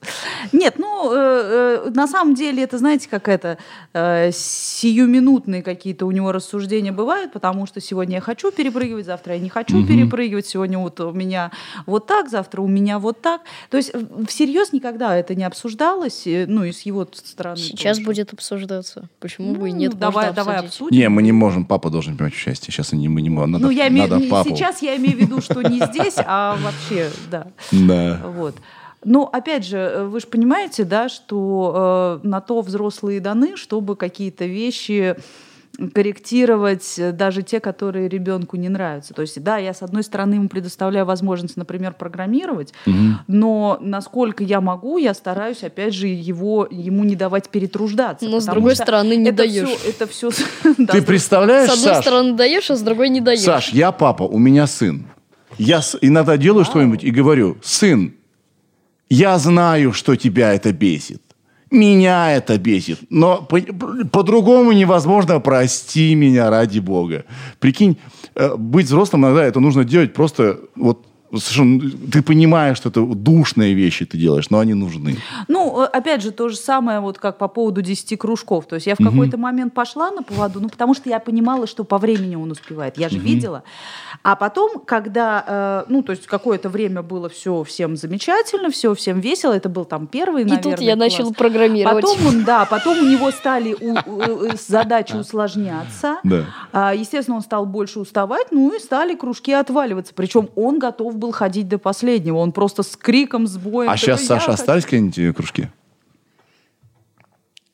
нет, 0.51 0.75
ну 0.77 1.11
э, 1.13 1.85
э, 1.85 1.89
на 1.91 2.07
самом 2.07 2.35
деле 2.35 2.63
это, 2.63 2.77
знаете, 2.77 3.07
как 3.09 3.27
это 3.27 3.57
э, 3.93 4.31
сиюминутные 4.33 5.63
какие-то 5.63 6.05
у 6.05 6.11
него 6.11 6.31
рассуждения 6.31 6.91
бывают, 6.91 7.31
потому 7.31 7.65
что 7.65 7.79
сегодня 7.79 8.15
я 8.15 8.21
хочу 8.21 8.51
перепрыгивать, 8.51 9.05
завтра 9.05 9.35
я 9.35 9.39
не 9.39 9.49
хочу 9.49 9.85
перепрыгивать, 9.85 10.45
сегодня 10.45 10.79
вот 10.79 10.99
у 10.99 11.11
меня 11.11 11.51
вот 11.85 12.05
так, 12.07 12.29
завтра 12.29 12.61
у 12.61 12.67
меня 12.67 12.99
вот 12.99 13.21
так. 13.21 13.41
То 13.69 13.77
есть 13.77 13.93
всерьез 14.27 14.73
никогда 14.73 15.15
это 15.15 15.35
не 15.35 15.43
обсуждалось, 15.43 16.23
ну 16.25 16.63
и 16.63 16.71
с 16.71 16.81
его 16.81 17.07
стороны. 17.13 17.57
Сейчас 17.57 17.97
тоже. 17.97 18.05
будет 18.05 18.33
обсуждаться. 18.33 19.09
Почему 19.19 19.55
бы 19.55 19.69
и 19.69 19.73
Ну, 19.73 19.79
нет? 19.79 19.97
давай, 19.97 20.33
давай 20.33 20.57
обсудим. 20.57 20.97
Не, 20.97 21.09
мы 21.09 21.23
не 21.23 21.31
можем, 21.31 21.65
папа 21.65 21.89
должен 21.89 22.15
принимать 22.15 22.33
участие. 22.33 22.73
Сейчас 22.73 22.91
не, 22.91 23.07
мы 23.07 23.21
не 23.21 23.29
можем. 23.29 23.51
Надо, 23.51 23.65
ну, 23.65 23.71
я 23.71 23.89
надо 23.89 24.19
папу. 24.29 24.49
сейчас 24.49 24.81
я 24.81 24.95
имею 24.97 25.17
в 25.17 25.21
виду, 25.21 25.41
что 25.41 25.61
не 25.61 25.79
здесь, 25.85 26.15
а 26.17 26.57
вообще, 26.61 27.09
да. 27.31 27.47
Да. 27.71 28.19
Вот. 28.35 28.55
Но 29.05 29.29
опять 29.31 29.65
же, 29.65 29.77
э, 29.77 30.03
вы 30.05 30.19
же 30.19 30.27
понимаете, 30.27 30.83
да, 30.83 31.07
что 31.09 32.19
э, 32.23 32.27
на 32.27 32.41
то 32.41 32.61
взрослые 32.61 33.19
даны, 33.21 33.55
чтобы 33.55 33.95
какие-то 33.95 34.45
вещи 34.45 35.15
корректировать, 35.93 36.95
э, 36.97 37.11
даже 37.11 37.41
те, 37.41 37.59
которые 37.59 38.09
ребенку 38.09 38.57
не 38.57 38.69
нравятся. 38.69 39.13
То 39.13 39.21
есть, 39.21 39.41
да, 39.41 39.57
я 39.57 39.73
с 39.73 39.81
одной 39.81 40.03
стороны 40.03 40.35
ему 40.35 40.49
предоставляю 40.49 41.05
возможность, 41.05 41.57
например, 41.57 41.93
программировать, 41.93 42.73
но 43.27 43.77
насколько 43.81 44.43
я 44.43 44.61
могу, 44.61 44.97
я 44.97 45.13
стараюсь, 45.13 45.63
опять 45.63 45.93
же, 45.93 46.07
его 46.07 46.67
ему 46.69 47.03
не 47.03 47.15
давать 47.15 47.49
перетруждаться. 47.49 48.27
Но 48.27 48.39
с 48.39 48.45
другой 48.45 48.75
что 48.75 48.83
стороны 48.83 49.15
не 49.15 49.29
это 49.29 49.37
даешь. 49.37 49.69
всё- 49.69 49.89
это 49.89 50.07
все. 50.07 50.29
Ты 50.91 51.01
представляешь, 51.05 51.69
С 51.69 51.73
одной 51.77 51.93
Саш? 51.95 52.01
стороны 52.05 52.33
даешь, 52.33 52.69
а 52.71 52.75
с 52.75 52.81
другой 52.81 53.09
не 53.09 53.21
даешь. 53.21 53.39
Саш, 53.41 53.69
я 53.69 53.91
папа, 53.91 54.23
у 54.23 54.37
меня 54.37 54.67
сын. 54.67 55.05
Я 55.59 55.81
иногда 56.01 56.37
делаю 56.37 56.65
что-нибудь 56.65 57.03
и 57.03 57.11
говорю, 57.11 57.57
сын, 57.61 58.13
я 59.09 59.37
знаю, 59.37 59.93
что 59.93 60.15
тебя 60.15 60.53
это 60.53 60.71
бесит. 60.71 61.21
Меня 61.69 62.31
это 62.31 62.57
бесит. 62.57 62.99
Но 63.09 63.41
по- 63.43 63.61
по-другому 64.11 64.71
невозможно. 64.71 65.39
Прости 65.39 66.15
меня 66.15 66.49
ради 66.49 66.79
бога. 66.79 67.25
Прикинь, 67.59 67.97
э, 68.35 68.55
быть 68.55 68.87
взрослым 68.87 69.25
иногда 69.25 69.43
это 69.43 69.59
нужно 69.59 69.83
делать 69.83 70.13
просто 70.13 70.59
вот 70.75 71.05
совершенно- 71.33 71.91
ты 72.11 72.21
понимаешь, 72.21 72.77
что 72.77 72.89
это 72.89 73.01
душные 73.05 73.73
вещи 73.73 74.05
ты 74.05 74.17
делаешь, 74.17 74.49
но 74.49 74.59
они 74.59 74.73
нужны. 74.73 75.17
Ну, 75.47 75.81
э, 75.81 75.85
опять 75.85 76.21
же, 76.21 76.31
то 76.31 76.49
же 76.49 76.55
самое, 76.55 76.99
вот 76.99 77.17
как 77.19 77.37
по 77.37 77.47
поводу 77.47 77.81
10 77.81 78.15
кружков. 78.17 78.65
То 78.67 78.75
есть 78.75 78.87
я 78.87 78.95
в 78.95 78.97
какой-то 79.03 79.37
момент 79.37 79.73
пошла 79.73 80.11
на 80.11 80.23
поводу, 80.23 80.59
ну, 80.61 80.69
потому 80.69 80.93
что 80.93 81.09
я 81.09 81.19
понимала, 81.19 81.67
что 81.67 81.83
по 81.83 81.97
времени 81.97 82.35
он 82.35 82.51
успевает. 82.51 82.97
Я 82.97 83.09
же 83.09 83.17
видела. 83.19 83.63
А 84.23 84.35
потом, 84.35 84.79
когда, 84.85 85.43
э, 85.87 85.91
ну, 85.91 86.03
то 86.03 86.11
есть 86.11 86.25
какое-то 86.27 86.69
время 86.69 87.01
было 87.01 87.29
все 87.29 87.63
всем 87.63 87.95
замечательно, 87.95 88.69
все 88.69 88.93
всем 88.95 89.19
весело, 89.19 89.53
это 89.53 89.69
был 89.69 89.85
там 89.85 90.07
первый, 90.07 90.41
И 90.41 90.45
наверное, 90.45 90.75
тут 90.77 90.81
я 90.81 90.95
класс. 90.95 91.11
начала 91.11 91.31
программировать. 91.31 92.03
Потом 92.03 92.25
он, 92.27 92.43
да, 92.43 92.65
потом 92.65 92.97
у 92.99 93.03
него 93.09 93.31
стали 93.31 93.73
у- 93.79 93.93
у- 94.11 94.21
э, 94.45 94.51
задачи 94.67 95.15
усложняться. 95.15 96.17
Да. 96.23 96.45
А, 96.71 96.93
Естественно, 96.93 97.37
он 97.37 97.43
стал 97.43 97.65
больше 97.65 97.99
уставать, 97.99 98.47
ну 98.51 98.75
и 98.75 98.79
стали 98.79 99.15
кружки 99.15 99.51
отваливаться. 99.51 100.13
Причем 100.15 100.49
он 100.55 100.79
готов 100.79 101.15
был 101.19 101.31
ходить 101.31 101.67
до 101.67 101.77
последнего. 101.77 102.37
Он 102.37 102.51
просто 102.51 102.81
с 102.81 102.95
криком, 102.95 103.45
с 103.45 103.57
боем. 103.57 103.89
А 103.89 103.97
сейчас, 103.97 104.21
Саша, 104.21 104.33
«Я 104.33 104.39
хочу». 104.39 104.51
остались 104.53 104.83
какие-нибудь 104.85 105.19
э, 105.19 105.33
кружки? 105.33 105.69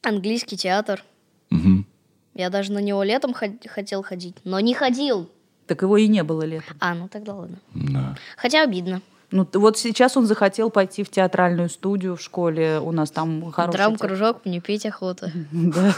Английский 0.02 0.58
театр. 0.58 1.04
Мгм. 1.50 1.86
Я 2.34 2.50
даже 2.50 2.72
на 2.72 2.80
него 2.80 3.02
летом 3.04 3.34
ход- 3.34 3.66
хотел 3.68 4.04
ходить, 4.04 4.36
но 4.44 4.60
не 4.60 4.74
ходил. 4.74 5.30
Так 5.68 5.82
его 5.82 5.98
и 5.98 6.08
не 6.08 6.24
было 6.24 6.44
летом. 6.44 6.76
А, 6.80 6.94
ну 6.94 7.08
тогда 7.08 7.34
ладно. 7.34 7.58
Да. 7.74 8.18
Хотя 8.38 8.62
обидно. 8.64 9.02
Ну, 9.36 9.46
вот 9.54 9.78
сейчас 9.78 10.16
он 10.16 10.26
захотел 10.28 10.70
пойти 10.70 11.04
в 11.04 11.10
театральную 11.10 11.68
студию 11.70 12.16
в 12.16 12.22
школе. 12.22 12.80
У 12.80 12.94
нас 12.94 13.12
там 13.12 13.52
хороший. 13.52 13.76
Драм-кружок, 13.78 14.46
мне 14.46 14.62
петь 14.62 14.86
охота. 14.86 15.30
Да. 15.52 15.94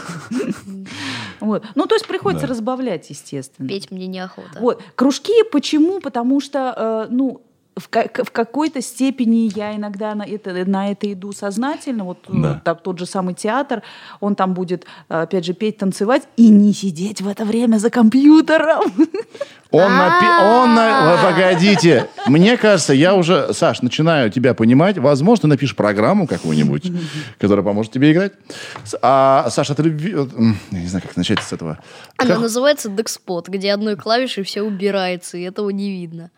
Вот. 1.40 1.64
Ну, 1.76 1.86
то 1.86 1.94
есть 1.94 2.06
приходится 2.08 2.48
Да. 2.48 2.52
разбавлять, 2.54 3.08
естественно. 3.10 3.68
Петь 3.68 3.92
мне 3.92 4.08
неохота. 4.08 4.58
Вот. 4.58 4.82
Кружки 4.96 5.44
почему? 5.52 6.00
Потому 6.00 6.40
что, 6.40 7.06
э, 7.08 7.12
ну, 7.12 7.42
в, 7.78 7.88
ка- 7.88 8.08
в 8.24 8.30
какой-то 8.30 8.80
степени 8.82 9.50
я 9.54 9.74
иногда 9.76 10.14
на 10.14 10.22
это, 10.24 10.52
на 10.66 10.90
это 10.90 11.12
иду 11.12 11.32
сознательно. 11.32 12.04
Вот 12.04 12.18
э, 12.28 12.32
Да. 12.34 12.60
так, 12.64 12.82
тот 12.82 12.98
же 12.98 13.06
самый 13.06 13.34
театр, 13.34 13.82
он 14.20 14.34
там 14.34 14.54
будет, 14.54 14.84
э, 15.08 15.22
опять 15.22 15.44
же, 15.44 15.52
петь, 15.54 15.78
танцевать 15.78 16.22
и 16.36 16.48
не 16.48 16.72
сидеть 16.72 17.20
в 17.22 17.28
это 17.28 17.44
время 17.44 17.78
за 17.78 17.90
компьютером. 17.90 18.80
Он, 19.70 19.92
напи- 19.92 20.44
он 20.62 20.74
на- 20.74 21.12
Вы 21.16 21.22
Погодите. 21.30 22.08
Мне 22.26 22.56
кажется, 22.56 22.94
я 22.94 23.14
уже, 23.14 23.52
Саш, 23.52 23.82
начинаю 23.82 24.30
тебя 24.30 24.54
понимать. 24.54 24.96
Возможно, 24.96 25.42
ты 25.42 25.46
напишешь 25.48 25.76
программу 25.76 26.26
какую-нибудь, 26.26 26.90
которая 27.38 27.62
поможет 27.64 27.92
тебе 27.92 28.12
играть. 28.12 28.32
А, 29.02 29.48
Саша, 29.50 29.74
ты... 29.74 29.82
люби- 29.82 30.14
вот, 30.14 30.32
м, 30.34 30.56
Я 30.70 30.80
не 30.80 30.86
знаю, 30.86 31.02
как 31.06 31.16
начать 31.16 31.40
с 31.42 31.52
этого. 31.52 31.78
Она 32.16 32.30
Как- 32.34 32.40
называется 32.40 32.88
Декспот, 32.88 33.48
где 33.48 33.72
одной 33.72 33.96
клавишей 33.96 34.42
все 34.42 34.62
убирается, 34.62 35.36
и 35.36 35.42
этого 35.42 35.68
не 35.70 35.90
видно. 35.90 36.30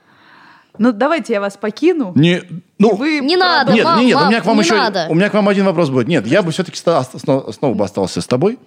Ну, 0.79 0.93
давайте 0.93 1.33
я 1.35 1.41
вас 1.41 1.57
покину. 1.57 2.13
Не, 2.15 2.43
ну, 2.79 2.95
Вы 2.95 3.21
Не 3.21 3.37
надо, 3.37 3.73
нет, 3.73 3.85
мам, 3.85 3.99
нет, 3.99 4.07
нет, 4.07 4.17
у 4.17 4.21
мам, 4.21 4.29
меня 4.31 4.41
к 4.41 4.47
вам 4.47 4.57
не 4.57 4.63
еще, 4.63 4.77
надо. 4.77 5.07
у 5.11 5.15
меня 5.15 5.29
к 5.29 5.35
вам 5.35 5.49
один 5.49 5.65
вопрос 5.67 5.91
будет. 5.91 6.09
Нет, 6.09 6.27
я 6.27 6.43
бы 6.43 6.53
все-таки 6.53 6.77
снова, 6.79 7.53
снова 7.53 7.75
бы 7.75 7.85
остался 7.85 8.21
с 8.21 8.27
тобой. 8.27 8.59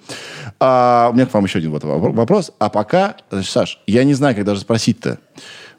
А, 0.59 1.09
у 1.11 1.15
меня 1.15 1.25
к 1.25 1.34
вам 1.34 1.45
еще 1.45 1.59
один 1.59 1.71
вот 1.71 1.84
вопро- 1.84 2.11
вопрос. 2.13 2.51
А 2.59 2.69
пока, 2.69 3.15
значит, 3.31 3.51
Саш, 3.51 3.80
я 3.88 4.03
не 4.03 4.13
знаю, 4.13 4.35
как 4.35 4.45
даже 4.45 4.61
спросить-то. 4.61 5.19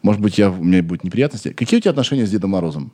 Может 0.03 0.21
быть, 0.21 0.39
я, 0.39 0.51
у 0.51 0.55
меня 0.63 0.83
будут 0.83 1.05
неприятности. 1.05 1.51
Какие 1.53 1.79
у 1.79 1.81
тебя 1.81 1.91
отношения 1.91 2.27
с 2.27 2.31
Дедом 2.31 2.51
Морозом? 2.51 2.93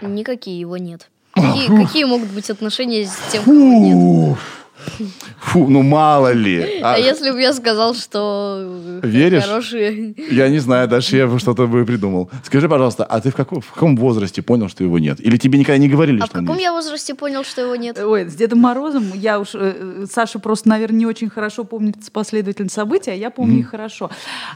Никакие 0.00 0.58
его 0.58 0.76
нет. 0.76 1.10
Какие, 1.34 1.84
какие 1.84 2.04
могут 2.04 2.28
быть 2.30 2.48
отношения 2.50 3.06
с 3.06 3.16
тем, 3.32 3.42
кого 3.44 3.54
нет? 3.56 4.38
Фу, 5.40 5.68
ну 5.68 5.82
мало 5.82 6.32
ли. 6.32 6.80
А 6.82 6.94
А, 6.94 6.98
если 6.98 7.30
бы 7.30 7.40
я 7.40 7.52
сказал, 7.52 7.94
что 7.94 8.60
э, 9.02 9.06
Веришь? 9.06 9.44
хорошие... 9.44 10.14
Я 10.30 10.48
не 10.48 10.58
знаю, 10.58 10.88
дальше 10.88 11.16
я 11.16 11.26
бы 11.26 11.38
что-то 11.38 11.66
бы 11.66 11.84
придумал. 11.84 12.30
Скажи, 12.42 12.68
пожалуйста, 12.68 13.04
а 13.04 13.20
ты 13.20 13.30
в 13.30 13.34
каком, 13.34 13.60
в 13.60 13.72
каком 13.72 13.96
возрасте 13.96 14.42
понял, 14.42 14.68
что 14.68 14.84
его 14.84 14.98
нет? 14.98 15.20
Или 15.20 15.36
тебе 15.36 15.58
никогда 15.58 15.78
не 15.78 15.88
говорили, 15.88 16.20
А 16.20 16.24
в 16.24 16.28
что 16.28 16.38
он 16.38 16.46
каком 16.46 16.60
я 16.60 16.72
возрасте 16.72 17.14
понял, 17.14 17.44
что 17.44 17.62
его 17.62 17.76
нет? 17.76 17.98
Ой, 17.98 18.28
с 18.28 18.34
Дедом 18.34 18.58
Морозом 18.60 19.12
я 19.14 19.38
уж... 19.40 19.54
э, 19.54 19.58
э, 20.02 20.06
Саша 20.10 20.38
просто, 20.38 20.68
наверное, 20.68 20.98
не 20.98 21.06
очень 21.06 21.30
хорошо 21.30 21.64
помнит 21.64 21.96
последовательность 22.12 22.74
событий, 22.74 23.10
а 23.10 23.14
я 23.14 23.30
помню 23.30 23.60
их 23.60 23.70
хорошо. 23.70 24.10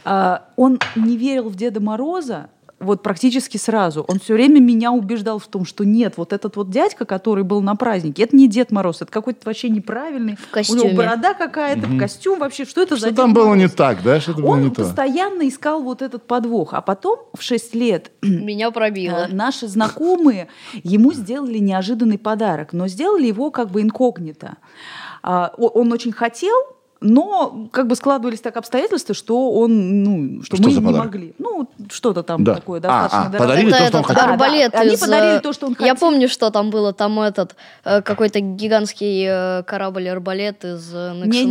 А, 0.05 0.43
Он 0.57 0.79
не 0.97 1.17
верил 1.17 1.49
в 1.49 1.57
Деда 1.57 1.81
Мороза, 1.81 2.49
вот 2.81 3.03
практически 3.03 3.57
сразу. 3.57 4.05
Он 4.09 4.19
все 4.21 4.35
время 4.35 4.61
меня 4.61 4.93
убеждал 4.93 5.39
в 5.39 5.47
том, 5.49 5.65
что 5.65 5.85
нет, 5.85 6.15
вот 6.17 6.33
этот 6.33 6.57
вот 6.57 6.71
дядька, 6.71 7.05
который 7.05 7.45
был 7.45 7.61
на 7.61 7.75
празднике, 7.77 8.23
это 8.23 8.37
не 8.37 8.49
Дед 8.49 8.71
Мороз, 8.71 9.03
это 9.03 9.11
какой-то 9.11 9.41
вообще 9.45 9.69
неправильный. 9.69 10.37
В 10.37 10.47
У 10.51 10.55
костюме. 10.55 10.83
него 10.85 10.97
борода 10.97 11.35
какая-то, 11.35 11.87
костюм 11.99 12.39
вообще. 12.39 12.65
Что 12.65 12.83
это 12.83 12.95
за 12.95 13.01
Что 13.01 13.09
Дед 13.11 13.17
там 13.17 13.35
было 13.35 13.47
Мороз? 13.49 13.63
не 13.63 13.69
так, 13.69 14.03
да? 14.03 14.21
Что-то 14.21 14.43
было 14.43 14.51
Он 14.51 14.63
не 14.63 14.71
то. 14.71 14.83
постоянно 14.83 15.49
искал 15.49 15.83
вот 15.83 16.03
этот 16.03 16.27
подвох. 16.27 16.75
А 16.75 16.81
потом 16.81 17.19
в 17.37 17.43
6 17.43 17.75
лет 17.75 18.11
Меня 18.23 18.71
пробило. 18.71 19.27
Э, 19.29 19.35
Наши 19.35 19.67
знакомые 19.67 20.49
ему 20.85 21.13
сделали 21.13 21.59
неожиданный 21.59 22.19
подарок, 22.19 22.73
но 22.73 22.87
сделали 22.89 23.27
его 23.27 23.51
как 23.51 23.71
бы 23.71 23.83
инкогнито. 23.83 24.57
А, 25.23 25.53
Он 25.59 25.93
очень 25.93 26.13
хотел, 26.13 26.55
но 27.01 27.69
как 27.73 27.87
бы 27.87 27.95
складывались 27.95 28.41
так 28.41 28.57
обстоятельства, 28.57 29.15
что 29.15 29.53
он, 29.53 30.03
ну, 30.03 30.43
что, 30.43 30.57
Что 30.57 30.65
мы 30.67 30.71
не 30.73 30.77
подарок? 30.81 30.99
могли. 31.07 31.35
Ну, 31.39 31.69
что-то 31.91 32.23
там 32.23 32.43
Да. 32.45 32.57
такое 32.57 32.79
А, 32.79 32.83
достаточно 32.83 33.19
а, 33.19 33.23
дорогое. 33.29 33.39
подарили 33.39 33.69
Это 33.69 33.79
то, 33.79 33.87
что 33.89 33.97
он 33.99 34.05
этот 34.05 34.07
хотел. 34.07 34.23
Да, 34.23 34.27
да, 34.27 34.33
арбалет 34.33 34.75
они 34.75 34.95
из, 34.95 35.01
подарили 35.01 35.39
то, 35.41 35.53
что 35.53 35.67
он 35.67 35.73
Я 35.73 35.77
хотел. 35.79 35.97
помню, 35.97 36.29
что 36.29 36.51
там 36.51 36.71
было. 36.71 36.93
Там 36.93 37.21
этот 37.21 37.57
э, 37.85 38.03
какой-то 38.03 38.41
гигантский 38.41 39.27
э, 39.29 39.63
корабль-арбалет 39.65 40.65
из 40.65 40.91
э, 40.93 41.13
Мне-. 41.15 41.45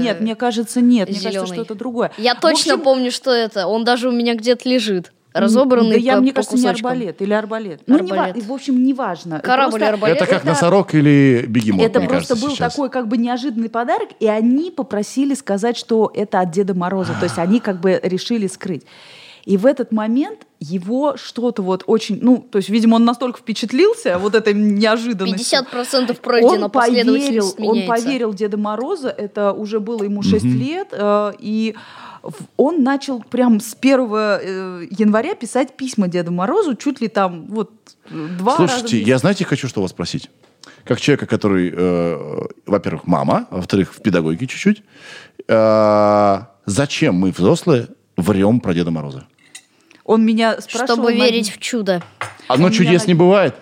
Нет, 0.00 0.20
мне 0.20 0.34
кажется, 0.36 0.80
нет. 0.80 1.08
Мне 1.10 1.20
кажется, 1.20 1.46
что 1.46 1.62
это 1.62 1.74
другое. 1.74 2.10
Я 2.16 2.34
точно 2.34 2.74
общем, 2.74 2.84
помню, 2.84 3.10
что 3.10 3.30
это. 3.30 3.66
Он 3.66 3.84
даже 3.84 4.08
у 4.08 4.12
меня 4.12 4.34
где-то 4.34 4.68
лежит. 4.68 5.12
Разобранный 5.34 5.90
Да 5.92 5.96
я, 5.96 6.14
по, 6.14 6.20
мне 6.22 6.30
по 6.32 6.36
кажется, 6.36 6.56
не 6.56 6.62
кусочкам. 6.62 6.90
арбалет 6.90 7.22
или 7.22 7.32
арбалет. 7.32 7.82
Ну, 7.86 7.98
не 8.00 8.10
Арбалет. 8.10 8.44
в 8.44 8.52
общем, 8.52 8.82
неважно. 8.84 9.40
Корабль 9.40 9.72
Просто- 9.72 9.88
арбалет. 9.88 10.16
Это 10.16 10.26
как 10.26 10.38
это- 10.38 10.46
носорог 10.46 10.94
или 10.94 11.44
бегемот, 11.46 11.84
Это 11.86 11.98
мне 12.00 12.08
просто 12.08 12.28
кажется, 12.34 12.46
был 12.48 12.54
сейчас. 12.56 12.72
такой 12.72 12.88
как 12.90 13.08
бы 13.08 13.18
неожиданный 13.18 13.68
подарок, 13.68 14.08
и 14.20 14.26
они 14.26 14.70
попросили 14.70 15.34
сказать, 15.34 15.76
что 15.76 16.10
это 16.14 16.40
от 16.40 16.50
Деда 16.50 16.74
Мороза. 16.74 17.12
То 17.20 17.24
есть 17.24 17.38
они 17.38 17.60
как 17.60 17.78
бы 17.80 18.00
решили 18.02 18.46
скрыть. 18.46 18.84
И 19.48 19.56
в 19.56 19.64
этот 19.64 19.92
момент 19.92 20.40
его 20.60 21.16
что-то 21.16 21.62
вот 21.62 21.82
очень, 21.86 22.18
ну, 22.20 22.46
то 22.50 22.58
есть, 22.58 22.68
видимо, 22.68 22.96
он 22.96 23.06
настолько 23.06 23.38
впечатлился 23.38 24.18
вот 24.18 24.34
этой 24.34 24.52
неожиданностью. 24.52 25.60
50% 25.60 26.20
пройдено, 26.20 26.66
он 26.66 26.70
последовательность 26.70 27.56
поверил, 27.56 27.70
он 27.70 27.86
поверил 27.86 28.34
Деда 28.34 28.58
Мороза, 28.58 29.08
это 29.08 29.54
уже 29.54 29.80
было 29.80 30.02
ему 30.02 30.22
6 30.22 30.44
лет, 30.44 30.88
э, 30.92 31.32
и 31.38 31.74
он 32.58 32.82
начал 32.82 33.20
прям 33.22 33.60
с 33.60 33.74
1 33.74 34.00
э, 34.12 34.86
января 34.90 35.34
писать 35.34 35.78
письма 35.78 36.08
Деду 36.08 36.30
Морозу, 36.30 36.74
чуть 36.74 37.00
ли 37.00 37.08
там 37.08 37.46
вот 37.46 37.70
два 38.10 38.56
Слушайте, 38.56 38.98
раза... 38.98 39.08
я, 39.08 39.16
знаете, 39.16 39.46
хочу 39.46 39.66
что 39.66 39.80
вас 39.80 39.92
спросить. 39.92 40.28
Как 40.84 41.00
человека, 41.00 41.24
который, 41.24 41.72
э, 41.74 42.48
во-первых, 42.66 43.06
мама, 43.06 43.46
а 43.50 43.56
во-вторых, 43.56 43.94
в 43.94 44.02
педагогике 44.02 44.46
чуть-чуть. 44.46 44.82
э, 45.48 46.38
зачем 46.66 47.14
мы, 47.14 47.30
взрослые, 47.30 47.88
врем 48.18 48.60
про 48.60 48.74
Деда 48.74 48.90
Мороза? 48.90 49.24
Он 50.08 50.24
меня 50.24 50.58
спрашивал... 50.58 50.94
Чтобы 50.94 51.12
на- 51.12 51.22
верить 51.22 51.50
в 51.54 51.58
чудо. 51.60 52.02
Одно 52.48 52.70
чудес 52.70 53.02
на- 53.04 53.08
не 53.08 53.14
бывает. 53.14 53.54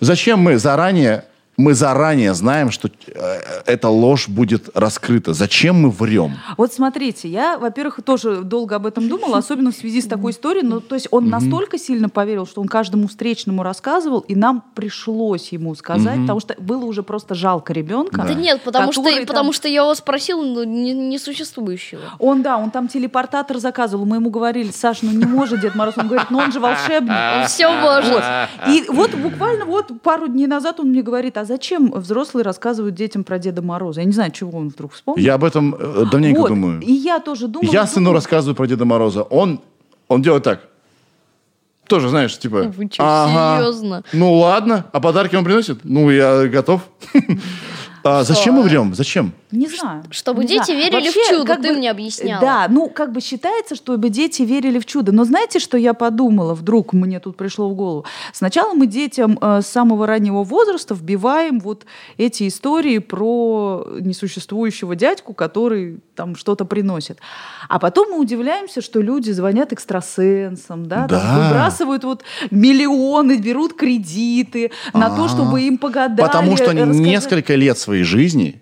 Зачем 0.00 0.38
мы 0.40 0.56
заранее, 0.58 1.26
мы 1.56 1.74
заранее 1.74 2.34
знаем, 2.34 2.70
что 2.70 2.88
э, 3.06 3.40
эта 3.66 3.88
ложь 3.88 4.28
будет 4.28 4.68
раскрыта? 4.74 5.32
Зачем 5.32 5.80
мы 5.80 5.90
врем? 5.90 6.34
Вот 6.56 6.72
смотрите, 6.72 7.28
я, 7.28 7.58
во-первых, 7.58 8.00
тоже 8.04 8.42
долго 8.42 8.76
об 8.76 8.86
этом 8.86 9.08
думала, 9.08 9.38
особенно 9.38 9.70
в 9.72 9.74
связи 9.76 10.02
с 10.02 10.06
такой 10.06 10.32
историей. 10.32 10.64
Ну, 10.64 10.80
то 10.80 10.94
есть 10.94 11.08
он 11.10 11.28
настолько 11.28 11.78
сильно 11.78 12.08
поверил, 12.08 12.46
что 12.46 12.60
он 12.60 12.68
каждому 12.68 13.08
встречному 13.08 13.62
рассказывал, 13.62 14.20
и 14.20 14.34
нам 14.34 14.62
пришлось 14.74 15.48
ему 15.52 15.74
сказать, 15.74 16.20
потому 16.20 16.40
что 16.40 16.54
было 16.58 16.84
уже 16.84 17.02
просто 17.02 17.34
жалко 17.34 17.72
ребенка. 17.72 18.24
Да 18.26 18.34
нет, 18.34 18.60
потому 18.62 18.92
что, 18.92 19.02
там- 19.02 19.26
потому 19.26 19.52
что 19.52 19.68
я 19.68 19.82
его 19.82 19.94
спросил 19.94 20.42
ну, 20.42 20.62
не- 20.64 20.92
несуществующего. 20.92 22.00
Он, 22.18 22.42
да, 22.42 22.58
он 22.58 22.70
там 22.70 22.88
телепортатор 22.88 23.58
заказывал, 23.58 24.04
мы 24.04 24.16
ему 24.16 24.30
говорили, 24.30 24.70
Саш, 24.70 25.02
ну 25.02 25.10
не 25.10 25.24
может 25.24 25.60
Дед 25.60 25.74
Мороз. 25.74 25.94
Он 25.96 26.06
говорит, 26.08 26.30
ну 26.30 26.38
он 26.38 26.52
же 26.52 26.60
волшебник. 26.60 27.10
Он 27.40 27.46
все 27.46 27.70
может. 27.70 28.12
Вот. 28.12 28.24
И 28.68 28.84
вот 28.88 29.14
буквально 29.14 29.64
вот 29.64 29.90
пару 30.02 30.28
дней 30.28 30.46
назад 30.46 30.80
он 30.80 30.88
мне 30.90 31.02
говорит, 31.02 31.36
а 31.38 31.45
зачем 31.46 31.90
взрослые 31.92 32.44
рассказывают 32.44 32.94
детям 32.94 33.24
про 33.24 33.38
Деда 33.38 33.62
Мороза? 33.62 34.00
Я 34.00 34.06
не 34.06 34.12
знаю, 34.12 34.30
чего 34.32 34.58
он 34.58 34.68
вдруг 34.68 34.92
вспомнил. 34.92 35.24
Я 35.24 35.34
об 35.34 35.44
этом 35.44 35.74
э, 35.78 36.04
давненько 36.10 36.40
Вот. 36.40 36.48
думаю. 36.48 36.80
И 36.82 36.92
я 36.92 37.20
тоже 37.20 37.48
думала. 37.48 37.72
Я 37.72 37.86
сыну 37.86 38.06
думала. 38.06 38.14
рассказываю 38.16 38.54
про 38.54 38.66
Деда 38.66 38.84
Мороза. 38.84 39.22
Он, 39.22 39.60
он 40.08 40.22
делает 40.22 40.44
так. 40.44 40.60
Тоже, 41.86 42.08
знаешь, 42.08 42.36
типа... 42.38 42.64
Вы 42.76 42.88
чё, 42.88 43.02
серьезно? 43.02 44.02
Ну 44.12 44.34
ладно, 44.34 44.86
а 44.92 45.00
подарки 45.00 45.36
он 45.36 45.44
приносит? 45.44 45.80
Ну, 45.84 46.10
я 46.10 46.46
готов. 46.48 46.82
А 48.08 48.22
зачем 48.22 48.54
мы 48.54 48.62
врем? 48.62 48.94
Зачем? 48.94 49.32
Не 49.52 49.68
знаю. 49.68 50.02
Чтобы 50.10 50.42
Не 50.42 50.48
дети 50.48 50.64
знаю. 50.66 50.80
верили 50.80 51.08
в 51.10 51.14
Вообще, 51.14 51.30
чудо, 51.30 51.44
как 51.46 51.62
ты 51.62 51.68
бы, 51.72 51.78
мне 51.78 51.90
объясняла. 51.90 52.40
Да, 52.40 52.66
ну 52.68 52.88
как 52.88 53.12
бы 53.12 53.20
считается, 53.20 53.74
чтобы 53.76 54.08
дети 54.08 54.42
верили 54.42 54.78
в 54.78 54.86
чудо. 54.86 55.12
Но 55.12 55.24
знаете, 55.24 55.58
что 55.60 55.76
я 55.78 55.94
подумала? 55.94 56.54
Вдруг 56.54 56.92
мне 56.92 57.20
тут 57.20 57.36
пришло 57.36 57.68
в 57.68 57.74
голову. 57.74 58.04
Сначала 58.32 58.74
мы 58.74 58.86
детям 58.86 59.38
э, 59.40 59.60
с 59.62 59.66
самого 59.66 60.06
раннего 60.06 60.42
возраста 60.42 60.94
вбиваем 60.94 61.60
вот 61.60 61.86
эти 62.18 62.48
истории 62.48 62.98
про 62.98 63.86
несуществующего 64.00 64.96
дядьку, 64.96 65.32
который 65.34 66.00
там 66.16 66.34
что-то 66.34 66.64
приносит. 66.64 67.18
А 67.68 67.78
потом 67.78 68.10
мы 68.10 68.18
удивляемся, 68.20 68.80
что 68.80 69.00
люди 69.00 69.30
звонят 69.30 69.72
экстрасенсам, 69.72 70.86
да, 70.86 71.06
там 71.06 71.20
Да. 71.20 71.48
выбрасывают 71.48 72.04
вот 72.04 72.24
миллионы, 72.50 73.36
берут 73.38 73.74
кредиты 73.74 74.70
на 74.92 75.14
то, 75.14 75.24
А. 75.24 75.28
чтобы 75.28 75.62
им 75.62 75.78
погадали. 75.78 76.26
Потому 76.26 76.56
что 76.56 76.70
они 76.70 76.80
рассказали. 76.82 77.08
несколько 77.08 77.54
лет 77.54 77.78
своей 77.78 78.02
жизни 78.02 78.60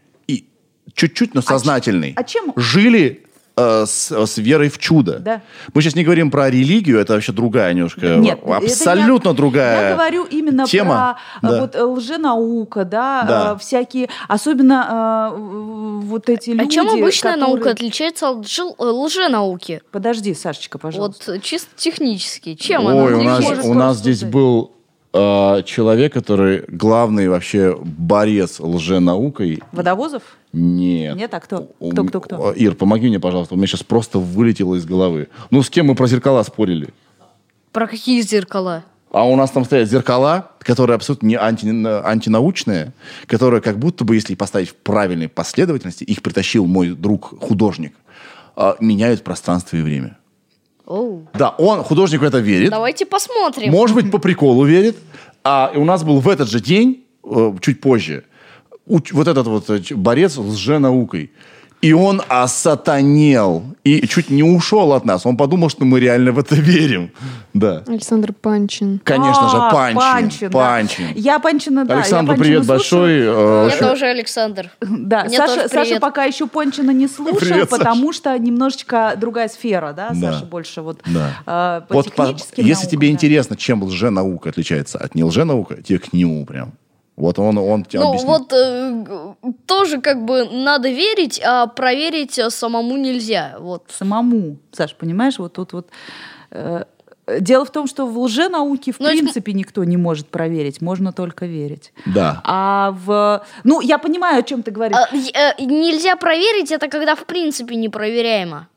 чуть-чуть, 0.95 1.35
но 1.35 1.43
сознательный, 1.43 2.13
а 2.17 2.23
чем- 2.25 2.53
жили 2.57 3.21
э, 3.57 3.85
с, 3.87 4.11
с 4.11 4.39
верой 4.39 4.69
в 4.69 4.79
чудо. 4.79 5.21
Да. 5.21 5.41
Мы 5.75 5.81
сейчас 5.83 5.95
не 5.95 6.03
говорим 6.03 6.31
про 6.33 6.51
религию, 6.51 6.99
это 6.99 7.13
вообще 7.13 7.31
другая 7.33 7.73
немножко, 7.73 8.17
Нет, 8.17 8.41
абсолютно 8.45 9.29
я- 9.29 9.35
другая 9.35 9.89
Я 9.91 9.95
говорю 9.95 10.25
именно 10.25 10.67
тема. 10.67 11.19
про 11.41 11.49
Да. 11.51 11.57
э, 11.57 11.61
вот, 11.61 11.75
э, 11.77 11.83
лженаука, 11.85 12.85
да, 12.85 13.23
Да. 13.29 13.53
э, 13.55 13.59
всякие, 13.61 14.09
особенно 14.27 15.31
э, 15.35 16.01
вот 16.07 16.29
эти 16.29 16.51
люди. 16.51 16.63
А 16.67 16.69
чем 16.69 16.89
обычная 16.89 17.35
которые- 17.35 17.55
наука 17.55 17.71
отличается 17.71 18.31
от 18.31 18.45
э, 18.47 18.85
лженауки? 18.85 19.83
Подожди, 19.93 20.35
Сашечка, 20.35 20.79
пожалуйста. 20.79 21.33
Вот 21.35 21.43
чисто 21.43 21.69
технически. 21.77 22.55
Чем 22.55 22.87
она 22.89 23.05
Ой, 23.05 23.13
у 23.15 23.23
нас, 23.23 23.39
отличается? 23.39 23.55
Можешь 23.69 23.71
у 23.71 23.75
нас 23.75 23.97
здесь 23.99 24.25
был 24.25 24.73
э, 25.15 25.63
человек, 25.65 26.13
который 26.13 26.65
главный 26.69 27.29
вообще 27.29 27.79
борец 27.81 28.61
лженаукой. 28.61 29.63
Водовозов? 29.73 30.23
Нет. 30.53 31.17
Нет, 31.17 31.33
а 31.33 31.41
кто? 31.41 31.71
Кто, 31.93 32.05
кто, 32.05 32.21
кто? 32.21 32.53
Ир, 32.53 32.75
помоги 32.75 33.09
мне, 33.09 33.21
пожалуйста. 33.21 33.55
У 33.55 33.57
меня 33.57 33.67
сейчас 33.67 33.83
просто 33.83 34.19
вылетело 34.19 34.75
из 34.75 34.85
головы. 34.85 35.29
Ну, 35.51 35.63
с 35.63 35.71
кем 35.71 35.87
мы 35.87 35.95
про 35.95 36.07
зеркала 36.07 36.43
спорили? 36.43 36.89
Про 37.73 37.87
какие 37.87 38.21
зеркала? 38.21 38.85
А 39.11 39.29
у 39.29 39.37
нас 39.37 39.53
там 39.53 39.65
стоят 39.65 39.89
зеркала, 39.89 40.51
которые 40.59 40.97
абсолютно 40.97 41.29
не 41.29 41.37
анти, 41.37 41.67
антинаучные, 41.67 42.93
которые 43.27 43.61
как 43.61 43.79
будто 43.79 44.05
бы, 44.05 44.17
если 44.17 44.35
поставить 44.35 44.71
в 44.71 44.75
правильной 44.75 45.29
последовательности, 45.29 46.03
их 46.03 46.21
притащил 46.21 46.67
мой 46.67 46.91
друг 46.91 47.39
художник, 47.41 47.95
а, 48.57 48.77
меняют 48.81 49.23
пространство 49.23 49.77
и 49.77 49.83
время. 49.83 50.19
Оу. 50.87 51.27
Да, 51.35 51.51
он, 51.59 51.83
художник 51.83 52.21
в 52.21 52.25
это 52.25 52.39
верит. 52.39 52.71
Давайте 52.71 53.07
посмотрим. 53.07 53.71
Может 53.71 53.97
быть, 53.97 54.11
по 54.11 54.19
приколу 54.19 54.65
верит. 54.65 54.97
А 55.43 55.73
у 55.75 55.85
нас 55.85 56.03
был 56.05 56.21
в 56.21 56.29
этот 56.29 56.49
же 56.49 56.61
день, 56.61 57.05
э, 57.25 57.55
чуть 57.61 57.81
позже, 57.81 58.25
вот 58.87 59.29
этот 59.29 59.47
вот 59.47 59.71
э, 59.71 59.83
борец 59.95 60.33
с 60.33 60.39
лженаукой. 60.39 61.33
И 61.85 61.93
он 61.93 62.23
осатанел. 62.29 63.63
И 63.85 64.07
чуть 64.09 64.31
не 64.31 64.43
ушел 64.43 64.93
от 64.95 65.05
нас. 65.05 65.27
Он 65.27 65.37
подумал, 65.37 65.69
что 65.69 65.85
мы 65.85 66.01
реально 66.01 66.33
в 66.33 66.39
это 66.39 66.55
верим. 66.55 67.11
Да. 67.53 67.83
Александр 67.87 68.33
Панчин. 68.33 69.01
Конечно 69.05 69.49
же, 69.51 69.57
А, 69.59 69.71
Панчин. 69.71 70.01
Панчин, 70.01 70.51
да. 70.51 70.59
Панчин. 70.59 71.05
Я 71.15 71.39
Панчина, 71.39 71.85
да. 71.85 71.97
Александру 71.97 72.33
я 72.35 72.39
Панчина 72.39 72.61
привет 72.65 72.81
слушаю. 72.81 73.35
большой. 73.35 73.67
э, 73.67 73.69
Я 73.71 73.77
что- 73.77 73.89
тоже 73.91 74.07
Александр. 74.07 74.71
Да, 74.81 75.25
Мне 75.25 75.37
Саша, 75.37 75.55
тоже 75.57 75.69
Саша 75.69 75.85
привет. 75.85 76.01
пока 76.01 76.25
еще 76.25 76.47
Пончина 76.47 76.91
не 76.93 77.07
слушал, 77.09 77.37
Привет, 77.39 77.69
Саша. 77.71 77.79
потому 77.85 78.13
что 78.15 78.39
немножечко 78.39 79.15
другая 79.19 79.49
сфера, 79.49 79.93
да, 79.93 80.09
Да. 80.15 80.33
Саша 80.33 80.47
больше 80.47 80.81
вот 80.81 81.01
Да. 81.05 81.81
э, 81.85 81.87
по 81.89 81.95
Вот 81.97 82.13
по- 82.15 82.27
техническим 82.27 82.65
если 82.65 82.85
наукам, 82.85 82.91
тебе 82.91 83.09
да. 83.09 83.13
интересно, 83.13 83.57
чем 83.57 83.83
лженаука 83.85 84.49
отличается 84.49 84.97
от 84.99 85.15
не 85.15 85.23
лженаука, 85.25 85.83
тебе 85.83 85.99
к 85.99 86.13
нему 86.15 86.47
прям. 86.47 86.73
Вот 87.17 87.39
он, 87.39 87.57
он 87.59 87.85
тебе 87.85 88.01
Ну 88.01 88.09
объяснит. 88.09 88.29
вот 88.29 88.53
э, 88.53 89.05
тоже 89.67 90.01
как 90.01 90.25
бы 90.25 90.45
надо 90.51 90.89
верить, 90.89 91.41
а 91.45 91.67
проверить 91.69 92.39
э, 92.39 92.51
самому 92.51 92.97
нельзя. 92.97 93.57
Вот. 93.61 93.85
самому, 93.89 94.57
Саш, 94.73 94.95
понимаешь, 94.97 95.39
вот 95.39 95.53
тут 95.53 95.73
вот 95.73 95.89
э, 96.51 96.85
Дело 97.41 97.65
в 97.65 97.71
том, 97.71 97.87
что 97.87 98.07
в 98.07 98.19
лженауке 98.19 98.93
в 98.93 99.01
Ну, 99.01 99.07
это- 99.07 99.17
принципе 99.17 99.53
никто 99.55 99.83
не 99.85 99.97
может 99.97 100.29
проверить, 100.29 100.83
можно 100.83 101.11
только 101.13 101.47
верить. 101.47 101.93
Да. 102.05 102.43
А 102.45 102.91
в... 103.07 103.43
Ну, 103.65 103.81
я 103.81 103.97
понимаю, 103.97 104.41
о 104.41 104.43
чем 104.43 104.63
ты 104.63 104.71
говоришь. 104.71 104.97
А, 104.99 105.09
э, 105.17 105.55
нельзя 105.65 106.17
проверить 106.17 106.71
это, 106.71 106.89
когда 106.89 107.15
в 107.15 107.25
принципе 107.25 107.77
непроверяемо. 107.77 108.69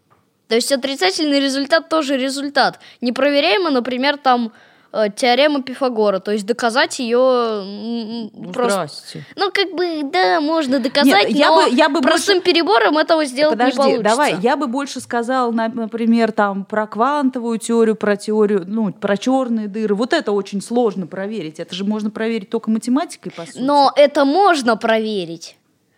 То 0.48 0.56
есть 0.56 0.72
отрицательный 0.72 1.42
результат 1.42 1.90
тоже 1.90 2.16
результат. 2.18 2.80
Непроверяемо, 3.02 3.70
например, 3.70 4.16
там 4.16 4.54
э, 5.06 5.10
теорема 5.16 5.62
Пифагора, 5.62 6.20
то 6.20 6.32
есть 6.32 6.46
доказать 6.46 7.00
ее 7.00 7.18
Ну, 7.64 8.52
просто. 8.54 8.88
Здрасте. 8.88 9.26
Ну, 9.36 9.52
как 9.52 9.74
бы, 9.76 10.04
да, 10.12 10.42
можно 10.42 10.80
доказать, 10.80 11.30
Нет, 11.30 11.38
я 11.38 11.48
но 11.50 11.64
бы- 11.70 11.70
я 11.76 11.90
бы 11.90 12.02
простым 12.02 12.42
перебором 12.42 12.98
этого 12.98 13.26
сделать 13.26 13.54
Подожди, 13.58 13.78
не 13.78 13.84
получится. 13.84 14.04
давай, 14.04 14.36
я 14.42 14.56
бы 14.56 14.68
больше 14.68 15.00
сказала, 15.00 15.52
на- 15.52 15.68
например, 15.70 16.32
там 16.32 16.66
про 16.66 16.88
квантовую 16.88 17.58
теорию, 17.60 17.96
про 17.96 18.16
теорию, 18.16 18.64
ну, 18.68 18.92
про 18.92 19.18
черные 19.18 19.68
дыры. 19.68 19.96
Вот 19.96 20.14
это 20.14 20.32
очень 20.32 20.62
сложно 20.62 21.08
проверить. 21.08 21.60
Это 21.60 21.76
же 21.76 21.84
можно 21.86 22.10
проверить 22.10 22.50
только 22.50 22.70
математикой, 22.72 23.32
по 23.32 23.46
сути. 23.46 23.60
Но 23.60 23.92
это 23.96 24.26
можно 24.26 24.78
проверить. 24.78 25.56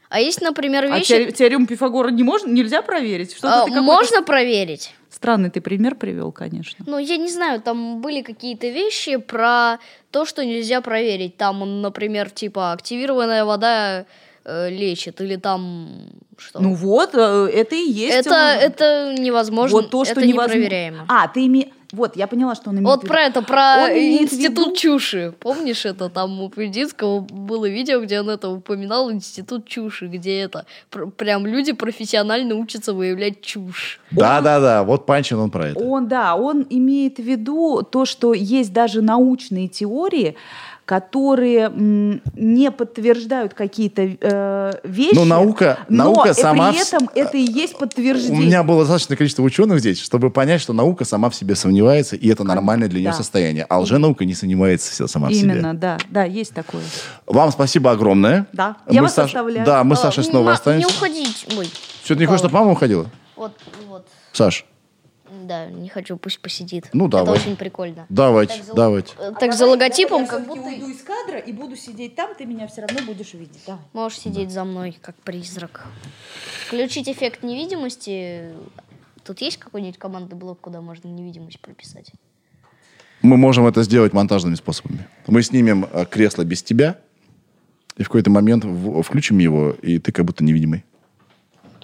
А 0.10 0.20
есть, 0.20 0.42
например, 0.42 0.86
А 0.86 0.98
вещи... 0.98 1.14
теор- 1.14 1.32
теорему 1.32 1.68
Пифагора 1.68 2.10
не 2.10 2.24
можно, 2.24 2.50
нельзя 2.50 2.82
проверить? 2.82 3.32
Что-то 3.32 3.64
а, 3.64 3.66
ты 3.66 3.80
можно 3.82 4.24
проверить. 4.24 4.94
Странный 5.10 5.52
ты 5.52 5.62
пример 5.62 5.96
привел, 5.96 6.32
конечно. 6.32 6.84
Ну, 6.88 6.98
я 6.98 7.18
не 7.18 7.30
знаю, 7.30 7.62
там 7.62 8.02
были 8.02 8.22
какие-то 8.22 8.68
вещи 8.70 9.18
про 9.18 9.78
то, 10.12 10.26
что 10.26 10.44
нельзя 10.44 10.82
проверить. 10.82 11.38
Там, 11.38 11.82
например, 11.82 12.32
типа 12.32 12.72
активированная 12.72 13.46
вода 13.46 14.06
э, 14.46 14.70
лечит, 14.70 15.22
или 15.22 15.36
там 15.36 15.90
что? 16.38 16.60
Ну 16.60 16.74
вот, 16.74 17.12
э, 17.14 17.50
это 17.54 17.76
и 17.76 17.90
есть. 17.90 18.16
это, 18.28 18.58
э, 18.60 18.66
это 18.66 19.16
невозможно, 19.20 19.78
вот 19.78 19.92
то, 19.92 20.06
что 20.06 20.14
это 20.14 20.26
невозможно. 20.26 20.60
непроверяемо. 20.60 21.06
А, 21.08 21.28
ты 21.28 21.46
име... 21.46 21.72
Вот, 21.92 22.16
я 22.16 22.28
поняла, 22.28 22.54
что 22.54 22.70
он 22.70 22.76
имеет 22.76 22.86
Вот 22.88 23.08
про 23.08 23.22
это, 23.22 23.42
про 23.42 23.86
Он 23.86 23.90
институт 23.92 24.68
виду- 24.68 24.76
чуши. 24.76 25.34
Помнишь 25.40 25.86
это? 25.86 26.10
Там 26.10 26.40
у 26.40 26.50
Пельдинского 26.50 27.22
было 27.22 27.68
видео, 27.68 28.00
где 28.02 28.20
он 28.20 28.30
это 28.30 28.50
упоминал, 28.50 29.12
институт 29.12 29.66
чуши, 29.66 30.06
где 30.08 30.40
это 30.42 30.66
пр- 30.92 31.10
прям 31.10 31.48
люди 31.48 31.72
профессионально 31.72 32.54
учатся 32.56 32.94
выявлять 32.94 33.42
чушь. 33.42 34.00
Да, 34.12 34.40
да, 34.42 34.60
да. 34.60 34.84
Вот 34.84 35.08
Панчин, 35.08 35.40
он 35.40 35.50
про 35.50 35.70
это. 35.70 35.80
Он, 35.80 36.08
да, 36.08 36.36
он 36.36 36.66
имеет 36.70 37.18
в 37.18 37.24
виду 37.24 37.82
то, 37.82 38.06
что 38.06 38.34
есть 38.36 38.72
даже 38.72 39.02
научные 39.02 39.68
теории, 39.68 40.36
которые 40.90 41.70
не 42.36 42.72
подтверждают 42.72 43.54
какие-то 43.54 44.02
э, 44.20 44.72
вещи. 44.84 45.14
Ну, 45.14 45.24
наука- 45.24 45.78
но 45.88 46.06
наука 46.06 46.30
и 46.30 46.34
сама 46.34 46.72
при 46.72 46.82
этом 46.82 47.08
это 47.14 47.38
и 47.38 47.42
есть 47.44 47.76
У 47.76 47.78
подтверждение. 47.78 48.42
меня 48.44 48.64
было 48.64 48.80
достаточное 48.80 49.16
количество 49.16 49.44
ученых 49.44 49.82
здесь, 49.82 50.02
чтобы 50.02 50.32
понять, 50.32 50.62
что 50.62 50.74
наука 50.74 51.06
сама 51.06 51.30
в 51.30 51.36
себе 51.36 51.54
сомневается, 51.54 52.16
и 52.16 52.28
это 52.28 52.44
нормальное 52.44 52.88
для 52.88 53.02
нее 53.02 53.12
Да. 53.12 53.16
состояние. 53.18 53.68
А 53.70 53.80
лженаука 53.80 54.26
не 54.26 54.34
сомневается 54.34 54.92
вся 54.92 55.08
сама 55.08 55.28
в 55.30 55.34
себе. 55.36 55.52
Именно, 55.54 55.76
да, 55.76 56.00
да, 56.10 56.24
есть 56.24 56.56
такое. 56.56 56.82
Вам 57.28 57.52
спасибо 57.52 57.92
огромное. 57.92 58.48
Да. 58.52 58.78
Я 58.90 59.02
Мы 59.02 59.04
вас 59.04 59.14
с 59.14 59.18
Саш- 59.20 59.26
оставляю. 59.26 59.66
Да, 59.68 59.84
мы 59.84 59.96
с 59.96 60.00
Сашей 60.00 60.24
снова 60.24 60.46
ма- 60.46 60.54
останемся. 60.54 60.88
Не 60.90 60.96
уходить. 60.96 61.46
Ой, 61.56 61.70
Что, 62.04 62.16
ты 62.16 62.22
не 62.22 62.26
хочешь, 62.26 62.40
чтобы 62.40 62.56
мама 62.56 62.72
уходила? 62.72 63.06
вот, 63.36 63.52
вот. 63.88 64.08
Саш, 64.34 64.66
Да, 65.50 65.66
не 65.66 65.90
хочу, 65.90 66.16
пусть 66.18 66.40
посидит. 66.42 66.90
Ну, 66.94 67.08
давай. 67.08 67.36
Это 67.36 67.42
очень 67.44 67.56
прикольно. 67.58 68.06
Давайте, 68.10 68.54
Так, 68.58 68.64
за- 68.66 68.74
давайте. 68.76 69.14
Э, 69.18 69.32
Так 69.40 69.54
за 69.54 69.66
логотипом, 69.66 70.28
как 70.28 70.46
будто... 70.48 70.62
будто 70.62 70.70
уйду 70.76 70.90
из 70.92 71.02
кадра 71.02 71.40
и 71.40 71.52
буду 71.52 71.76
сидеть 71.76 72.14
там, 72.16 72.36
ты 72.36 72.46
меня 72.46 72.68
все 72.68 72.82
равно 72.82 73.02
будешь 73.04 73.34
видеть. 73.34 73.64
Давай. 73.66 73.82
можешь 73.94 74.20
сидеть 74.20 74.52
за 74.52 74.64
мной, 74.64 74.96
как 75.02 75.16
призрак. 75.16 75.88
Включить 76.68 77.10
эффект 77.10 77.42
невидимости. 77.42 78.54
Тут 79.24 79.42
есть 79.42 79.58
какой-нибудь 79.58 79.98
командный 79.98 80.38
блок, 80.38 80.60
куда 80.62 80.82
можно 80.82 81.08
невидимость 81.08 81.60
прописать? 81.60 82.12
Мы 83.24 83.36
можем 83.36 83.66
это 83.66 83.82
сделать 83.82 84.14
монтажными 84.14 84.54
способами. 84.56 85.08
Мы 85.26 85.42
снимем 85.42 85.88
э, 85.92 86.06
кресло 86.06 86.44
без 86.44 86.62
тебя, 86.62 87.00
и 87.98 88.04
в 88.04 88.08
какой-то 88.08 88.30
момент 88.30 88.64
в- 88.66 89.02
включим 89.02 89.40
его, 89.40 89.72
и 89.82 89.98
ты 89.98 90.12
как 90.12 90.26
будто 90.26 90.44
невидимый. 90.44 90.86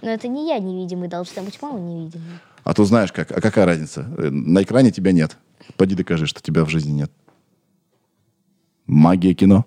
Но 0.04 0.12
это 0.12 0.28
не 0.28 0.48
я 0.48 0.60
невидимый, 0.60 1.10
должна 1.10 1.42
быть 1.42 1.60
мама 1.64 1.80
невидимая. 1.80 2.40
А 2.66 2.74
то 2.74 2.84
знаешь, 2.84 3.12
как, 3.12 3.32
а 3.32 3.40
какая 3.42 3.66
разница? 3.66 4.12
Э, 4.18 4.30
На 4.32 4.64
экране 4.64 4.92
тебя 4.92 5.12
нет. 5.12 5.38
Пойди 5.78 5.94
докажи, 5.94 6.26
что 6.26 6.42
тебя 6.42 6.66
в 6.66 6.70
жизни 6.70 6.92
нет. 6.92 7.12
Магия 8.88 9.36
кино. 9.36 9.66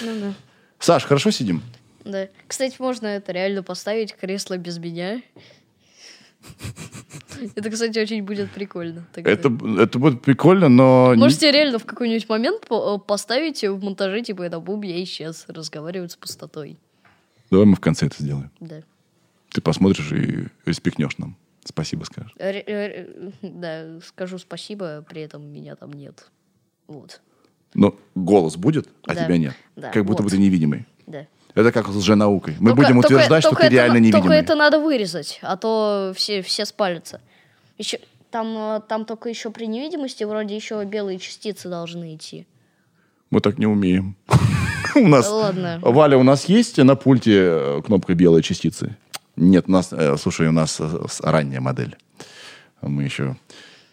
Ну 0.00 0.20
да. 0.20 0.34
Саш, 0.80 1.04
хорошо 1.04 1.30
сидим? 1.30 1.62
Да. 2.04 2.28
Кстати, 2.48 2.74
можно 2.80 3.06
это 3.06 3.30
реально 3.30 3.62
поставить, 3.62 4.14
кресло 4.16 4.58
без 4.58 4.78
меня. 4.78 5.22
Это, 7.54 7.70
кстати, 7.70 7.96
очень 8.00 8.24
будет 8.24 8.50
прикольно. 8.50 9.06
тогда. 9.12 9.30
Это, 9.30 9.48
это 9.78 9.98
будет 10.00 10.22
прикольно, 10.22 10.68
но... 10.68 11.14
Можете 11.14 11.52
реально 11.52 11.78
в 11.78 11.84
какой-нибудь 11.84 12.28
момент 12.28 12.64
э, 12.68 12.98
поставить 13.06 13.62
в 13.62 13.84
монтаже, 13.84 14.22
типа, 14.22 14.42
это 14.42 14.58
бум, 14.58 14.82
я 14.82 15.00
исчез, 15.04 15.44
разговаривать 15.46 16.10
с 16.10 16.16
пустотой. 16.16 16.76
Давай 17.52 17.66
мы 17.66 17.76
в 17.76 17.80
конце 17.80 18.06
это 18.06 18.16
сделаем. 18.18 18.50
Да. 18.58 18.82
Ты 19.50 19.60
посмотришь 19.60 20.10
и 20.10 20.48
респектнешь 20.66 21.18
нам. 21.18 21.36
Спасибо 21.64 22.04
скажешь. 22.04 22.32
Ре- 22.38 23.32
Да, 23.42 24.00
скажу 24.04 24.38
спасибо, 24.38 25.04
при 25.08 25.22
этом 25.22 25.44
меня 25.46 25.76
там 25.76 25.92
нет. 25.92 26.26
Вот, 26.88 27.20
Но 27.74 27.94
голос 28.14 28.56
будет, 28.56 28.88
а 29.06 29.14
Да. 29.14 29.24
тебя 29.24 29.38
нет. 29.38 29.54
Да, 29.76 29.90
как 29.90 30.04
будто 30.04 30.22
вот. 30.22 30.30
бы 30.30 30.36
ты 30.36 30.42
невидимый. 30.42 30.86
да. 31.06 31.26
Это 31.54 31.70
как 31.70 31.86
с 31.86 31.90
лженаукой. 31.94 32.56
Мы 32.60 32.70
Только- 32.70 32.82
будем 32.82 32.94
только- 33.02 33.06
утверждать, 33.14 33.42
только 33.42 33.56
что 33.56 33.60
ты 33.60 33.66
это 33.66 33.74
реально 33.74 33.98
невидимый. 33.98 34.22
Только 34.22 34.34
это 34.34 34.54
надо 34.54 34.80
вырезать, 34.80 35.38
а 35.42 35.56
то 35.58 36.12
все, 36.16 36.40
все 36.40 36.64
спалятся. 36.64 37.20
Еще, 37.76 38.00
там, 38.30 38.56
э, 38.56 38.80
там 38.88 39.04
только 39.04 39.28
еще 39.28 39.50
при 39.50 39.66
невидимости 39.66 40.24
вроде 40.24 40.56
еще 40.56 40.82
белые 40.86 41.18
частицы 41.18 41.68
должны 41.68 42.14
идти. 42.16 42.46
Мы 43.28 43.40
так 43.40 43.58
не 43.58 43.66
умеем. 43.66 44.16
У 44.96 45.06
нас... 45.08 45.28
Ладно. 45.30 45.78
Валя, 45.82 46.16
у 46.16 46.22
нас 46.22 46.46
есть 46.46 46.78
на 46.78 46.96
пульте 46.96 47.32
э, 47.42 47.82
кнопка 47.84 48.14
белые 48.14 48.42
частицы? 48.42 48.96
Нет, 49.36 49.64
у 49.68 49.72
нас, 49.72 49.92
э, 49.92 50.16
слушай, 50.16 50.46
у 50.48 50.52
нас 50.52 50.78
э, 50.80 51.04
с- 51.08 51.20
ранняя 51.20 51.60
модель. 51.60 51.96
Мы 52.80 53.04
еще 53.04 53.36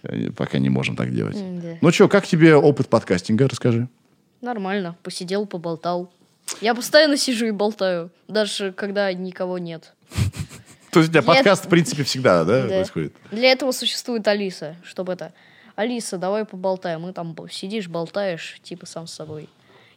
э, 0.03 0.31
пока 0.31 0.57
не 0.59 0.69
можем 0.69 0.95
так 0.95 1.13
делать. 1.13 1.37
М, 1.37 1.61
да. 1.61 1.77
Ну 1.81 1.91
что, 1.91 2.07
как 2.09 2.27
тебе 2.27 2.55
опыт 2.55 2.89
подкастинга? 2.89 3.47
Расскажи. 3.47 3.87
Нормально, 4.41 4.95
посидел, 5.03 5.45
поболтал. 5.45 6.11
Я 6.61 6.73
постоянно 6.73 7.15
сижу 7.17 7.45
и 7.45 7.51
болтаю, 7.51 8.09
даже 8.27 8.71
когда 8.73 9.11
никого 9.13 9.57
нет. 9.59 9.93
То 10.91 10.99
есть 10.99 11.09
у 11.09 11.13
тебя 11.13 11.21
Я- 11.21 11.35
подкаст, 11.35 11.65
в 11.65 11.69
принципе, 11.69 12.03
всегда, 12.03 12.43
да, 12.43 12.63
Да. 12.63 12.67
происходит? 12.67 13.13
Для 13.31 13.51
этого 13.51 13.71
существует 13.71 14.27
Алиса, 14.27 14.75
чтобы 14.83 15.13
это... 15.13 15.33
Алиса, 15.75 16.17
давай 16.17 16.43
поболтаем. 16.43 17.07
И 17.07 17.13
там 17.13 17.33
сидишь, 17.49 17.87
болтаешь, 17.87 18.59
типа 18.63 18.85
сам 18.85 19.07
с 19.07 19.13
собой. 19.13 19.47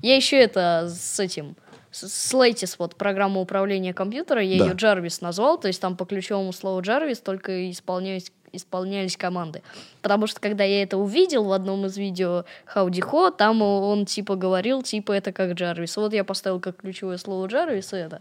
Я 0.01 0.15
еще 0.15 0.37
это 0.37 0.89
с 0.89 1.19
этим... 1.19 1.57
с- 1.93 2.09
С 2.09 2.35
Lattice, 2.35 2.75
вот 2.79 2.97
программа 2.97 3.41
управления 3.41 3.95
компьютера, 3.95 4.43
я 4.43 4.59
Да. 4.59 4.65
ее 4.67 4.73
Jarvis 4.75 5.19
назвал, 5.21 5.59
то 5.59 5.69
есть 5.69 5.81
там 5.81 5.97
по 5.97 6.05
ключевому 6.05 6.53
слову 6.53 6.81
Jarvis 6.81 7.23
только 7.23 7.71
исполнялись, 7.71 8.33
исполнялись 8.53 9.17
команды. 9.17 9.63
Потому 10.01 10.27
что 10.27 10.41
когда 10.41 10.65
я 10.65 10.83
это 10.83 10.97
увидел 10.97 11.45
в 11.45 11.53
одном 11.53 11.87
из 11.87 11.97
видео 11.97 12.45
Howdy 12.75 13.01
Ho, 13.11 13.31
там 13.37 13.63
он 13.63 14.07
типа 14.07 14.35
говорил, 14.37 14.83
типа 14.83 15.13
это 15.13 15.33
как 15.33 15.51
Jarvis. 15.53 15.93
Вот 15.97 16.13
я 16.13 16.25
поставил 16.25 16.59
как 16.61 16.77
ключевое 16.79 17.19
слово 17.19 17.47
Jarvis 17.47 17.95
и 17.97 18.01
это 18.01 18.21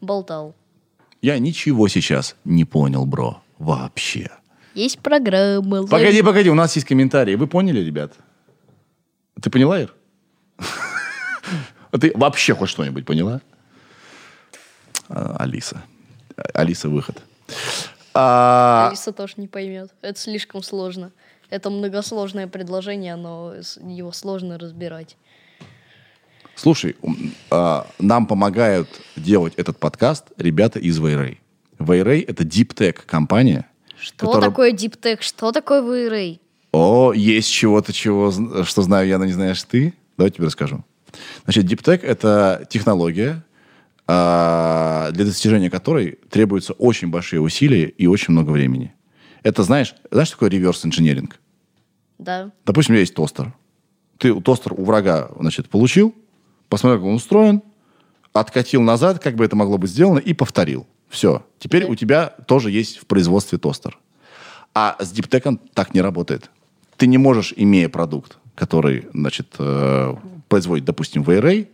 болтал. 0.00 0.54
Я 1.20 1.38
ничего 1.38 1.86
сейчас 1.88 2.34
не 2.44 2.64
понял, 2.64 3.06
бро. 3.06 3.40
Вообще. 3.58 4.28
Есть 4.74 4.98
программы. 5.00 5.86
Погоди, 5.86 6.22
погоди, 6.22 6.50
у 6.50 6.54
нас 6.54 6.74
есть 6.74 6.86
комментарии. 6.88 7.36
Вы 7.36 7.46
поняли, 7.46 7.78
ребят? 7.80 8.12
Ты 9.40 9.50
поняла, 9.50 9.80
Ир? 9.80 9.94
А 11.92 11.98
ты 11.98 12.10
вообще 12.14 12.54
хоть 12.54 12.70
что-нибудь 12.70 13.04
поняла? 13.04 13.40
А, 15.08 15.36
Алиса. 15.38 15.82
Алиса, 16.54 16.88
выход. 16.88 17.22
А, 18.14 18.88
Алиса 18.88 19.12
тоже 19.12 19.34
не 19.36 19.46
поймет. 19.46 19.90
Это 20.00 20.18
слишком 20.18 20.62
сложно. 20.62 21.12
Это 21.50 21.68
многосложное 21.68 22.46
предложение, 22.46 23.14
но 23.16 23.54
его 23.82 24.10
сложно 24.12 24.58
разбирать. 24.58 25.16
Слушай, 26.54 26.96
а, 27.50 27.86
нам 27.98 28.26
помогают 28.26 28.88
делать 29.16 29.52
этот 29.56 29.78
подкаст 29.78 30.24
ребята 30.38 30.78
из 30.78 30.98
Вейрей. 30.98 31.40
Вейрей— 31.78 32.20
это 32.22 32.44
Deep 32.44 32.74
Tech 32.74 33.00
компания. 33.06 33.66
Что 33.98 34.26
которая- 34.26 34.50
такое 34.50 34.72
DeepTech? 34.72 35.20
Что 35.20 35.52
такое 35.52 35.82
VRA? 35.82 36.40
О, 36.72 37.12
есть 37.12 37.50
чего-то, 37.50 37.92
чего, 37.92 38.30
что 38.64 38.82
знаю 38.82 39.06
я, 39.06 39.18
но 39.18 39.26
не 39.26 39.32
знаешь 39.32 39.62
ты. 39.62 39.94
Давай 40.16 40.30
тебе 40.30 40.46
расскажу. 40.46 40.84
Значит, 41.44 41.66
Tech— 41.66 42.00
это 42.02 42.66
технология, 42.68 43.44
а, 44.06 45.10
для 45.12 45.24
достижения 45.24 45.70
которой 45.70 46.18
требуются 46.30 46.72
очень 46.74 47.08
большие 47.08 47.40
усилия 47.40 47.88
и 47.88 48.06
очень 48.06 48.32
много 48.32 48.50
времени. 48.50 48.94
Это, 49.42 49.62
знаешь, 49.62 49.94
знаешь, 50.10 50.28
что 50.28 50.36
такое 50.36 50.50
реверс 50.50 50.84
инженеринг? 50.84 51.40
Да. 52.18 52.50
Допустим, 52.64 52.92
у 52.92 52.94
меня 52.94 53.00
есть 53.00 53.14
тостер. 53.14 53.54
Ты 54.18 54.38
тостер 54.40 54.72
у 54.74 54.84
врага, 54.84 55.30
значит, 55.38 55.68
получил, 55.68 56.14
посмотрел, 56.68 57.00
как 57.00 57.08
он 57.08 57.14
устроен, 57.14 57.62
откатил 58.32 58.82
назад, 58.82 59.18
как 59.18 59.34
бы 59.34 59.44
это 59.44 59.56
могло 59.56 59.78
быть 59.78 59.90
сделано, 59.90 60.18
и 60.18 60.32
повторил. 60.32 60.86
Все. 61.08 61.44
Теперь 61.58 61.82
Окей. 61.82 61.92
у 61.92 61.96
тебя 61.96 62.34
тоже 62.46 62.70
есть 62.70 62.98
в 62.98 63.06
производстве 63.06 63.58
тостер. 63.58 63.98
А 64.74 64.96
с 64.98 65.10
диптеком 65.10 65.60
так 65.74 65.94
не 65.94 66.00
работает. 66.00 66.50
Ты 66.96 67.06
не 67.06 67.18
можешь, 67.18 67.52
имея 67.56 67.88
продукт, 67.88 68.38
который, 68.54 69.08
значит, 69.12 69.54
э, 69.58 70.14
производит, 70.52 70.84
допустим, 70.84 71.22
VRA, 71.22 71.66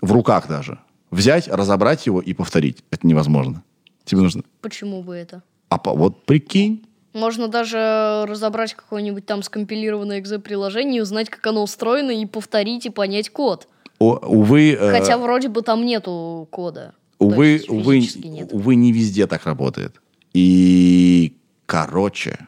в 0.00 0.10
руках 0.10 0.48
даже, 0.48 0.78
взять, 1.10 1.48
разобрать 1.48 2.06
его 2.06 2.22
и 2.22 2.32
повторить. 2.32 2.78
Это 2.90 3.06
невозможно. 3.06 3.62
Тебе 4.06 4.22
нужно... 4.22 4.42
Почему 4.62 5.02
бы 5.02 5.14
это? 5.14 5.42
А 5.68 5.76
по- 5.76 5.92
вот 5.92 6.24
прикинь, 6.24 6.86
Можно 7.12 7.48
даже 7.48 8.24
разобрать 8.26 8.72
какое-нибудь 8.72 9.26
там 9.26 9.42
скомпилированное 9.42 10.20
экзе-приложение, 10.20 11.02
узнать, 11.02 11.28
как 11.28 11.46
оно 11.46 11.62
устроено, 11.62 12.10
и 12.10 12.24
повторить, 12.24 12.86
и 12.86 12.90
понять 12.90 13.28
код. 13.28 13.68
о- 13.98 14.16
увы... 14.16 14.72
э, 14.72 14.90
Хотя 14.98 15.18
вроде 15.18 15.48
бы 15.48 15.60
там 15.60 15.84
нету 15.84 16.48
кода. 16.50 16.94
Увы, 17.18 17.62
увы, 17.68 18.00
нет. 18.24 18.48
увы, 18.50 18.76
не 18.76 18.92
везде 18.92 19.26
так 19.26 19.44
работает. 19.44 20.00
И, 20.32 21.36
короче, 21.66 22.38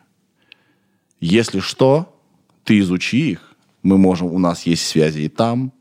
если 1.20 1.60
что, 1.60 2.18
ты 2.64 2.78
изучи 2.78 3.32
их. 3.32 3.47
Мы 3.88 3.96
можем, 3.96 4.26
у 4.26 4.38
нас 4.38 4.66
есть 4.66 4.86
связи 4.86 5.20
и 5.20 5.28
там. 5.28 5.72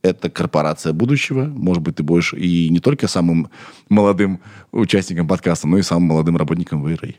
Это 0.00 0.30
корпорация 0.30 0.94
будущего. 0.94 1.44
Может 1.44 1.82
быть, 1.82 1.96
ты 1.96 2.02
будешь 2.02 2.32
и 2.32 2.70
не 2.70 2.80
только 2.80 3.06
самым 3.06 3.50
молодым 3.90 4.40
участником 4.72 5.28
подкаста, 5.28 5.68
но 5.68 5.76
и 5.76 5.82
самым 5.82 6.04
молодым 6.04 6.38
работником 6.38 6.86
VRA. 6.86 7.16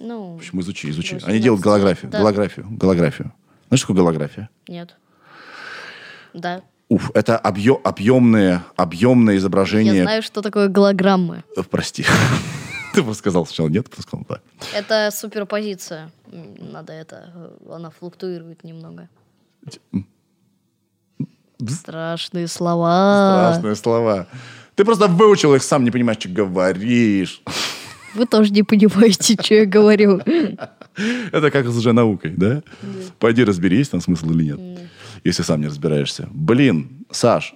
Ну, 0.00 0.32
В 0.32 0.36
общем, 0.38 0.60
изучи, 0.60 0.88
изучи. 0.88 1.18
Они 1.24 1.38
делают 1.38 1.62
18. 1.62 1.64
голографию. 1.64 2.10
Да. 2.10 2.18
Голографию. 2.18 2.66
Голографию. 2.70 3.32
Знаешь, 3.68 3.80
что 3.80 3.88
такое 3.88 4.04
голография? 4.04 4.48
нет. 4.68 4.96
Да. 6.32 6.62
Уф, 6.88 7.10
это 7.12 7.36
объем, 7.36 7.78
объемное, 7.84 8.64
объемное 8.76 9.36
изображение... 9.36 9.96
Я 9.96 10.02
знаю, 10.04 10.22
что 10.22 10.40
такое 10.40 10.68
голограммы. 10.68 11.44
Э, 11.58 11.62
Прости. 11.62 12.06
Ты 12.94 13.02
просто 13.02 13.18
сказал 13.18 13.44
сначала 13.44 13.68
нет, 13.68 13.90
потом 13.90 14.02
сказал 14.02 14.26
да. 14.30 14.40
Это 14.74 15.10
суперпозиция. 15.14 16.10
Надо 16.72 16.94
это... 16.94 17.32
э, 17.66 17.74
Она 17.74 17.90
флуктуирует 17.90 18.64
немного. 18.64 19.10
Страшные 21.66 22.46
слова. 22.46 23.50
Страшные 23.52 23.74
слова. 23.74 24.26
Ты 24.74 24.84
просто 24.84 25.08
выучил 25.08 25.54
их, 25.54 25.62
сам 25.62 25.82
не 25.84 25.90
понимаешь, 25.90 26.20
что 26.20 26.28
говоришь. 26.28 27.42
Вы 28.14 28.26
тоже 28.26 28.52
не 28.52 28.62
понимаете, 28.62 29.36
что 29.40 29.54
я 29.54 29.66
говорю. 29.66 30.20
Это 31.32 31.50
как 31.50 31.66
с 31.66 31.74
лженаукой, 31.74 32.34
да? 32.36 32.62
Пойди 33.18 33.44
разберись, 33.44 33.88
там 33.88 34.00
смысл 34.00 34.30
или 34.30 34.44
нет. 34.44 34.80
Если 35.24 35.42
сам 35.42 35.60
не 35.60 35.66
разбираешься. 35.66 36.28
Блин, 36.30 37.04
Саш, 37.10 37.54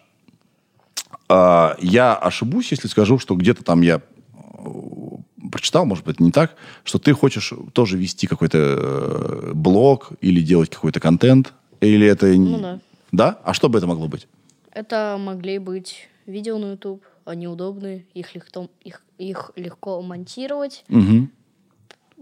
а, 1.29 1.77
я 1.81 2.15
ошибусь, 2.15 2.73
если 2.73 2.89
скажу, 2.89 3.19
что 3.19 3.35
где-то 3.37 3.62
там 3.62 3.83
я 3.83 4.03
э, 4.24 5.49
прочитал, 5.51 5.87
может 5.87 6.05
быть, 6.05 6.20
не 6.20 6.31
так, 6.31 6.57
что 6.85 6.99
ты 6.99 7.12
хочешь 7.12 7.53
тоже 7.73 7.97
вести 7.97 8.27
какой-то 8.27 8.59
э, 8.59 9.51
блог 9.55 10.11
или 10.20 10.41
делать 10.41 10.70
какой-то 10.70 11.01
контент, 11.01 11.53
или 11.87 12.07
это... 12.07 12.27
Ну 12.27 12.59
да. 12.61 12.81
Да? 13.13 13.39
А 13.45 13.53
что 13.55 13.69
бы 13.69 13.79
это 13.79 13.87
могло 13.87 14.09
быть? 14.09 14.27
Это 14.73 15.17
могли 15.19 15.59
быть 15.59 16.09
видео 16.27 16.59
на 16.59 16.73
YouTube. 16.73 17.03
Они 17.25 17.47
удобные, 17.47 18.05
их 18.15 18.35
легко, 18.35 18.69
их, 18.83 19.03
их 19.19 19.53
легко 19.55 20.01
монтировать. 20.03 20.85
Мгм. 20.89 21.31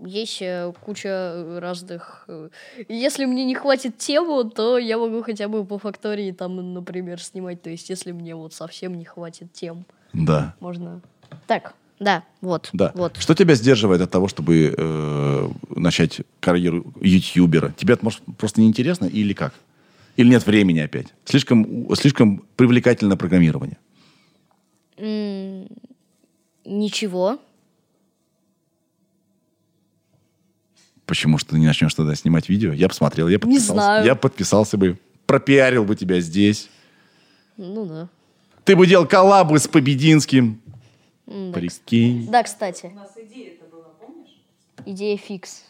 есть 0.05 0.43
э, 0.43 0.73
куча 0.85 1.59
разных... 1.61 2.25
э, 2.29 2.49
Если 2.89 3.25
мне 3.25 3.45
не 3.45 3.55
хватит 3.55 3.97
темы, 3.99 4.51
то 4.51 4.79
я 4.79 4.99
могу 4.99 5.23
хотя 5.23 5.49
бы 5.49 5.65
по 5.65 5.79
фактории 5.79 6.33
там, 6.33 6.75
например, 6.75 7.23
снимать. 7.23 7.63
То 7.63 7.71
есть, 7.71 7.89
если 7.89 8.13
мне 8.13 8.35
вот 8.35 8.53
совсем 8.53 8.95
не 8.99 9.05
хватит 9.05 9.53
тем, 9.53 9.85
Да. 10.13 10.55
можно... 10.61 11.01
Так, 11.47 11.75
да, 12.01 12.25
вот. 12.41 12.71
Да. 12.73 12.93
Вот. 12.95 13.17
Что 13.19 13.35
тебя 13.35 13.55
сдерживает 13.55 14.01
от 14.01 14.11
того, 14.11 14.27
чтобы 14.27 14.75
э, 14.77 15.49
начать 15.77 16.23
карьеру 16.41 16.93
ютубера? 17.01 17.73
Тебе 17.77 17.95
это, 17.95 18.05
может, 18.05 18.23
просто 18.39 18.61
неинтересно 18.61 19.05
или 19.05 19.33
как? 19.35 19.55
Или 20.17 20.31
нет 20.31 20.45
времени 20.47 20.81
опять? 20.81 21.09
Слишком, 21.25 21.95
слишком 21.95 22.43
привлекательно 22.57 23.17
программирование. 23.17 23.77
М, 24.97 25.69
Ничего. 26.65 27.39
Почему 31.07 31.39
что 31.39 31.51
ты 31.51 31.59
не 31.59 31.67
начнешь 31.67 31.93
тогда 31.95 32.15
снимать 32.15 32.49
видео? 32.49 32.73
Я 32.73 32.89
посмотрел, 32.89 33.29
я 33.29 33.39
подписался. 33.39 33.73
знаю. 33.73 34.07
Я 34.07 34.15
подписался 34.15 34.77
бы, 34.77 34.97
пропиарил 35.27 35.85
бы 35.85 35.97
тебя 35.97 36.21
здесь. 36.21 36.69
Ну 37.57 37.85
да. 37.85 38.09
Ты 38.65 38.77
бы 38.77 38.87
делал 38.87 39.07
коллабы 39.07 39.59
с 39.59 39.67
Побединским. 39.67 40.61
Да, 41.31 41.53
Прикинь. 41.53 42.27
Да, 42.31 42.43
кстати. 42.43 42.93
Идея 44.85 45.17
фикс. 45.17 45.63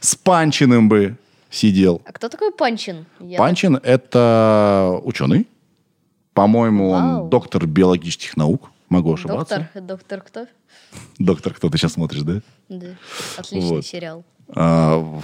С 0.00 0.14
Панчиным 0.16 0.88
бы 0.88 1.16
сидел. 1.50 2.00
А 2.06 2.12
кто 2.12 2.28
такой 2.28 2.50
Панчин? 2.52 3.04
Я- 3.20 3.38
Панчин— 3.38 3.76
это 3.82 5.00
ученый. 5.04 5.46
По-моему, 6.32 6.90
Вау. 6.90 7.24
он 7.24 7.30
доктор 7.30 7.66
биологических 7.66 8.36
наук. 8.36 8.70
Могу 8.88 9.12
ошибаться. 9.14 9.58
Доктор, 9.74 9.82
доктор 9.82 10.20
кто? 10.22 10.46
Доктор, 11.18 11.54
кто 11.54 11.68
ты 11.68 11.78
сейчас 11.78 11.92
смотришь, 11.92 12.22
да? 12.22 12.40
Да. 12.68 12.86
Отличный 13.36 13.68
Вот. 13.76 13.86
сериал. 13.86 14.24
А, 14.48 15.20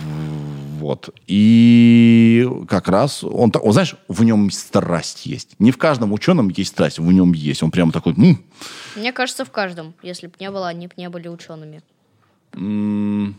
вот. 0.81 1.11
И 1.27 2.49
как 2.69 2.89
раз 2.89 3.23
он, 3.23 3.53
он, 3.63 3.73
знаешь, 3.73 3.95
в 4.09 4.25
нем 4.25 4.51
страсть 4.51 5.27
есть. 5.27 5.55
Не 5.59 5.71
в 5.71 5.77
каждом 5.79 6.13
ученом 6.13 6.49
есть 6.49 6.71
страсть, 6.71 6.99
в 6.99 7.13
нем 7.13 7.33
есть. 7.33 7.63
Он 7.63 7.71
прямо 7.71 7.93
такой, 7.93 8.15
«М, 8.15 8.39
Мне 8.97 9.13
кажется, 9.13 9.45
в 9.45 9.51
каждом. 9.51 9.95
Если 10.03 10.27
бы 10.27 10.33
не 10.41 10.51
было, 10.51 10.67
они 10.69 10.87
бы 10.89 10.95
не 10.97 11.09
были 11.09 11.29
учеными. 11.29 11.83
м». 12.55 13.37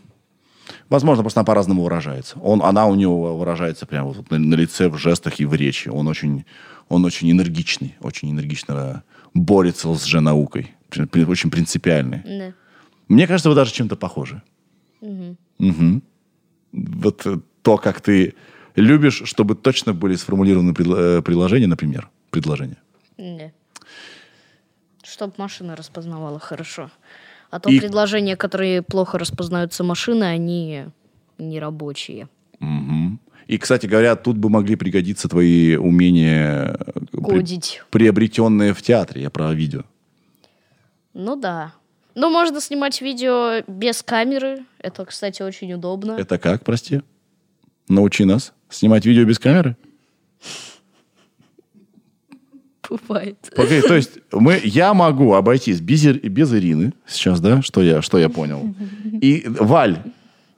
возможно, 0.89 1.23
просто 1.23 1.39
она 1.41 1.45
по-разному 1.45 1.83
выражается. 1.83 2.39
Он, 2.39 2.61
она 2.61 2.85
у 2.85 2.95
него 2.95 3.35
выражается 3.37 3.85
прямо 3.85 4.09
вот 4.09 4.29
на, 4.31 4.37
на 4.39 4.55
лице, 4.55 4.87
в 4.87 4.97
жестах 4.97 5.39
и 5.41 5.45
в 5.45 5.53
речи. 5.53 5.89
Он 5.89 6.07
очень, 6.07 6.45
он 6.87 7.03
очень 7.05 7.29
энергичный, 7.31 7.95
очень 7.99 8.31
энергично 8.31 9.03
борется 9.33 9.93
с 9.93 10.05
лженаукой. 10.05 10.71
При- 10.89 11.05
при- 11.05 11.25
Очень 11.25 11.49
принципиальный. 11.49 12.21
Да. 12.25 12.53
Мне 13.07 13.27
кажется, 13.27 13.49
вы 13.49 13.55
даже 13.55 13.73
чем-то 13.73 13.95
похожи. 13.97 14.41
Мгм. 15.59 16.03
Вот 16.73 17.25
э, 17.25 17.39
то, 17.61 17.77
как 17.77 18.01
ты 18.01 18.33
любишь, 18.75 19.21
чтобы 19.25 19.55
точно 19.55 19.93
были 19.93 20.15
сформулированы 20.15 20.71
предло- 20.73 21.17
э, 21.19 21.21
предложения, 21.21 21.67
например, 21.67 22.09
предложения. 22.29 22.77
Да. 23.17 23.51
Чтоб 25.03 25.37
машина 25.37 25.75
распознавала 25.75 26.39
хорошо. 26.39 26.89
А 27.49 27.59
то 27.59 27.69
И- 27.69 27.79
предложения, 27.79 28.35
которые 28.37 28.81
плохо 28.81 29.17
распознаются 29.17 29.83
машины, 29.83 30.23
они 30.23 30.85
не 31.37 31.59
рабочие. 31.59 32.27
Мгм. 32.59 33.19
И, 33.47 33.57
кстати 33.57 33.87
говоря, 33.87 34.15
тут 34.15 34.37
бы 34.37 34.49
могли 34.49 34.75
пригодиться 34.77 35.27
твои 35.27 35.75
умения, 35.75 36.77
э, 36.79 36.99
при- 37.11 37.21
Кодить. 37.37 37.81
приобретенные 37.89 38.73
в 38.73 38.81
театре, 38.81 39.23
я 39.23 39.29
про 39.29 39.53
видео. 39.53 39.83
Ну 41.13 41.35
да. 41.35 41.73
Ну, 42.15 42.29
можно 42.29 42.59
снимать 42.61 43.01
видео 43.01 43.63
без 43.67 44.03
камеры. 44.03 44.65
Это, 44.79 45.05
кстати, 45.05 45.41
очень 45.41 45.71
удобно. 45.73 46.13
Это 46.13 46.37
как, 46.37 46.63
прости? 46.63 47.01
Научи 47.87 48.25
нас 48.25 48.53
снимать 48.69 49.05
видео 49.05 49.23
без 49.25 49.39
камеры? 49.39 49.75
Бывает. 52.89 53.37
Погоди, 53.55 53.81
то 53.81 53.95
есть 53.95 54.11
мы, 54.33 54.59
я 54.63 54.93
могу 54.93 55.33
обойтись 55.33 55.79
без, 55.79 56.03
без 56.03 56.53
Ирины 56.53 56.91
сейчас, 57.07 57.39
да? 57.39 57.61
Что 57.61 57.81
я, 57.81 58.01
что 58.01 58.17
я 58.17 58.27
понял? 58.27 58.75
И, 59.21 59.45
Валь, 59.47 59.99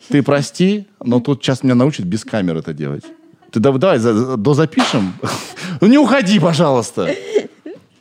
ты 0.10 0.24
прости, 0.24 0.88
но 1.04 1.20
тут 1.20 1.44
сейчас 1.44 1.62
меня 1.62 1.76
научат 1.76 2.06
без 2.08 2.24
камеры 2.24 2.60
это 2.60 2.74
делать. 2.74 3.04
Ты 3.52 3.60
да- 3.60 3.72
давай 3.72 4.00
за- 4.00 4.38
дозапишем. 4.38 5.14
Ну 5.82 5.88
не 5.88 5.98
уходи, 5.98 6.40
пожалуйста. 6.40 7.14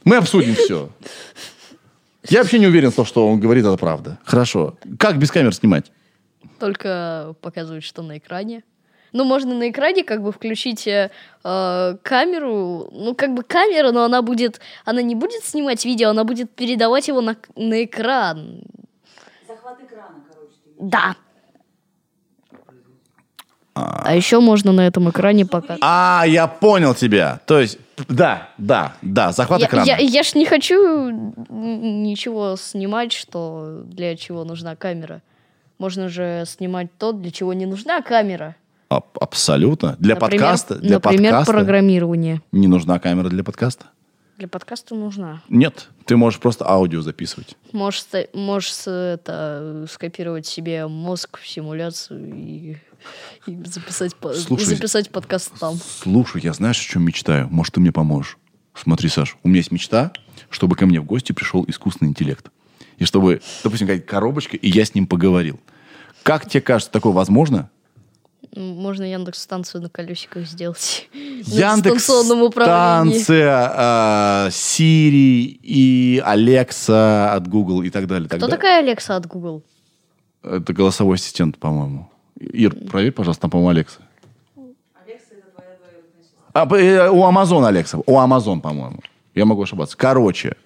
Мы 0.05 0.17
обсудим 0.17 0.55
все. 0.55 0.89
Я 2.29 2.41
вообще 2.41 2.59
не 2.59 2.67
уверен, 2.67 2.93
что, 2.93 3.05
что 3.05 3.29
он 3.29 3.41
говорит, 3.41 3.65
это 3.65 3.77
правда. 3.77 4.19
Хорошо. 4.25 4.77
Как 4.99 5.19
без 5.19 5.31
камер 5.31 5.55
снимать? 5.55 5.91
Только 6.59 7.35
показывает, 7.41 7.83
что 7.83 8.03
на 8.03 8.19
экране. 8.19 8.63
Ну, 9.13 9.25
можно 9.25 9.55
на 9.55 9.69
экране 9.69 10.05
как 10.05 10.23
бы 10.23 10.33
включить 10.33 10.87
э, 10.87 11.11
э, 11.45 11.97
камеру. 12.03 12.89
Ну, 12.93 13.15
как 13.15 13.35
бы 13.35 13.43
камера, 13.43 13.93
но 13.93 14.05
она 14.05 14.23
будет... 14.23 14.61
Она 14.85 15.03
не 15.03 15.15
будет 15.15 15.45
снимать 15.45 15.85
видео, 15.85 16.11
она 16.11 16.25
будет 16.25 16.51
передавать 16.51 17.09
его 17.09 17.21
на, 17.21 17.37
на 17.57 17.85
экран. 17.85 18.63
Захват 19.47 19.81
экрана, 19.83 20.25
короче. 20.33 20.55
Да. 20.79 21.17
А 24.05 24.15
еще 24.15 24.41
можно 24.41 24.73
на 24.73 24.87
этом 24.87 25.09
экране 25.11 25.47
пока... 25.47 25.77
А, 25.81 26.25
я 26.27 26.47
понял 26.47 26.95
тебя. 26.95 27.41
То 27.47 27.61
есть, 27.61 27.79
да, 28.09 28.49
да, 28.59 28.95
да, 29.03 29.33
захват 29.33 29.61
Я, 29.61 29.67
экрана. 29.67 29.87
я, 29.87 29.97
я 29.99 30.23
ж 30.23 30.35
не 30.35 30.45
хочу 30.47 31.11
ничего 31.51 32.57
снимать, 32.57 33.13
что 33.13 33.83
для 33.85 34.17
чего 34.17 34.45
нужна 34.45 34.77
камера. 34.77 35.23
Можно 35.79 36.09
же 36.09 36.45
снимать 36.47 36.89
то, 36.99 37.13
для 37.13 37.31
чего 37.31 37.53
не 37.53 37.67
нужна 37.67 38.01
камера. 38.03 38.57
Аб- 38.89 39.19
Абсолютно. 39.21 39.97
Для 39.99 40.15
Например- 40.15 40.41
подкаста, 40.41 40.75
для 40.77 40.95
например, 40.97 41.31
подкаста 41.33 41.53
программирование. 41.53 42.41
не 42.53 42.69
нужна 42.69 42.99
камера 42.99 43.29
для 43.29 43.43
подкаста. 43.43 43.87
Для 44.39 44.49
подкаста 44.49 44.95
нужна. 44.95 45.41
Нет, 45.49 45.89
ты 46.05 46.17
можешь 46.17 46.41
просто 46.41 46.69
аудио 46.69 47.01
записывать. 47.01 47.57
Можешь, 47.73 48.05
можешь 48.35 48.87
это, 48.87 49.87
скопировать 49.91 50.47
себе 50.47 50.87
мозг 50.89 51.39
в 51.39 51.47
симуляцию 51.47 52.35
и, 52.35 52.77
и 53.47 53.63
записать, 53.65 54.13
Слушай, 54.21 54.65
записать 54.65 55.11
подкаст 55.11 55.53
там. 55.59 55.79
Слушай, 56.03 56.43
я 56.43 56.53
знаешь, 56.53 56.81
о 56.81 56.85
чем 56.91 57.05
мечтаю? 57.05 57.49
Может, 57.51 57.75
ты 57.75 57.81
мне 57.81 57.93
поможешь? 57.93 58.39
Смотри, 58.75 59.09
Саш, 59.09 59.37
у 59.43 59.49
меня 59.49 59.59
есть 59.59 59.71
мечта, 59.71 60.13
чтобы 60.51 60.77
ко 60.77 60.87
мне 60.87 61.01
в 61.01 61.05
гости 61.05 61.33
пришел 61.33 61.65
искусственный 61.69 62.11
интеллект. 62.11 62.51
И 62.99 63.05
чтобы, 63.05 63.41
допустим, 63.65 63.87
какая-то 63.87 64.07
коробочка, 64.07 64.57
и 64.57 64.69
я 64.71 64.85
с 64.85 64.95
ним 64.95 65.07
поговорил. 65.07 65.61
Как 66.23 66.49
тебе 66.49 66.61
кажется, 66.61 66.93
такое 66.93 67.13
возможно? 67.13 67.71
Можно 68.55 69.05
Яндекс 69.11 69.41
станцию 69.41 69.83
на 69.83 69.89
колесиках 69.89 70.47
сделать. 70.47 71.09
Яндекс, 71.13 72.05
станция, 72.05 73.73
а, 73.75 74.49
Siri 74.51 75.59
и 75.63 76.23
Alexa 76.25 77.33
от 77.33 77.49
Google 77.49 77.83
и 77.83 77.91
так 77.91 78.07
далее. 78.07 78.29
так 78.29 78.39
Кто 78.39 78.47
далее. 78.47 78.57
такая 78.57 78.79
Алекса 78.81 79.17
от 79.17 79.27
Google? 79.27 79.63
Это 80.43 80.73
голосовой 80.73 81.17
ассистент, 81.17 81.59
по-моему. 81.59 82.11
Ир, 82.53 82.75
проверь, 82.75 83.13
пожалуйста, 83.13 83.43
там, 83.43 83.51
по-моему, 83.51 83.71
Алекса. 83.71 84.01
А, 86.55 86.67
э, 86.77 87.09
у 87.09 87.23
Amazon, 87.23 87.67
Алекса. 87.67 87.99
У 87.99 88.19
Amazon, 88.19 88.61
по-моему. 88.61 89.01
Я 89.35 89.47
могу 89.47 89.63
ошибаться. 89.63 89.97
Короче, 89.97 90.57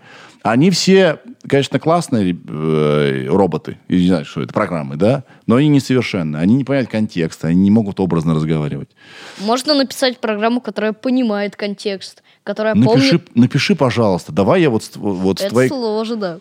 они 0.43 0.71
все, 0.71 1.21
конечно, 1.47 1.79
классные 1.79 2.37
э, 2.49 3.27
роботы. 3.29 3.79
Я 3.89 3.99
не 3.99 4.07
знаю, 4.09 4.25
что 4.25 4.43
это, 4.43 4.53
программы, 4.53 4.97
да? 4.97 5.23
Но 5.47 5.57
они 5.57 5.69
несовершенны. 5.69 6.39
Они 6.39 6.57
не 6.57 6.65
понимают 6.65 6.91
контекста, 6.91 7.49
они 7.49 7.61
не 7.63 7.71
могут 7.71 8.01
образно 8.01 8.35
разговаривать. 8.35 8.89
Можно 9.39 9.75
написать 9.75 10.19
программу, 10.19 10.61
которая 10.61 10.93
понимает 10.93 11.55
контекст, 11.55 12.23
которая 12.43 12.75
Напиши, 12.75 13.19
помнит... 13.19 13.37
напиши, 13.37 13.77
пожалуйста. 13.77 14.33
Давай 14.33 14.63
я 14.63 14.71
вот, 14.71 14.83
с- 14.83 14.97
вот 14.97 15.39
с 15.39 15.43
Это 15.43 15.51
твоей... 15.51 15.69
сложно. 15.69 16.41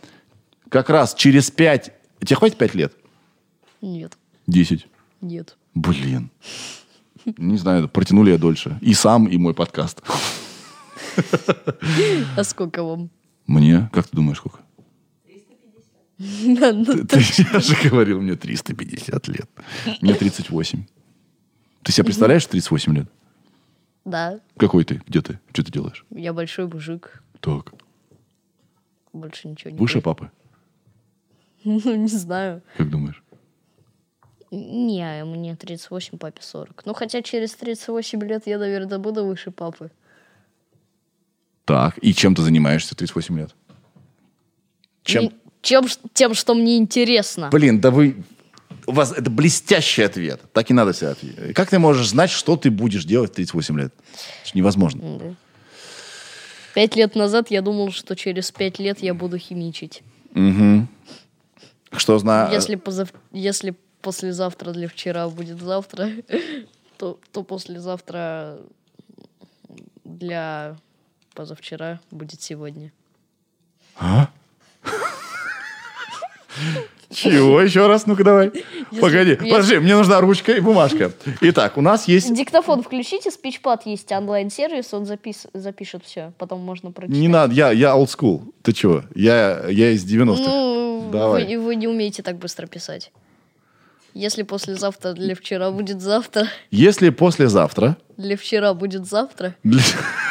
Как 0.69 0.89
раз 0.89 1.13
через 1.13 1.51
пять... 1.51 1.91
Тебе 2.19 2.35
хватит 2.35 2.57
пять 2.57 2.73
лет? 2.73 2.93
Нет, 3.81 4.13
Десять. 4.47 4.87
Нет. 5.27 5.57
Блин. 5.73 6.29
Не 7.37 7.57
знаю, 7.57 7.89
протянули 7.89 8.31
я 8.31 8.37
дольше. 8.37 8.77
И 8.81 8.93
сам, 8.93 9.27
и 9.27 9.37
мой 9.37 9.53
подкаст. 9.53 10.01
А 12.37 12.43
сколько 12.43 12.83
вам? 12.83 13.09
Мне? 13.47 13.89
Как 13.93 14.07
ты 14.07 14.15
думаешь, 14.15 14.37
сколько? 14.37 14.59
Да, 16.17 16.71
ну, 16.71 16.85
Ты, 17.05 17.17
я 17.53 17.59
же 17.59 17.89
говорил, 17.89 18.21
мне 18.21 18.35
350 18.35 19.27
лет. 19.27 19.49
Мне 20.01 20.13
38. 20.13 20.85
Ты 21.83 21.91
себя 21.91 22.05
представляешь 22.05 22.45
в 22.45 22.49
38 22.49 22.95
лет? 22.95 23.07
Да, 24.05 24.39
Какой 24.57 24.85
ты? 24.85 25.01
Где 25.07 25.21
ты? 25.21 25.39
Что 25.51 25.63
ты 25.63 25.71
делаешь? 25.71 26.05
я 26.11 26.31
большой 26.31 26.67
мужик. 26.67 27.21
Так. 27.41 27.73
Больше 29.13 29.47
ничего 29.47 29.71
не 29.71 29.77
Выше 29.77 29.99
папы? 30.01 30.31
Ну, 31.63 31.95
не 31.95 32.07
знаю. 32.07 32.61
Как 32.77 32.89
думаешь? 32.89 33.21
Не, 34.51 35.23
мне 35.25 35.55
38, 35.55 36.17
папе 36.17 36.41
40. 36.41 36.83
Ну, 36.85 36.93
хотя 36.93 37.21
через 37.21 37.53
38 37.55 38.23
лет 38.23 38.43
я, 38.45 38.57
наверное, 38.57 38.99
буду 38.99 39.25
выше 39.25 39.51
папы. 39.51 39.91
Так. 41.65 41.97
И 42.01 42.13
чем 42.13 42.35
ты 42.35 42.41
занимаешься 42.41 42.93
в 42.93 42.97
38 42.97 43.37
лет? 43.39 43.55
Чем? 45.03 45.25
И 45.25 45.31
Чем, 45.61 45.87
тем, 46.13 46.33
что 46.35 46.53
мне 46.53 46.77
интересно. 46.77 47.49
Блин, 47.51 47.81
да 47.81 47.89
вы... 47.89 48.23
у 48.85 48.91
вас 48.91 49.11
это 49.11 49.29
блестящий 49.29 50.03
ответ. 50.03 50.41
Так 50.53 50.69
и 50.69 50.73
надо 50.73 50.93
себя 50.93 51.11
ответить. 51.11 51.55
Как 51.55 51.69
ты 51.69 51.79
можешь 51.79 52.07
знать, 52.09 52.29
что 52.29 52.55
ты 52.55 52.69
будешь 52.69 53.03
делать 53.03 53.31
в 53.31 53.35
38 53.35 53.79
лет? 53.79 53.93
Это 54.45 54.57
невозможно. 54.57 55.35
Пять 56.75 56.95
лет 56.95 57.15
назад 57.15 57.51
я 57.51 57.61
думал, 57.61 57.91
что 57.91 58.15
через 58.15 58.51
пять 58.51 58.79
лет 58.79 58.99
я 59.01 59.13
буду 59.13 59.37
химичить. 59.37 60.03
Мгм. 60.33 60.87
Что 61.93 62.19
знаю. 62.19 62.51
Если, 62.51 62.75
позав... 62.75 63.13
Если 63.31 63.75
послезавтра 64.05 64.71
для 64.71 64.87
вчера 64.87 65.27
будет 65.27 65.59
завтра, 65.59 66.09
то, 66.97 67.17
то 67.31 67.41
послезавтра 67.41 68.59
для 70.03 70.75
позавчера 71.33 71.99
будет 72.11 72.39
сегодня. 72.39 72.91
Чего? 77.09 77.61
Еще 77.61 77.87
раз? 77.87 78.05
Ну-ка 78.05 78.23
давай. 78.23 78.51
Погоди, 79.01 79.31
я- 79.31 79.37
подожди, 79.37 79.79
мне 79.79 79.95
нужна 79.95 80.21
ручка 80.21 80.51
и 80.51 80.59
бумажка. 80.59 81.11
Итак, 81.41 81.77
у 81.77 81.81
нас 81.81 82.07
есть... 82.07 82.31
Диктофон 82.31 82.83
включите, 82.83 83.31
спичпад 83.31 83.87
есть 83.87 84.11
онлайн-сервис, 84.11 84.93
он 84.93 85.05
запис... 85.05 85.47
запишет 85.53 86.03
все, 86.05 86.31
потом 86.37 86.59
можно 86.61 86.91
прочитать. 86.91 87.19
Не 87.19 87.27
надо, 87.27 87.53
я, 87.53 87.71
я 87.71 87.95
old 87.95 88.07
school. 88.07 88.53
Ты 88.61 88.73
чего? 88.73 89.03
Я, 89.15 89.65
я 89.69 89.91
из 89.91 90.05
90-х. 90.05 90.43
Ну, 90.45 91.09
Давай. 91.11 91.45
Вы, 91.45 91.59
вы 91.63 91.75
не 91.75 91.87
умеете 91.87 92.21
так 92.21 92.37
быстро 92.37 92.67
писать. 92.67 93.11
Если 94.15 94.43
послезавтра 94.43 95.11
для 95.13 95.35
вчера 95.35 95.71
будет 95.71 96.01
завтра, 96.01 96.47
Если 96.71 97.09
послезавтра... 97.09 97.97
для 98.17 98.37
вчера 98.37 98.73
будет 98.73 99.05
завтра, 99.05 99.55
для- 99.63 99.81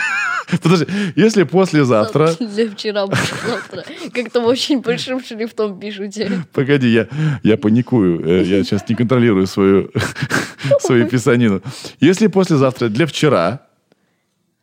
Подожди, 0.63 0.87
если 1.17 1.43
послезавтра... 1.43 2.35
для 2.41 2.71
вчера 2.71 3.07
будет 3.07 3.35
завтра. 3.47 3.85
Как-то 4.15 4.41
очень 4.41 4.81
большим 4.81 5.23
шрифтом 5.23 5.79
пишете. 5.79 6.31
Погоди, 6.55 6.89
я, 6.89 7.09
я 7.43 7.57
паникую. 7.59 8.27
Э, 8.27 8.43
Я 8.45 8.65
сейчас 8.65 8.89
не 8.89 8.95
контролирую 8.95 9.47
свою, 9.47 9.91
свою 10.81 11.07
писанину. 11.07 11.61
Если 12.01 12.29
послезавтра 12.29 12.89
для 12.89 13.07
вчера 13.07 13.61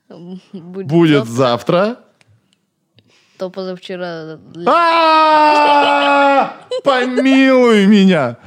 Будет, 0.09 0.87
будет 0.87 1.25
завтра, 1.27 1.85
завтра... 1.85 1.97
то 3.37 3.49
позавчера... 3.51 4.39
А! 4.65 6.57
Помилуй 6.83 7.85
меня! 7.85 8.37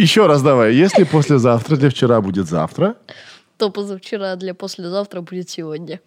Еще 0.00 0.26
раз 0.26 0.40
давай. 0.40 0.74
Если 0.74 1.04
послезавтра 1.04 1.76
для 1.76 1.90
вчера 1.90 2.22
будет 2.22 2.46
завтра, 2.46 2.96
То 3.58 3.68
позавчера 3.70 4.34
для 4.36 4.54
послезавтра 4.54 5.20
будет 5.20 5.50
сегодня. 5.50 6.00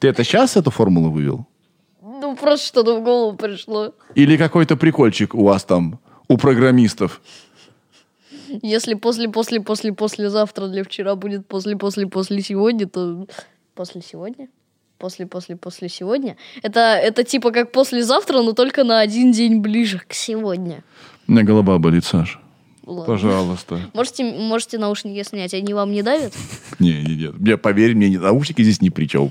ты 0.00 0.08
это 0.08 0.24
сейчас 0.24 0.56
эту 0.56 0.72
формулу 0.72 1.10
вывел? 1.10 1.46
Ну, 2.02 2.36
просто 2.36 2.66
что-то 2.66 2.98
в 2.98 3.04
голову 3.04 3.36
пришло. 3.36 3.94
Или 4.16 4.36
какой-то 4.36 4.76
прикольчик 4.76 5.36
у 5.36 5.44
вас 5.44 5.62
там, 5.62 6.00
у 6.26 6.36
программистов? 6.36 7.20
Если 8.48 8.94
после, 8.94 9.28
после, 9.28 9.60
после, 9.60 9.92
послезавтра 9.92 10.66
для 10.66 10.82
вчера 10.82 11.14
будет 11.14 11.46
после, 11.46 11.76
после, 11.76 12.08
после 12.08 12.42
сегодня, 12.42 12.88
то 12.88 13.28
после 13.76 14.02
сегодня? 14.02 14.48
После, 14.98 15.26
после, 15.26 15.54
после 15.56 15.88
сегодня? 15.88 16.36
Это, 16.62 16.80
это 16.80 17.22
типа 17.22 17.52
как 17.52 17.70
послезавтра, 17.70 18.42
но 18.42 18.52
только 18.52 18.82
на 18.82 18.98
один 18.98 19.30
день 19.30 19.60
ближе 19.60 20.00
к 20.00 20.12
сегодня. 20.12 20.82
У 21.28 21.32
меня 21.32 21.42
голова 21.42 21.78
болит, 21.78 22.04
Саш. 22.04 22.38
Ладно. 22.84 23.04
Пожалуйста. 23.14 23.80
Можете, 23.94 24.24
можете 24.24 24.76
наушники 24.76 25.22
снять, 25.26 25.54
они 25.54 25.72
вам 25.72 25.92
не 25.92 26.02
давят? 26.02 26.32
Не, 26.80 26.94
не, 27.02 27.14
нет. 27.14 27.38
Мне, 27.38 27.56
поверь 27.56 27.94
мне, 27.94 28.08
не- 28.08 28.18
наушники 28.18 28.60
здесь 28.62 28.80
ни 28.80 28.88
при 28.88 29.06
чем. 29.06 29.30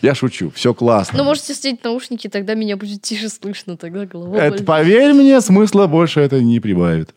Я 0.00 0.14
шучу, 0.14 0.50
все 0.54 0.72
классно. 0.72 1.18
Ну, 1.18 1.24
можете 1.24 1.54
снять 1.54 1.84
наушники, 1.84 2.28
тогда 2.28 2.54
меня 2.54 2.78
будет 2.78 3.02
тише 3.02 3.28
слышно, 3.28 3.76
тогда 3.76 4.06
голова 4.06 4.38
Это, 4.38 4.50
болит. 4.52 4.66
поверь 4.66 5.12
мне, 5.12 5.40
смысла 5.42 5.86
больше 5.86 6.20
это 6.20 6.40
не 6.40 6.60
прибавит. 6.60 7.14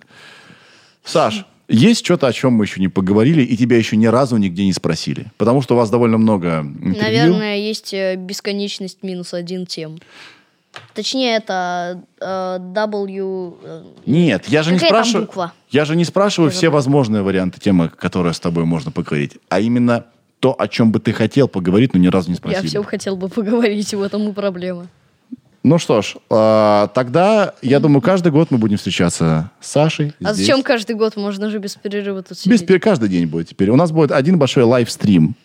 Саш, 1.05 1.45
есть 1.69 2.03
что-то, 2.03 2.27
о 2.27 2.33
чем 2.33 2.53
мы 2.53 2.65
еще 2.65 2.81
не 2.81 2.89
поговорили, 2.89 3.41
и 3.41 3.55
тебя 3.55 3.77
еще 3.77 3.95
ни 3.95 4.07
разу 4.07 4.35
нигде 4.35 4.65
не 4.65 4.73
спросили? 4.73 5.31
Потому 5.37 5.61
что 5.61 5.75
у 5.75 5.77
вас 5.77 5.89
довольно 5.89 6.17
много 6.17 6.59
интервью. 6.59 7.01
Наверное, 7.01 7.57
есть 7.57 7.93
э, 7.93 8.17
бесконечность 8.17 9.03
минус 9.03 9.33
один 9.33 9.65
тем. 9.65 9.99
Точнее, 10.93 11.35
это 11.37 12.01
э, 12.19 12.57
W... 12.59 13.55
э, 13.63 13.83
Нет, 14.05 14.47
я 14.47 14.63
же 14.63 14.71
не 14.71 14.77
Какая 14.77 14.89
там 14.91 14.99
спрашиваю. 15.03 15.25
буква? 15.25 15.53
Я 15.69 15.85
же 15.85 15.95
не 15.95 16.05
спрашиваю 16.05 16.49
Я 16.51 16.55
все 16.57 16.69
возможные 16.69 17.21
варианты 17.23 17.59
темы, 17.59 17.89
которые 17.89 18.33
с 18.33 18.39
тобой 18.39 18.65
можно 18.65 18.91
поговорить, 18.91 19.37
а 19.49 19.59
именно 19.59 20.05
то, 20.39 20.55
о 20.57 20.67
чем 20.67 20.91
бы 20.91 20.99
ты 20.99 21.13
хотел 21.13 21.47
поговорить, 21.47 21.93
но 21.93 21.99
ни 21.99 22.07
разу 22.07 22.29
не 22.29 22.33
Я 22.33 22.37
спросили. 22.37 22.67
все 22.67 22.83
хотел 22.83 23.15
бы 23.15 23.29
поговорить, 23.29 23.93
в 23.93 24.01
этом 24.01 24.27
и 24.29 24.33
проблема. 24.33 24.87
Ну 25.63 25.77
что 25.77 26.01
ж, 26.01 26.15
а, 26.31 26.87
тогда 26.95 27.53
я 27.61 27.79
думаю, 27.79 28.01
каждый 28.01 28.31
год 28.31 28.49
мы 28.49 28.57
будем 28.57 28.77
встречаться 28.77 29.51
с 29.59 29.69
Сашей. 29.71 30.13
А 30.23 30.33
здесь. 30.33 30.47
зачем 30.47 30.63
каждый 30.63 30.95
год? 30.95 31.15
Можно 31.17 31.51
же 31.51 31.59
без 31.59 31.75
перерыва 31.75 32.23
тут 32.23 32.31
Без 32.31 32.39
сидеть. 32.61 32.63
пер- 32.67 32.79
каждый 32.79 33.09
день 33.09 33.27
будет 33.27 33.49
теперь. 33.49 33.69
У 33.69 33.75
нас 33.75 33.91
будет 33.91 34.11
один 34.11 34.39
большой 34.39 34.63
лайвстрим. 34.63 35.35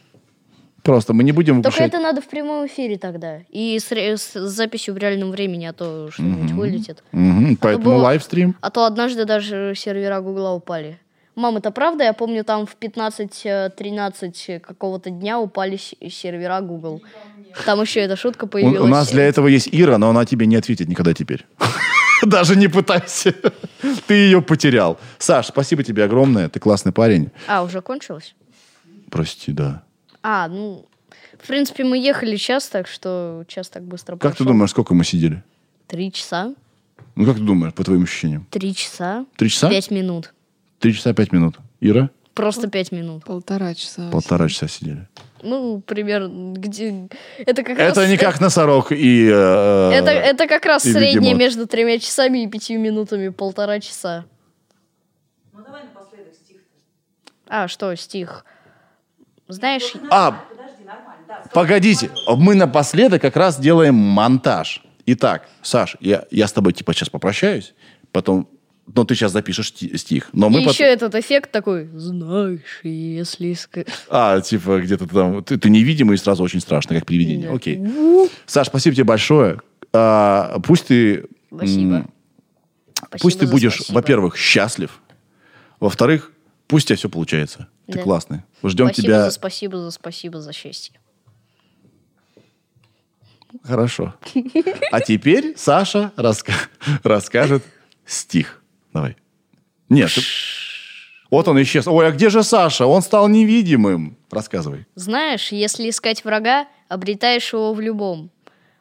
Просто 0.86 1.12
мы 1.12 1.24
не 1.24 1.32
будем 1.32 1.62
Только 1.64 1.82
это 1.82 1.98
надо 1.98 2.20
в 2.20 2.28
прямом 2.28 2.64
эфире 2.66 2.96
тогда. 2.96 3.40
И 3.50 3.76
с, 3.80 3.90
с 3.90 4.32
записью 4.34 4.94
в 4.94 4.98
реальном 4.98 5.32
времени, 5.32 5.64
а 5.66 5.72
то 5.72 6.12
что-нибудь 6.12 6.52
вылетит. 6.52 7.02
Мгм, 7.10 7.56
поэтому 7.56 7.84
было- 7.96 8.02
лайвстрим. 8.02 8.54
А 8.60 8.70
то 8.70 8.84
однажды 8.84 9.24
даже 9.24 9.74
сервера 9.76 10.20
Гугла 10.20 10.52
упали. 10.52 11.00
Мам, 11.34 11.56
это 11.56 11.72
правда? 11.72 12.04
Я 12.04 12.12
помню, 12.12 12.44
там 12.44 12.66
в 12.66 12.76
15-13 12.76 14.60
какого-то 14.60 15.10
дня 15.10 15.40
упали 15.40 15.76
сервера 15.76 16.60
Google. 16.60 17.02
Там 17.64 17.80
еще 17.82 18.00
эта 18.00 18.14
шутка 18.14 18.44
У, 18.44 18.48
появилась. 18.48 18.80
у 18.80 18.86
нас 18.86 19.10
для 19.10 19.24
этого 19.24 19.48
есть 19.48 19.68
Ира, 19.72 19.98
но 19.98 20.10
она 20.10 20.24
тебе 20.24 20.46
не 20.46 20.54
ответит 20.54 20.88
никогда 20.88 21.14
теперь. 21.14 21.44
Даже 22.22 22.54
не 22.54 22.68
пытайся. 22.68 23.34
Ты 24.06 24.14
ее 24.14 24.40
потерял. 24.40 24.98
Саш, 25.18 25.46
спасибо 25.46 25.82
тебе 25.82 26.04
огромное. 26.04 26.48
Ты 26.48 26.60
классный 26.60 26.92
парень. 26.92 27.30
А, 27.48 27.64
уже 27.64 27.80
кончилось? 27.80 28.36
Прости, 29.10 29.52
да. 29.52 29.82
А, 30.28 30.48
ну, 30.48 30.85
в 31.40 31.47
принципе, 31.47 31.85
мы 31.85 31.98
ехали 31.98 32.35
час, 32.35 32.66
так 32.66 32.89
что 32.89 33.44
час 33.47 33.69
так 33.69 33.85
быстро 33.85 34.16
Как 34.16 34.35
ты 34.35 34.43
думаешь, 34.43 34.70
сколько 34.70 34.93
мы 34.93 35.05
сидели? 35.05 35.44
Три 35.86 36.11
часа? 36.11 36.53
Ну, 37.15 37.24
как 37.24 37.36
ты 37.36 37.43
думаешь, 37.43 37.73
по 37.74 37.85
твоим 37.85 38.03
ощущениям? 38.03 38.44
Три 38.51 38.74
часа? 38.74 39.24
Три 39.36 39.48
часа? 39.48 39.70
Пять 39.70 39.93
минут. 39.93 40.35
Три 40.81 40.94
часа 40.94 41.15
пять 41.15 41.31
минут. 41.31 41.59
Ира? 41.81 42.11
Просто 42.35 42.69
пять 42.69 42.90
минут. 42.90 43.24
Полтора 43.24 43.73
часа. 43.74 44.11
Полтора 44.11 44.48
часа 44.48 44.66
сидели. 44.66 45.07
Ну, 45.44 45.81
примерно, 45.86 46.55
где... 46.55 47.09
Это 47.39 47.62
как 47.62 47.78
Это 47.78 48.01
раз... 48.01 48.11
не 48.11 48.16
как 48.16 48.40
носорог 48.40 48.90
и... 48.90 49.28
э, 49.32 49.90
Это, 49.93 50.11
это 50.11 50.48
как 50.48 50.66
раз 50.66 50.82
среднее 50.82 51.20
бегемот. 51.20 51.39
между 51.39 51.66
тремя 51.69 52.01
часами 52.01 52.43
и 52.43 52.48
пятью 52.48 52.81
минутами, 52.81 53.28
полтора 53.28 53.78
часа. 53.78 54.24
Ну 55.53 55.62
давай 55.65 55.85
напоследок 55.85 56.35
стих. 56.35 56.57
А, 57.47 57.69
что, 57.69 57.94
стих? 57.94 58.44
Знаешь, 59.48 59.93
А, 60.10 60.44
Подожди, 60.51 60.85
нормально. 60.85 61.23
Да, 61.28 61.43
погодите. 61.52 62.10
Мы 62.28 62.55
напоследок 62.55 63.23
как 63.23 63.36
раз 63.36 63.59
делаем 63.60 63.94
монтаж. 63.94 64.82
Итак, 65.06 65.48
Саш, 65.62 65.97
я, 66.01 66.24
я 66.31 66.48
с 66.48 66.52
тобой 66.52 66.73
типа 66.73 66.93
сейчас 66.94 67.09
попрощаюсь, 67.09 67.74
потом... 68.12 68.48
Но 68.94 69.02
ты 69.05 69.16
сейчас 69.16 69.32
запишешь 69.32 69.73
сти- 69.73 69.97
стих. 69.97 70.28
Но 70.32 70.48
мы 70.48 70.60
и 70.60 70.64
потом- 70.64 70.73
еще 70.74 70.85
этот 70.85 71.14
эффект 71.16 71.51
такой, 71.51 71.89
знаешь, 71.94 72.60
если... 72.85 73.56
А, 74.09 74.40
типа, 74.40 74.81
где-то 74.81 75.06
там... 75.09 75.43
Ты, 75.43 75.59
ты 75.59 75.70
невидимый 75.70 76.14
и 76.14 76.18
сразу 76.18 76.43
очень 76.44 76.60
страшно, 76.60 76.94
как 76.94 77.05
привидение. 77.06 77.48
Да. 77.48 77.55
Окей. 77.56 77.81
Саш, 78.47 78.68
спасибо 78.68 78.94
тебе 78.94 79.05
большое. 79.05 79.60
А, 79.93 80.59
пусть 80.64 80.86
ты... 80.86 81.27
Спасибо. 81.52 81.94
м, 81.97 82.10
Спасибо 82.97 83.18
Пусть 83.23 83.39
ты 83.40 83.47
будешь, 83.47 83.74
спасибо. 83.74 83.94
во-первых, 83.97 84.36
счастлив. 84.36 85.01
Во-вторых, 85.81 86.31
пусть 86.68 86.86
у 86.86 86.88
тебя 86.88 86.97
все 86.97 87.09
получается. 87.09 87.68
Ты 87.86 87.98
Да. 87.98 88.02
классный. 88.02 88.43
Ждем 88.64 88.86
Спасибо 88.86 89.06
тебя... 89.06 89.24
за 89.24 89.30
спасибо, 89.30 89.78
за 89.78 89.90
спасибо, 89.90 90.40
за 90.40 90.52
счастье. 90.52 90.98
Хорошо. 93.62 94.14
А 94.93 95.01
теперь 95.01 95.55
Саша 95.56 96.12
раска- 96.16 96.52
расскажет 97.02 97.62
стих. 98.05 98.62
Давай. 98.93 99.16
Нет. 99.88 100.10
ты- 100.14 100.20
Вот 101.30 101.48
он 101.48 101.60
исчез. 101.62 101.86
Ой, 101.86 102.06
а 102.06 102.10
где 102.10 102.28
же 102.28 102.43
Саша? 102.43 102.86
Он 102.86 103.02
стал 103.02 103.28
невидимым. 103.28 104.16
Рассказывай. 104.30 104.86
Знаешь, 104.94 105.52
если 105.52 105.88
искать 105.90 106.24
врага, 106.24 106.66
обретаешь 106.88 107.52
его 107.52 107.72
в 107.72 107.80
любом. 107.80 108.30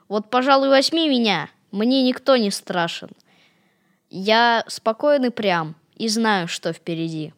Вот, 0.10 0.30
пожалуй, 0.30 0.70
возьми 0.70 1.10
меня, 1.10 1.50
мне 1.72 2.04
никто 2.04 2.36
не 2.38 2.52
страшен. 2.52 3.10
Я 4.10 4.64
спокоен 4.68 5.26
и 5.26 5.30
прям, 5.30 5.76
и 5.96 6.08
знаю, 6.08 6.48
что 6.48 6.74
впереди. 6.74 7.34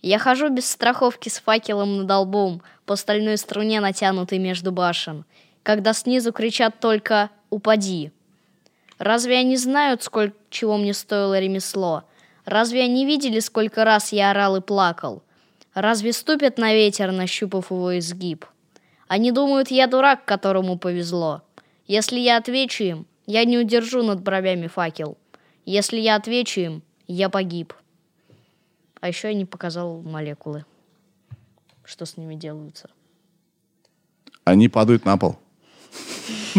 Я 0.00 0.18
хожу 0.18 0.48
без 0.48 0.70
страховки 0.70 1.28
с 1.28 1.40
факелом 1.40 1.98
над 1.98 2.10
лбом, 2.10 2.62
по 2.86 2.96
стальной 2.96 3.36
струне, 3.36 3.80
натянутой 3.80 4.38
между 4.38 4.72
башен, 4.72 5.24
когда 5.62 5.92
снизу 5.92 6.32
кричат 6.32 6.80
только 6.80 7.30
«Упади!». 7.50 8.12
Разве 8.98 9.38
они 9.38 9.56
знают, 9.56 10.02
сколько 10.02 10.36
чего 10.50 10.76
мне 10.76 10.92
стоило 10.92 11.38
ремесло? 11.38 12.04
Разве 12.44 12.82
они 12.82 13.06
видели, 13.06 13.40
сколько 13.40 13.84
раз 13.84 14.12
я 14.12 14.30
орал 14.30 14.56
и 14.56 14.60
плакал? 14.60 15.22
Разве 15.74 16.12
ступят 16.12 16.58
на 16.58 16.74
ветер, 16.74 17.12
нащупав 17.12 17.70
его 17.70 17.98
изгиб? 17.98 18.46
Они 19.06 19.30
думают, 19.30 19.70
я 19.70 19.86
дурак, 19.86 20.24
которому 20.24 20.78
повезло. 20.78 21.42
Если 21.86 22.18
я 22.18 22.36
отвечу 22.36 22.84
им, 22.84 23.06
я 23.26 23.44
не 23.44 23.58
удержу 23.58 24.02
над 24.02 24.22
бровями 24.22 24.66
факел. 24.66 25.16
Если 25.64 25.98
я 25.98 26.16
отвечу 26.16 26.60
им, 26.60 26.82
я 27.06 27.28
погиб. 27.28 27.74
А 29.00 29.08
еще 29.08 29.28
я 29.28 29.34
не 29.34 29.44
показал 29.44 30.02
молекулы. 30.02 30.64
Что 31.84 32.04
с 32.04 32.16
ними 32.16 32.34
делаются. 32.34 32.90
Они 34.44 34.68
падают 34.68 35.04
на 35.04 35.16
пол. 35.16 35.38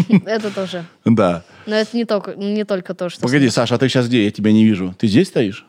Это 0.26 0.52
тоже. 0.54 0.84
Да. 1.04 1.44
Но 1.66 1.76
это 1.76 1.96
не 1.96 2.04
только, 2.04 2.34
не 2.34 2.64
только 2.64 2.94
то, 2.94 3.08
что... 3.08 3.20
Погоди, 3.22 3.48
Саша, 3.50 3.74
а 3.74 3.78
ты 3.78 3.88
сейчас 3.88 4.08
где? 4.08 4.24
Я 4.24 4.30
тебя 4.30 4.50
не 4.52 4.64
вижу. 4.64 4.94
Ты 4.98 5.06
здесь 5.08 5.28
стоишь? 5.28 5.66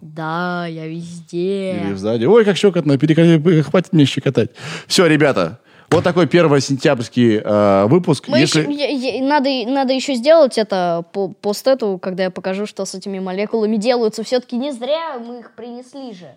Да, 0.00 0.66
я 0.66 0.86
Или 0.86 0.94
везде. 0.94 1.92
сзади? 1.96 2.24
Ой, 2.24 2.44
как 2.44 2.56
щекотно, 2.56 2.92
перекати- 2.92 3.62
хватит 3.62 3.92
мне 3.92 4.04
щекотать. 4.04 4.50
Все, 4.86 5.06
ребята, 5.06 5.60
вот 5.90 6.04
такой 6.04 6.26
первый 6.26 6.60
сентябрьский 6.60 7.38
э, 7.38 7.86
выпуск. 7.86 8.28
Мы 8.28 8.38
Если- 8.38 8.60
еще- 8.60 8.72
я- 8.72 9.16
я- 9.16 9.22
надо, 9.24 9.48
надо 9.70 9.92
еще 9.92 10.14
сделать 10.14 10.58
это 10.58 11.04
по, 11.12 11.28
по 11.28 11.52
стету, 11.54 11.98
когда 12.00 12.24
я 12.24 12.30
покажу, 12.30 12.66
что 12.66 12.84
с 12.84 12.94
этими 12.94 13.18
молекулами 13.18 13.76
делаются. 13.76 14.22
Все-таки 14.22 14.56
не 14.56 14.72
зря 14.72 15.18
мы 15.18 15.40
их 15.40 15.52
принесли 15.54 16.12
же. 16.12 16.36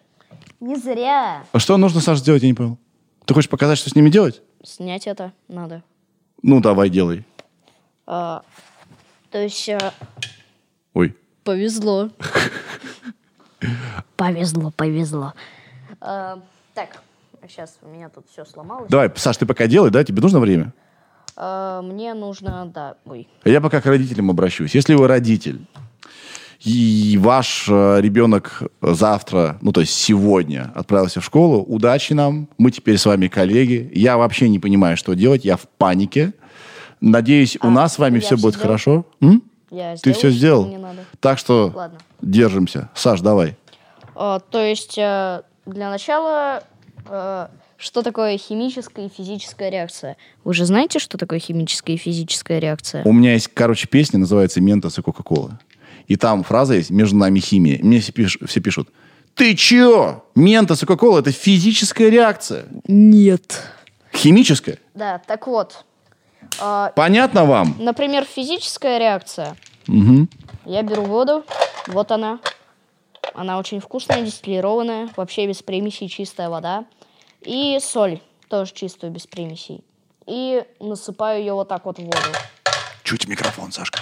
Не 0.60 0.76
зря. 0.76 1.44
А 1.52 1.60
что 1.60 1.78
нужно, 1.78 2.02
Саша, 2.02 2.19
сделать, 2.22 2.44
я 2.44 2.48
не 2.48 2.53
понял. 2.53 2.78
Ты 3.26 3.34
хочешь 3.34 3.49
показать, 3.49 3.78
что 3.78 3.90
с 3.90 3.95
ними 3.95 4.10
делать? 4.10 4.41
Снять 4.64 5.07
это 5.07 5.32
надо. 5.48 5.84
Ну, 6.44 6.60
давай, 6.61 6.90
делай. 6.90 7.26
А, 8.07 8.44
то 9.32 9.38
есть 9.41 9.68
э, 9.69 9.80
Ой. 10.94 11.15
повезло. 11.44 12.10
Повезло, 14.18 14.72
повезло. 14.76 15.34
А, 15.99 16.40
так, 16.73 17.02
сейчас 17.52 17.78
у 17.82 17.88
меня 17.88 18.10
тут 18.10 18.26
все 18.32 18.45
сломалось. 18.45 18.90
Давай, 18.90 19.11
Саш, 19.15 19.38
ты 19.38 19.45
пока 19.45 19.68
делай, 19.68 19.91
да? 19.91 20.03
Тебе 20.03 20.22
нужно 20.22 20.40
время? 20.40 20.73
А, 21.36 21.82
мне 21.82 22.14
нужно, 22.14 22.72
да, 22.73 22.95
ой. 23.06 23.28
Я 23.45 23.61
пока 23.61 23.82
к 23.82 23.86
родителям 23.86 24.30
обращусь. 24.30 24.76
Если 24.76 24.94
вы 24.95 25.07
родитель, 25.07 25.65
и 26.64 27.18
ваш 27.19 27.65
э, 27.69 28.02
ребенок 28.02 28.61
завтра, 28.82 29.57
ну 29.61 29.72
то 29.72 29.82
есть 29.82 29.94
сегодня 29.94 30.72
отправился 30.76 31.19
в 31.19 31.26
школу, 31.26 31.64
удачи 31.64 32.14
нам. 32.14 32.48
Мы 32.60 32.69
теперь 32.72 32.98
с 32.99 33.06
вами 33.06 33.28
коллеги. 33.28 33.91
Я 33.95 34.18
вообще 34.18 34.48
не 34.48 34.60
понимаю, 34.60 34.95
что 34.95 35.14
делать. 35.15 35.44
Я 35.44 35.57
в 35.57 35.68
панике. 35.78 36.34
Надеюсь, 36.99 37.57
у 37.64 37.68
А, 37.68 37.69
нас 37.72 37.95
с 37.95 37.98
вами 37.99 38.19
все 38.19 38.36
будет 38.36 38.53
сделала? 38.53 38.61
хорошо. 38.64 39.06
М? 39.22 39.41
Я 39.72 39.95
Ты 39.95 40.14
все 40.14 40.30
сделал? 40.30 40.68
мне 40.68 40.78
надо. 40.78 40.99
Так 41.19 41.40
что 41.40 41.72
Ладно. 41.73 41.98
держимся. 42.22 42.90
Саш, 42.94 43.22
давай. 43.22 43.57
А, 44.14 44.40
то 44.40 44.64
есть 44.64 44.99
э, 44.99 45.41
для 45.65 45.90
начала, 45.90 46.60
э, 46.60 46.61
что 47.78 48.02
такое 48.03 48.38
химическая 48.38 49.06
и 49.07 49.10
физическая 49.10 49.69
реакция? 49.69 50.18
Вы 50.44 50.53
же 50.53 50.65
знаете, 50.65 50.99
что 50.99 51.18
такое 51.18 51.40
химическая 51.40 51.95
и 51.95 51.99
физическая 51.99 52.60
реакция? 52.60 53.03
У 53.06 53.11
меня 53.14 53.34
есть, 53.34 53.48
короче, 53.53 53.88
песня, 53.88 54.19
называется 54.19 54.61
«Ментос 54.61 54.98
и 54.99 55.02
Кока-Кола». 55.02 55.60
И 56.07 56.15
там 56.15 56.44
фраза 56.44 56.76
есть 56.76 56.90
«Между 56.91 57.15
нами 57.18 57.40
химия». 57.40 57.80
Мне 57.82 57.99
все, 57.99 58.11
пиш- 58.11 58.45
все 58.45 58.60
пишут 58.60 58.90
«Ты 59.36 59.56
чё? 59.56 60.23
Ментос 60.36 60.84
и 60.84 60.86
Кока-Кола– 60.86 61.19
это 61.22 61.32
физическая 61.32 62.10
реакция». 62.10 62.65
Нет. 62.88 63.61
Химическая. 64.14 64.78
Да, 64.94 65.19
так 65.26 65.48
вот. 65.48 65.86
а, 66.60 66.91
Понятно 66.95 67.45
вам? 67.45 67.76
например, 67.80 68.26
физическая 68.26 68.99
реакция. 68.99 69.56
Мгм. 69.88 70.30
Я 70.65 70.84
беру 70.84 71.03
воду, 71.03 71.44
вот 71.88 72.11
она. 72.11 72.40
Она 73.34 73.60
очень 73.60 73.80
вкусная, 73.80 74.22
дистиллированная, 74.23 75.10
вообще 75.15 75.48
без 75.48 75.61
примесей, 75.61 76.10
чистая 76.10 76.49
вода. 76.49 76.85
И 77.41 77.77
соль, 77.81 78.19
тоже 78.49 78.73
чистую, 78.73 79.11
без 79.11 79.27
примесей. 79.27 79.84
И 80.27 80.64
насыпаю 80.80 81.39
ее 81.39 81.53
вот 81.53 81.68
так 81.68 81.85
вот 81.85 81.98
в 81.98 82.03
воду. 82.03 82.18
Чуть 83.03 83.27
микрофон, 83.27 83.72
Сашка. 83.72 83.99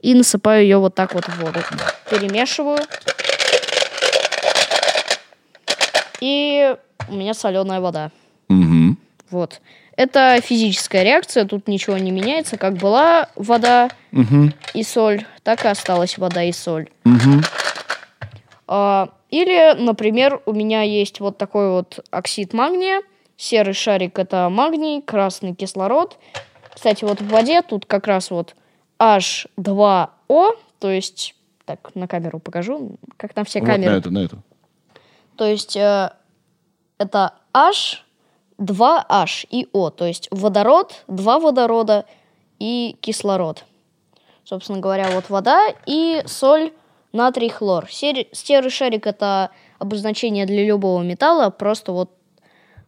И 0.00 0.14
насыпаю 0.14 0.62
ее 0.62 0.78
вот 0.78 0.94
так 0.94 1.14
вот 1.14 1.24
в 1.24 1.36
воду. 1.40 1.60
Перемешиваю. 2.10 2.78
И 6.20 6.74
у 7.08 7.14
меня 7.14 7.34
соленая 7.34 7.80
вода. 7.80 8.10
Мгм. 8.48 8.98
Вот. 9.30 9.60
Это 9.96 10.40
физическая 10.42 11.02
реакция, 11.02 11.44
тут 11.44 11.68
ничего 11.68 11.98
не 11.98 12.10
меняется. 12.10 12.56
Как 12.56 12.74
была 12.74 13.28
вода 13.36 13.90
Мгм. 14.12 14.54
и 14.74 14.82
соль, 14.82 15.26
так 15.42 15.64
и 15.64 15.68
осталась 15.68 16.16
вода 16.18 16.42
и 16.42 16.52
соль. 16.52 16.88
Мгм. 17.04 17.42
А, 18.72 19.08
Или, 19.30 19.74
например, 19.76 20.40
у 20.46 20.52
меня 20.52 20.82
есть 20.82 21.18
вот 21.18 21.36
такой 21.36 21.70
вот 21.70 21.98
оксид 22.12 22.52
магния. 22.52 23.02
Серый 23.36 23.74
шарик 23.74 24.16
это 24.16 24.48
магний, 24.48 25.02
красный 25.02 25.56
кислород. 25.56 26.16
Кстати, 26.72 27.04
вот 27.04 27.20
в 27.20 27.28
воде 27.28 27.62
тут 27.62 27.84
как 27.84 28.06
раз 28.06 28.30
вот 28.30 28.54
H2O, 29.00 30.56
то 30.78 30.88
есть, 30.88 31.34
так, 31.64 31.94
на 31.96 32.06
камеру 32.06 32.38
покажу, 32.38 32.92
как 33.16 33.34
там 33.34 33.44
все 33.44 33.58
Вот 33.58 33.66
на 33.66 33.74
камеры. 33.74 33.96
эту, 33.96 34.10
на 34.12 34.18
эту. 34.18 34.38
То 35.36 35.46
есть 35.46 35.76
э, 35.76 36.12
это 36.98 37.34
H, 37.52 38.04
2H 38.58 39.46
и 39.50 39.68
O. 39.72 39.90
То 39.90 40.06
есть 40.06 40.28
водород, 40.30 41.02
два 41.08 41.40
водорода 41.40 42.04
и 42.60 42.96
кислород. 43.00 43.64
Собственно 44.44 44.78
говоря, 44.78 45.10
вот 45.10 45.28
вода 45.28 45.74
и 45.86 46.22
соль, 46.26 46.72
натрий, 47.12 47.48
хлор. 47.48 47.86
Сери- 47.90 48.28
Серый 48.32 48.70
шарик 48.70 49.06
это 49.06 49.50
обозначение 49.78 50.46
для 50.46 50.64
любого 50.64 51.02
металла. 51.02 51.50
Просто 51.50 51.92
вот 51.92 52.10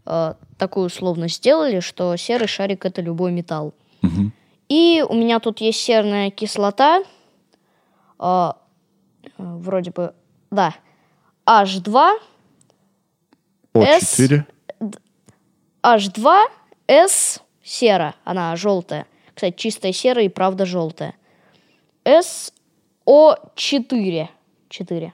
э, 0.06 0.34
такую 0.58 0.86
условность 0.86 1.36
сделали, 1.36 1.80
что 1.80 2.16
серый 2.16 2.48
шарик 2.48 2.84
это 2.84 3.00
любой 3.02 3.32
металл. 3.32 3.74
Мгм. 4.02 4.32
И 4.68 5.04
у 5.08 5.14
меня 5.14 5.38
тут 5.40 5.60
есть 5.60 5.80
серная 5.80 6.30
кислота. 6.30 7.02
э, 8.18 8.52
вроде 9.38 9.90
бы, 9.90 10.14
да, 10.50 10.74
H2 11.46 12.18
О4. 13.74 14.44
H2S 15.82 17.40
сера, 17.62 18.14
она 18.24 18.54
желтая. 18.56 19.06
Кстати, 19.34 19.56
чистая 19.56 19.92
серая 19.92 20.26
и 20.26 20.28
правда 20.28 20.66
желтая. 20.66 21.14
SO4. 23.06 24.28
4. 24.68 25.12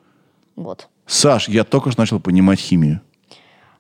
Вот. 0.56 0.89
Саш, 1.06 1.48
я 1.48 1.65
только 1.65 1.90
что 1.90 2.01
начал 2.02 2.20
понимать 2.20 2.60
химию. 2.60 3.01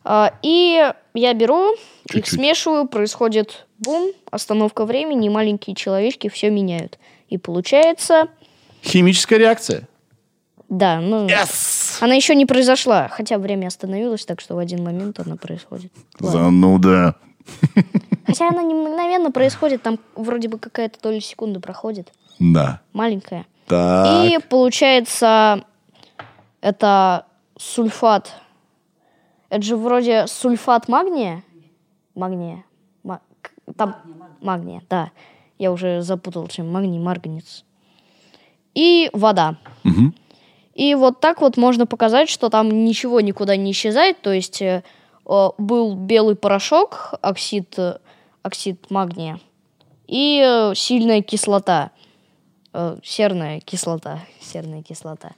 А, 0.04 0.32
и 0.42 0.90
я 1.14 1.34
беру, 1.34 1.72
их 1.74 1.78
Чуть-чуть. 2.10 2.34
смешиваю, 2.34 2.88
происходит 2.88 3.66
бум, 3.78 4.12
остановка 4.30 4.86
времени, 4.86 5.26
и 5.26 5.30
маленькие 5.30 5.76
человечки 5.76 6.28
все 6.28 6.50
меняют. 6.50 6.98
И 7.28 7.36
получается, 7.36 8.28
Химическая 8.82 9.38
реакция. 9.38 9.86
да, 10.70 11.00
ну, 11.00 11.26
Yes! 11.26 11.98
она 12.00 12.14
еще 12.14 12.34
не 12.34 12.46
произошла, 12.46 13.08
хотя 13.08 13.36
время 13.38 13.66
остановилось, 13.66 14.24
так 14.24 14.40
что 14.40 14.54
в 14.54 14.58
один 14.58 14.82
момент 14.82 15.20
она 15.20 15.36
происходит. 15.36 15.92
Ладно. 16.20 16.40
Зануда. 16.40 17.14
Хотя 18.26 18.48
она 18.48 18.62
не 18.62 18.74
мгновенно 18.74 19.30
происходит, 19.30 19.82
там 19.82 19.98
вроде 20.14 20.48
бы 20.48 20.58
какая-то 20.58 20.98
доля 21.02 21.20
секунды 21.20 21.60
проходит. 21.60 22.12
Да. 22.38 22.80
Маленькая. 22.94 23.44
Так. 23.68 24.24
И 24.24 24.38
получается, 24.48 25.64
это 26.60 27.26
сульфат. 27.58 28.32
Это 29.50 29.62
же 29.62 29.76
вроде 29.76 30.26
сульфат 30.26 30.88
магния. 30.88 31.42
Магния. 32.14 32.64
Ма- 33.02 33.20
к- 33.42 33.52
Там 33.76 33.96
магния, 34.40 34.82
да. 34.88 35.10
Я 35.58 35.72
уже 35.72 36.02
запутал, 36.02 36.46
чем 36.48 36.70
магний, 36.70 36.98
марганец. 36.98 37.64
И 38.74 39.10
вода. 39.12 39.56
Мгм. 39.84 40.14
И 40.74 40.94
вот 40.94 41.20
так 41.20 41.40
вот 41.40 41.56
можно 41.56 41.86
показать, 41.86 42.28
что 42.28 42.48
там 42.50 42.84
ничего 42.84 43.20
никуда 43.20 43.56
не 43.56 43.72
исчезает. 43.72 44.20
То 44.22 44.32
есть 44.32 44.62
э, 44.62 44.82
э, 45.26 45.48
был 45.58 45.94
белый 45.96 46.36
порошок, 46.36 47.14
оксид, 47.20 47.76
э, 47.78 47.98
оксид 48.42 48.88
магния, 48.90 49.40
и 50.06 50.40
э, 50.44 50.74
сильная 50.76 51.22
кислота, 51.22 51.90
э, 52.78 52.96
серная 53.02 53.60
кислота, 53.60 54.20
серная 54.40 54.82
кислота. 54.82 55.32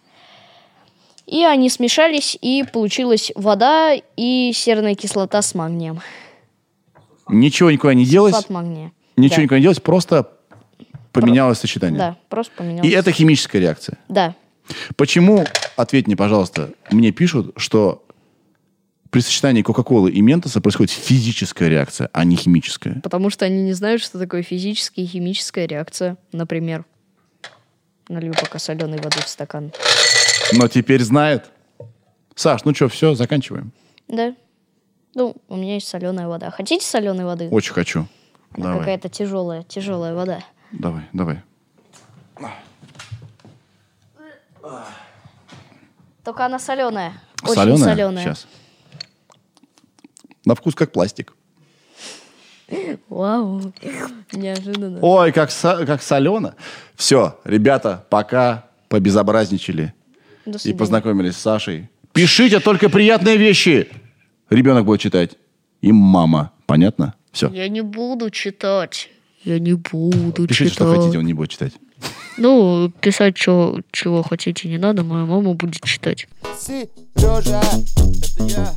И 1.26 1.44
они 1.44 1.70
смешались, 1.70 2.36
и 2.40 2.64
получилась 2.70 3.32
вода 3.34 3.94
и 4.16 4.52
серная 4.52 4.94
кислота 4.94 5.40
с 5.42 5.54
магнием. 5.54 6.00
Ничего 7.28 7.70
никуда 7.70 7.94
не 7.94 8.04
делось. 8.04 8.34
Сульфат 8.34 8.50
магния. 8.50 8.92
Ничего 9.16 9.36
да. 9.36 9.42
никуда 9.42 9.56
не 9.58 9.62
делось, 9.62 9.80
просто 9.80 10.30
поменялось 11.12 11.58
сочетание. 11.58 11.98
Да, 11.98 12.16
просто 12.28 12.52
поменялось. 12.56 12.90
И 12.90 12.94
это 12.94 13.12
химическая 13.12 13.60
реакция. 13.60 13.98
Да. 14.08 14.34
Почему, 14.96 15.44
ответь 15.76 16.06
мне, 16.06 16.16
пожалуйста, 16.16 16.70
мне 16.90 17.10
пишут, 17.12 17.52
что 17.56 18.04
при 19.10 19.20
сочетании 19.20 19.62
Кока-Колы 19.62 20.10
и 20.10 20.20
Ментоса 20.20 20.60
происходит 20.60 20.92
физическая 20.92 21.68
реакция, 21.68 22.10
а 22.12 22.24
не 22.24 22.36
химическая. 22.36 23.00
Потому 23.02 23.30
что 23.30 23.44
они 23.44 23.62
не 23.62 23.72
знают, 23.72 24.02
что 24.02 24.18
такое 24.18 24.42
физическая 24.42 25.04
и 25.04 25.08
химическая 25.08 25.66
реакция. 25.66 26.16
Например, 26.32 26.84
налью 28.10 28.34
пока 28.34 28.58
соленой 28.58 28.98
воды 28.98 29.20
в 29.22 29.28
стакан. 29.28 29.72
Но 30.52 30.68
теперь 30.68 31.02
знает. 31.02 31.50
Саш, 32.34 32.64
ну 32.64 32.74
что, 32.74 32.88
все, 32.88 33.14
заканчиваем. 33.14 33.72
Да. 34.08 34.34
Ну, 35.14 35.36
у 35.48 35.56
меня 35.56 35.74
есть 35.74 35.88
соленая 35.88 36.28
вода. 36.28 36.50
Хотите 36.50 36.84
соленой 36.86 37.24
воды? 37.24 37.48
Очень 37.50 37.72
хочу. 37.72 38.06
Давай, 38.56 38.78
Какая-то 38.80 39.08
тяжелая, 39.08 39.62
тяжелая 39.62 40.14
вода. 40.14 40.40
давай, 40.72 41.02
давай. 41.12 41.42
Только 46.24 46.44
она 46.46 46.58
соленая. 46.58 47.14
Очень 47.42 47.54
Соленая? 47.54 47.78
соленая. 47.94 48.24
Сейчас. 48.24 48.46
На 50.44 50.54
вкус 50.54 50.74
как 50.74 50.92
пластик. 50.92 51.34
Вау. 53.08 53.72
Неожиданно. 54.32 54.98
Ой, 55.02 55.32
как, 55.32 55.50
со- 55.50 55.84
как 55.86 56.02
солено. 56.02 56.54
Все, 56.94 57.38
ребята, 57.44 58.04
пока 58.10 58.66
побезобразничали 58.88 59.94
и 60.64 60.72
познакомились 60.72 61.36
с 61.36 61.40
Сашей. 61.40 61.88
Пишите 62.12 62.60
только 62.60 62.88
приятные 62.88 63.36
вещи. 63.36 63.88
Ребенок 64.50 64.84
будет 64.84 65.00
читать. 65.00 65.32
И 65.80 65.92
мама. 65.92 66.52
Понятно? 66.66 67.14
Все. 67.32 67.48
Я 67.50 67.68
не 67.68 67.82
буду 67.82 68.30
читать. 68.30 69.08
Я 69.44 69.58
не 69.58 69.74
буду 69.74 70.46
Пишите, 70.46 70.72
что 70.74 70.92
хотите, 70.94 71.18
он 71.18 71.24
не 71.24 71.34
будет 71.34 71.50
читать. 71.50 71.72
Ну, 72.36 72.90
писать, 73.00 73.36
чё- 73.36 73.80
чего 73.92 74.22
хотите, 74.22 74.68
не 74.68 74.78
надо. 74.78 75.02
Моя 75.04 75.24
мама 75.24 75.54
будет 75.54 75.82
читать. 75.84 76.26
Сережа, 76.58 77.60
это 77.60 78.44
я. 78.44 78.74